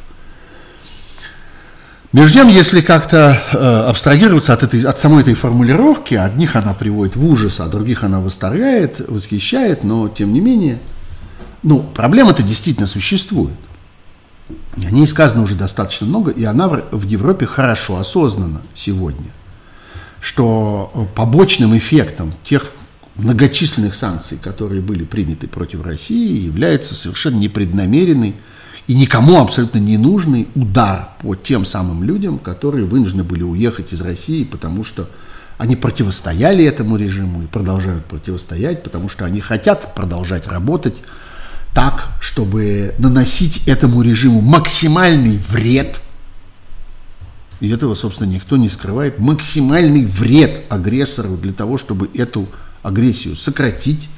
Между 2.14 2.36
тем, 2.36 2.48
если 2.48 2.80
как-то 2.80 3.42
э, 3.52 3.90
абстрагироваться 3.90 4.54
от, 4.54 4.64
этой, 4.64 4.80
от 4.84 4.98
самой 4.98 5.24
этой 5.24 5.34
формулировки, 5.34 6.14
одних 6.14 6.56
она 6.56 6.74
приводит 6.74 7.18
в 7.18 7.30
ужас, 7.30 7.60
а 7.60 7.68
других 7.68 8.06
она 8.06 8.22
восторгает, 8.22 9.02
восхищает, 9.06 9.84
но 9.84 10.08
тем 10.08 10.32
не 10.32 10.40
менее, 10.40 10.80
ну, 11.62 11.80
проблема-то 11.80 12.42
действительно 12.42 12.88
существует. 12.88 13.56
О 14.50 14.92
ней 14.92 15.08
сказано 15.08 15.44
уже 15.44 15.56
достаточно 15.56 16.06
много, 16.06 16.32
и 16.32 16.44
она 16.44 16.68
в, 16.68 17.04
Европе 17.04 17.46
хорошо 17.46 17.98
осознана 17.98 18.62
сегодня, 18.76 19.32
что 20.22 21.10
побочным 21.16 21.76
эффектом 21.78 22.34
тех 22.44 22.72
многочисленных 23.16 23.96
санкций, 23.96 24.38
которые 24.38 24.82
были 24.82 25.04
приняты 25.04 25.48
против 25.48 25.84
России, 25.84 26.46
является 26.46 26.94
совершенно 26.94 27.38
непреднамеренный 27.38 28.36
и 28.88 28.94
никому 28.94 29.42
абсолютно 29.42 29.80
не 29.80 29.98
нужный 29.98 30.48
удар 30.54 31.10
по 31.22 31.36
тем 31.36 31.66
самым 31.66 32.04
людям, 32.04 32.38
которые 32.38 32.86
вынуждены 32.86 33.24
были 33.24 33.42
уехать 33.42 33.94
из 33.94 34.02
России, 34.02 34.44
потому 34.44 34.84
что 34.84 35.10
они 35.58 35.76
противостояли 35.76 36.64
этому 36.66 36.98
режиму 36.98 37.44
и 37.44 37.48
продолжают 37.48 38.06
противостоять, 38.06 38.84
потому 38.84 39.10
что 39.10 39.26
они 39.26 39.40
хотят 39.40 39.96
продолжать 39.96 40.48
работать 40.48 40.98
так, 41.76 42.08
чтобы 42.22 42.96
наносить 42.98 43.68
этому 43.68 44.02
режиму 44.02 44.40
максимальный 44.40 45.38
вред. 45.38 46.00
И 47.60 47.70
этого, 47.70 47.94
собственно, 47.96 48.30
никто 48.30 48.56
не 48.56 48.70
скрывает. 48.70 49.20
Максимальный 49.20 50.06
вред 50.06 50.64
агрессору 50.70 51.36
для 51.36 51.52
того, 51.52 51.78
чтобы 51.78 52.10
эту 52.16 52.48
агрессию 52.82 53.36
сократить 53.36 54.10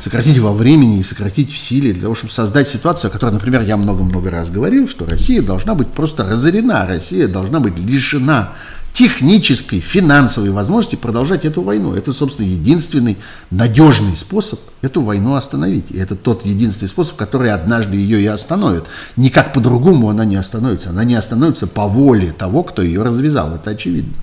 сократить 0.00 0.36
во 0.36 0.52
времени 0.52 0.98
и 0.98 1.02
сократить 1.02 1.50
в 1.50 1.58
силе 1.58 1.94
для 1.94 2.02
того, 2.02 2.14
чтобы 2.14 2.30
создать 2.30 2.68
ситуацию, 2.68 3.08
о 3.08 3.10
которой, 3.10 3.32
например, 3.32 3.62
я 3.62 3.78
много-много 3.78 4.30
раз 4.30 4.50
говорил, 4.50 4.86
что 4.86 5.06
Россия 5.06 5.40
должна 5.40 5.74
быть 5.74 5.88
просто 5.88 6.24
разорена, 6.24 6.86
Россия 6.86 7.26
должна 7.26 7.58
быть 7.58 7.78
лишена 7.78 8.52
технической, 8.92 9.80
финансовой 9.80 10.50
возможности 10.50 10.96
продолжать 10.96 11.44
эту 11.44 11.62
войну. 11.62 11.94
Это, 11.94 12.12
собственно, 12.12 12.46
единственный 12.46 13.16
надежный 13.50 14.16
способ 14.16 14.60
эту 14.82 15.02
войну 15.02 15.34
остановить. 15.34 15.90
И 15.90 15.98
это 15.98 16.16
тот 16.16 16.44
единственный 16.44 16.88
способ, 16.88 17.16
который 17.16 17.52
однажды 17.52 17.96
ее 17.96 18.20
и 18.20 18.26
остановит. 18.26 18.84
Никак 19.16 19.52
по-другому 19.52 20.10
она 20.10 20.24
не 20.24 20.36
остановится. 20.36 20.90
Она 20.90 21.04
не 21.04 21.14
остановится 21.14 21.66
по 21.66 21.86
воле 21.86 22.32
того, 22.32 22.62
кто 22.62 22.82
ее 22.82 23.02
развязал. 23.02 23.54
Это 23.54 23.70
очевидно. 23.70 24.14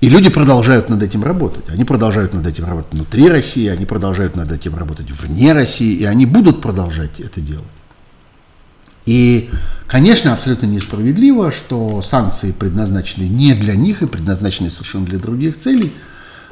И 0.00 0.08
люди 0.08 0.28
продолжают 0.28 0.90
над 0.90 1.02
этим 1.02 1.24
работать. 1.24 1.64
Они 1.68 1.84
продолжают 1.84 2.34
над 2.34 2.46
этим 2.46 2.66
работать 2.66 2.92
внутри 2.92 3.28
России, 3.28 3.66
они 3.66 3.86
продолжают 3.86 4.36
над 4.36 4.52
этим 4.52 4.74
работать 4.74 5.10
вне 5.10 5.52
России, 5.52 5.94
и 5.96 6.04
они 6.04 6.26
будут 6.26 6.60
продолжать 6.60 7.18
это 7.18 7.40
делать. 7.40 7.64
И, 9.06 9.50
конечно, 9.86 10.32
абсолютно 10.32 10.66
несправедливо, 10.66 11.52
что 11.52 12.02
санкции, 12.02 12.52
предназначенные 12.52 13.28
не 13.28 13.54
для 13.54 13.74
них 13.74 14.02
и 14.02 14.06
предназначенные 14.06 14.70
совершенно 14.70 15.06
для 15.06 15.18
других 15.18 15.58
целей, 15.58 15.94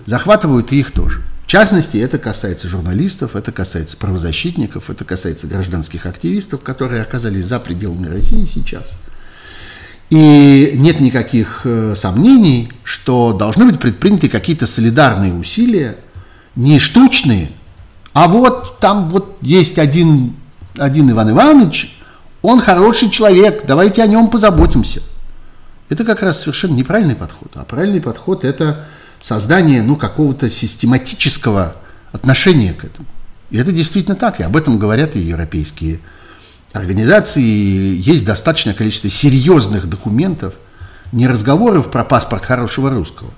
захватывают 0.07 0.73
и 0.73 0.81
их 0.81 0.93
тоже. 0.93 1.21
В 1.45 1.47
частности, 1.47 1.99
это 1.99 2.19
касается 2.19 2.69
журналистов, 2.69 3.37
это 3.37 3.53
касается 3.53 3.97
правозащитников, 3.97 4.89
это 4.89 5.05
касается 5.05 5.47
гражданских 5.47 6.07
активистов, 6.07 6.63
которые 6.63 7.03
оказались 7.03 7.45
за 7.45 7.61
пределами 7.61 8.07
России 8.07 8.45
сейчас– 8.45 8.99
и 10.11 10.73
нет 10.77 11.01
никаких 11.01 11.63
э, 11.65 11.95
сомнений, 11.97 12.71
что 12.83 13.33
должны 13.33 13.65
быть 13.65 13.81
предприняты 13.81 14.29
какие-то 14.29 14.67
солидарные 14.67 15.33
усилия, 15.33 15.97
не 16.57 16.79
штучные, 16.79 17.51
а 18.13 18.29
вот 18.29 18.79
там 18.79 19.09
вот 19.09 19.39
есть 19.41 19.79
один, 19.79 20.37
один 20.77 21.11
Иван 21.11 21.31
Иванович, 21.31 22.01
он 22.45 22.61
хороший 22.61 23.09
человек, 23.09 23.65
давайте 23.67 24.03
о 24.03 24.07
нем 24.07 24.29
позаботимся. 24.29 25.01
Это 25.89 26.05
как 26.05 26.23
раз 26.23 26.41
совершенно 26.41 26.75
неправильный 26.75 27.17
подход. 27.17 27.51
А 27.55 27.65
правильный 27.65 28.03
подход– 28.03 28.45
это 28.45 28.85
создание 29.19 29.83
ну, 29.83 29.97
какого-то 29.97 30.51
систематического 30.51 31.75
отношения 32.13 32.75
к 32.75 32.85
этому. 32.85 33.09
И 33.49 33.57
это 33.57 33.73
действительно 33.73 34.15
так, 34.15 34.41
и 34.41 34.43
об 34.43 34.59
этом 34.59 34.79
говорят 34.79 35.17
и 35.17 35.21
европейские 35.21 36.01
организации 36.75 37.41
есть 37.41 38.27
достаточное 38.27 38.75
количество 38.75 39.09
серьезных 39.09 39.89
документов, 39.89 40.53
не 41.13 41.27
разговоров 41.27 41.91
про 41.91 42.05
паспорт 42.05 42.45
хорошего 42.45 42.91
русского, 42.91 43.31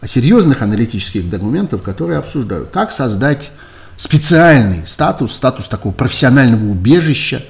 а 0.00 0.06
серьезных 0.06 0.62
аналитических 0.62 1.28
документов, 1.28 1.82
которые 1.82 2.20
обсуждают, 2.20 2.70
как 2.70 2.92
создать 2.92 3.50
специальный 3.96 4.86
статус, 4.86 5.32
статус 5.32 5.66
такого 5.66 5.92
профессионального 5.92 6.70
убежища 6.70 7.42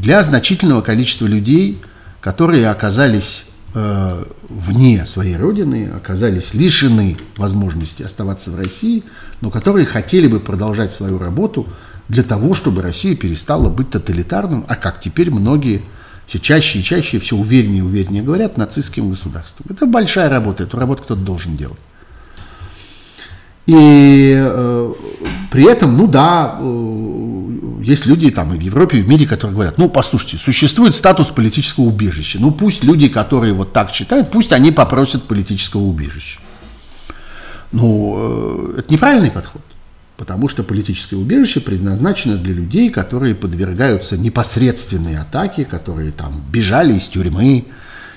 для 0.00 0.22
значительного 0.22 0.80
количества 0.80 1.26
людей, 1.26 1.80
которые 2.20 2.68
оказались 2.68 3.46
э, 3.74 4.24
вне 4.48 5.04
своей 5.06 5.36
родины, 5.36 5.90
оказались 5.94 6.54
лишены 6.54 7.16
возможности 7.36 8.04
оставаться 8.04 8.50
в 8.50 8.56
России, 8.56 9.02
но 9.40 9.50
которые 9.50 9.86
хотели 9.86 10.28
бы 10.28 10.38
продолжать 10.38 10.92
свою 10.92 11.18
работу 11.18 11.66
для 12.08 12.22
того, 12.22 12.54
чтобы 12.54 12.80
Россия 12.80 13.16
перестала 13.16 13.68
быть 13.68 13.90
тоталитарным, 13.90 14.64
а 14.68 14.76
как 14.76 15.00
теперь 15.00 15.30
многие 15.30 15.82
все 16.26 16.38
чаще 16.38 16.78
и 16.78 16.84
чаще, 16.84 17.18
все 17.18 17.36
увереннее 17.36 17.78
и 17.78 17.82
увереннее 17.82 18.22
говорят, 18.22 18.56
нацистским 18.56 19.10
государством. 19.10 19.66
Это 19.68 19.86
большая 19.86 20.28
работа, 20.28 20.62
эту 20.62 20.78
работу 20.78 21.02
кто-то 21.02 21.20
должен 21.20 21.56
делать. 21.56 21.78
И 23.68 24.32
э, 24.34 24.94
при 25.50 25.70
этом, 25.70 25.94
ну 25.94 26.06
да, 26.06 26.56
э, 26.58 27.82
есть 27.82 28.06
люди 28.06 28.30
там 28.30 28.54
и 28.54 28.58
в 28.58 28.62
Европе, 28.62 28.96
и 28.96 29.02
в 29.02 29.08
мире, 29.08 29.26
которые 29.26 29.54
говорят, 29.54 29.76
ну 29.76 29.90
послушайте, 29.90 30.38
существует 30.38 30.94
статус 30.94 31.28
политического 31.28 31.84
убежища, 31.84 32.38
ну 32.40 32.50
пусть 32.50 32.82
люди, 32.82 33.08
которые 33.08 33.52
вот 33.52 33.74
так 33.74 33.90
считают, 33.90 34.30
пусть 34.30 34.54
они 34.54 34.72
попросят 34.72 35.24
политического 35.24 35.82
убежища. 35.82 36.40
Ну, 37.70 38.14
э, 38.16 38.78
это 38.78 38.90
неправильный 38.90 39.30
подход. 39.30 39.60
Потому 40.16 40.48
что 40.48 40.64
политическое 40.64 41.16
убежище 41.16 41.60
предназначено 41.60 42.38
для 42.38 42.54
людей, 42.54 42.88
которые 42.88 43.34
подвергаются 43.34 44.16
непосредственной 44.16 45.18
атаке, 45.18 45.66
которые 45.66 46.10
там 46.12 46.42
бежали 46.50 46.94
из 46.94 47.06
тюрьмы 47.06 47.66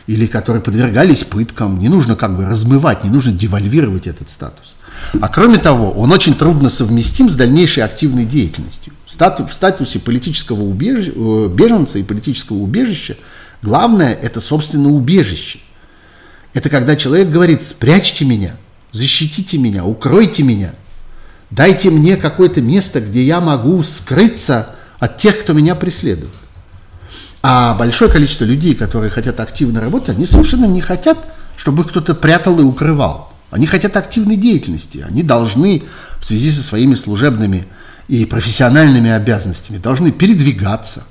или 0.08 0.28
которые 0.28 0.64
подвергались 0.64 1.26
пыткам. 1.26 1.78
Не 1.78 1.90
нужно 1.90 2.16
как 2.16 2.38
бы 2.38 2.46
размывать, 2.46 3.04
не 3.04 3.10
нужно 3.10 3.34
девальвировать 3.34 4.08
этот 4.08 4.30
статус. 4.30 4.78
А 5.20 5.28
кроме 5.28 5.58
того, 5.58 5.92
он 5.92 6.12
очень 6.12 6.36
трудно 6.36 6.70
совместим 6.70 7.30
с 7.30 7.36
дальнейшей 7.36 7.84
активной 7.84 8.26
деятельностью. 8.26 8.94
В 9.06 9.54
статусе 9.54 10.00
политического 10.00 10.62
убежища, 10.62 11.12
э, 11.16 11.50
беженца 11.54 12.00
и 12.00 12.04
политического 12.04 12.58
убежища 12.58 13.18
главное– 13.62 14.14
это, 14.22 14.40
собственно, 14.40 14.90
убежище. 14.90 15.60
Это 16.54 16.70
когда 16.70 16.96
человек 16.96 17.30
говорит 17.30 17.64
«спрячьте 17.64 18.26
меня», 18.26 18.56
«защитите 18.92 19.58
меня», 19.58 19.86
«укройте 19.86 20.44
меня», 20.44 20.74
Дайте 21.52 21.90
мне 21.90 22.16
какое-то 22.16 22.62
место, 22.62 23.02
где 23.02 23.24
я 23.24 23.42
могу 23.42 23.84
скрыться 23.84 24.70
от 25.00 25.18
тех, 25.18 25.42
кто 25.42 25.52
меня 25.52 25.76
преследует. 25.76 26.32
А 27.44 27.74
большое 27.74 28.10
количество 28.10 28.46
людей, 28.46 28.74
которые 28.74 29.12
хотят 29.12 29.40
активно 29.40 29.82
работать, 29.82 30.16
они 30.16 30.26
совершенно 30.26 30.66
не 30.66 30.80
хотят, 30.80 31.18
чтобы 31.58 31.84
их 31.84 31.90
кто-то 31.90 32.16
прятал 32.16 32.58
и 32.60 32.64
укрывал. 32.64 33.31
Они 33.52 33.68
хотят 33.68 33.98
активной 33.98 34.38
деятельности. 34.38 35.06
Они 35.08 35.22
должны 35.22 35.84
в 36.20 36.26
связи 36.26 36.52
со 36.52 36.64
своими 36.64 36.96
служебными 36.96 37.68
и 38.08 38.26
профессиональными 38.26 39.10
обязанностями, 39.10 39.78
должны 39.78 40.12
передвигаться, 40.12 41.04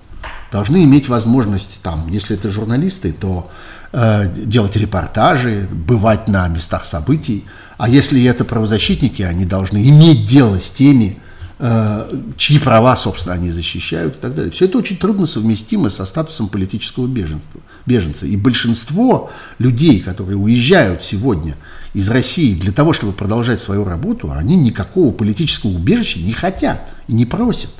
должны 0.51 0.85
иметь 0.85 1.09
возможность, 1.09 1.79
там, 1.83 2.09
если 2.09 2.37
это 2.37 2.51
журналисты, 2.51 3.13
то 3.13 3.51
э, 3.93 4.29
делать 4.35 4.77
репортажи, 4.77 5.69
бывать 5.71 6.29
на 6.29 6.49
местах 6.49 6.87
событий. 6.87 7.45
А 7.79 7.89
если 7.89 8.23
это 8.25 8.45
правозащитники, 8.45 9.23
они 9.23 9.45
должны 9.45 9.79
иметь 9.89 10.27
дело 10.27 10.61
с 10.61 10.71
теми 10.71 11.19
э, 11.59 12.11
чьи 12.37 12.59
права, 12.59 12.97
собственно, 12.97 13.35
они 13.35 13.51
защищают 13.51 14.17
и 14.17 14.21
так 14.21 14.35
далее. 14.35 14.51
Все 14.51 14.65
это 14.65 14.79
очень 14.79 14.97
трудно 14.97 15.27
совместимо 15.27 15.91
со 15.91 16.05
статусом 16.05 16.49
политического 16.49 17.07
беженства, 17.07 17.61
беженца. 17.87 18.27
И 18.27 18.37
большинство 18.37 19.31
людей, 19.59 20.01
которые 20.01 20.37
уезжают 20.37 21.03
сегодня 21.03 21.57
из 21.95 22.09
России 22.09 22.55
для 22.55 22.73
того, 22.73 22.93
чтобы 22.93 23.13
продолжать 23.13 23.61
свою 23.61 23.85
работу, 23.85 24.33
они 24.33 24.57
никакого 24.57 25.13
политического 25.13 25.71
убежища 25.71 26.21
не 26.21 26.33
хотят 26.33 26.93
и 27.09 27.13
не 27.13 27.27
просят 27.27 27.71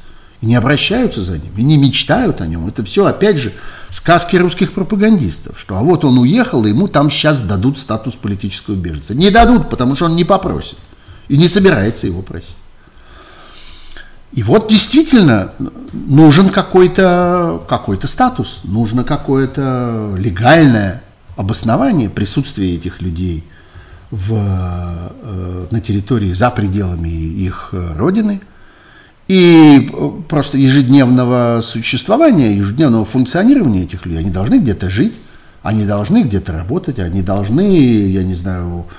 и 0.41 0.47
не 0.47 0.55
обращаются 0.55 1.21
за 1.21 1.39
ним, 1.39 1.53
и 1.57 1.63
не 1.63 1.77
мечтают 1.77 2.41
о 2.41 2.47
нем. 2.47 2.67
Это 2.67 2.83
все, 2.83 3.05
опять 3.05 3.37
же, 3.37 3.53
сказки 3.91 4.37
русских 4.37 4.73
пропагандистов, 4.73 5.61
что 5.61 5.77
а 5.77 5.83
вот 5.83 6.05
он 6.05 6.19
уехал, 6.19 6.65
и 6.65 6.71
ему 6.71 6.89
там 6.89 7.11
сейчас 7.11 7.41
дадут 7.41 7.79
статус 7.79 8.15
политического 8.15 8.75
беженца. 8.75 9.15
Не 9.15 9.31
дадут, 9.31 9.69
потому 9.69 9.97
что 9.97 10.07
он 10.07 10.17
не 10.17 10.25
попросит 10.25 10.79
и 11.29 11.37
не 11.37 11.47
собирается 11.47 12.07
его 12.07 12.23
просить. 12.23 12.57
И 14.33 14.43
вот 14.43 14.71
действительно 14.71 15.53
нужен 15.93 16.51
какой-то 16.51 17.63
какой 17.69 17.99
статус, 18.05 18.61
нужно 18.63 19.05
какое-то 19.05 20.15
легальное 20.17 21.03
обоснование 21.37 22.09
присутствия 22.09 22.75
этих 22.75 23.03
людей 23.03 23.45
в, 24.11 24.35
э, 24.35 25.67
на 25.71 25.81
территории 25.81 26.33
за 26.33 26.51
пределами 26.51 27.09
их 27.09 27.71
родины– 27.73 28.41
и 29.31 29.89
э, 29.93 30.11
просто 30.29 30.59
ежедневного 30.59 31.61
существования, 31.63 32.57
ежедневного 32.57 33.05
функционирования 33.05 33.85
этих 33.85 34.05
людей. 34.05 34.19
Они 34.19 34.31
должны 34.31 34.59
где-то 34.59 34.91
жить, 34.91 35.21
они 35.63 35.85
должны 35.85 36.25
где-то 36.25 36.53
работать, 36.53 36.99
они 36.99 37.23
должны, 37.23 38.09
я 38.09 38.25
не 38.25 38.35
знаю, 38.35 38.87
э, 38.89 38.93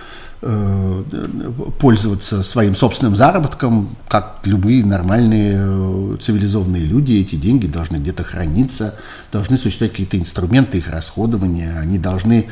пользоваться 1.77 2.41
своим 2.41 2.73
собственным 2.73 3.15
заработком, 3.15 3.95
как 4.07 4.39
любые 4.43 4.83
нормальные 4.83 5.53
э, 5.55 6.17
цивилизованные 6.19 6.83
люди. 6.83 7.13
Эти 7.13 7.35
деньги 7.35 7.67
должны 7.67 7.97
где-то 7.97 8.23
храниться, 8.23 8.95
должны 9.31 9.55
существовать 9.55 9.91
какие-то 9.91 10.17
инструменты 10.17 10.79
их 10.79 10.89
расходования, 10.89 11.77
они 11.77 11.99
должны 11.99 12.47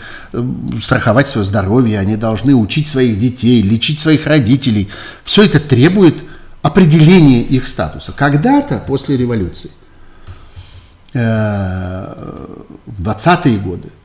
страховать 0.80 1.28
свое 1.30 1.45
здоровье, 1.45 1.99
они 1.99 2.16
должны 2.16 2.53
учить 2.53 2.88
своих 2.88 3.18
детей, 3.18 3.64
лечить 3.64 3.99
своих 3.99 4.28
родителей. 4.28 4.90
Все 5.24 5.44
это 5.44 5.60
требует 5.60 6.16
определение 6.61 7.41
их 7.41 7.68
статуса. 7.68 8.11
Когда-то 8.11 8.84
после 8.86 9.18
революции, 9.18 9.72
э, 11.14 12.45
в 12.86 13.02
20-е 13.02 13.57
годы, 13.57 13.88
э, 13.88 13.99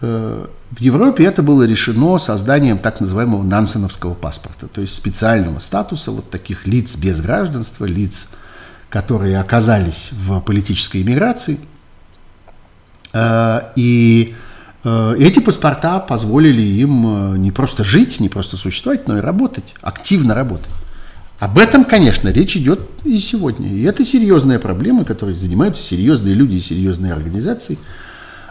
в 0.00 0.78
Европе 0.78 1.24
это 1.24 1.42
было 1.42 1.64
решено 1.64 2.18
созданием 2.18 2.78
так 2.78 3.00
называемого 3.00 3.42
нансеновского 3.42 4.14
паспорта, 4.14 4.68
то 4.68 4.80
есть 4.80 4.94
специального 4.94 5.58
статуса 5.58 6.12
вот 6.12 6.30
таких 6.30 6.66
лиц 6.66 6.96
без 6.96 7.20
гражданства, 7.20 7.84
лиц, 7.84 8.30
которые 8.90 9.38
оказались 9.40 10.10
в 10.12 10.40
политической 10.40 11.02
иммиграции. 11.02 11.58
Э, 13.12 13.72
и 13.74 14.34
эти 14.84 15.40
паспорта 15.40 15.98
позволили 15.98 16.62
им 16.62 17.42
не 17.42 17.50
просто 17.50 17.82
жить, 17.82 18.20
не 18.20 18.28
просто 18.28 18.56
существовать, 18.56 19.08
но 19.08 19.18
и 19.18 19.20
работать, 19.20 19.74
активно 19.82 20.36
работать. 20.36 20.70
Об 21.38 21.58
этом, 21.58 21.84
конечно, 21.84 22.28
речь 22.30 22.56
идет 22.56 22.80
и 23.04 23.18
сегодня. 23.18 23.68
И 23.68 23.82
это 23.82 24.04
серьезная 24.04 24.58
проблема, 24.58 25.04
которой 25.04 25.34
занимаются 25.34 25.82
серьезные 25.82 26.34
люди 26.34 26.56
и 26.56 26.60
серьезные 26.60 27.12
организации, 27.12 27.78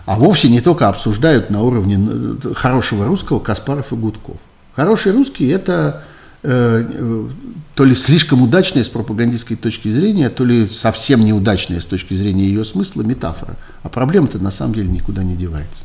а 0.08 0.18
вовсе 0.18 0.50
не 0.50 0.62
только 0.62 0.88
обсуждают 0.88 1.52
на 1.52 1.62
уровне 1.62 2.00
э, 2.00 2.54
хорошего 2.56 3.06
русского 3.06 3.40
Каспаров 3.40 3.92
и 3.92 3.96
Гудков. 3.96 4.38
Хороший 4.76 5.12
русский– 5.12 5.48
это 5.50 6.04
э, 6.44 7.28
то 7.76 7.84
ли 7.84 7.94
слишком 7.94 8.42
удачная 8.42 8.84
с 8.84 8.90
пропагандистской 8.90 9.58
точки 9.58 9.90
зрения, 9.90 10.30
то 10.30 10.46
ли 10.46 10.68
совсем 10.68 11.26
неудачная 11.26 11.82
с 11.82 11.86
точки 11.86 12.14
зрения 12.14 12.46
ее 12.46 12.64
смысла 12.64 13.04
метафора. 13.04 13.58
А 13.84 13.90
проблема-то 13.90 14.40
на 14.40 14.50
самом 14.50 14.74
деле 14.74 14.88
никуда 14.88 15.24
не 15.24 15.36
девается. 15.36 15.84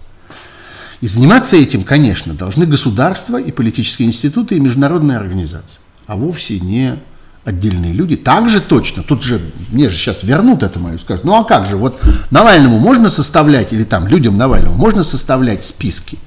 И 1.00 1.08
заниматься 1.08 1.56
этим, 1.56 1.82
конечно, 1.82 2.32
должны 2.32 2.64
государства 2.64 3.40
и 3.40 3.50
политические 3.50 4.06
институты 4.06 4.56
и 4.56 4.60
международные 4.60 5.18
организации 5.18 5.80
а 6.06 6.16
вовсе 6.16 6.60
не 6.60 6.98
отдельные 7.44 7.92
люди. 7.92 8.16
Так 8.16 8.48
же 8.48 8.60
точно, 8.60 9.02
тут 9.02 9.22
же, 9.22 9.40
мне 9.70 9.88
же 9.88 9.96
сейчас 9.96 10.22
вернут 10.22 10.62
это 10.62 10.78
мою, 10.78 10.98
скажут, 10.98 11.24
ну 11.24 11.34
а 11.34 11.44
как 11.44 11.66
же, 11.66 11.76
вот 11.76 12.00
Навальному 12.30 12.78
можно 12.78 13.08
составлять, 13.08 13.72
или 13.72 13.84
там 13.84 14.06
людям 14.06 14.36
Навального 14.36 14.74
можно 14.74 15.02
составлять 15.02 15.64
списки? 15.64 16.18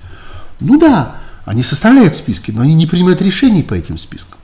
Ну 0.59 0.79
да, 0.79 1.17
они 1.45 1.63
составляют 1.63 2.17
списки, 2.17 2.51
но 2.51 2.61
они 2.61 2.73
не 2.73 2.87
принимают 2.87 3.21
решений 3.21 3.63
по 3.63 3.73
этим 3.73 3.97
спискам. 3.97 4.39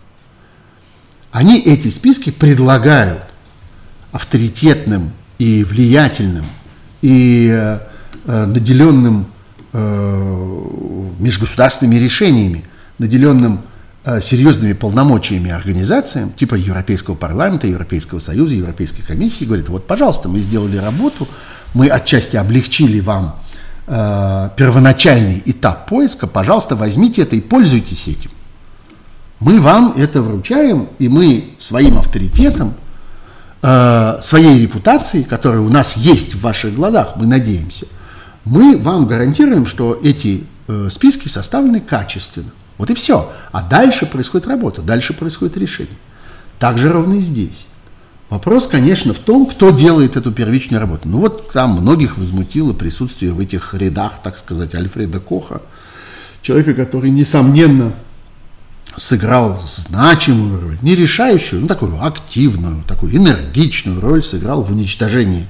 Они 1.31 1.59
эти 1.59 1.89
списки 1.89 2.29
предлагают 2.29 3.23
авторитетным 4.11 5.13
и 5.39 5.63
влиятельным 5.63 6.45
и 7.01 7.49
э, 7.51 7.79
э 8.25 8.45
наделенным 8.45 9.27
э, 9.71 10.67
межгосударственными 11.19 11.95
решениями, 11.95 12.65
наделенным 12.97 13.61
серьезными 14.03 14.73
полномочиями 14.73 15.51
организациям, 15.51 16.31
типа 16.31 16.55
Европейского 16.55 17.15
парламента, 17.15 17.67
Европейского 17.67 18.19
союза, 18.19 18.55
Европейской 18.55 19.03
комиссии, 19.03 19.45
говорит, 19.45 19.69
вот, 19.69 19.85
пожалуйста, 19.85 20.27
мы 20.27 20.39
сделали 20.39 20.77
работу, 20.77 21.27
мы 21.73 21.87
отчасти 21.87 22.35
облегчили 22.35 22.99
вам 22.99 23.39
э, 23.87 24.49
первоначальный 24.55 25.43
этап 25.45 25.87
поиска, 25.87 26.27
пожалуйста, 26.27 26.75
возьмите 26.75 27.21
это 27.21 27.35
и 27.35 27.41
пользуйтесь 27.41 28.07
этим. 28.07 28.31
Мы 29.39 29.59
вам 29.59 29.93
это 29.97 30.21
вручаем, 30.21 30.89
и 30.99 31.07
мы 31.07 31.55
своим 31.59 31.97
авторитетом, 31.97 32.73
э, 33.61 34.19
своей 34.23 34.61
репутацией, 34.61 35.23
которая 35.23 35.61
у 35.61 35.69
нас 35.69 35.95
есть 35.95 36.33
в 36.33 36.41
ваших 36.41 36.73
глазах, 36.73 37.13
мы 37.17 37.27
надеемся, 37.27 37.85
мы 38.45 38.77
вам 38.77 39.05
гарантируем, 39.05 39.65
что 39.65 39.99
эти 40.03 40.43
э, 40.67 40.87
списки 40.89 41.27
составлены 41.27 41.81
качественно. 41.81 42.51
Вот 42.81 42.89
и 42.89 42.95
все. 42.95 43.31
А 43.51 43.61
дальше 43.61 44.07
происходит 44.07 44.47
работа, 44.47 44.81
дальше 44.81 45.13
происходит 45.13 45.55
решение. 45.55 45.95
Так 46.57 46.79
же 46.79 46.91
ровно 46.91 47.19
и 47.19 47.21
здесь. 47.21 47.67
Вопрос, 48.31 48.65
конечно, 48.65 49.13
в 49.13 49.19
том, 49.19 49.45
кто 49.45 49.69
делает 49.69 50.17
эту 50.17 50.31
первичную 50.31 50.81
работу. 50.81 51.07
Ну 51.07 51.19
вот 51.19 51.51
там 51.51 51.73
многих 51.73 52.17
возмутило 52.17 52.73
присутствие 52.73 53.33
в 53.33 53.39
этих 53.39 53.75
рядах, 53.75 54.13
так 54.23 54.39
сказать, 54.39 54.73
Альфреда 54.73 55.19
Коха, 55.19 55.61
человека, 56.41 56.73
который, 56.73 57.11
несомненно, 57.11 57.93
сыграл 58.97 59.61
значимую 59.63 60.59
роль, 60.59 60.77
не 60.81 60.95
решающую, 60.95 61.61
но 61.61 61.67
такую 61.67 62.03
активную, 62.03 62.83
такую 62.87 63.15
энергичную 63.15 64.01
роль 64.01 64.23
сыграл 64.23 64.63
в 64.63 64.71
уничтожении 64.71 65.45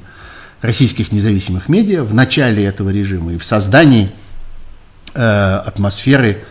российских 0.60 1.14
независимых 1.14 1.70
медиа 1.70 2.04
в 2.04 2.14
начале 2.14 2.66
этого 2.66 2.90
режима 2.90 3.32
и 3.32 3.38
в 3.38 3.46
создании 3.46 4.12
э, 5.14 5.22
атмосферы 5.22 6.44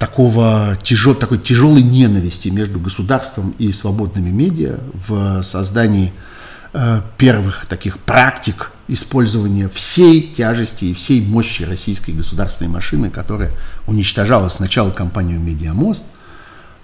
такого, 0.00 0.78
тяжел, 0.82 1.14
такой 1.14 1.38
тяжелой 1.38 1.82
ненависти 1.82 2.48
между 2.48 2.80
государством 2.80 3.54
и 3.58 3.70
свободными 3.70 4.30
медиа 4.30 4.78
в 4.94 5.42
создании 5.42 6.14
э, 6.72 7.02
первых 7.18 7.66
таких 7.66 7.98
практик 7.98 8.72
использования 8.88 9.68
всей 9.68 10.22
тяжести 10.22 10.86
и 10.86 10.94
всей 10.94 11.20
мощи 11.20 11.64
российской 11.64 12.12
государственной 12.12 12.70
машины, 12.70 13.10
которая 13.10 13.52
уничтожала 13.86 14.48
сначала 14.48 14.90
компанию 14.90 15.38
«Медиамост», 15.38 16.04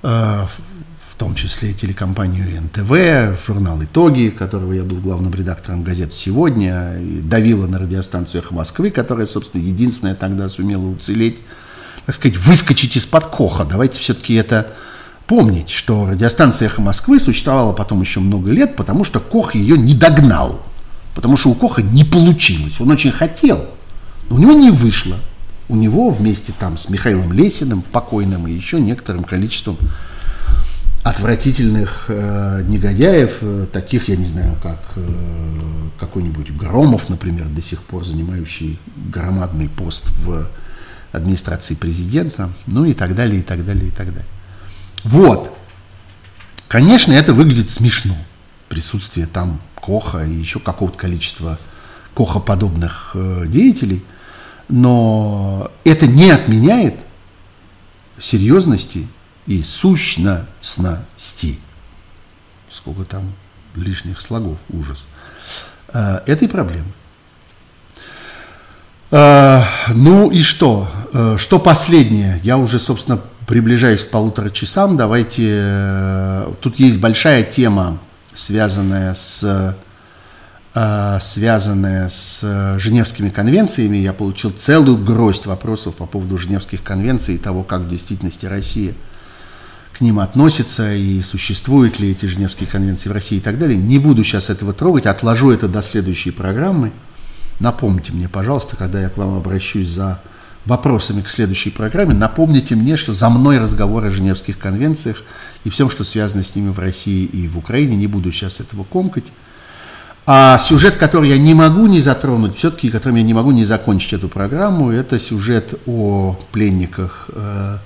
э, 0.03 0.09
в 0.09 1.19
том 1.19 1.35
числе 1.35 1.73
телекомпанию 1.73 2.63
НТВ, 2.65 3.43
журнал 3.47 3.83
«Итоги», 3.83 4.29
которого 4.29 4.75
я 4.75 4.85
был 4.85 4.99
главным 4.99 5.33
редактором 5.33 5.83
газет 5.83 6.15
«Сегодня», 6.15 6.99
и 7.01 7.23
давила 7.23 7.67
на 7.67 7.79
радиостанцию 7.79 8.43
«Эхо 8.43 8.53
Москвы», 8.53 8.91
которая, 8.91 9.27
собственно, 9.27 9.63
единственная 9.63 10.15
тогда 10.15 10.51
сумела 10.51 10.85
уцелеть 10.85 11.41
так 12.07 12.15
сказать, 12.15 12.39
выскочить 12.39 12.97
из-под 12.97 13.27
коха. 13.27 13.65
Давайте 13.65 13.99
все-таки 13.99 14.35
это 14.35 14.69
помнить, 15.27 15.71
что 15.71 16.07
радиостанция 16.07 16.67
«Эхо 16.67 16.81
Москвы» 16.81 17.19
существовала 17.19 17.73
потом 17.73 18.01
еще 18.01 18.21
много 18.21 18.53
лет, 18.53 18.77
потому 18.77 19.03
что 19.05 19.19
Кох 19.19 19.57
ее 19.57 19.77
не 19.77 19.93
догнал. 19.93 20.63
Потому 21.17 21.37
что 21.37 21.51
у 21.51 21.55
Коха 21.55 21.83
не 21.83 22.05
получилось. 22.05 22.81
Он 22.81 22.91
очень 22.91 23.11
хотел, 23.11 23.67
но 24.29 24.37
у 24.37 24.39
него 24.39 24.53
не 24.53 24.71
вышло. 24.71 25.17
У 25.69 25.75
него 25.75 26.11
вместе 26.11 26.53
там 26.57 26.79
с 26.79 26.89
Михаилом 26.89 27.33
Лесиным, 27.33 27.83
покойным, 27.83 28.47
и 28.47 28.53
еще 28.53 28.79
некоторым 28.79 29.25
количеством 29.25 29.77
отвратительных 31.03 32.05
э, 32.09 32.63
негодяев, 32.67 33.39
э, 33.41 33.67
таких, 33.73 34.09
я 34.09 34.17
не 34.17 34.25
знаю, 34.25 34.57
как 34.63 34.81
э, 34.97 35.01
какой-нибудь 35.99 36.53
Громов, 36.53 37.09
например, 37.09 37.47
до 37.47 37.63
сих 37.63 37.83
пор 37.83 38.05
занимающий 38.05 38.79
громадный 38.97 39.69
пост 39.69 40.05
в 40.25 40.49
администрации 41.13 41.75
президента, 41.75 42.53
ну 42.67 42.85
и 42.85 42.93
так 42.93 43.15
далее, 43.15 43.41
и 43.41 43.43
так 43.43 43.65
далее, 43.65 43.89
и 43.89 43.91
так 43.91 44.09
далее. 44.09 44.29
Вот. 45.05 45.57
Конечно, 46.69 47.13
это 47.13 47.33
выглядит 47.33 47.71
смешно. 47.71 48.17
Присутствие 48.69 49.27
там 49.27 49.61
Коха 49.75 50.25
и 50.25 50.33
еще 50.33 50.59
какого-то 50.59 50.99
количества 50.99 51.59
Коха-подобных 52.15 53.13
э, 53.15 53.45
деятелей. 53.47 54.05
Но 54.69 55.71
это 55.85 56.07
не 56.07 56.31
отменяет 56.31 56.95
серьезности 58.19 59.07
и 59.47 59.63
сущностности. 59.63 61.61
сколько 62.71 63.05
там 63.05 63.33
лишних 63.75 64.21
слогов, 64.21 64.59
ужас. 64.71 65.07
Э, 65.89 66.21
этой 66.27 66.49
проблемы. 66.49 66.93
Э, 69.11 69.63
ну 69.95 70.31
и 70.31 70.43
что? 70.43 70.89
Э, 71.13 71.37
что 71.39 71.59
последнее? 71.59 72.41
Я 72.43 72.59
уже, 72.59 72.79
собственно, 72.79 73.21
приближаюсь 73.47 74.03
к 74.03 74.11
полутора 74.11 74.51
часам. 74.51 74.97
Давайте... 74.97 76.45
Тут 76.61 76.77
есть 76.77 76.99
большая 76.99 77.45
тема, 77.45 77.99
связанная 78.33 79.15
с 79.15 79.77
связанная 81.21 82.11
с 82.11 82.77
Женевскими 82.79 83.31
конвенциями. 83.31 83.97
Я 83.97 84.13
получил 84.13 84.51
целую 84.51 84.99
гроздь 84.99 85.47
вопросов 85.47 85.95
по 85.95 86.05
поводу 86.05 86.37
Женевских 86.37 86.83
конвенций 86.83 87.37
и 87.37 87.39
того, 87.39 87.63
как 87.63 87.83
в 87.83 87.89
действительности 87.89 88.45
Россия 88.45 88.93
к 89.97 90.03
ним 90.03 90.19
относится 90.19 90.93
и 90.93 91.23
существуют 91.23 91.99
ли 91.99 92.11
эти 92.11 92.27
Женевские 92.27 92.69
конвенции 92.69 93.09
в 93.09 93.13
России 93.13 93.39
и 93.39 93.41
так 93.41 93.59
далее. 93.59 93.79
Не 93.79 93.99
буду 93.99 94.23
сейчас 94.23 94.51
этого 94.51 94.75
трогать, 94.75 95.07
отложу 95.07 95.51
это 95.51 95.67
до 95.67 95.81
следующей 95.81 96.31
программы. 96.31 96.93
Напомните 97.61 98.13
мне, 98.13 98.29
пожалуйста, 98.29 98.77
когда 98.77 99.01
я 99.01 99.09
к 99.09 99.17
вам 99.17 99.37
обращусь 99.37 99.89
за 99.89 100.21
вопросами 100.65 101.23
к 101.23 101.29
следующей 101.29 101.71
программе, 101.71 102.13
напомните 102.13 102.75
мне, 102.75 102.97
что 102.97 103.15
за 103.15 103.29
мной 103.29 103.59
разговор 103.59 104.05
о 104.05 104.11
Женевских 104.11 104.59
конвенциях 104.59 105.23
и 105.65 105.71
всем, 105.71 105.91
что 105.91 106.05
связано 106.05 106.43
с 106.43 106.55
ними 106.55 106.71
в 106.71 106.79
России 106.79 107.25
и 107.25 107.47
в 107.47 107.57
Украине. 107.57 107.97
Не 107.97 108.07
буду 108.07 108.33
сейчас 108.33 108.61
этого 108.61 108.85
комкать. 108.85 109.33
А 110.27 110.59
сюжет, 110.59 110.97
который 110.97 111.29
я 111.29 111.39
не 111.39 111.55
могу 111.55 111.87
не 111.87 112.01
затронуть, 112.01 112.57
все-таки 112.57 112.91
которым 112.91 113.17
я 113.17 113.23
не 113.23 113.33
могу 113.33 113.53
не 113.53 113.65
закончить 113.65 114.13
эту 114.13 114.29
программу, 114.29 114.91
это 114.91 115.21
сюжет 115.21 115.81
о 115.87 116.37
пленниках 116.51 117.31
э, 117.33 117.79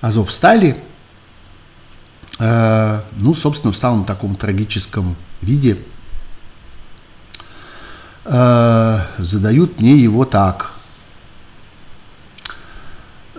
Азовстали, 0.00 0.76
Э, 2.38 3.02
ну, 3.16 3.34
собственно, 3.34 3.72
в 3.72 3.76
самом 3.76 4.04
таком 4.04 4.36
трагическом 4.36 5.16
виде, 5.42 5.78
э, 8.28 8.98
задают 9.18 9.80
мне 9.80 9.96
его 9.96 10.24
так. 10.24 10.72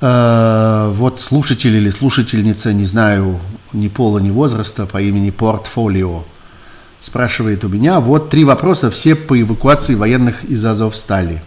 Э, 0.01 0.91
вот 0.93 1.21
слушатель 1.21 1.75
или 1.75 1.89
слушательница, 1.89 2.73
не 2.73 2.85
знаю 2.85 3.39
ни 3.71 3.87
пола, 3.87 4.19
ни 4.19 4.31
возраста, 4.31 4.85
по 4.85 5.01
имени 5.01 5.29
Портфолио, 5.29 6.23
спрашивает 6.99 7.63
у 7.63 7.69
меня, 7.69 7.99
вот 7.99 8.29
три 8.29 8.43
вопроса, 8.43 8.89
все 8.89 9.15
по 9.15 9.39
эвакуации 9.39 9.95
военных 9.95 10.43
из 10.45 10.63
Азовстали. 10.65 11.41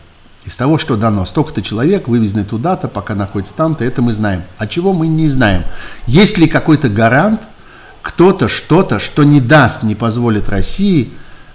Из 0.45 0.57
того, 0.57 0.79
что 0.79 0.97
дано, 0.97 1.25
столько-то 1.25 1.63
человек 1.63 2.09
вывезены 2.09 2.45
туда-то, 2.45 2.89
пока 2.89 3.15
находится 3.15 3.55
там-то, 3.55 3.85
это 3.85 4.03
мы 4.03 4.13
знаем. 4.13 4.43
А 4.57 4.67
чего 4.67 4.93
мы 4.93 5.07
не 5.07 5.29
знаем? 5.29 5.65
Есть 6.07 6.37
ли 6.37 6.49
какой-то 6.49 6.89
гарант, 6.89 7.43
кто-то, 8.03 8.49
что-то, 8.49 8.99
что 8.99 9.23
не 9.23 9.41
даст, 9.41 9.85
не 9.85 9.95
позволит 9.95 10.49
России 10.49 11.13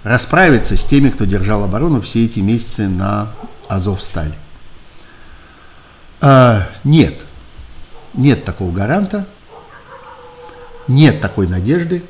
расправиться 0.08 0.78
с 0.78 0.86
теми, 0.86 1.10
кто 1.10 1.26
держал 1.26 1.64
оборону 1.64 2.02
все 2.02 2.26
эти 2.26 2.40
месяцы 2.40 2.88
на 2.88 3.34
Азовсталь? 3.68 4.34
А, 6.22 6.68
нет. 6.84 7.16
Нет 8.14 8.46
такого 8.46 8.72
гаранта. 8.72 9.28
Нет 10.88 11.20
такой 11.20 11.48
надежды. 11.48 12.04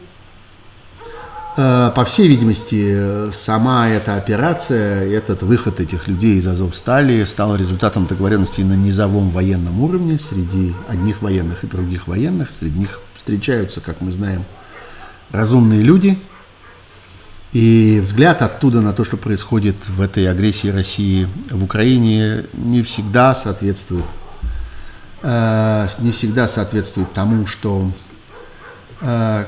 Э, 1.58 1.92
по 1.96 2.06
всей 2.06 2.28
видимости, 2.28 3.32
сама 3.32 3.90
эта 3.90 4.16
операция, 4.16 5.04
этот 5.04 5.42
выход 5.42 5.80
этих 5.80 6.08
людей 6.08 6.38
из 6.38 6.46
Азовстали 6.46 7.24
стал 7.24 7.56
результатом 7.56 8.06
договоренности 8.06 8.62
на 8.62 8.74
низовом 8.74 9.32
военном 9.32 9.82
уровне 9.82 10.20
среди 10.20 10.76
одних 10.88 11.24
военных 11.24 11.64
и 11.64 11.68
других 11.68 12.08
военных. 12.08 12.52
Среди 12.54 12.78
них 12.78 13.02
встречаются, 13.16 13.82
как 13.82 14.02
мы 14.02 14.12
знаем, 14.12 14.46
разумные 15.32 15.82
люди. 15.82 16.20
И 17.54 18.02
взгляд 18.04 18.42
оттуда 18.42 18.82
на 18.82 18.94
то, 18.94 19.04
что 19.04 19.18
происходит 19.18 19.88
в 19.88 20.02
этой 20.02 20.30
агрессии 20.30 20.68
России 20.68 21.28
в 21.50 21.64
Украине, 21.64 22.46
не 22.54 22.84
всегда 22.84 23.34
соответствует, 23.34 24.06
э, 25.22 25.88
не 26.00 26.12
всегда 26.12 26.48
соответствует 26.48 27.14
тому, 27.14 27.48
что 27.48 27.92
э, 29.02 29.46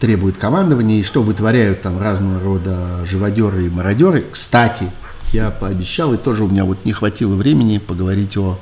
требует 0.00 0.38
командования 0.38 1.00
и 1.00 1.02
что 1.02 1.22
вытворяют 1.22 1.82
там 1.82 2.00
разного 2.00 2.40
рода 2.40 3.04
живодеры 3.06 3.66
и 3.66 3.68
мародеры. 3.68 4.24
Кстати, 4.32 4.90
я 5.32 5.50
пообещал, 5.50 6.14
и 6.14 6.16
тоже 6.16 6.44
у 6.44 6.48
меня 6.48 6.64
вот 6.64 6.84
не 6.84 6.92
хватило 6.92 7.36
времени 7.36 7.78
поговорить 7.78 8.36
о 8.36 8.58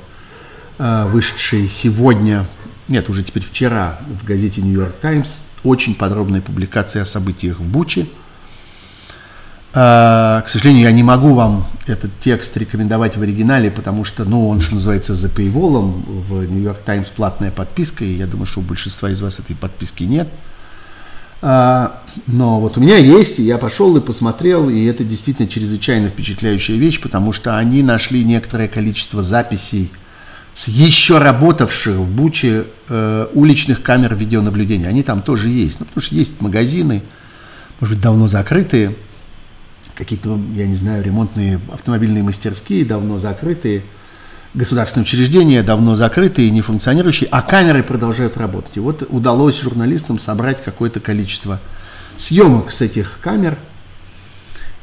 э, 0.77 1.07
вышедшей 1.07 1.69
сегодня, 1.69 2.45
нет, 2.91 3.09
уже 3.09 3.23
теперь 3.23 3.43
вчера 3.43 3.99
в 4.21 4.25
газете 4.25 4.61
«Нью-Йорк 4.61 4.95
Таймс» 4.97 5.37
очень 5.63 5.95
подробной 5.95 6.41
публикации 6.41 6.99
о 6.99 7.05
событиях 7.05 7.59
в 7.59 7.63
Буче. 7.63 8.07
Э, 9.73 10.41
к 10.41 10.47
сожалению, 10.47 10.83
я 10.83 10.91
не 10.91 11.03
могу 11.03 11.33
вам 11.33 11.65
этот 11.87 12.11
текст 12.19 12.55
рекомендовать 12.57 13.17
в 13.17 13.21
оригинале, 13.21 13.71
потому 13.71 14.03
что, 14.03 14.25
ну, 14.25 14.47
он, 14.47 14.61
что 14.61 14.75
называется, 14.75 15.15
за 15.15 15.29
пейволом, 15.29 16.03
в 16.07 16.43
«Нью-Йорк 16.43 16.79
Таймс» 16.79 17.09
платная 17.09 17.51
подписка, 17.51 18.03
и 18.03 18.13
я 18.13 18.27
думаю, 18.27 18.45
что 18.45 18.59
у 18.59 18.63
большинства 18.63 19.09
из 19.09 19.21
вас 19.21 19.39
этой 19.39 19.55
подписки 19.55 20.03
нет– 20.03 20.27
а, 21.43 22.03
но 22.27 22.59
вот 22.59 22.77
у 22.77 22.81
меня 22.81 22.97
есть, 22.97 23.39
и 23.39 23.43
я 23.43 23.57
пошел 23.57 23.97
и 23.97 24.01
посмотрел, 24.01 24.69
и 24.69 24.85
это 24.85 25.03
действительно 25.03 25.47
чрезвычайно 25.47 26.09
впечатляющая 26.09 26.77
вещь, 26.77 27.01
потому 27.01 27.33
что 27.33 27.57
они 27.57 27.81
нашли 27.81 28.23
некоторое 28.23 28.67
количество 28.67 29.23
записей 29.23 29.91
с 30.53 30.67
еще 30.67 31.17
работавших 31.17 31.95
в 31.95 32.11
Буче 32.11 32.65
э, 32.89 33.27
уличных 33.33 33.81
камер 33.81 34.15
видеонаблюдения. 34.15 34.87
Они 34.87 35.01
там 35.01 35.23
тоже 35.23 35.49
есть, 35.49 35.79
ну, 35.79 35.87
потому 35.87 36.03
что 36.03 36.13
есть 36.13 36.39
магазины, 36.41 37.01
может 37.79 37.95
быть, 37.95 38.03
давно 38.03 38.27
закрытые, 38.27 38.95
какие-то, 40.03 40.39
я 40.55 40.67
не 40.67 40.75
знаю, 40.75 41.03
ремонтные 41.03 41.59
автомобильные 41.71 42.23
мастерские 42.23 42.85
давно 42.85 43.19
закрытые– 43.19 43.83
государственные 44.53 45.05
учреждения 45.05 45.63
давно 45.63 45.95
закрытые 45.95 46.49
не 46.49 46.61
функционирующие, 46.61 47.29
а 47.31 47.41
камеры 47.41 47.83
продолжают 47.83 48.37
работать. 48.37 48.77
И 48.77 48.79
вот 48.79 49.07
удалось 49.09 49.61
журналистам 49.61 50.19
собрать 50.19 50.63
какое-то 50.63 50.99
количество 50.99 51.59
съемок 52.17 52.71
с 52.71 52.81
этих 52.81 53.19
камер. 53.21 53.57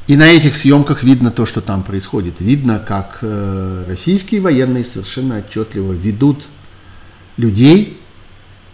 И 0.07 0.17
на 0.17 0.27
этих 0.27 0.55
съемках 0.55 1.03
видно 1.03 1.29
то, 1.29 1.45
что 1.45 1.61
там 1.61 1.83
происходит. 1.83 2.39
Видно, 2.39 2.79
как 2.79 3.19
э, 3.21 3.85
российские 3.87 4.41
военные 4.41 4.83
совершенно 4.83 5.37
отчетливо 5.37 5.93
ведут 5.93 6.43
людей, 7.37 8.01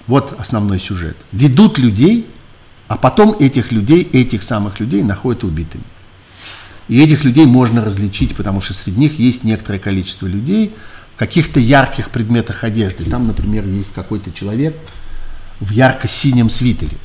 вот 0.07 0.33
основной 0.39 0.79
сюжет, 0.79 1.17
ведут 1.33 1.77
людей, 1.77 2.29
а 2.87 2.97
потом 2.97 3.35
этих 3.37 3.73
людей, 3.73 4.03
этих 4.03 4.43
самых 4.43 4.79
людей 4.79 5.03
находят 5.03 5.43
убитыми. 5.43 5.83
И 6.87 7.01
этих 7.01 7.23
людей 7.23 7.45
можно 7.45 7.83
различить, 7.83 8.35
потому 8.35 8.61
что 8.61 8.73
среди 8.73 8.99
них 8.99 9.19
есть 9.19 9.43
некоторое 9.43 9.79
количество 9.79 10.27
людей 10.27 10.73
в 11.15 11.19
каких-то 11.19 11.59
ярких 11.59 12.11
предметах 12.11 12.63
одежды. 12.63 13.05
Там, 13.05 13.27
например, 13.27 13.65
есть 13.67 13.93
какой-то 13.93 14.31
человек 14.31 14.75
в 15.59 15.71
ярко-синем 15.71 16.49
свитере. 16.49 16.97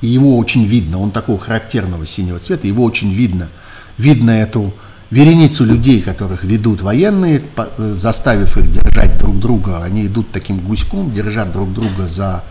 И 0.00 0.08
его 0.08 0.36
очень 0.36 0.64
видно, 0.64 1.00
он 1.00 1.10
такого 1.10 1.38
характерного 1.38 2.04
синего 2.04 2.38
цвета, 2.38 2.66
его 2.66 2.84
очень 2.84 3.12
видно. 3.12 3.48
Видно 3.96 4.30
эту 4.30 4.74
вереницу 5.10 5.64
людей, 5.64 6.02
которых 6.02 6.42
ведут 6.42 6.82
военные, 6.82 7.42
заставив 7.78 8.56
их 8.58 8.70
держать 8.70 9.18
друг 9.18 9.38
друга. 9.38 9.84
Они 9.84 10.06
идут 10.06 10.32
таким 10.32 10.58
гуськом, 10.58 11.14
держат 11.14 11.52
друг 11.52 11.72
друга 11.72 12.08
за, 12.08 12.44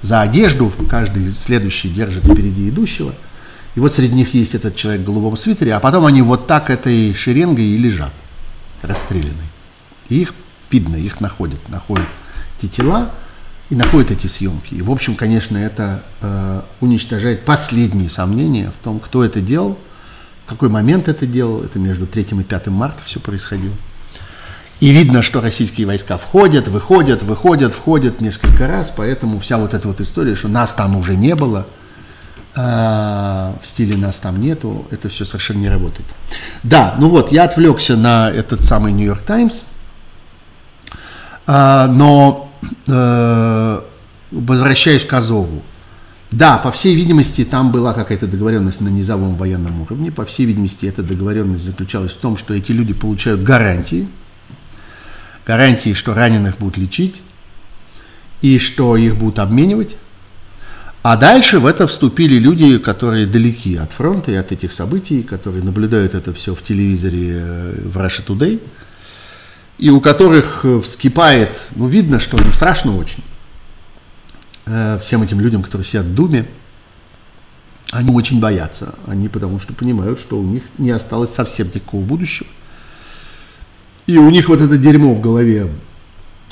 за 0.00 0.22
одежду, 0.22 0.72
каждый 0.88 1.34
следующий 1.34 1.90
держит 1.90 2.24
впереди 2.24 2.70
идущего– 2.70 3.14
и 3.78 3.80
вот 3.80 3.92
среди 3.92 4.12
них 4.12 4.34
есть 4.34 4.56
этот 4.56 4.74
человек 4.74 5.02
в 5.02 5.04
голубом 5.04 5.36
свитере, 5.36 5.72
а 5.72 5.78
потом 5.78 6.04
они 6.04 6.20
вот 6.20 6.48
так 6.48 6.68
этой 6.68 7.14
шеренгой 7.14 7.64
и 7.64 7.76
лежат, 7.76 8.10
расстрелянные. 8.82 9.46
И 10.08 10.22
их 10.22 10.34
видно, 10.68 10.96
их 10.96 11.20
находят, 11.20 11.60
находят 11.68 12.08
эти 12.58 12.68
тела 12.68 13.12
и 13.70 13.76
находят 13.76 14.10
эти 14.10 14.26
съемки. 14.26 14.74
И, 14.74 14.82
в 14.82 14.90
общем, 14.90 15.14
конечно, 15.14 15.56
это 15.56 16.02
э, 16.20 16.62
уничтожает 16.80 17.44
последние 17.44 18.10
сомнения 18.10 18.72
в 18.72 18.82
том, 18.82 18.98
кто 18.98 19.22
это 19.22 19.40
делал, 19.40 19.78
в 20.44 20.48
какой 20.48 20.70
момент 20.70 21.06
это 21.06 21.24
делал. 21.24 21.62
Это 21.62 21.78
между 21.78 22.08
3 22.08 22.22
и 22.32 22.42
5 22.42 22.66
марта 22.66 23.04
все 23.04 23.20
происходило. 23.20 23.76
И 24.80 24.90
видно, 24.90 25.22
что 25.22 25.40
российские 25.40 25.86
войска 25.86 26.18
входят, 26.18 26.66
выходят, 26.66 27.22
выходят, 27.22 27.72
входят 27.72 28.20
несколько 28.20 28.66
раз, 28.66 28.90
поэтому 28.90 29.38
вся 29.38 29.56
вот 29.56 29.72
эта 29.72 29.86
вот 29.86 30.00
история, 30.00 30.34
что 30.34 30.48
нас 30.48 30.74
там 30.74 30.96
уже 30.96 31.14
не 31.14 31.36
было– 31.36 31.68
в 32.58 33.60
стиле 33.62 33.96
нас 33.96 34.18
там 34.18 34.40
нету, 34.40 34.86
это 34.90 35.08
все 35.08 35.24
совершенно 35.24 35.58
не 35.58 35.68
работает. 35.68 36.06
Да, 36.62 36.96
ну 36.98 37.08
вот, 37.08 37.30
я 37.30 37.44
отвлекся 37.44 37.96
на 37.96 38.30
этот 38.30 38.64
самый 38.64 38.92
Нью-Йорк 38.92 39.22
Таймс, 39.22 39.62
а, 41.46 41.86
но 41.86 42.52
э, 42.86 43.80
возвращаюсь 44.30 45.04
к 45.04 45.12
Азову. 45.12 45.62
Да, 46.30 46.58
по 46.58 46.70
всей 46.70 46.94
видимости, 46.94 47.44
там 47.44 47.72
была 47.72 47.94
какая-то 47.94 48.26
договоренность 48.26 48.80
на 48.80 48.88
низовом 48.88 49.36
военном 49.36 49.80
уровне. 49.80 50.10
По 50.10 50.26
всей 50.26 50.44
видимости, 50.44 50.84
эта 50.84 51.02
договоренность 51.02 51.64
заключалась 51.64 52.12
в 52.12 52.18
том, 52.18 52.36
что 52.36 52.54
эти 52.54 52.72
люди 52.72 52.92
получают 52.92 53.42
гарантии. 53.42 54.08
Гарантии, 55.46 55.94
что 55.94 56.12
раненых 56.12 56.58
будут 56.58 56.76
лечить 56.76 57.22
и 58.42 58.58
что 58.58 58.96
их 58.96 59.16
будут 59.16 59.38
обменивать 59.38 59.96
А 61.02 61.16
дальше 61.16 61.60
в 61.60 61.66
это 61.66 61.86
вступили 61.86 62.38
люди, 62.38 62.78
которые 62.78 63.26
далеки 63.26 63.76
от 63.76 63.92
фронта 63.92 64.32
и 64.32 64.34
от 64.34 64.50
этих 64.50 64.72
событий, 64.72 65.22
которые 65.22 65.62
наблюдают 65.62 66.14
это 66.14 66.34
все 66.34 66.54
в 66.54 66.62
телевизоре 66.62 67.40
э, 67.40 67.80
в 67.84 67.96
Russia 67.96 68.24
Today, 68.26 68.60
и 69.78 69.90
у 69.90 70.00
которых 70.00 70.64
э, 70.64 70.80
вскипает, 70.80 71.68
ну, 71.76 71.86
видно, 71.86 72.18
что 72.18 72.36
им 72.36 72.52
страшно 72.52 72.96
очень, 72.96 73.22
э, 74.66 74.98
всем 75.00 75.22
этим 75.22 75.40
людям, 75.40 75.62
которые 75.62 75.84
сидят 75.84 76.06
в 76.06 76.14
Думе, 76.14 76.48
они 77.92 78.10
очень 78.10 78.40
боятся. 78.40 78.96
Они 79.06 79.28
потому 79.28 79.60
что 79.60 79.72
понимают, 79.72 80.18
что 80.18 80.36
у 80.38 80.42
них 80.42 80.62
не 80.78 80.90
осталось 80.90 81.32
совсем 81.32 81.68
никакого 81.68 82.02
будущего. 82.02 82.48
И 84.06 84.18
у 84.18 84.28
них 84.30 84.48
вот 84.48 84.60
это 84.60 84.76
дерьмо 84.76 85.14
в 85.14 85.20
голове 85.20 85.70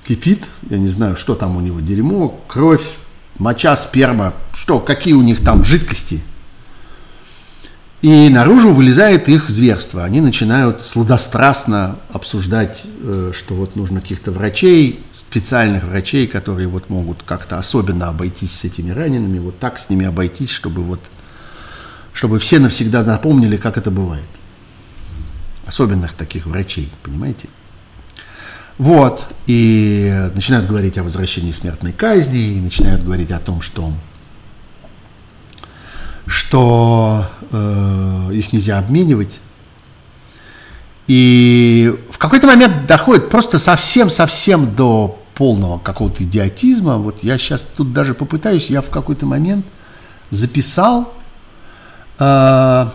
кипит. 0.07 0.45
Я 0.71 0.79
не 0.79 0.89
знаю, 0.89 1.17
что 1.17 1.35
там 1.35 1.57
у 1.57 1.61
него 1.61 1.81
дерьмо, 1.81 2.29
кровь, 2.49 2.87
моча, 3.39 3.77
сперма, 3.77 4.35
что, 4.55 4.81
какие 4.81 5.15
у 5.15 5.23
них 5.23 5.43
там 5.43 5.65
жидкости. 5.65 6.23
И 8.03 8.29
наружу 8.29 8.73
вылезает 8.73 9.29
их 9.29 9.49
зверство. 9.49 10.05
Они 10.05 10.21
начинают 10.21 10.85
сладострастно 10.85 11.97
обсуждать, 12.11 12.83
э, 12.85 13.33
что 13.35 13.55
вот 13.55 13.75
нужно 13.75 14.01
каких-то 14.01 14.31
врачей, 14.33 15.05
специальных 15.13 15.85
врачей, 15.85 16.27
которые 16.27 16.69
вот 16.69 16.91
могут 16.91 17.23
как-то 17.23 17.59
особенно 17.59 18.09
обойтись 18.09 18.53
с 18.53 18.65
этими 18.65 18.91
ранеными, 18.91 19.39
вот 19.39 19.59
так 19.59 19.79
с 19.79 19.89
ними 19.89 20.07
обойтись, 20.07 20.51
чтобы 20.51 20.83
вот 20.83 21.01
чтобы 22.17 22.39
все 22.39 22.59
навсегда 22.59 23.03
напомнили, 23.03 23.59
как 23.59 23.77
это 23.77 23.91
бывает. 23.91 24.25
Особенных 25.67 26.15
таких 26.15 26.47
врачей, 26.47 26.91
понимаете? 27.03 27.49
Вот, 28.79 29.25
и 29.47 30.31
начинают 30.35 30.67
говорить 30.67 30.99
о 30.99 31.03
возвращении 31.03 31.53
смертной 31.53 31.93
казни, 31.93 32.41
и 32.41 32.61
начинают 32.61 33.03
говорить 33.03 33.31
о 33.31 33.39
том, 33.39 33.63
что, 33.63 33.93
что 36.27 37.27
э, 37.51 38.31
их 38.35 38.53
нельзя 38.53 38.79
обменивать. 38.79 39.41
И 41.07 41.95
в 42.11 42.19
какой-то 42.19 42.47
момент 42.47 42.87
доходит 42.87 43.31
просто 43.31 43.59
совсем-совсем 43.59 44.75
до 44.75 45.23
полного 45.35 45.79
какого-то 45.79 46.25
идиотизма. 46.25 46.99
Вот 46.99 47.23
я 47.23 47.39
сейчас 47.39 47.67
тут 47.77 47.95
даже 47.95 48.15
попытаюсь, 48.15 48.69
я 48.69 48.83
в 48.83 48.91
какой-то 48.91 49.25
момент 49.25 49.65
записал 50.31 51.15
э, 52.19 52.89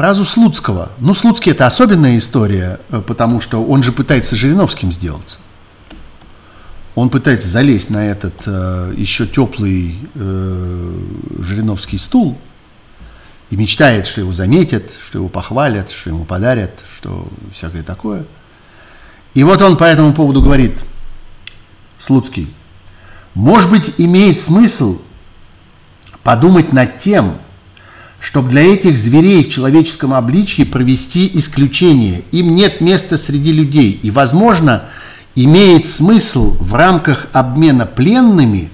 фразу 0.00 0.24
Слуцкого. 0.24 0.92
Ну, 0.98 1.12
Слуцкий 1.12 1.52
это 1.52 1.66
особенная 1.66 2.16
история, 2.16 2.80
э, 2.88 3.02
потому 3.06 3.42
что 3.42 3.62
он 3.62 3.82
же 3.82 3.92
пытается 3.92 4.34
Жириновским 4.34 4.92
сделаться. 4.92 5.40
Он 6.94 7.10
пытается 7.10 7.50
залезть 7.50 7.90
на 7.90 8.06
этот 8.06 8.32
э, 8.46 8.94
еще 8.96 9.26
теплый 9.26 9.98
э, 10.14 10.94
Жириновский 11.40 11.98
стул 11.98 12.38
и 13.50 13.56
мечтает, 13.56 14.06
что 14.06 14.22
его 14.22 14.32
заметят, 14.32 14.84
что 15.06 15.18
его 15.18 15.28
похвалят, 15.28 15.90
что 15.90 16.08
ему 16.08 16.24
подарят, 16.24 16.82
что 16.96 17.28
всякое 17.52 17.82
такое. 17.82 18.24
И 19.34 19.44
вот 19.44 19.60
он 19.60 19.76
по 19.76 19.84
этому 19.84 20.14
поводу 20.14 20.40
говорит, 20.40 20.78
Слуцкий, 21.98 22.50
может 23.34 23.68
быть, 23.68 23.92
имеет 23.98 24.40
смысл 24.40 25.02
подумать 26.22 26.72
над 26.72 26.96
тем, 26.96 27.36
чтобы 28.20 28.50
для 28.50 28.62
этих 28.62 28.98
зверей 28.98 29.44
в 29.44 29.50
человеческом 29.50 30.12
обличье 30.12 30.66
провести 30.66 31.30
исключение. 31.34 32.22
Им 32.32 32.54
нет 32.54 32.80
места 32.80 33.16
среди 33.16 33.50
людей. 33.50 33.98
И, 34.02 34.10
возможно, 34.10 34.84
имеет 35.34 35.86
смысл 35.86 36.56
в 36.60 36.74
рамках 36.74 37.28
обмена 37.32 37.86
пленными 37.86 38.70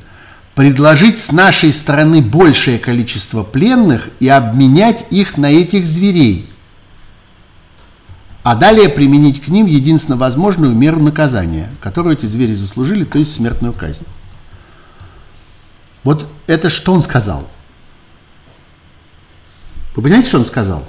предложить 0.57 1.21
с 1.21 1.31
нашей 1.31 1.73
стороны 1.73 2.23
большее 2.23 2.79
количество 2.79 3.45
пленных 3.45 4.09
и 4.21 4.29
обменять 4.29 5.05
их 5.11 5.37
на 5.37 5.53
этих 5.53 5.87
зверей. 5.87 6.51
А 8.43 8.55
далее 8.57 8.89
применить 8.89 9.43
к 9.43 9.49
ним 9.49 9.67
единственно 9.67 10.17
возможную 10.17 10.75
меру 10.75 11.01
наказания, 11.01 11.71
которую 11.81 12.17
эти 12.17 12.27
звери 12.27 12.55
заслужили, 12.55 13.05
то 13.05 13.19
есть 13.19 13.33
смертную 13.33 13.75
казнь. 13.75 14.07
Вот 16.05 16.29
это 16.47 16.71
что 16.71 16.93
он 16.93 17.03
сказал? 17.03 17.49
Вы 19.97 20.03
понимаете, 20.03 20.29
что 20.29 20.39
он 20.39 20.45
сказал? 20.45 20.85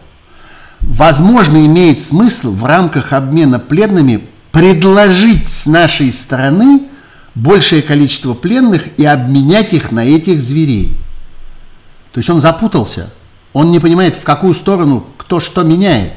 Возможно, 0.82 1.66
имеет 1.66 2.00
смысл 2.00 2.52
в 2.52 2.66
рамках 2.66 3.14
обмена 3.14 3.58
пленными 3.58 4.28
предложить 4.52 5.48
с 5.48 5.66
нашей 5.66 6.12
стороны 6.12 6.88
большее 7.34 7.82
количество 7.82 8.34
пленных 8.34 8.84
и 8.98 9.06
обменять 9.06 9.74
их 9.74 9.92
на 9.92 10.06
этих 10.06 10.42
зверей. 10.42 10.98
То 12.12 12.20
есть 12.20 12.30
он 12.30 12.42
запутался. 12.42 13.14
Он 13.54 13.72
не 13.72 13.80
понимает, 13.80 14.16
в 14.16 14.24
какую 14.24 14.54
сторону 14.54 15.08
кто 15.18 15.40
что 15.40 15.64
меняет. 15.64 16.14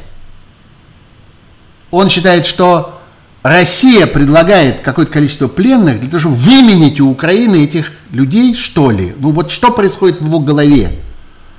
Он 1.90 2.08
считает, 2.08 2.44
что 2.44 3.00
Россия 3.42 4.06
предлагает 4.06 4.80
какое-то 4.80 5.12
количество 5.12 5.48
пленных 5.48 6.00
для 6.00 6.10
того, 6.10 6.20
чтобы 6.20 6.36
выменить 6.36 7.00
у 7.00 7.10
Украины 7.10 7.64
этих 7.64 7.92
людей, 8.10 8.54
что 8.54 8.90
ли? 8.90 9.14
Ну 9.18 9.30
вот 9.30 9.50
что 9.50 9.70
происходит 9.70 10.20
в 10.20 10.26
его 10.26 10.40
голове? 10.40 10.98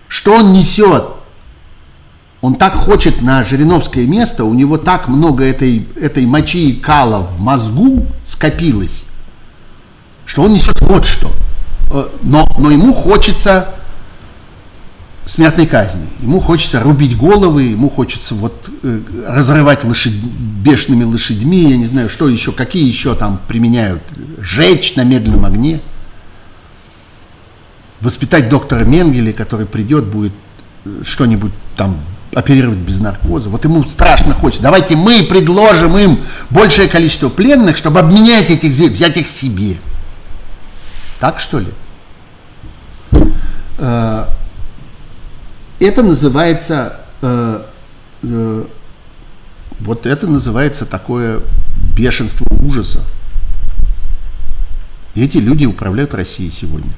Что 0.08 0.36
он 0.36 0.54
несет? 0.54 1.21
Он 2.42 2.56
так 2.56 2.74
хочет 2.74 3.22
на 3.22 3.44
Жириновское 3.44 4.08
место, 4.08 4.46
у 4.46 4.54
него 4.56 4.78
так 4.78 5.08
много 5.08 5.44
этой, 5.44 5.88
этой 5.96 6.26
мочи 6.26 6.72
и 6.72 6.80
кала 6.80 7.20
в 7.20 7.40
мозгу 7.40 8.08
скопилось, 8.26 9.06
что 10.26 10.44
он 10.44 10.54
несет 10.54 10.82
вот 10.82 11.06
что. 11.06 11.32
Э, 11.92 12.10
но, 12.24 12.48
но 12.58 12.72
ему 12.72 12.94
хочется 12.94 13.76
смертной 15.26 15.68
казни. 15.68 16.08
Ему 16.20 16.40
хочется 16.40 16.82
рубить 16.82 17.16
головы, 17.16 17.64
ему 17.64 17.90
хочется 17.90 18.34
вот 18.34 18.70
э, 18.82 19.02
разрывать 19.28 19.84
лошадь, 19.84 20.14
бешеными 20.14 21.04
лошадьми, 21.04 21.70
я 21.70 21.78
не 21.78 21.86
знаю, 21.86 22.10
что 22.10 22.28
еще, 22.28 22.52
какие 22.52 22.88
еще 22.88 23.14
там 23.14 23.40
применяют, 23.48 24.02
жечь 24.40 24.96
на 24.96 25.04
медленном 25.04 25.46
огне. 25.46 25.80
Воспитать 28.00 28.50
доктора 28.50 28.84
Менгеле, 28.84 29.32
который 29.32 29.68
придет, 29.68 30.06
будет 30.06 30.34
э, 30.86 31.04
что-нибудь 31.06 31.54
там 31.78 31.98
оперировать 32.34 32.80
без 32.80 33.00
наркоза. 33.00 33.50
Вот 33.50 33.64
ему 33.66 33.84
страшно 33.84 34.34
хочется. 34.34 34.64
Давайте 34.64 34.96
мы 34.96 35.24
предложим 35.24 35.98
им 35.98 36.24
большее 36.50 36.88
количество 36.88 37.30
пленных, 37.30 37.78
чтобы 37.78 38.00
обменять 38.00 38.50
этих, 38.50 38.72
взять 38.72 39.18
их 39.18 39.28
себе. 39.28 39.78
Так 41.20 41.40
что 41.40 41.60
ли? 41.60 41.68
Э, 43.78 44.26
это 45.80 46.04
называется, 46.04 47.02
э, 47.22 47.64
э, 48.24 48.66
вот 49.80 50.06
это 50.06 50.28
называется 50.28 50.86
такое 50.86 51.42
бешенство 51.96 52.46
ужаса. 52.64 53.02
Эти 55.16 55.38
люди 55.38 55.66
управляют 55.66 56.14
Россией 56.14 56.52
сегодня. 56.52 56.92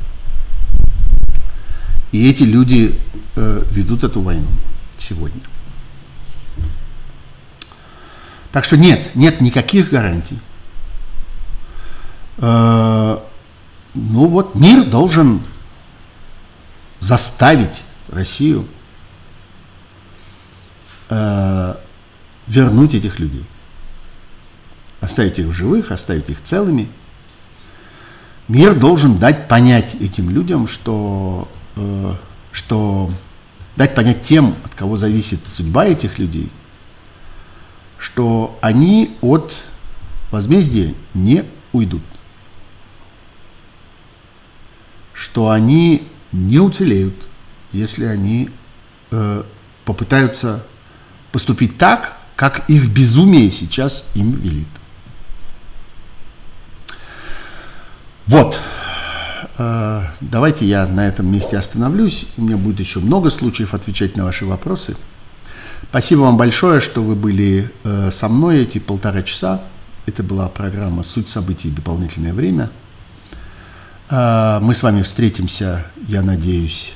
И 2.11 2.29
эти 2.29 2.43
люди 2.43 2.99
ведут 3.35 4.03
эту 4.03 4.21
войну 4.21 4.45
сегодня. 4.97 5.41
Так 8.51 8.65
что 8.65 8.77
нет, 8.77 9.15
нет 9.15 9.41
никаких 9.41 9.89
гарантий. 9.89 10.39
Э, 12.37 13.19
ну 13.95 14.27
вот 14.27 14.55
мир 14.55 14.85
должен 14.85 15.41
заставить 16.99 17.83
Россию 18.09 18.67
э, 21.09 21.75
вернуть 22.47 22.93
этих 22.95 23.19
людей. 23.19 23.45
Оставить 25.01 25.39
их 25.39 25.51
живых, 25.51 25.91
оставить 25.91 26.29
их 26.29 26.41
целыми. 26.41 26.89
Мир 28.47 28.75
должен 28.75 29.17
дать 29.17 29.47
понять 29.47 29.95
этим 29.95 30.29
людям, 30.29 30.67
что, 30.67 31.47
э, 31.75 32.13
что 32.51 33.09
дать 33.75 33.95
понять 33.95 34.21
тем, 34.21 34.55
от 34.63 34.75
кого 34.75 34.97
зависит 34.97 35.39
судьба 35.49 35.85
этих 35.85 36.19
людей, 36.19 36.49
что 37.97 38.57
они 38.61 39.17
от 39.21 39.53
возмездия 40.31 40.93
не 41.13 41.45
уйдут. 41.71 42.03
Что 45.13 45.49
они 45.49 46.07
не 46.31 46.59
уцелеют– 46.59 47.15
если 47.73 48.05
они 48.05 48.49
э, 49.11 49.43
попытаются 49.83 50.63
поступить 51.31 51.77
так, 51.77 52.17
как 52.35 52.69
их 52.69 52.87
безумие 52.87 53.49
сейчас 53.49 54.05
им 54.13 54.39
велит. 54.39 54.67
Вот. 58.27 58.59
Э, 59.57 60.01
давайте 60.21 60.65
я 60.65 60.87
на 60.87 61.07
этом 61.07 61.31
месте 61.31 61.57
остановлюсь. 61.57 62.27
У 62.37 62.43
меня 62.43 62.57
будет 62.57 62.79
еще 62.79 62.99
много 62.99 63.29
случаев 63.29 63.73
отвечать 63.73 64.15
на 64.15 64.25
ваши 64.25 64.45
вопросы. 64.45 64.95
Спасибо 65.89 66.21
вам 66.21 66.37
большое, 66.37 66.81
что 66.81 67.03
вы 67.03 67.15
были 67.15 67.71
э, 67.83 68.09
со 68.11 68.29
мной 68.29 68.61
эти 68.61 68.79
полтора 68.79 69.21
часа. 69.21 69.63
Это 70.05 70.23
была 70.23 70.49
программа 70.49 71.03
«Суть 71.03 71.29
событий. 71.29 71.69
Дополнительное 71.69 72.33
время». 72.33 72.69
А, 74.09 74.59
мы 74.59 74.73
с 74.73 74.83
вами 74.83 75.01
встретимся, 75.01 75.85
я 76.07 76.21
надеюсь, 76.21 76.93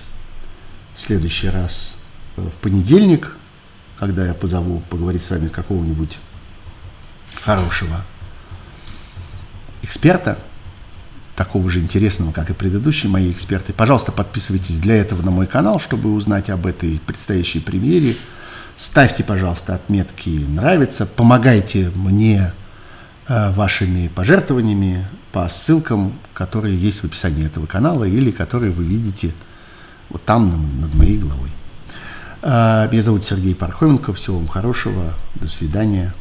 в 0.94 1.00
следующий 1.00 1.50
раз 1.50 1.96
в 2.36 2.52
понедельник, 2.62 3.36
когда 3.98 4.26
я 4.26 4.34
позову 4.34 4.82
поговорить 4.90 5.24
с 5.24 5.30
вами 5.30 5.48
какого-нибудь 5.48 6.20
хорошего 7.42 8.04
эксперта, 9.82 10.38
такого 11.38 11.70
же 11.70 11.80
интересного, 11.80 12.32
как 12.32 12.50
и 12.50 12.54
предыдущие 12.54 13.12
мои 13.12 13.30
эксперты. 13.30 13.72
Пожалуйста, 13.72 14.12
подписывайтесь 14.12 14.80
для 14.80 14.96
этого 14.96 15.22
на 15.22 15.30
мой 15.30 15.46
канал, 15.46 15.80
чтобы 15.80 16.12
узнать 16.14 16.50
об 16.50 16.66
этой 16.66 17.00
предстоящей 17.06 17.60
премьере. 17.60 18.18
Ставьте, 18.76 19.24
пожалуйста, 19.24 19.76
отметки 19.76 20.30
«Нравится», 20.30 21.06
помогайте 21.06 21.92
мне 21.94 22.54
э, 23.28 23.52
вашими 23.52 24.08
пожертвованиями 24.08 25.06
по 25.32 25.48
ссылкам, 25.48 26.14
которые 26.34 26.76
есть 26.76 27.02
в 27.02 27.06
описании 27.06 27.46
этого 27.46 27.68
канала 27.68 28.04
или 28.04 28.32
которые 28.32 28.72
вы 28.72 28.86
видите 28.86 29.32
вот 30.10 30.26
там, 30.26 30.82
над 30.82 30.96
моей 30.96 31.20
головой. 31.20 31.52
Э, 32.42 32.88
меня 32.92 33.04
зовут 33.04 33.26
Сергей 33.26 33.54
Пархоменко. 33.54 34.12
Всего 34.14 34.40
вам 34.40 34.48
хорошего. 34.48 35.14
До 35.36 35.48
свидания. 35.48 36.16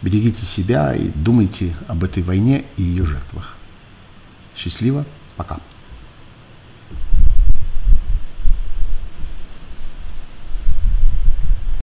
Берегите 0.00 0.44
себя 0.44 0.94
и 0.94 1.08
думайте 1.08 1.74
об 1.88 2.04
этой 2.04 2.22
войне 2.22 2.66
и 2.76 2.84
ее 2.84 3.04
жертвах. 3.04 3.55
Счастливо. 4.56 5.04
Пока. 5.36 5.58